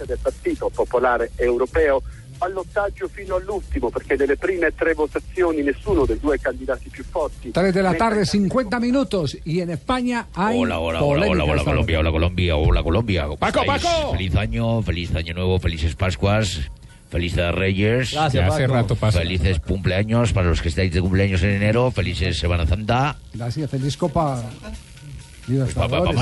del 0.08 0.18
Partito 0.18 0.70
Popolare 0.70 1.32
Europeo, 1.38 2.04
ballottaggio 2.42 3.08
fino 3.08 3.36
all'ultimo 3.36 3.92
perché 3.92 4.16
nelle 4.16 4.36
prime 4.36 4.74
tre 4.74 4.96
votazioni 4.96 5.62
nessuno 5.62 6.06
dei 6.06 6.18
due 6.20 6.40
candidati 6.40 6.90
più 6.90 7.04
forti 7.04 7.52
3 7.52 7.72
de 7.72 7.82
la 7.82 7.94
tarde, 7.94 8.26
50 8.26 8.80
minutos. 8.80 9.38
Y 9.44 9.60
en 9.60 9.70
España 9.70 10.28
hay. 10.34 10.58
Hola, 10.58 10.80
hola, 10.80 11.04
hola, 11.04 11.28
hola, 11.28 11.44
hola, 11.44 11.64
Colombia, 11.64 12.00
hola, 12.00 12.12
Colombia, 12.12 12.56
hola, 12.56 12.82
Colombia. 12.84 13.24
¿Cómo 13.24 13.38
Paco? 13.38 13.64
Paco. 13.66 14.12
Feliz 14.14 14.36
año, 14.36 14.82
feliz 14.82 15.14
año 15.14 15.36
nuevo, 15.36 15.60
felices 15.60 15.96
Pascuas, 15.96 16.72
felices 17.10 17.54
Reyes. 17.54 18.14
Gracias, 18.14 18.52
hace 18.52 18.66
rato 18.66 18.96
pasa. 18.96 19.20
Felices 19.20 19.60
cumpleaños 19.60 20.34
para 20.34 20.50
los 20.50 20.62
que 20.62 20.70
estáis 20.70 20.92
de 20.92 21.02
cumpleaños 21.02 21.44
en 21.44 21.52
enero, 21.52 21.92
felices 21.92 22.40
Semana 22.40 22.66
Santa. 22.66 23.18
Gracias, 23.34 23.70
feliz 23.70 23.96
Copa. 23.98 24.44
Papá, 25.74 26.04
papá, 26.04 26.14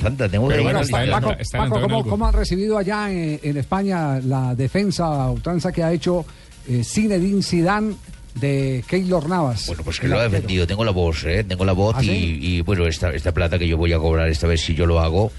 Santa, 0.00 0.28
tengo 0.28 0.48
que 0.48 0.60
bueno, 0.60 0.80
Paco. 0.90 1.10
Paco, 1.10 1.36
Paco, 1.52 1.80
¿cómo, 1.80 2.04
cómo 2.10 2.26
han 2.26 2.32
recibido 2.34 2.76
allá 2.78 3.10
en, 3.10 3.38
en 3.42 3.56
España 3.56 4.18
la 4.20 4.54
defensa 4.54 5.06
a 5.06 5.30
ultranza 5.30 5.70
que 5.72 5.82
ha 5.82 5.92
hecho 5.92 6.24
eh, 6.68 6.82
Zinedine 6.84 7.42
Zidane 7.42 7.94
de 8.34 8.84
Keylor 8.86 9.28
Navas? 9.28 9.66
Bueno, 9.68 9.82
pues 9.84 10.00
que 10.00 10.08
lo 10.08 10.18
ha 10.18 10.24
defendido, 10.24 10.66
tengo 10.66 10.84
la 10.84 10.90
voz, 10.90 11.24
¿eh? 11.24 11.44
tengo 11.44 11.64
la 11.64 11.72
voz 11.72 11.94
¿Ah, 11.98 12.02
y, 12.02 12.06
sí? 12.06 12.38
y, 12.42 12.60
bueno, 12.62 12.86
esta, 12.86 13.10
esta 13.10 13.32
plata 13.32 13.58
que 13.58 13.68
yo 13.68 13.76
voy 13.76 13.92
a 13.92 13.98
cobrar 13.98 14.28
esta 14.28 14.46
vez 14.46 14.60
si 14.60 14.74
yo 14.74 14.86
lo 14.86 15.00
hago. 15.00 15.30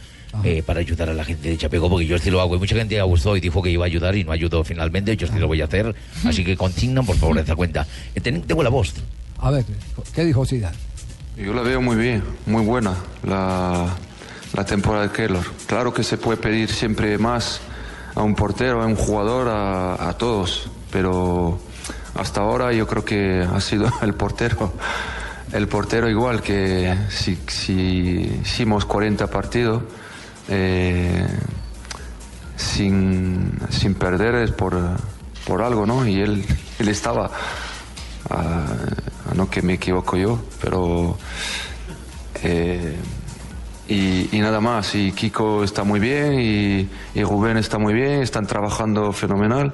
eh, 0.43 0.63
para 0.65 0.79
ayudar 0.79 1.09
a 1.09 1.13
la 1.13 1.23
gente 1.23 1.47
de 1.49 1.57
Chapego, 1.57 1.87
porque 1.89 2.07
yo 2.07 2.17
sí 2.17 2.31
lo 2.31 2.41
hago 2.41 2.55
y 2.55 2.59
mucha 2.59 2.75
gente 2.75 2.99
ha 2.99 3.03
gustado 3.03 3.37
y 3.37 3.39
dijo 3.39 3.61
que 3.61 3.69
iba 3.69 3.85
a 3.85 3.87
ayudar 3.87 4.15
y 4.15 4.23
no 4.23 4.31
ayudó 4.31 4.63
finalmente, 4.63 5.15
yo 5.15 5.27
sí 5.27 5.37
lo 5.37 5.45
voy 5.47 5.61
a 5.61 5.65
hacer, 5.65 5.93
así 6.25 6.43
que 6.43 6.57
consignan 6.57 7.05
por 7.05 7.15
favor 7.17 7.37
esa 7.43 7.55
cuenta. 7.55 7.85
Eh, 8.15 8.19
ten- 8.21 8.41
tengo 8.41 8.63
la 8.63 8.69
voz. 8.71 8.93
A 9.37 9.51
ver, 9.51 9.63
¿qué 10.15 10.25
dijo 10.25 10.43
Zidane? 10.43 10.75
Yo 11.35 11.51
la 11.51 11.63
veo 11.63 11.81
muy 11.81 11.95
bien, 11.95 12.23
muy 12.45 12.63
buena 12.63 12.93
la, 13.23 13.87
la 14.53 14.65
temporada 14.65 15.07
de 15.07 15.11
Keylor. 15.11 15.43
Claro 15.65 15.91
que 15.91 16.03
se 16.03 16.17
puede 16.17 16.37
pedir 16.37 16.69
siempre 16.71 17.17
más 17.17 17.59
a 18.13 18.21
un 18.21 18.35
portero, 18.35 18.83
a 18.83 18.85
un 18.85 18.95
jugador, 18.95 19.47
a, 19.47 20.09
a 20.09 20.13
todos, 20.15 20.69
pero 20.91 21.59
hasta 22.13 22.41
ahora 22.41 22.71
yo 22.71 22.85
creo 22.85 23.03
que 23.03 23.41
ha 23.41 23.59
sido 23.61 23.91
el 24.03 24.13
portero, 24.13 24.73
el 25.51 25.67
portero 25.67 26.07
igual 26.07 26.43
que 26.43 26.95
si, 27.09 27.39
si 27.47 28.39
hicimos 28.43 28.85
40 28.85 29.25
partidos 29.27 29.81
eh, 30.49 31.25
sin, 32.55 33.59
sin 33.71 33.95
perder 33.95 34.35
es 34.35 34.51
por, 34.51 34.79
por 35.47 35.63
algo, 35.63 35.87
¿no? 35.87 36.05
Y 36.07 36.21
él, 36.21 36.45
él 36.77 36.87
estaba 36.89 37.31
a, 38.29 38.63
a 39.29 39.33
sino 39.33 39.49
que 39.49 39.61
me 39.61 39.73
equivoco 39.73 40.17
yo, 40.17 40.39
pero... 40.61 41.17
eh, 42.43 42.95
y, 43.87 44.39
nada 44.39 44.59
más, 44.59 44.95
y 44.95 45.11
Kiko 45.11 45.63
está 45.63 45.83
muy 45.83 45.99
bien 45.99 46.39
y, 46.39 46.89
y 47.13 47.23
Rubén 47.23 47.57
está 47.57 47.77
muy 47.77 47.93
bien, 47.93 48.21
están 48.21 48.47
trabajando 48.47 49.11
fenomenal. 49.11 49.73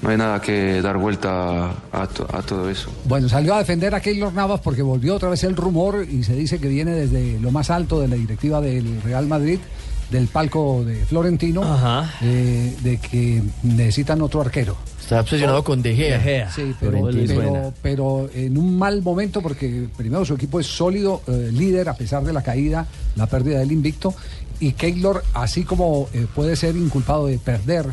No 0.00 0.10
hay 0.10 0.16
nada 0.16 0.40
que 0.40 0.80
dar 0.80 0.96
vuelta 0.96 1.70
a, 1.70 2.02
a 2.02 2.42
todo 2.42 2.70
eso. 2.70 2.90
Bueno, 3.04 3.28
salió 3.28 3.54
a 3.54 3.58
defender 3.58 3.94
a 3.94 4.00
Keylor 4.00 4.32
Navas 4.32 4.60
porque 4.60 4.82
volvió 4.82 5.16
otra 5.16 5.28
vez 5.28 5.42
el 5.44 5.56
rumor 5.56 6.06
y 6.08 6.22
se 6.22 6.34
dice 6.34 6.58
que 6.60 6.68
viene 6.68 6.92
desde 6.92 7.40
lo 7.40 7.50
más 7.50 7.70
alto 7.70 8.00
de 8.00 8.08
la 8.08 8.16
directiva 8.16 8.60
del 8.60 9.02
Real 9.02 9.26
Madrid, 9.26 9.58
del 10.10 10.28
palco 10.28 10.84
de 10.84 11.04
Florentino, 11.04 11.62
eh, 12.22 12.76
de 12.82 12.98
que 12.98 13.42
necesitan 13.62 14.22
otro 14.22 14.40
arquero. 14.40 14.76
Está 15.00 15.20
obsesionado 15.20 15.62
con 15.62 15.82
De 15.82 15.94
Gea. 15.94 16.18
De 16.18 16.22
Gea. 16.24 16.50
Sí, 16.52 16.74
pero- 16.80 17.72
pero 17.82 18.30
en 18.34 18.58
un 18.58 18.76
mal 18.78 19.02
momento 19.02 19.40
porque 19.40 19.88
primero 19.96 20.24
su 20.24 20.34
equipo 20.34 20.58
es 20.60 20.66
sólido, 20.66 21.22
eh, 21.28 21.50
líder 21.52 21.88
a 21.88 21.94
pesar 21.94 22.24
de 22.24 22.32
la 22.32 22.42
caída, 22.42 22.86
la 23.14 23.26
pérdida 23.26 23.58
del 23.60 23.72
invicto, 23.72 24.14
y 24.58 24.72
Keylor, 24.72 25.22
así 25.34 25.64
como 25.64 26.08
eh, 26.12 26.26
puede 26.34 26.56
ser 26.56 26.76
inculpado 26.76 27.26
de 27.26 27.38
perder, 27.38 27.86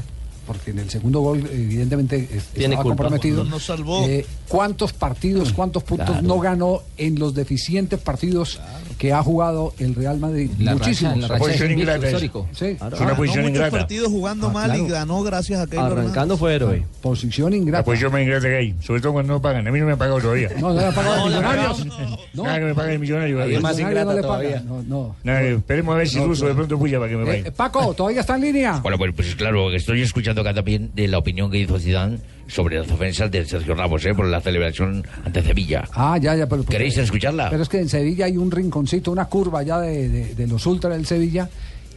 porque 0.45 0.71
en 0.71 0.79
el 0.79 0.89
segundo 0.89 1.21
gol 1.21 1.39
evidentemente 1.51 2.15
es- 2.31 2.45
Tiene 2.47 2.75
estaba 2.75 2.83
culpa. 2.83 2.95
comprometido, 3.03 3.43
No 3.43 3.59
salvó. 3.59 4.05
eh, 4.07 4.25
¿cuántos 4.47 4.93
partidos, 4.93 5.53
cuántos 5.53 5.83
puntos 5.83 6.07
Claro. 6.07 6.21
no 6.27 6.39
ganó 6.39 6.81
en 6.97 7.17
los 7.19 7.33
deficientes 7.33 7.99
partidos 7.99 8.59
que 8.97 9.11
ha 9.13 9.21
jugado 9.23 9.73
el 9.79 9.95
Real 9.95 10.19
Madrid? 10.19 10.49
La 10.59 10.73
Muchísimos. 10.73 11.13
racha- 11.15 11.21
la 11.21 11.27
racha 11.29 11.39
Posición 11.43 11.67
Sí, 11.69 11.73
ingrata 11.73 12.05
histórico. 12.07 12.47
Sí. 12.53 12.65
Es 12.65 12.81
una 12.81 12.89
Ganó 13.13 13.15
muchos 13.49 13.69
partidos 13.69 14.07
jugando 14.09 14.49
mal 14.49 14.75
y 14.79 14.87
ganó 14.87 15.23
gracias 15.23 15.59
a 15.61 15.67
Keylor 15.67 16.03
Navas. 16.03 16.39
fue 16.39 16.55
héroe. 16.55 16.85
Posición 17.01 17.53
ingrata. 17.53 17.83
Pues 17.85 17.99
yo 17.99 18.11
me 18.11 18.21
ingrata 18.23 18.47
que 18.47 18.55
hay, 18.57 18.75
sobre 18.81 19.01
todo 19.01 19.13
cuando 19.13 19.33
no 19.33 19.41
pagan. 19.41 19.67
A 19.67 19.71
mí 19.71 19.79
no 19.79 19.85
me 19.85 19.93
han 19.93 19.97
pagado 19.97 20.19
todavía. 20.19 20.49
No, 20.59 20.73
no 20.73 20.79
le 20.79 20.85
han 20.87 20.93
pagado 20.93 21.17
No, 21.17 21.25
Millonarios. 21.27 21.85
no. 22.33 22.43
Nada 22.43 22.59
que 22.59 22.65
me 22.65 22.75
pague 22.75 22.93
el 22.93 22.99
millonario. 22.99 23.41
El 23.43 23.57
todavía. 23.59 23.85
Millonario 23.87 24.05
no 24.05 24.13
le 24.13 24.21
paga. 24.21 24.59
No, 24.65 24.83
no. 24.83 25.15
Nada, 25.23 25.41
esperemos 25.41 25.93
a 25.93 25.97
ver 25.97 26.07
si 26.07 26.17
No, 26.19 26.25
Russo 26.27 26.43
no. 26.43 26.49
de 26.49 26.55
pronto 26.55 26.77
puya 26.79 26.99
para 26.99 27.09
que 27.11 27.17
me 27.17 27.23
Eh, 27.23 27.25
pague. 27.43 27.51
Paco, 27.51 27.93
¿todavía 27.93 28.21
está 28.21 28.35
en 28.35 28.41
línea? 28.41 28.79
Bueno, 28.79 28.97
pues, 28.97 29.13
pues 29.15 29.35
claro, 29.35 29.71
estoy 29.73 30.01
escuchando 30.01 30.32
acá 30.41 30.53
también 30.53 30.91
de 30.95 31.07
la 31.07 31.17
opinión 31.17 31.49
que 31.51 31.59
hizo 31.59 31.79
Zidane 31.79 32.17
sobre 32.47 32.77
las 32.79 32.91
ofensas 32.91 33.31
de 33.31 33.45
Sergio 33.45 33.73
Ramos, 33.75 34.05
¿eh? 34.05 34.13
Por 34.13 34.25
la 34.27 34.41
celebración 34.41 35.05
ante 35.25 35.41
Sevilla. 35.41 35.83
Ah, 35.93 36.17
ya, 36.21 36.35
ya. 36.35 36.47
Pero, 36.47 36.63
¿Queréis 36.65 36.97
escucharla? 36.97 37.49
Pero 37.49 37.63
es 37.63 37.69
que 37.69 37.79
en 37.79 37.89
Sevilla 37.89 38.25
hay 38.25 38.37
un 38.37 38.51
rinconcito, 38.51 39.11
una 39.11 39.25
curva 39.25 39.63
ya 39.63 39.79
de, 39.79 40.09
de- 40.09 40.35
de 40.35 40.47
los 40.47 40.65
ultras 40.65 40.95
del 40.95 41.05
Sevilla 41.05 41.49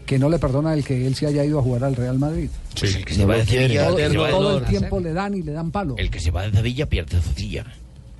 que 0.07 0.21
no 0.21 0.29
le 0.29 0.39
perdona 0.39 0.73
el 0.73 0.85
que 0.85 1.05
él 1.05 1.17
se 1.17 1.27
haya 1.27 1.45
ido 1.45 1.59
a 1.59 1.63
jugar 1.63 1.83
al 1.83 1.97
Real 1.97 2.17
Madrid. 2.17 2.49
Pues 2.79 2.95
el 2.95 3.05
que 3.05 3.13
se 3.15 3.25
va 3.27 3.35
de 3.39 3.45
Sevilla, 3.45 3.89
Todo, 3.89 3.99
el 3.99 4.13
todo 4.15 4.63
tiempo 4.63 5.01
le 5.01 5.13
dan 5.13 5.35
y 5.35 5.43
le 5.43 5.51
dan 5.53 5.73
palo. 5.73 5.97
el 5.99 6.11
que 6.11 6.21
se 6.21 6.31
va 6.31 6.43
de 6.43 6.53
Sevilla 6.57 6.87
pierde 6.87 7.21
Cecilla. 7.21 7.65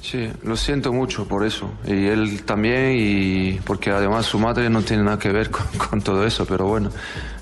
Sí, 0.03 0.29
lo 0.43 0.57
siento 0.57 0.93
mucho 0.93 1.27
por 1.29 1.47
eso. 1.47 1.71
Y 1.87 2.07
él 2.07 2.43
también, 2.45 2.97
y 2.99 3.53
porque 3.65 3.91
además 3.91 4.27
su 4.27 4.39
madre 4.39 4.69
no 4.69 4.83
tiene 4.83 5.05
nada 5.05 5.19
que 5.19 5.31
ver 5.31 5.51
con, 5.51 5.65
con 5.79 6.03
todo 6.03 6.27
eso, 6.27 6.45
pero 6.45 6.67
bueno, 6.67 6.91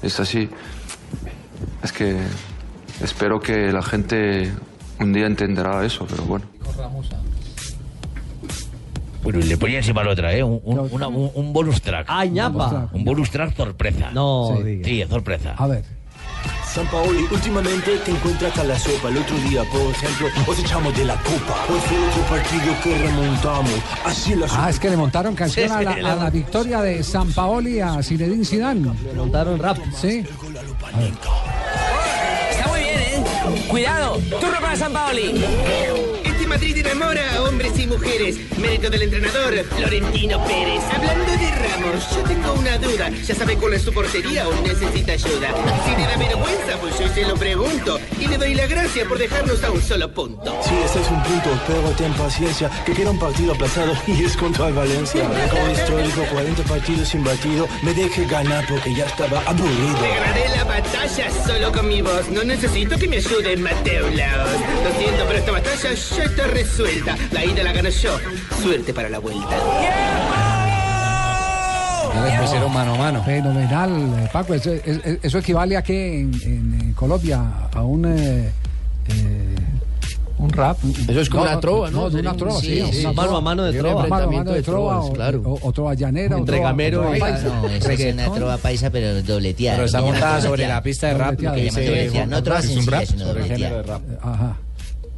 es 0.02 0.20
así. 0.20 0.48
Es 1.82 1.92
que 1.92 2.14
espero 3.02 3.40
que 3.40 3.72
la 3.72 3.82
gente 3.82 4.52
un 5.00 5.12
día 5.12 5.26
entenderá 5.26 5.84
eso, 5.84 6.06
pero 6.08 6.24
bueno. 6.24 6.44
Bueno, 9.22 9.38
y 9.38 9.42
le 9.44 9.56
ponía 9.56 9.78
encima 9.78 10.04
la 10.04 10.10
otra, 10.10 10.34
¿eh? 10.34 10.42
Un, 10.42 10.60
un- 10.64 10.88
una- 10.92 11.08
un- 11.08 11.30
un 11.34 11.52
bonus 11.52 11.80
track. 11.80 12.06
¡Ay, 12.10 12.30
ñapa! 12.30 12.90
Un 12.92 13.04
bonus 13.04 13.30
track 13.30 13.56
sorpresa. 13.56 14.10
No, 14.12 14.52
sí, 14.58 14.62
diga. 14.62 14.84
sí, 14.88 15.00
es 15.00 15.08
sorpresa. 15.08 15.54
A 15.56 15.66
ver. 15.66 15.82
San 16.66 16.86
Paoli, 16.88 17.24
últimamente 17.30 17.96
te 18.04 18.10
encuentras 18.10 18.50
hasta 18.50 18.64
la 18.64 18.78
sopa. 18.78 19.08
El 19.08 19.18
otro 19.18 19.36
día, 19.48 19.62
por 19.72 19.80
ejemplo, 19.92 20.26
os 20.46 20.58
echamos 20.58 20.94
de 20.96 21.04
la 21.06 21.14
copa. 21.14 21.54
Hoy 21.70 21.78
fue 21.86 21.96
otro 22.08 22.22
partido 22.28 22.74
que 22.82 22.98
remontamos. 22.98 23.70
Así 24.04 24.34
la 24.34 24.46
Ah, 24.50 24.68
es 24.68 24.78
que 24.80 24.90
le 24.90 24.96
montaron 24.96 25.34
canción 25.34 25.70
a 25.72 25.80
la, 25.80 25.92
a 25.92 26.16
la 26.16 26.30
victoria 26.30 26.82
de 26.82 27.02
San 27.02 27.32
Paoli 27.32 27.80
a 27.80 28.02
Zinedine 28.02 28.44
Zidane. 28.44 28.90
Le 29.04 29.12
montaron 29.14 29.58
rap. 29.58 29.78
Sí. 29.96 30.24
Bien, 30.98 31.14
¿eh? 31.14 31.14
Cuidado, 33.74 34.20
turno 34.40 34.60
para 34.60 34.76
San 34.76 34.92
Paoli. 34.92 35.34
Este 36.54 36.66
Madrid 36.68 36.86
enamora 36.86 37.34
a 37.34 37.42
hombres 37.42 37.76
y 37.80 37.86
mujeres. 37.88 38.36
Mérito 38.58 38.88
del 38.88 39.02
entrenador, 39.02 39.54
Florentino 39.76 40.44
Pérez. 40.44 40.84
Hablando 40.94 41.32
de 41.32 41.50
Ramos, 41.50 42.10
yo 42.14 42.22
tengo 42.22 42.52
una 42.52 42.78
duda. 42.78 43.10
¿Ya 43.10 43.34
sabe 43.34 43.56
cuál 43.56 43.74
es 43.74 43.82
su 43.82 43.92
portería 43.92 44.46
o 44.46 44.54
necesita 44.62 45.14
ayuda? 45.14 45.48
Si 45.84 45.90
le 45.90 46.06
da 46.06 46.16
vergüenza, 46.16 46.78
pues 46.80 46.96
yo 46.96 47.08
se 47.08 47.22
lo 47.22 47.34
pregunto. 47.34 47.98
Y 48.20 48.28
le 48.28 48.38
doy 48.38 48.54
la 48.54 48.68
gracia 48.68 49.04
por 49.04 49.18
dejarnos 49.18 49.64
a 49.64 49.70
un 49.72 49.82
solo 49.82 50.12
punto. 50.12 50.56
Sí, 50.62 50.74
ese 50.84 51.00
es 51.00 51.10
un 51.10 51.22
punto, 51.24 51.50
pero 51.66 51.90
ten 51.96 52.12
paciencia, 52.12 52.70
que 52.86 52.92
queda 52.92 53.10
un 53.10 53.18
partido 53.18 53.52
aplazado 53.52 53.92
y 54.06 54.24
es 54.24 54.36
contra 54.36 54.68
el 54.68 54.74
Valencia. 54.74 55.28
Récord 55.28 55.70
histórico, 55.72 56.22
40 56.32 56.62
partidos 56.62 57.08
sin 57.08 57.24
batido. 57.24 57.66
Me 57.82 57.92
deje 57.94 58.26
ganar 58.26 58.64
porque 58.68 58.94
ya 58.94 59.06
estaba 59.06 59.40
aburrido. 59.40 59.98
Te 60.00 60.08
ganaré 60.08 60.48
la 60.50 60.64
batalla 60.64 61.30
solo 61.44 61.72
con 61.72 61.88
mi 61.88 62.00
voz. 62.00 62.28
No 62.30 62.44
necesito 62.44 62.96
que 62.96 63.08
me 63.08 63.16
ayude 63.16 63.56
Mateo 63.56 64.08
Laos. 64.10 64.50
Lo 64.84 65.00
siento, 65.00 65.24
pero 65.26 65.38
esta 65.38 65.50
batalla 65.50 65.92
ya 65.94 66.24
está 66.24 66.43
resuelta. 66.46 67.16
La 67.32 67.44
ida 67.44 67.62
la 67.62 67.72
gano 67.72 67.88
yo. 67.88 68.16
Suerte 68.62 68.92
para 68.94 69.08
la 69.08 69.18
vuelta. 69.18 69.56
Pusieron 72.40 72.72
mano 72.72 72.94
a 72.94 72.98
mano. 72.98 73.22
Fenomenal, 73.24 73.90
eh, 74.18 74.28
Paco. 74.32 74.54
Eso, 74.54 74.72
es- 74.72 74.86
es- 75.04 75.18
eso 75.22 75.38
equivale 75.38 75.76
a 75.76 75.82
qué 75.82 76.20
en, 76.20 76.32
en, 76.44 76.92
Colombia? 76.94 77.42
A 77.72 77.82
un. 77.82 78.04
eh, 78.06 78.50
eh, 79.08 79.54
un 80.38 80.50
rap. 80.50 80.76
Eso 81.08 81.20
es 81.20 81.30
como 81.30 81.44
una 81.44 81.58
trova, 81.58 81.90
¿no? 81.90 82.02
No, 82.02 82.10
de 82.10 82.20
una 82.20 82.34
trova, 82.36 82.60
sí. 82.60 82.66
sí, 82.66 82.80
una 82.80 82.92
sí. 82.92 83.00
trova. 83.02 83.14
Mano 83.14 83.36
a 83.36 83.40
mano 83.40 83.62
de 83.64 83.78
trova. 83.78 84.06
Mano 84.06 84.24
a 84.24 84.30
mano 84.30 84.50
de 84.50 84.56
de 84.58 84.62
trova, 84.62 85.00
o, 85.00 85.12
claro. 85.12 85.40
o, 85.44 85.58
o 85.68 85.72
trova 85.72 85.94
llanera. 85.94 86.36
Entre 86.36 86.56
trova- 86.58 86.68
gamero 86.70 87.00
trova 87.00 87.16
y- 87.16 87.20
paisa. 87.20 87.42
No, 87.48 87.66
esa 87.68 87.92
es 87.92 88.14
una 88.14 88.30
trova 88.32 88.56
paisa, 88.58 88.90
pero 88.90 89.22
dobleteada. 89.22 89.76
Pero 89.76 89.86
está 89.86 89.98
que 90.00 90.04
montada 90.04 90.40
sobre 90.42 90.68
la 90.68 90.82
pista 90.82 91.06
de 91.08 91.14
rap, 91.14 91.36
que. 91.36 92.26
No 92.26 92.42
trova 92.42 92.58
Es 92.60 92.66
un 92.66 92.72
sencilla, 92.74 92.98
rap 92.98 93.06
sino 93.06 93.24
dobleteada. 93.26 93.56
género 93.56 93.76
de 93.76 93.82
rap. 93.82 94.02
Ajá. 94.22 94.56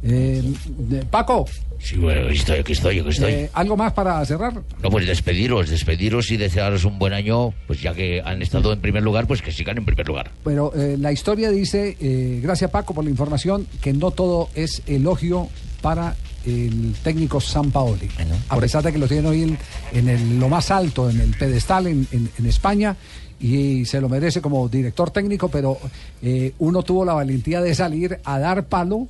Eh, 0.03 0.43
de- 0.77 1.05
Paco, 1.05 1.45
Sí, 1.79 1.95
bueno, 1.97 2.25
aquí 2.27 2.37
estoy, 2.37 2.59
aquí 2.59 2.71
estoy, 2.73 2.99
aquí 2.99 3.09
estoy. 3.09 3.31
eh, 3.31 3.49
¿algo 3.53 3.77
más 3.77 3.93
para 3.93 4.23
cerrar? 4.25 4.53
No, 4.81 4.89
pues 4.89 5.05
despediros, 5.05 5.69
despediros 5.69 6.31
y 6.31 6.37
desearos 6.37 6.85
un 6.85 6.97
buen 6.97 7.13
año, 7.13 7.53
pues 7.67 7.81
ya 7.81 7.93
que 7.93 8.19
han 8.25 8.41
estado 8.41 8.73
en 8.73 8.79
primer 8.81 9.03
lugar, 9.03 9.27
pues 9.27 9.43
que 9.43 9.51
sigan 9.51 9.77
en 9.77 9.85
primer 9.85 10.07
lugar. 10.07 10.31
Pero 10.43 10.73
eh, 10.75 10.97
la 10.99 11.11
historia 11.11 11.51
dice, 11.51 11.95
eh, 11.99 12.39
gracias 12.41 12.71
Paco 12.71 12.95
por 12.95 13.03
la 13.03 13.11
información, 13.11 13.67
que 13.81 13.93
no 13.93 14.09
todo 14.09 14.49
es 14.55 14.81
elogio 14.87 15.49
para 15.81 16.15
el 16.47 16.95
técnico 17.03 17.39
San 17.39 17.69
Paoli. 17.71 18.09
A 18.49 18.57
pesar 18.57 18.81
de 18.83 18.91
que 18.91 18.97
lo 18.97 19.07
tiene 19.07 19.27
hoy 19.27 19.43
en, 19.43 19.57
en 19.93 20.09
el- 20.09 20.39
lo 20.39 20.49
más 20.49 20.71
alto, 20.71 21.09
en 21.11 21.19
el 21.21 21.31
pedestal 21.37 21.85
en, 21.87 22.07
en- 22.11 22.29
en 22.39 22.45
España, 22.47 22.95
y 23.39 23.85
se 23.85 24.01
lo 24.01 24.09
merece 24.09 24.41
como 24.41 24.67
director 24.67 25.11
técnico, 25.11 25.47
pero 25.49 25.77
eh, 26.23 26.53
uno 26.57 26.81
tuvo 26.81 27.05
la 27.05 27.13
valentía 27.13 27.61
de 27.61 27.75
salir 27.75 28.19
a 28.23 28.39
dar 28.39 28.65
palo. 28.65 29.07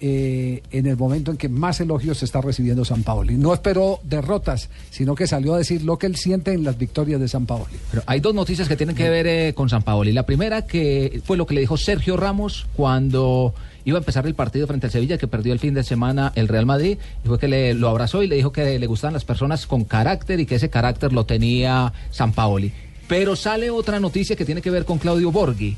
Eh, 0.00 0.62
en 0.70 0.86
el 0.86 0.96
momento 0.96 1.30
en 1.30 1.36
que 1.36 1.48
más 1.48 1.80
elogios 1.80 2.22
está 2.22 2.40
recibiendo 2.40 2.84
San 2.84 3.02
Paoli. 3.02 3.34
No 3.36 3.54
esperó 3.54 4.00
derrotas, 4.02 4.68
sino 4.90 5.14
que 5.14 5.26
salió 5.26 5.54
a 5.54 5.58
decir 5.58 5.82
lo 5.82 5.98
que 5.98 6.06
él 6.06 6.16
siente 6.16 6.52
en 6.52 6.64
las 6.64 6.76
victorias 6.76 7.20
de 7.20 7.28
San 7.28 7.46
Paoli. 7.46 7.76
Pero 7.90 8.02
hay 8.06 8.20
dos 8.20 8.34
noticias 8.34 8.68
que 8.68 8.76
tienen 8.76 8.94
que 8.94 9.08
ver 9.08 9.26
eh, 9.26 9.54
con 9.54 9.68
San 9.68 9.82
Paoli. 9.82 10.12
La 10.12 10.24
primera 10.24 10.66
que 10.66 11.20
fue 11.24 11.36
lo 11.36 11.46
que 11.46 11.54
le 11.54 11.60
dijo 11.60 11.76
Sergio 11.76 12.16
Ramos 12.16 12.66
cuando 12.74 13.54
iba 13.86 13.96
a 13.96 14.00
empezar 14.00 14.26
el 14.26 14.34
partido 14.34 14.66
frente 14.66 14.86
al 14.86 14.92
Sevilla, 14.92 15.16
que 15.16 15.28
perdió 15.28 15.52
el 15.52 15.60
fin 15.60 15.72
de 15.72 15.84
semana 15.84 16.32
el 16.34 16.48
Real 16.48 16.66
Madrid, 16.66 16.98
y 17.24 17.28
fue 17.28 17.38
que 17.38 17.48
le, 17.48 17.72
lo 17.72 17.88
abrazó 17.88 18.22
y 18.22 18.26
le 18.26 18.36
dijo 18.36 18.52
que 18.52 18.78
le 18.78 18.86
gustaban 18.86 19.14
las 19.14 19.24
personas 19.24 19.66
con 19.66 19.84
carácter 19.84 20.40
y 20.40 20.46
que 20.46 20.56
ese 20.56 20.68
carácter 20.68 21.12
lo 21.12 21.24
tenía 21.24 21.92
San 22.10 22.32
Paoli. 22.32 22.72
Pero 23.08 23.36
sale 23.36 23.70
otra 23.70 24.00
noticia 24.00 24.36
que 24.36 24.44
tiene 24.44 24.60
que 24.60 24.70
ver 24.70 24.84
con 24.84 24.98
Claudio 24.98 25.30
Borghi, 25.30 25.76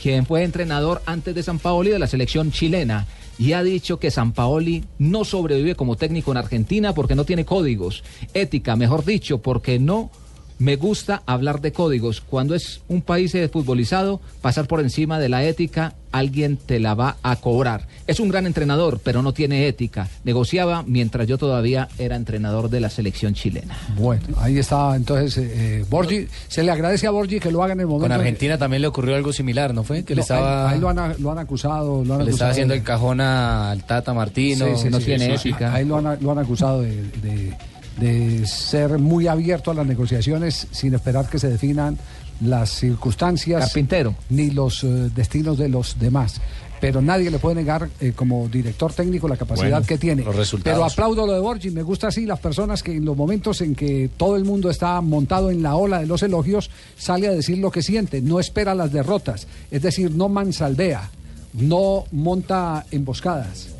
quien 0.00 0.24
fue 0.24 0.44
entrenador 0.44 1.02
antes 1.04 1.34
de 1.34 1.42
San 1.42 1.58
Paoli 1.58 1.90
de 1.90 1.98
la 1.98 2.06
selección 2.06 2.52
chilena 2.52 3.06
y 3.38 3.52
ha 3.52 3.62
dicho 3.62 3.98
que 3.98 4.10
San 4.10 4.32
Paoli 4.32 4.84
no 4.98 5.24
sobrevive 5.24 5.76
como 5.76 5.96
técnico 5.96 6.32
en 6.32 6.38
Argentina 6.38 6.94
porque 6.94 7.14
no 7.14 7.24
tiene 7.24 7.44
códigos, 7.44 8.02
ética, 8.34 8.76
mejor 8.76 9.04
dicho, 9.04 9.38
porque 9.38 9.78
no 9.78 10.10
me 10.58 10.76
gusta 10.76 11.22
hablar 11.26 11.60
de 11.60 11.72
códigos. 11.72 12.20
Cuando 12.20 12.54
es 12.54 12.80
un 12.88 13.00
país 13.02 13.36
futbolizado, 13.52 14.20
pasar 14.42 14.66
por 14.66 14.80
encima 14.80 15.18
de 15.18 15.28
la 15.28 15.44
ética, 15.44 15.94
alguien 16.10 16.56
te 16.56 16.80
la 16.80 16.94
va 16.94 17.16
a 17.22 17.36
cobrar. 17.36 17.86
Es 18.06 18.18
un 18.18 18.28
gran 18.28 18.46
entrenador, 18.46 19.00
pero 19.04 19.22
no 19.22 19.32
tiene 19.32 19.68
ética. 19.68 20.08
Negociaba 20.24 20.82
mientras 20.86 21.26
yo 21.28 21.36
todavía 21.38 21.88
era 21.98 22.16
entrenador 22.16 22.70
de 22.70 22.80
la 22.80 22.88
selección 22.90 23.34
chilena. 23.34 23.76
Bueno, 23.96 24.22
ahí 24.38 24.58
está 24.58 24.96
entonces 24.96 25.36
eh, 25.38 25.50
eh, 25.80 25.84
Borgi. 25.88 26.26
Se 26.48 26.62
le 26.62 26.70
agradece 26.72 27.06
a 27.06 27.10
Borgi 27.10 27.38
que 27.38 27.52
lo 27.52 27.62
haga 27.62 27.74
en 27.74 27.80
el 27.80 27.86
momento. 27.86 28.08
Con 28.08 28.16
que- 28.16 28.22
Argentina 28.28 28.56
también 28.58 28.82
le 28.82 28.88
ocurrió 28.88 29.14
algo 29.14 29.32
similar, 29.32 29.74
¿no 29.74 29.84
fue? 29.84 30.02
Que 30.04 30.14
le 30.14 30.20
No, 30.20 30.22
estaba... 30.22 30.68
ahí, 30.70 30.74
ahí 30.74 30.80
lo, 30.80 30.88
han, 30.88 31.14
lo 31.18 31.30
han 31.30 31.38
acusado. 31.38 32.02
Lo 32.04 32.14
han 32.14 32.24
le 32.24 32.30
estaba 32.30 32.50
haciendo 32.50 32.72
de- 32.72 32.78
el 32.78 32.84
cajón 32.84 33.20
al 33.20 33.84
Tata 33.84 34.14
Martino. 34.14 34.66
Sí, 34.76 34.88
sí, 34.90 35.00
sí, 35.02 35.18
sí, 35.18 35.38
sí. 35.56 35.64
Ahí 35.64 35.84
lo 35.84 35.98
han, 35.98 36.18
lo 36.20 36.32
han 36.32 36.38
acusado 36.38 36.80
de, 36.82 37.02
de- 37.22 37.54
de 37.98 38.46
ser 38.46 38.98
muy 38.98 39.26
abierto 39.26 39.70
a 39.70 39.74
las 39.74 39.86
negociaciones 39.86 40.66
sin 40.70 40.94
esperar 40.94 41.28
que 41.28 41.38
se 41.38 41.48
definan 41.48 41.98
las 42.40 42.70
circunstancias 42.70 43.64
Carpintero. 43.64 44.14
ni 44.30 44.50
los 44.50 44.84
eh, 44.84 44.86
destinos 45.14 45.58
de 45.58 45.68
los 45.68 45.98
demás. 45.98 46.40
pero 46.80 47.02
nadie 47.02 47.28
le 47.32 47.40
puede 47.40 47.56
negar 47.56 47.88
eh, 48.00 48.12
como 48.14 48.48
director 48.48 48.92
técnico 48.92 49.26
la 49.26 49.36
capacidad 49.36 49.70
Bueno, 49.80 49.86
que 49.86 49.98
tiene. 49.98 50.22
los 50.22 50.36
resultados. 50.36 50.76
Pero 50.78 50.84
aplaudo 50.84 51.26
lo 51.26 51.32
de 51.32 51.40
Borgi, 51.40 51.70
me 51.70 51.82
gusta 51.82 52.06
así 52.06 52.24
las 52.24 52.38
personas 52.38 52.84
que 52.84 52.92
en 52.94 53.04
los 53.04 53.16
momentos 53.16 53.60
en 53.62 53.74
que 53.74 54.08
todo 54.16 54.36
el 54.36 54.44
mundo 54.44 54.70
está 54.70 55.00
montado 55.00 55.50
en 55.50 55.60
la 55.60 55.74
ola 55.74 55.98
de 55.98 56.06
los 56.06 56.22
elogios, 56.22 56.70
sale 56.96 57.26
a 57.26 57.32
decir 57.32 57.58
lo 57.58 57.72
que 57.72 57.82
siente, 57.82 58.20
no 58.22 58.38
espera 58.38 58.76
las 58.76 58.92
derrotas, 58.92 59.48
es 59.72 59.82
decir, 59.82 60.12
no 60.12 60.28
mansaldea, 60.28 61.10
no 61.54 62.04
monta 62.12 62.86
emboscadas. 62.92 63.70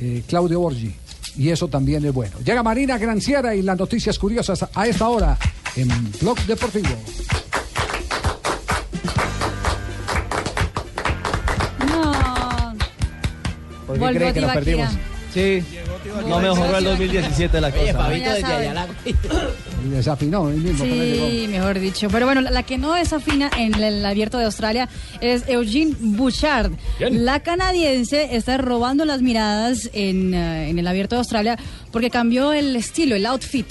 Eh, 0.00 0.24
Claudio 0.26 0.58
Borgi. 0.58 0.92
Y 1.38 1.50
eso 1.50 1.68
también 1.68 2.04
es 2.04 2.12
bueno. 2.12 2.36
Llega 2.44 2.64
Marina 2.64 2.98
Granciera 2.98 3.54
y 3.54 3.62
las 3.62 3.78
noticias 3.78 4.18
curiosas 4.18 4.66
a 4.74 4.86
esta 4.88 5.08
hora 5.08 5.38
en 5.76 5.88
Blog 6.20 6.36
Deportivo. 6.46 6.88
No. 11.86 12.74
¿Por 13.86 13.94
qué 13.94 14.00
Volvió 14.00 14.18
cree 14.18 14.32
que 14.32 14.40
nos 14.40 14.52
perdimos? 14.52 14.88
Sí, 15.32 15.62
no 16.26 16.40
mejoró 16.40 16.78
el 16.78 16.84
2017 16.84 17.60
la 17.60 17.70
cosa. 17.70 17.92
Fabito, 17.94 18.30
desde 18.32 18.44
allá 18.46 18.74
la- 18.74 18.86
desafinó 19.90 20.48
él 20.50 20.56
mismo. 20.56 20.84
Sí, 20.84 21.46
mejor 21.50 21.78
dicho. 21.78 22.08
Pero 22.10 22.26
bueno, 22.26 22.40
la- 22.40 22.50
la 22.50 22.62
que 22.62 22.78
no 22.78 22.94
desafina 22.94 23.50
en 23.56 23.74
el, 23.74 23.82
el 23.84 24.06
abierto 24.06 24.38
de 24.38 24.46
Australia 24.46 24.88
es 25.20 25.44
Eugene 25.48 25.94
Bouchard. 25.98 26.72
La 27.10 27.40
canadiense 27.40 28.34
está 28.36 28.56
robando 28.58 29.04
las 29.04 29.20
miradas 29.22 29.90
en, 29.92 30.34
eh, 30.34 30.70
en 30.70 30.78
el 30.78 30.86
abierto 30.86 31.14
de 31.16 31.20
Australia 31.20 31.58
porque 31.92 32.10
cambió 32.10 32.52
el 32.52 32.74
estilo, 32.76 33.14
el 33.16 33.26
outfit. 33.26 33.66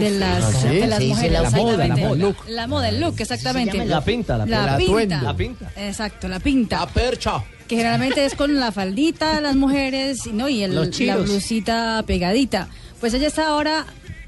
De 0.00 0.10
las, 0.10 0.42
¿Ah, 0.44 0.52
sí? 0.62 0.68
de 0.68 0.86
las 0.88 1.00
mujeres, 1.00 1.30
la 1.32 1.50
moda, 1.50 1.76
la 1.76 1.84
exactamente. 1.84 2.02
moda. 2.08 2.16
Look. 2.16 2.36
La 2.48 2.66
moda, 2.66 2.88
el 2.88 3.00
look, 3.00 3.14
exactamente. 3.20 3.84
La 3.86 4.00
pinta, 4.00 4.36
la 4.36 4.44
pinta. 4.44 4.66
La 4.66 4.76
pinta. 4.76 5.22
La 5.22 5.36
pinta. 5.36 5.72
Exacto, 5.76 6.26
la 6.26 6.40
pinta. 6.40 6.80
La 6.80 6.86
percha. 6.88 7.44
Que 7.68 7.76
generalmente 7.76 8.24
es 8.24 8.34
con 8.34 8.60
la 8.60 8.70
faldita 8.72 9.40
las 9.40 9.56
mujeres 9.56 10.26
¿no? 10.32 10.48
y 10.48 10.62
el- 10.62 10.74
Los 10.74 10.98
la 11.00 11.16
blusita 11.16 12.02
pegadita. 12.06 12.68
Pues 13.00 13.12
ella 13.14 13.26
está 13.26 13.48
ahora 13.48 13.84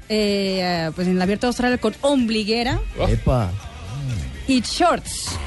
eh, 0.09 0.89
pues 0.95 1.07
en 1.07 1.15
el 1.15 1.21
abierto 1.21 1.47
de 1.47 1.49
Australia 1.49 1.77
con 1.77 1.93
ombliguera 2.01 2.79
Epa. 3.07 3.51
y 4.47 4.61
shorts. 4.61 5.37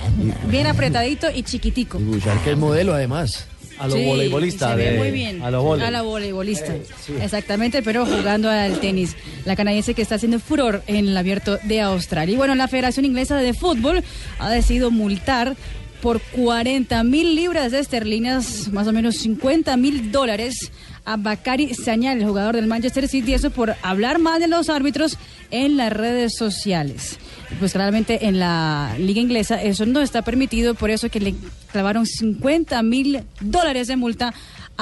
Bien 0.49 0.67
apretadito 0.67 1.29
y 1.35 1.43
chiquitico. 1.43 2.01
Y 2.01 2.21
que 2.45 2.53
es 2.53 2.57
modelo 2.57 2.95
además. 2.95 3.47
A 3.79 3.89
lo 3.89 3.97
Sí, 3.97 4.05
voleibolista. 4.05 4.71
Se 4.71 4.77
ve 4.77 4.91
de- 4.93 4.99
muy 4.99 5.11
bien. 5.11 5.43
A 5.43 5.51
lo 5.51 5.63
volei. 5.65 5.91
la 5.91 6.03
voleibolista. 6.03 6.73
Exactamente, 7.21 7.83
pero 7.83 8.07
jugando 8.07 8.49
al 8.49 8.79
tenis. 8.79 9.17
La 9.45 9.57
canadiense 9.57 9.95
que 9.95 10.03
está 10.03 10.15
haciendo 10.17 10.39
furor 10.39 10.83
en 10.87 10.97
el 11.09 11.17
abierto 11.17 11.59
de 11.65 11.81
Australia. 11.81 12.33
Y 12.33 12.37
bueno, 12.37 12.55
la 12.55 12.69
Federación 12.69 13.05
Inglesa 13.05 13.37
de 13.37 13.55
Fútbol 13.55 14.05
ha 14.39 14.51
decidido 14.51 14.91
multar 14.93 15.57
por 16.03 16.21
40 16.21 17.05
mil 17.05 17.37
libras 17.37 17.71
de 17.71 17.79
esterlinas, 17.79 18.69
más 18.73 18.89
o 18.89 18.93
menos 18.93 19.19
50 19.19 19.77
mil 19.77 20.11
dólares, 20.11 20.73
a 21.05 21.17
Bakari 21.17 21.75
Sañal, 21.75 22.19
el 22.19 22.27
jugador 22.27 22.57
del 22.57 22.67
Manchester 22.67 23.09
City, 23.09 23.35
eso 23.35 23.51
por 23.51 23.77
hablar 23.83 24.19
mal 24.19 24.41
de 24.41 24.49
los 24.49 24.69
árbitros 24.69 25.17
en 25.53 25.77
las 25.77 25.93
redes 25.93 26.35
sociales. 26.37 27.19
Pues 27.61 27.73
claramente 27.73 28.27
en 28.27 28.41
la 28.41 28.97
liga 28.99 29.21
inglesa 29.21 29.63
eso 29.63 29.87
no 29.87 30.01
está 30.01 30.23
permitido, 30.23 30.75
por 30.75 30.91
eso 30.91 31.09
que 31.09 31.21
le 31.21 31.35
clavaron 31.71 32.05
50 32.05 32.83
mil 32.83 33.23
dólares 33.41 33.87
de 33.87 33.97
multa 33.97 34.35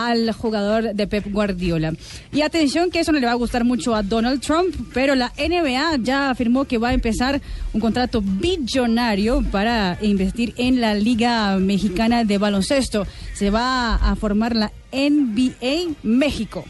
al 0.09 0.33
jugador 0.33 0.95
de 0.95 1.07
Pep 1.07 1.27
Guardiola. 1.31 1.95
Y 2.33 2.43
atención 2.43 2.91
que 2.91 3.01
eso 3.01 3.13
no 3.13 3.19
le 3.19 3.27
va 3.27 3.33
a 3.33 3.37
gustar 3.37 3.65
mucho 3.65 3.95
a 3.95 4.03
Donald 4.03 4.41
Trump, 4.41 4.75
pero 4.95 5.15
la 5.15 5.33
NBA 5.39 5.99
ya 6.03 6.31
afirmó 6.31 6.65
que 6.65 6.79
va 6.79 6.89
a 6.89 6.95
empezar 6.95 7.41
un 7.73 7.81
contrato 7.81 8.23
billonario 8.23 9.43
para 9.51 9.99
investir 10.01 10.55
en 10.57 10.81
la 10.81 10.95
Liga 10.95 11.57
Mexicana 11.57 12.25
de 12.25 12.39
Baloncesto. 12.39 13.07
Se 13.35 13.51
va 13.51 13.95
a 13.95 14.17
formar 14.17 14.57
la 14.57 14.73
NBA 14.93 15.95
México 16.03 16.65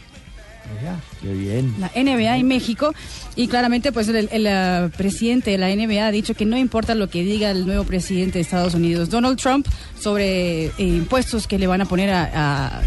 Qué 1.21 1.33
bien. 1.33 1.73
la 1.79 1.91
NBA 1.95 2.37
en 2.37 2.47
México 2.47 2.93
y 3.35 3.47
claramente 3.47 3.91
pues 3.91 4.07
el, 4.07 4.29
el, 4.31 4.47
eh, 4.47 4.89
presidente 4.97 5.51
de 5.51 5.57
la 5.57 5.73
NBA 5.73 6.07
ha 6.07 6.11
dicho 6.11 6.33
que 6.33 6.45
no 6.45 6.57
importa 6.57 6.95
lo 6.95 7.09
que 7.09 7.23
diga 7.23 7.51
el 7.51 7.65
nuevo 7.65 7.83
presidente 7.83 8.33
de 8.39 8.41
Estados 8.41 8.73
Unidos, 8.73 9.09
Donald 9.09 9.37
Trump, 9.37 9.67
sobre 9.99 10.65
eh, 10.65 10.73
impuestos 10.77 11.47
que 11.47 11.59
le 11.59 11.67
van 11.67 11.81
a 11.81 11.85
poner 11.85 12.09
a, 12.09 12.81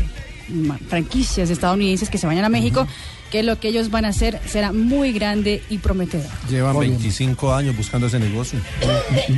franquicias 0.89 1.51
estadounidenses 1.51 2.11
que 2.11 2.19
se 2.19 2.27
vayan 2.27 2.45
a 2.45 2.49
México, 2.49 2.87
que 3.31 3.43
lo 3.43 3.59
que 3.59 3.69
ellos 3.69 3.91
van 3.91 4.05
a 4.05 4.09
hacer 4.09 4.41
será 4.47 4.73
muy 4.73 5.13
grande 5.13 5.63
y 5.69 5.79
prometedor. 5.79 6.27
Llevan 6.49 6.75
Muy 6.75 6.87
bien. 6.87 6.99
25 6.99 7.53
años 7.55 7.77
buscando 7.77 8.07
ese 8.07 8.19
negocio. 8.21 8.61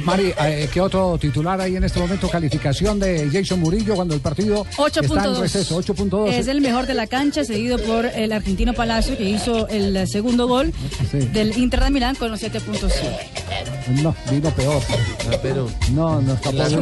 Mari, 0.05 0.33
eh, 0.43 0.69
¿qué 0.73 0.81
otro 0.81 1.17
titular 1.19 1.61
hay 1.61 1.77
en 1.77 1.85
este 1.85 1.99
momento? 1.99 2.29
Calificación 2.29 2.99
de 3.01 3.29
Jason 3.33 3.61
Murillo 3.61 3.95
cuando 3.95 4.15
el 4.15 4.21
partido 4.21 4.67
está 4.87 5.01
en 5.01 5.09
8.2. 5.11 5.39
receso. 5.41 5.83
8.2. 5.83 6.29
Es 6.33 6.47
el 6.49 6.61
mejor 6.61 6.87
de 6.87 6.95
la 6.95 7.07
cancha, 7.07 7.45
seguido 7.45 7.79
por 7.79 8.07
el 8.07 8.33
argentino 8.33 8.75
Palacio, 8.75 9.17
que 9.17 9.25
hizo 9.25 9.67
el 9.69 10.07
segundo 10.09 10.47
gol 10.47 10.73
Sí. 11.11 11.19
del 11.19 11.57
Inter 11.57 11.83
de 11.85 11.91
Milán 11.91 12.17
con 12.17 12.31
los 12.31 12.43
7.5. 12.43 14.03
No, 14.03 14.15
vino 14.31 14.51
peor. 14.51 14.83
pero... 15.43 15.71
No, 15.93 16.21
no 16.21 16.35
está 16.35 16.53
tardes. 16.53 16.77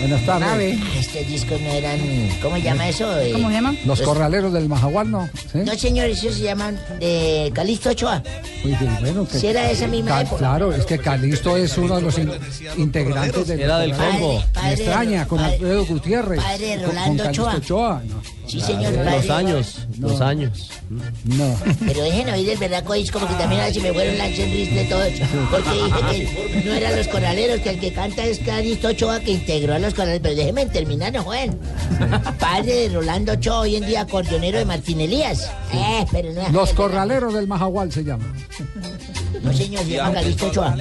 Buenas 0.00 0.26
tardes. 0.26 0.78
Ah, 0.82 0.98
Estos 0.98 1.26
discos 1.28 1.60
no 1.60 1.68
eran. 1.70 1.98
¿Cómo 2.42 2.56
se 2.56 2.62
llama 2.62 2.88
eso? 2.88 3.06
¿Cómo 3.32 3.48
se 3.48 3.54
llama? 3.54 3.74
Los 3.86 4.02
corraleros 4.02 4.52
del 4.52 4.68
Majagual, 4.68 5.10
¿no? 5.10 5.28
¿Sí? 5.52 5.58
No, 5.64 5.74
señor, 5.74 6.06
esos 6.08 6.34
se 6.34 6.42
llaman 6.42 6.78
de 6.98 7.50
Calixto 7.54 7.90
Ochoa. 7.90 8.22
Uy, 8.64 8.76
bueno, 9.00 9.26
que- 9.28 9.38
Sí, 9.38 9.46
era 9.46 9.62
de 9.66 9.72
esa 9.72 9.86
misma 9.86 10.10
Ca- 10.10 10.20
época. 10.22 10.38
Claro, 10.38 10.72
es 10.72 10.84
que 10.86 10.98
Calisto 10.98 11.56
es 11.56 11.76
uno 11.78 11.96
de 11.96 12.02
los 12.02 12.18
in- 12.18 12.32
integrantes 12.78 13.46
del 13.46 13.60
Era 13.60 13.78
del 13.78 13.92
combo. 13.94 14.38
Me 14.40 14.46
Padre- 14.52 14.72
extraña, 14.74 15.28
con 15.28 15.38
padre- 15.38 15.52
Alfredo 15.54 15.86
Gutiérrez. 15.86 16.40
padre 16.42 16.68
con- 16.68 16.76
con 16.78 16.86
Rolando 16.88 17.22
Calixto 17.24 17.46
Ochoa. 17.46 17.56
Ochoa. 17.56 18.02
No, 18.08 18.22
Sí, 18.46 18.60
señor. 18.60 18.92
Los 18.92 19.04
padre. 19.26 19.32
años, 19.32 19.78
los 19.98 20.20
años. 20.20 20.70
no. 21.24 21.56
Pero 21.86 22.02
dejen 22.02 22.28
oír 22.30 22.50
el 22.50 22.58
verdaco 22.58 22.92
disco 22.94 23.18
porque 23.18 23.34
también 23.36 23.60
a 23.62 23.64
ver 23.64 23.74
si 23.74 23.80
me 23.80 23.92
fueron 23.92 24.18
la 24.18 24.28
de 24.28 24.86
todo. 24.90 25.02
Porque 25.50 25.70
dije 25.70 26.28
que 26.52 26.62
no 26.64 26.74
eran 26.74 26.96
los 26.96 27.08
corraleros, 27.08 27.60
que 27.60 27.70
el 27.70 27.80
que 27.80 27.92
canta 27.92 28.24
es 28.24 28.38
Calixto 28.40 28.88
Ochoa 28.88 29.20
que 29.20 29.30
integró 29.32 29.74
a 29.74 29.78
los 29.78 29.94
corraleros. 29.94 30.20
Pero 30.22 30.34
déjenme 30.36 30.66
terminar, 30.66 31.12
no 31.12 31.22
joven. 31.24 31.58
Padre 32.38 32.74
de 32.74 32.88
Rolando 32.90 33.32
Ochoa, 33.32 33.60
hoy 33.60 33.76
en 33.76 33.86
día 33.86 34.02
acordeonero 34.02 34.58
de 34.58 34.64
Martín 34.64 35.00
Eh, 35.72 36.06
pero 36.12 36.32
no 36.32 36.42
es 36.42 36.52
Los 36.52 36.70
aquel- 36.70 36.76
corraleros 36.76 37.34
del 37.34 37.46
Majagual 37.46 37.90
se 37.92 38.04
llama. 38.04 38.24
No, 39.42 39.52
señor, 39.52 39.84
se 39.84 39.90
llama 39.90 40.12
Calixto 40.14 40.46
Ochoa. 40.46 40.76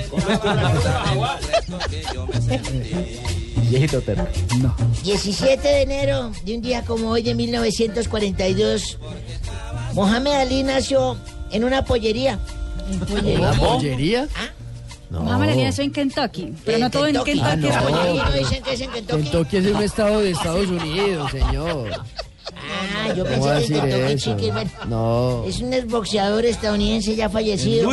Viejito 3.69 4.01
terco. 4.01 4.27
No. 4.59 4.75
17 5.03 5.67
de 5.67 5.81
enero 5.81 6.31
de 6.45 6.55
un 6.55 6.61
día 6.61 6.83
como 6.83 7.09
hoy 7.09 7.23
de 7.23 7.33
1942, 7.35 8.99
Mohamed 9.93 10.31
Ali 10.33 10.63
nació 10.63 11.17
en 11.51 11.63
una 11.63 11.83
pollería. 11.85 12.39
¿La 13.39 13.53
pollería? 13.53 14.27
Mohamed 15.09 15.49
Ali 15.49 15.63
nació 15.63 15.83
en 15.83 15.91
Kentucky, 15.91 16.53
pero 16.65 16.77
no 16.79 16.89
todo 16.91 17.07
en 17.07 17.13
Kentucky. 17.23 17.41
Ah, 17.43 17.55
no. 17.55 17.69
pollería. 17.83 18.23
No 18.25 18.31
dicen 18.31 18.63
que 18.63 18.73
es 18.73 18.81
en 18.81 18.91
Kentucky. 18.91 19.23
Kentucky 19.23 19.57
es 19.57 19.65
un 19.67 19.83
estado 19.83 20.19
de 20.19 20.31
Estados 20.31 20.67
Unidos, 20.67 21.31
señor. 21.31 21.91
Ah, 22.95 23.13
yo 23.13 23.25
¿Cómo 23.25 23.45
va 23.45 23.57
a 23.57 23.59
pensé 23.59 23.73
que 23.81 24.13
eso? 24.13 24.35
Bueno, 24.35 24.71
No. 24.87 25.43
Es 25.45 25.59
un 25.59 25.73
exboxeador 25.73 26.45
estadounidense 26.45 27.15
ya 27.15 27.29
fallecido. 27.29 27.89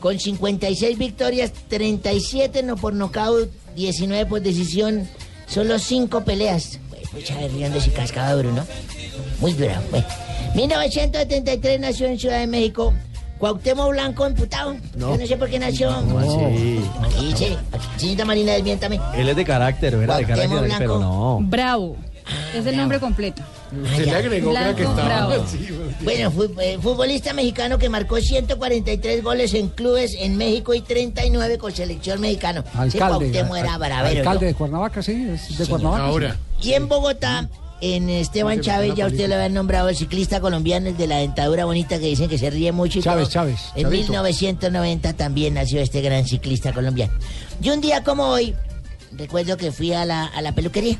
Con 0.00 0.18
56 0.18 0.98
victorias, 0.98 1.52
37 1.68 2.62
no 2.64 2.76
por 2.76 2.92
nocaut, 2.92 3.48
19 3.76 4.26
por 4.26 4.40
decisión, 4.40 5.08
solo 5.46 5.78
5 5.78 6.24
peleas. 6.24 6.80
Pues, 6.90 7.08
Pucha, 7.08 7.36
cascaba 7.94 8.32
duro, 8.32 8.52
¿no? 8.52 8.66
Muy 9.40 9.52
dura, 9.52 9.80
pues. 9.90 10.04
1973 10.54 11.80
nació 11.80 12.06
en 12.08 12.18
Ciudad 12.18 12.40
de 12.40 12.46
México. 12.46 12.92
Cuauhtémoc 13.38 13.90
Blanco 13.90 14.28
imputado. 14.28 14.76
No. 14.94 15.14
Yo 15.14 15.18
no 15.18 15.26
sé 15.26 15.36
por 15.36 15.50
qué 15.50 15.58
nació. 15.58 15.92
¿Cómo 15.92 16.18
así? 16.20 16.80
Aquí 17.02 17.26
dice, 17.26 17.56
señorita 17.96 18.24
Marina, 18.24 18.52
desmiéntame. 18.52 19.00
Él 19.16 19.28
es 19.28 19.34
de 19.34 19.44
carácter, 19.44 19.94
era 19.94 20.16
de 20.16 20.24
carácter, 20.24 20.72
pero 20.78 21.00
no. 21.00 21.38
Bravo. 21.42 21.96
Es 22.54 22.64
el 22.64 22.76
nombre 22.76 23.00
completo. 23.00 23.42
Se 23.96 24.04
le 24.06 24.10
agregó, 24.12 24.52
que 24.76 24.82
estaba. 24.82 25.04
Bravo. 25.28 25.44
Bueno, 26.02 26.32
eh, 26.60 26.78
futbolista 26.82 27.32
mexicano 27.32 27.78
que 27.78 27.88
marcó 27.88 28.20
143 28.20 29.22
goles 29.22 29.54
en 29.54 29.68
clubes 29.68 30.14
en 30.18 30.36
México 30.36 30.74
y 30.74 30.80
39 30.82 31.58
con 31.58 31.72
selección 31.72 32.20
mexicano. 32.20 32.64
Alcalde. 32.74 32.98
Cuauhtémoc 32.98 33.56
era 33.56 33.78
bravero. 33.78 34.18
alcalde 34.20 34.46
¿no? 34.46 34.48
de 34.48 34.54
Cuernavaca, 34.54 35.02
sí, 35.02 35.12
es 35.32 35.56
de 35.56 35.64
Señor. 35.64 35.80
Cuernavaca. 35.80 36.36
sí. 36.60 36.68
Y 36.68 36.74
en 36.74 36.88
Bogotá, 36.88 37.48
en 37.80 38.10
Esteban 38.10 38.60
Chávez, 38.60 38.94
ya 38.94 39.06
usted 39.06 39.28
lo 39.28 39.34
había 39.34 39.48
nombrado 39.48 39.88
el 39.88 39.96
ciclista 39.96 40.40
colombiano, 40.40 40.88
el 40.88 40.96
de 40.96 41.06
la 41.06 41.16
dentadura 41.18 41.64
bonita 41.64 41.98
que 41.98 42.06
dicen 42.06 42.28
que 42.28 42.38
se 42.38 42.50
ríe 42.50 42.70
mucho. 42.72 42.98
Y 42.98 43.02
Chávez, 43.02 43.24
todo. 43.24 43.32
Chávez, 43.32 43.60
En 43.74 43.82
Chavito. 43.84 43.90
1990 44.12 45.12
también 45.14 45.54
nació 45.54 45.80
este 45.80 46.00
gran 46.02 46.26
ciclista 46.26 46.72
colombiano. 46.72 47.12
Y 47.62 47.70
un 47.70 47.80
día 47.80 48.04
como 48.04 48.24
hoy, 48.28 48.54
recuerdo 49.12 49.56
que 49.56 49.72
fui 49.72 49.92
a 49.92 50.04
la, 50.04 50.26
a 50.26 50.42
la 50.42 50.52
peluquería. 50.52 50.98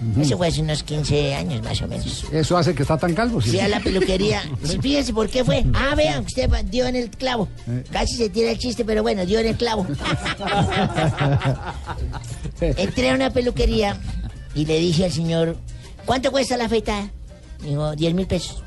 Ujú. 0.00 0.20
Eso 0.20 0.36
fue 0.36 0.46
hace 0.48 0.60
unos 0.60 0.82
15 0.84 1.34
años 1.34 1.62
más 1.62 1.80
o 1.82 1.88
menos. 1.88 2.24
Eso 2.32 2.56
hace 2.56 2.74
que 2.74 2.82
está 2.82 2.96
tan 2.96 3.14
calvo. 3.14 3.40
sí. 3.40 3.50
Fui 3.50 3.60
a 3.60 3.68
la 3.68 3.80
peluquería. 3.80 4.42
Sí, 4.64 4.78
Fíjese 4.80 5.12
por 5.12 5.28
qué 5.28 5.44
fue. 5.44 5.64
Ah, 5.74 5.94
vean, 5.96 6.24
usted 6.24 6.48
dio 6.66 6.86
en 6.86 6.96
el 6.96 7.10
clavo. 7.10 7.48
Eh. 7.68 7.84
Casi 7.90 8.16
se 8.16 8.28
tira 8.28 8.50
el 8.50 8.58
chiste, 8.58 8.84
pero 8.84 9.02
bueno, 9.02 9.24
dio 9.26 9.40
en 9.40 9.48
el 9.48 9.56
clavo. 9.56 9.86
Entré 12.60 13.10
a 13.10 13.14
una 13.14 13.30
peluquería 13.30 13.96
y 14.54 14.66
le 14.66 14.78
dije 14.78 15.04
al 15.06 15.12
señor, 15.12 15.56
¿cuánto 16.04 16.30
cuesta 16.30 16.56
la 16.56 16.66
afeitada? 16.66 17.10
Dijo, 17.62 17.94
10 17.96 18.14
mil 18.14 18.26
pesos. 18.26 18.62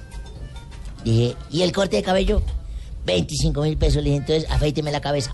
Dije, 1.04 1.36
¿y 1.50 1.62
el 1.62 1.72
corte 1.72 1.96
de 1.98 2.04
cabello? 2.04 2.42
25 3.06 3.62
mil 3.62 3.78
pesos. 3.78 4.04
Le 4.04 4.10
dije, 4.12 4.18
entonces 4.18 4.50
afeíteme 4.52 4.92
la 4.92 5.02
cabeza. 5.02 5.34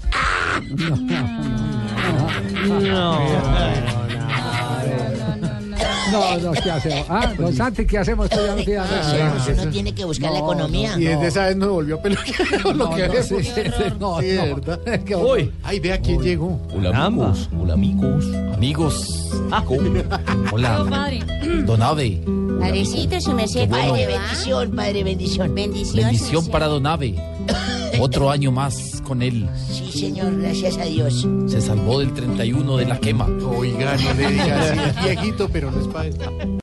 No, 2.80 3.20
no, 3.20 4.07
¿qué 6.64 6.72
hacemos? 6.72 7.06
Ah, 7.10 7.34
don 7.38 7.54
Santi, 7.54 7.86
¿qué 7.86 7.98
hacemos? 7.98 8.30
Ya 8.30 8.48
no 8.48 8.56
tiene 8.56 8.76
nada. 8.76 9.34
Uno 9.62 9.72
tiene 9.72 9.94
que 9.96 10.06
buscar 10.06 10.32
la 10.32 10.40
economía. 10.40 10.94
Y 10.98 11.04
desde 11.06 11.28
esa 11.28 11.46
vez 11.48 11.56
no 11.56 11.70
volvió 11.74 11.96
a 11.98 12.02
peluquero 12.02 12.60
lo 12.74 12.74
No, 12.74 12.96
que 12.96 13.08
no, 13.08 13.24
sí, 13.24 13.36
no, 14.00 14.22
Sí, 14.22 14.28
no. 14.38 14.56
¿verdad? 14.56 14.80
Qué 15.06 15.16
horror. 15.16 15.38
Uy, 15.40 15.52
ay, 15.64 15.80
vea 15.80 16.00
quién 16.00 16.22
llegó. 16.22 16.60
Hola 16.74 17.06
amigos, 17.06 17.50
hola 17.60 17.74
amigos, 17.74 18.26
amigos. 18.54 19.32
Hola, 20.52 20.86
padre. 20.90 21.20
Don 21.66 21.82
Ave. 21.82 22.22
Padrecito, 22.60 23.20
su 23.22 23.34
merced. 23.34 23.68
bueno. 23.70 23.90
Padre, 23.92 24.08
bendición, 24.08 24.72
padre, 24.76 25.04
bendición. 25.04 25.56
Bendición. 25.56 25.96
Bendición 26.06 26.48
para 26.48 26.68
Don 26.68 26.86
Ave. 26.88 27.16
Otro 28.02 28.30
año 28.30 28.52
más 28.52 29.02
con 29.04 29.22
él. 29.22 29.48
Sí, 29.70 29.92
señor, 29.92 30.38
gracias 30.40 30.78
a 30.78 30.86
Dios. 30.86 31.28
Se 31.48 31.62
salvó 31.62 32.00
del 32.00 32.14
31 32.14 32.78
de 32.78 32.86
la 32.86 33.00
quema. 33.00 33.26
Oiga, 33.26 33.96
no 33.98 34.14
le. 34.14 34.88
Es 34.90 35.04
viejito, 35.04 35.50
pero 35.50 35.72
no 35.72 35.82
es 35.82 35.88
para 35.88 36.08
eso. 36.08 36.57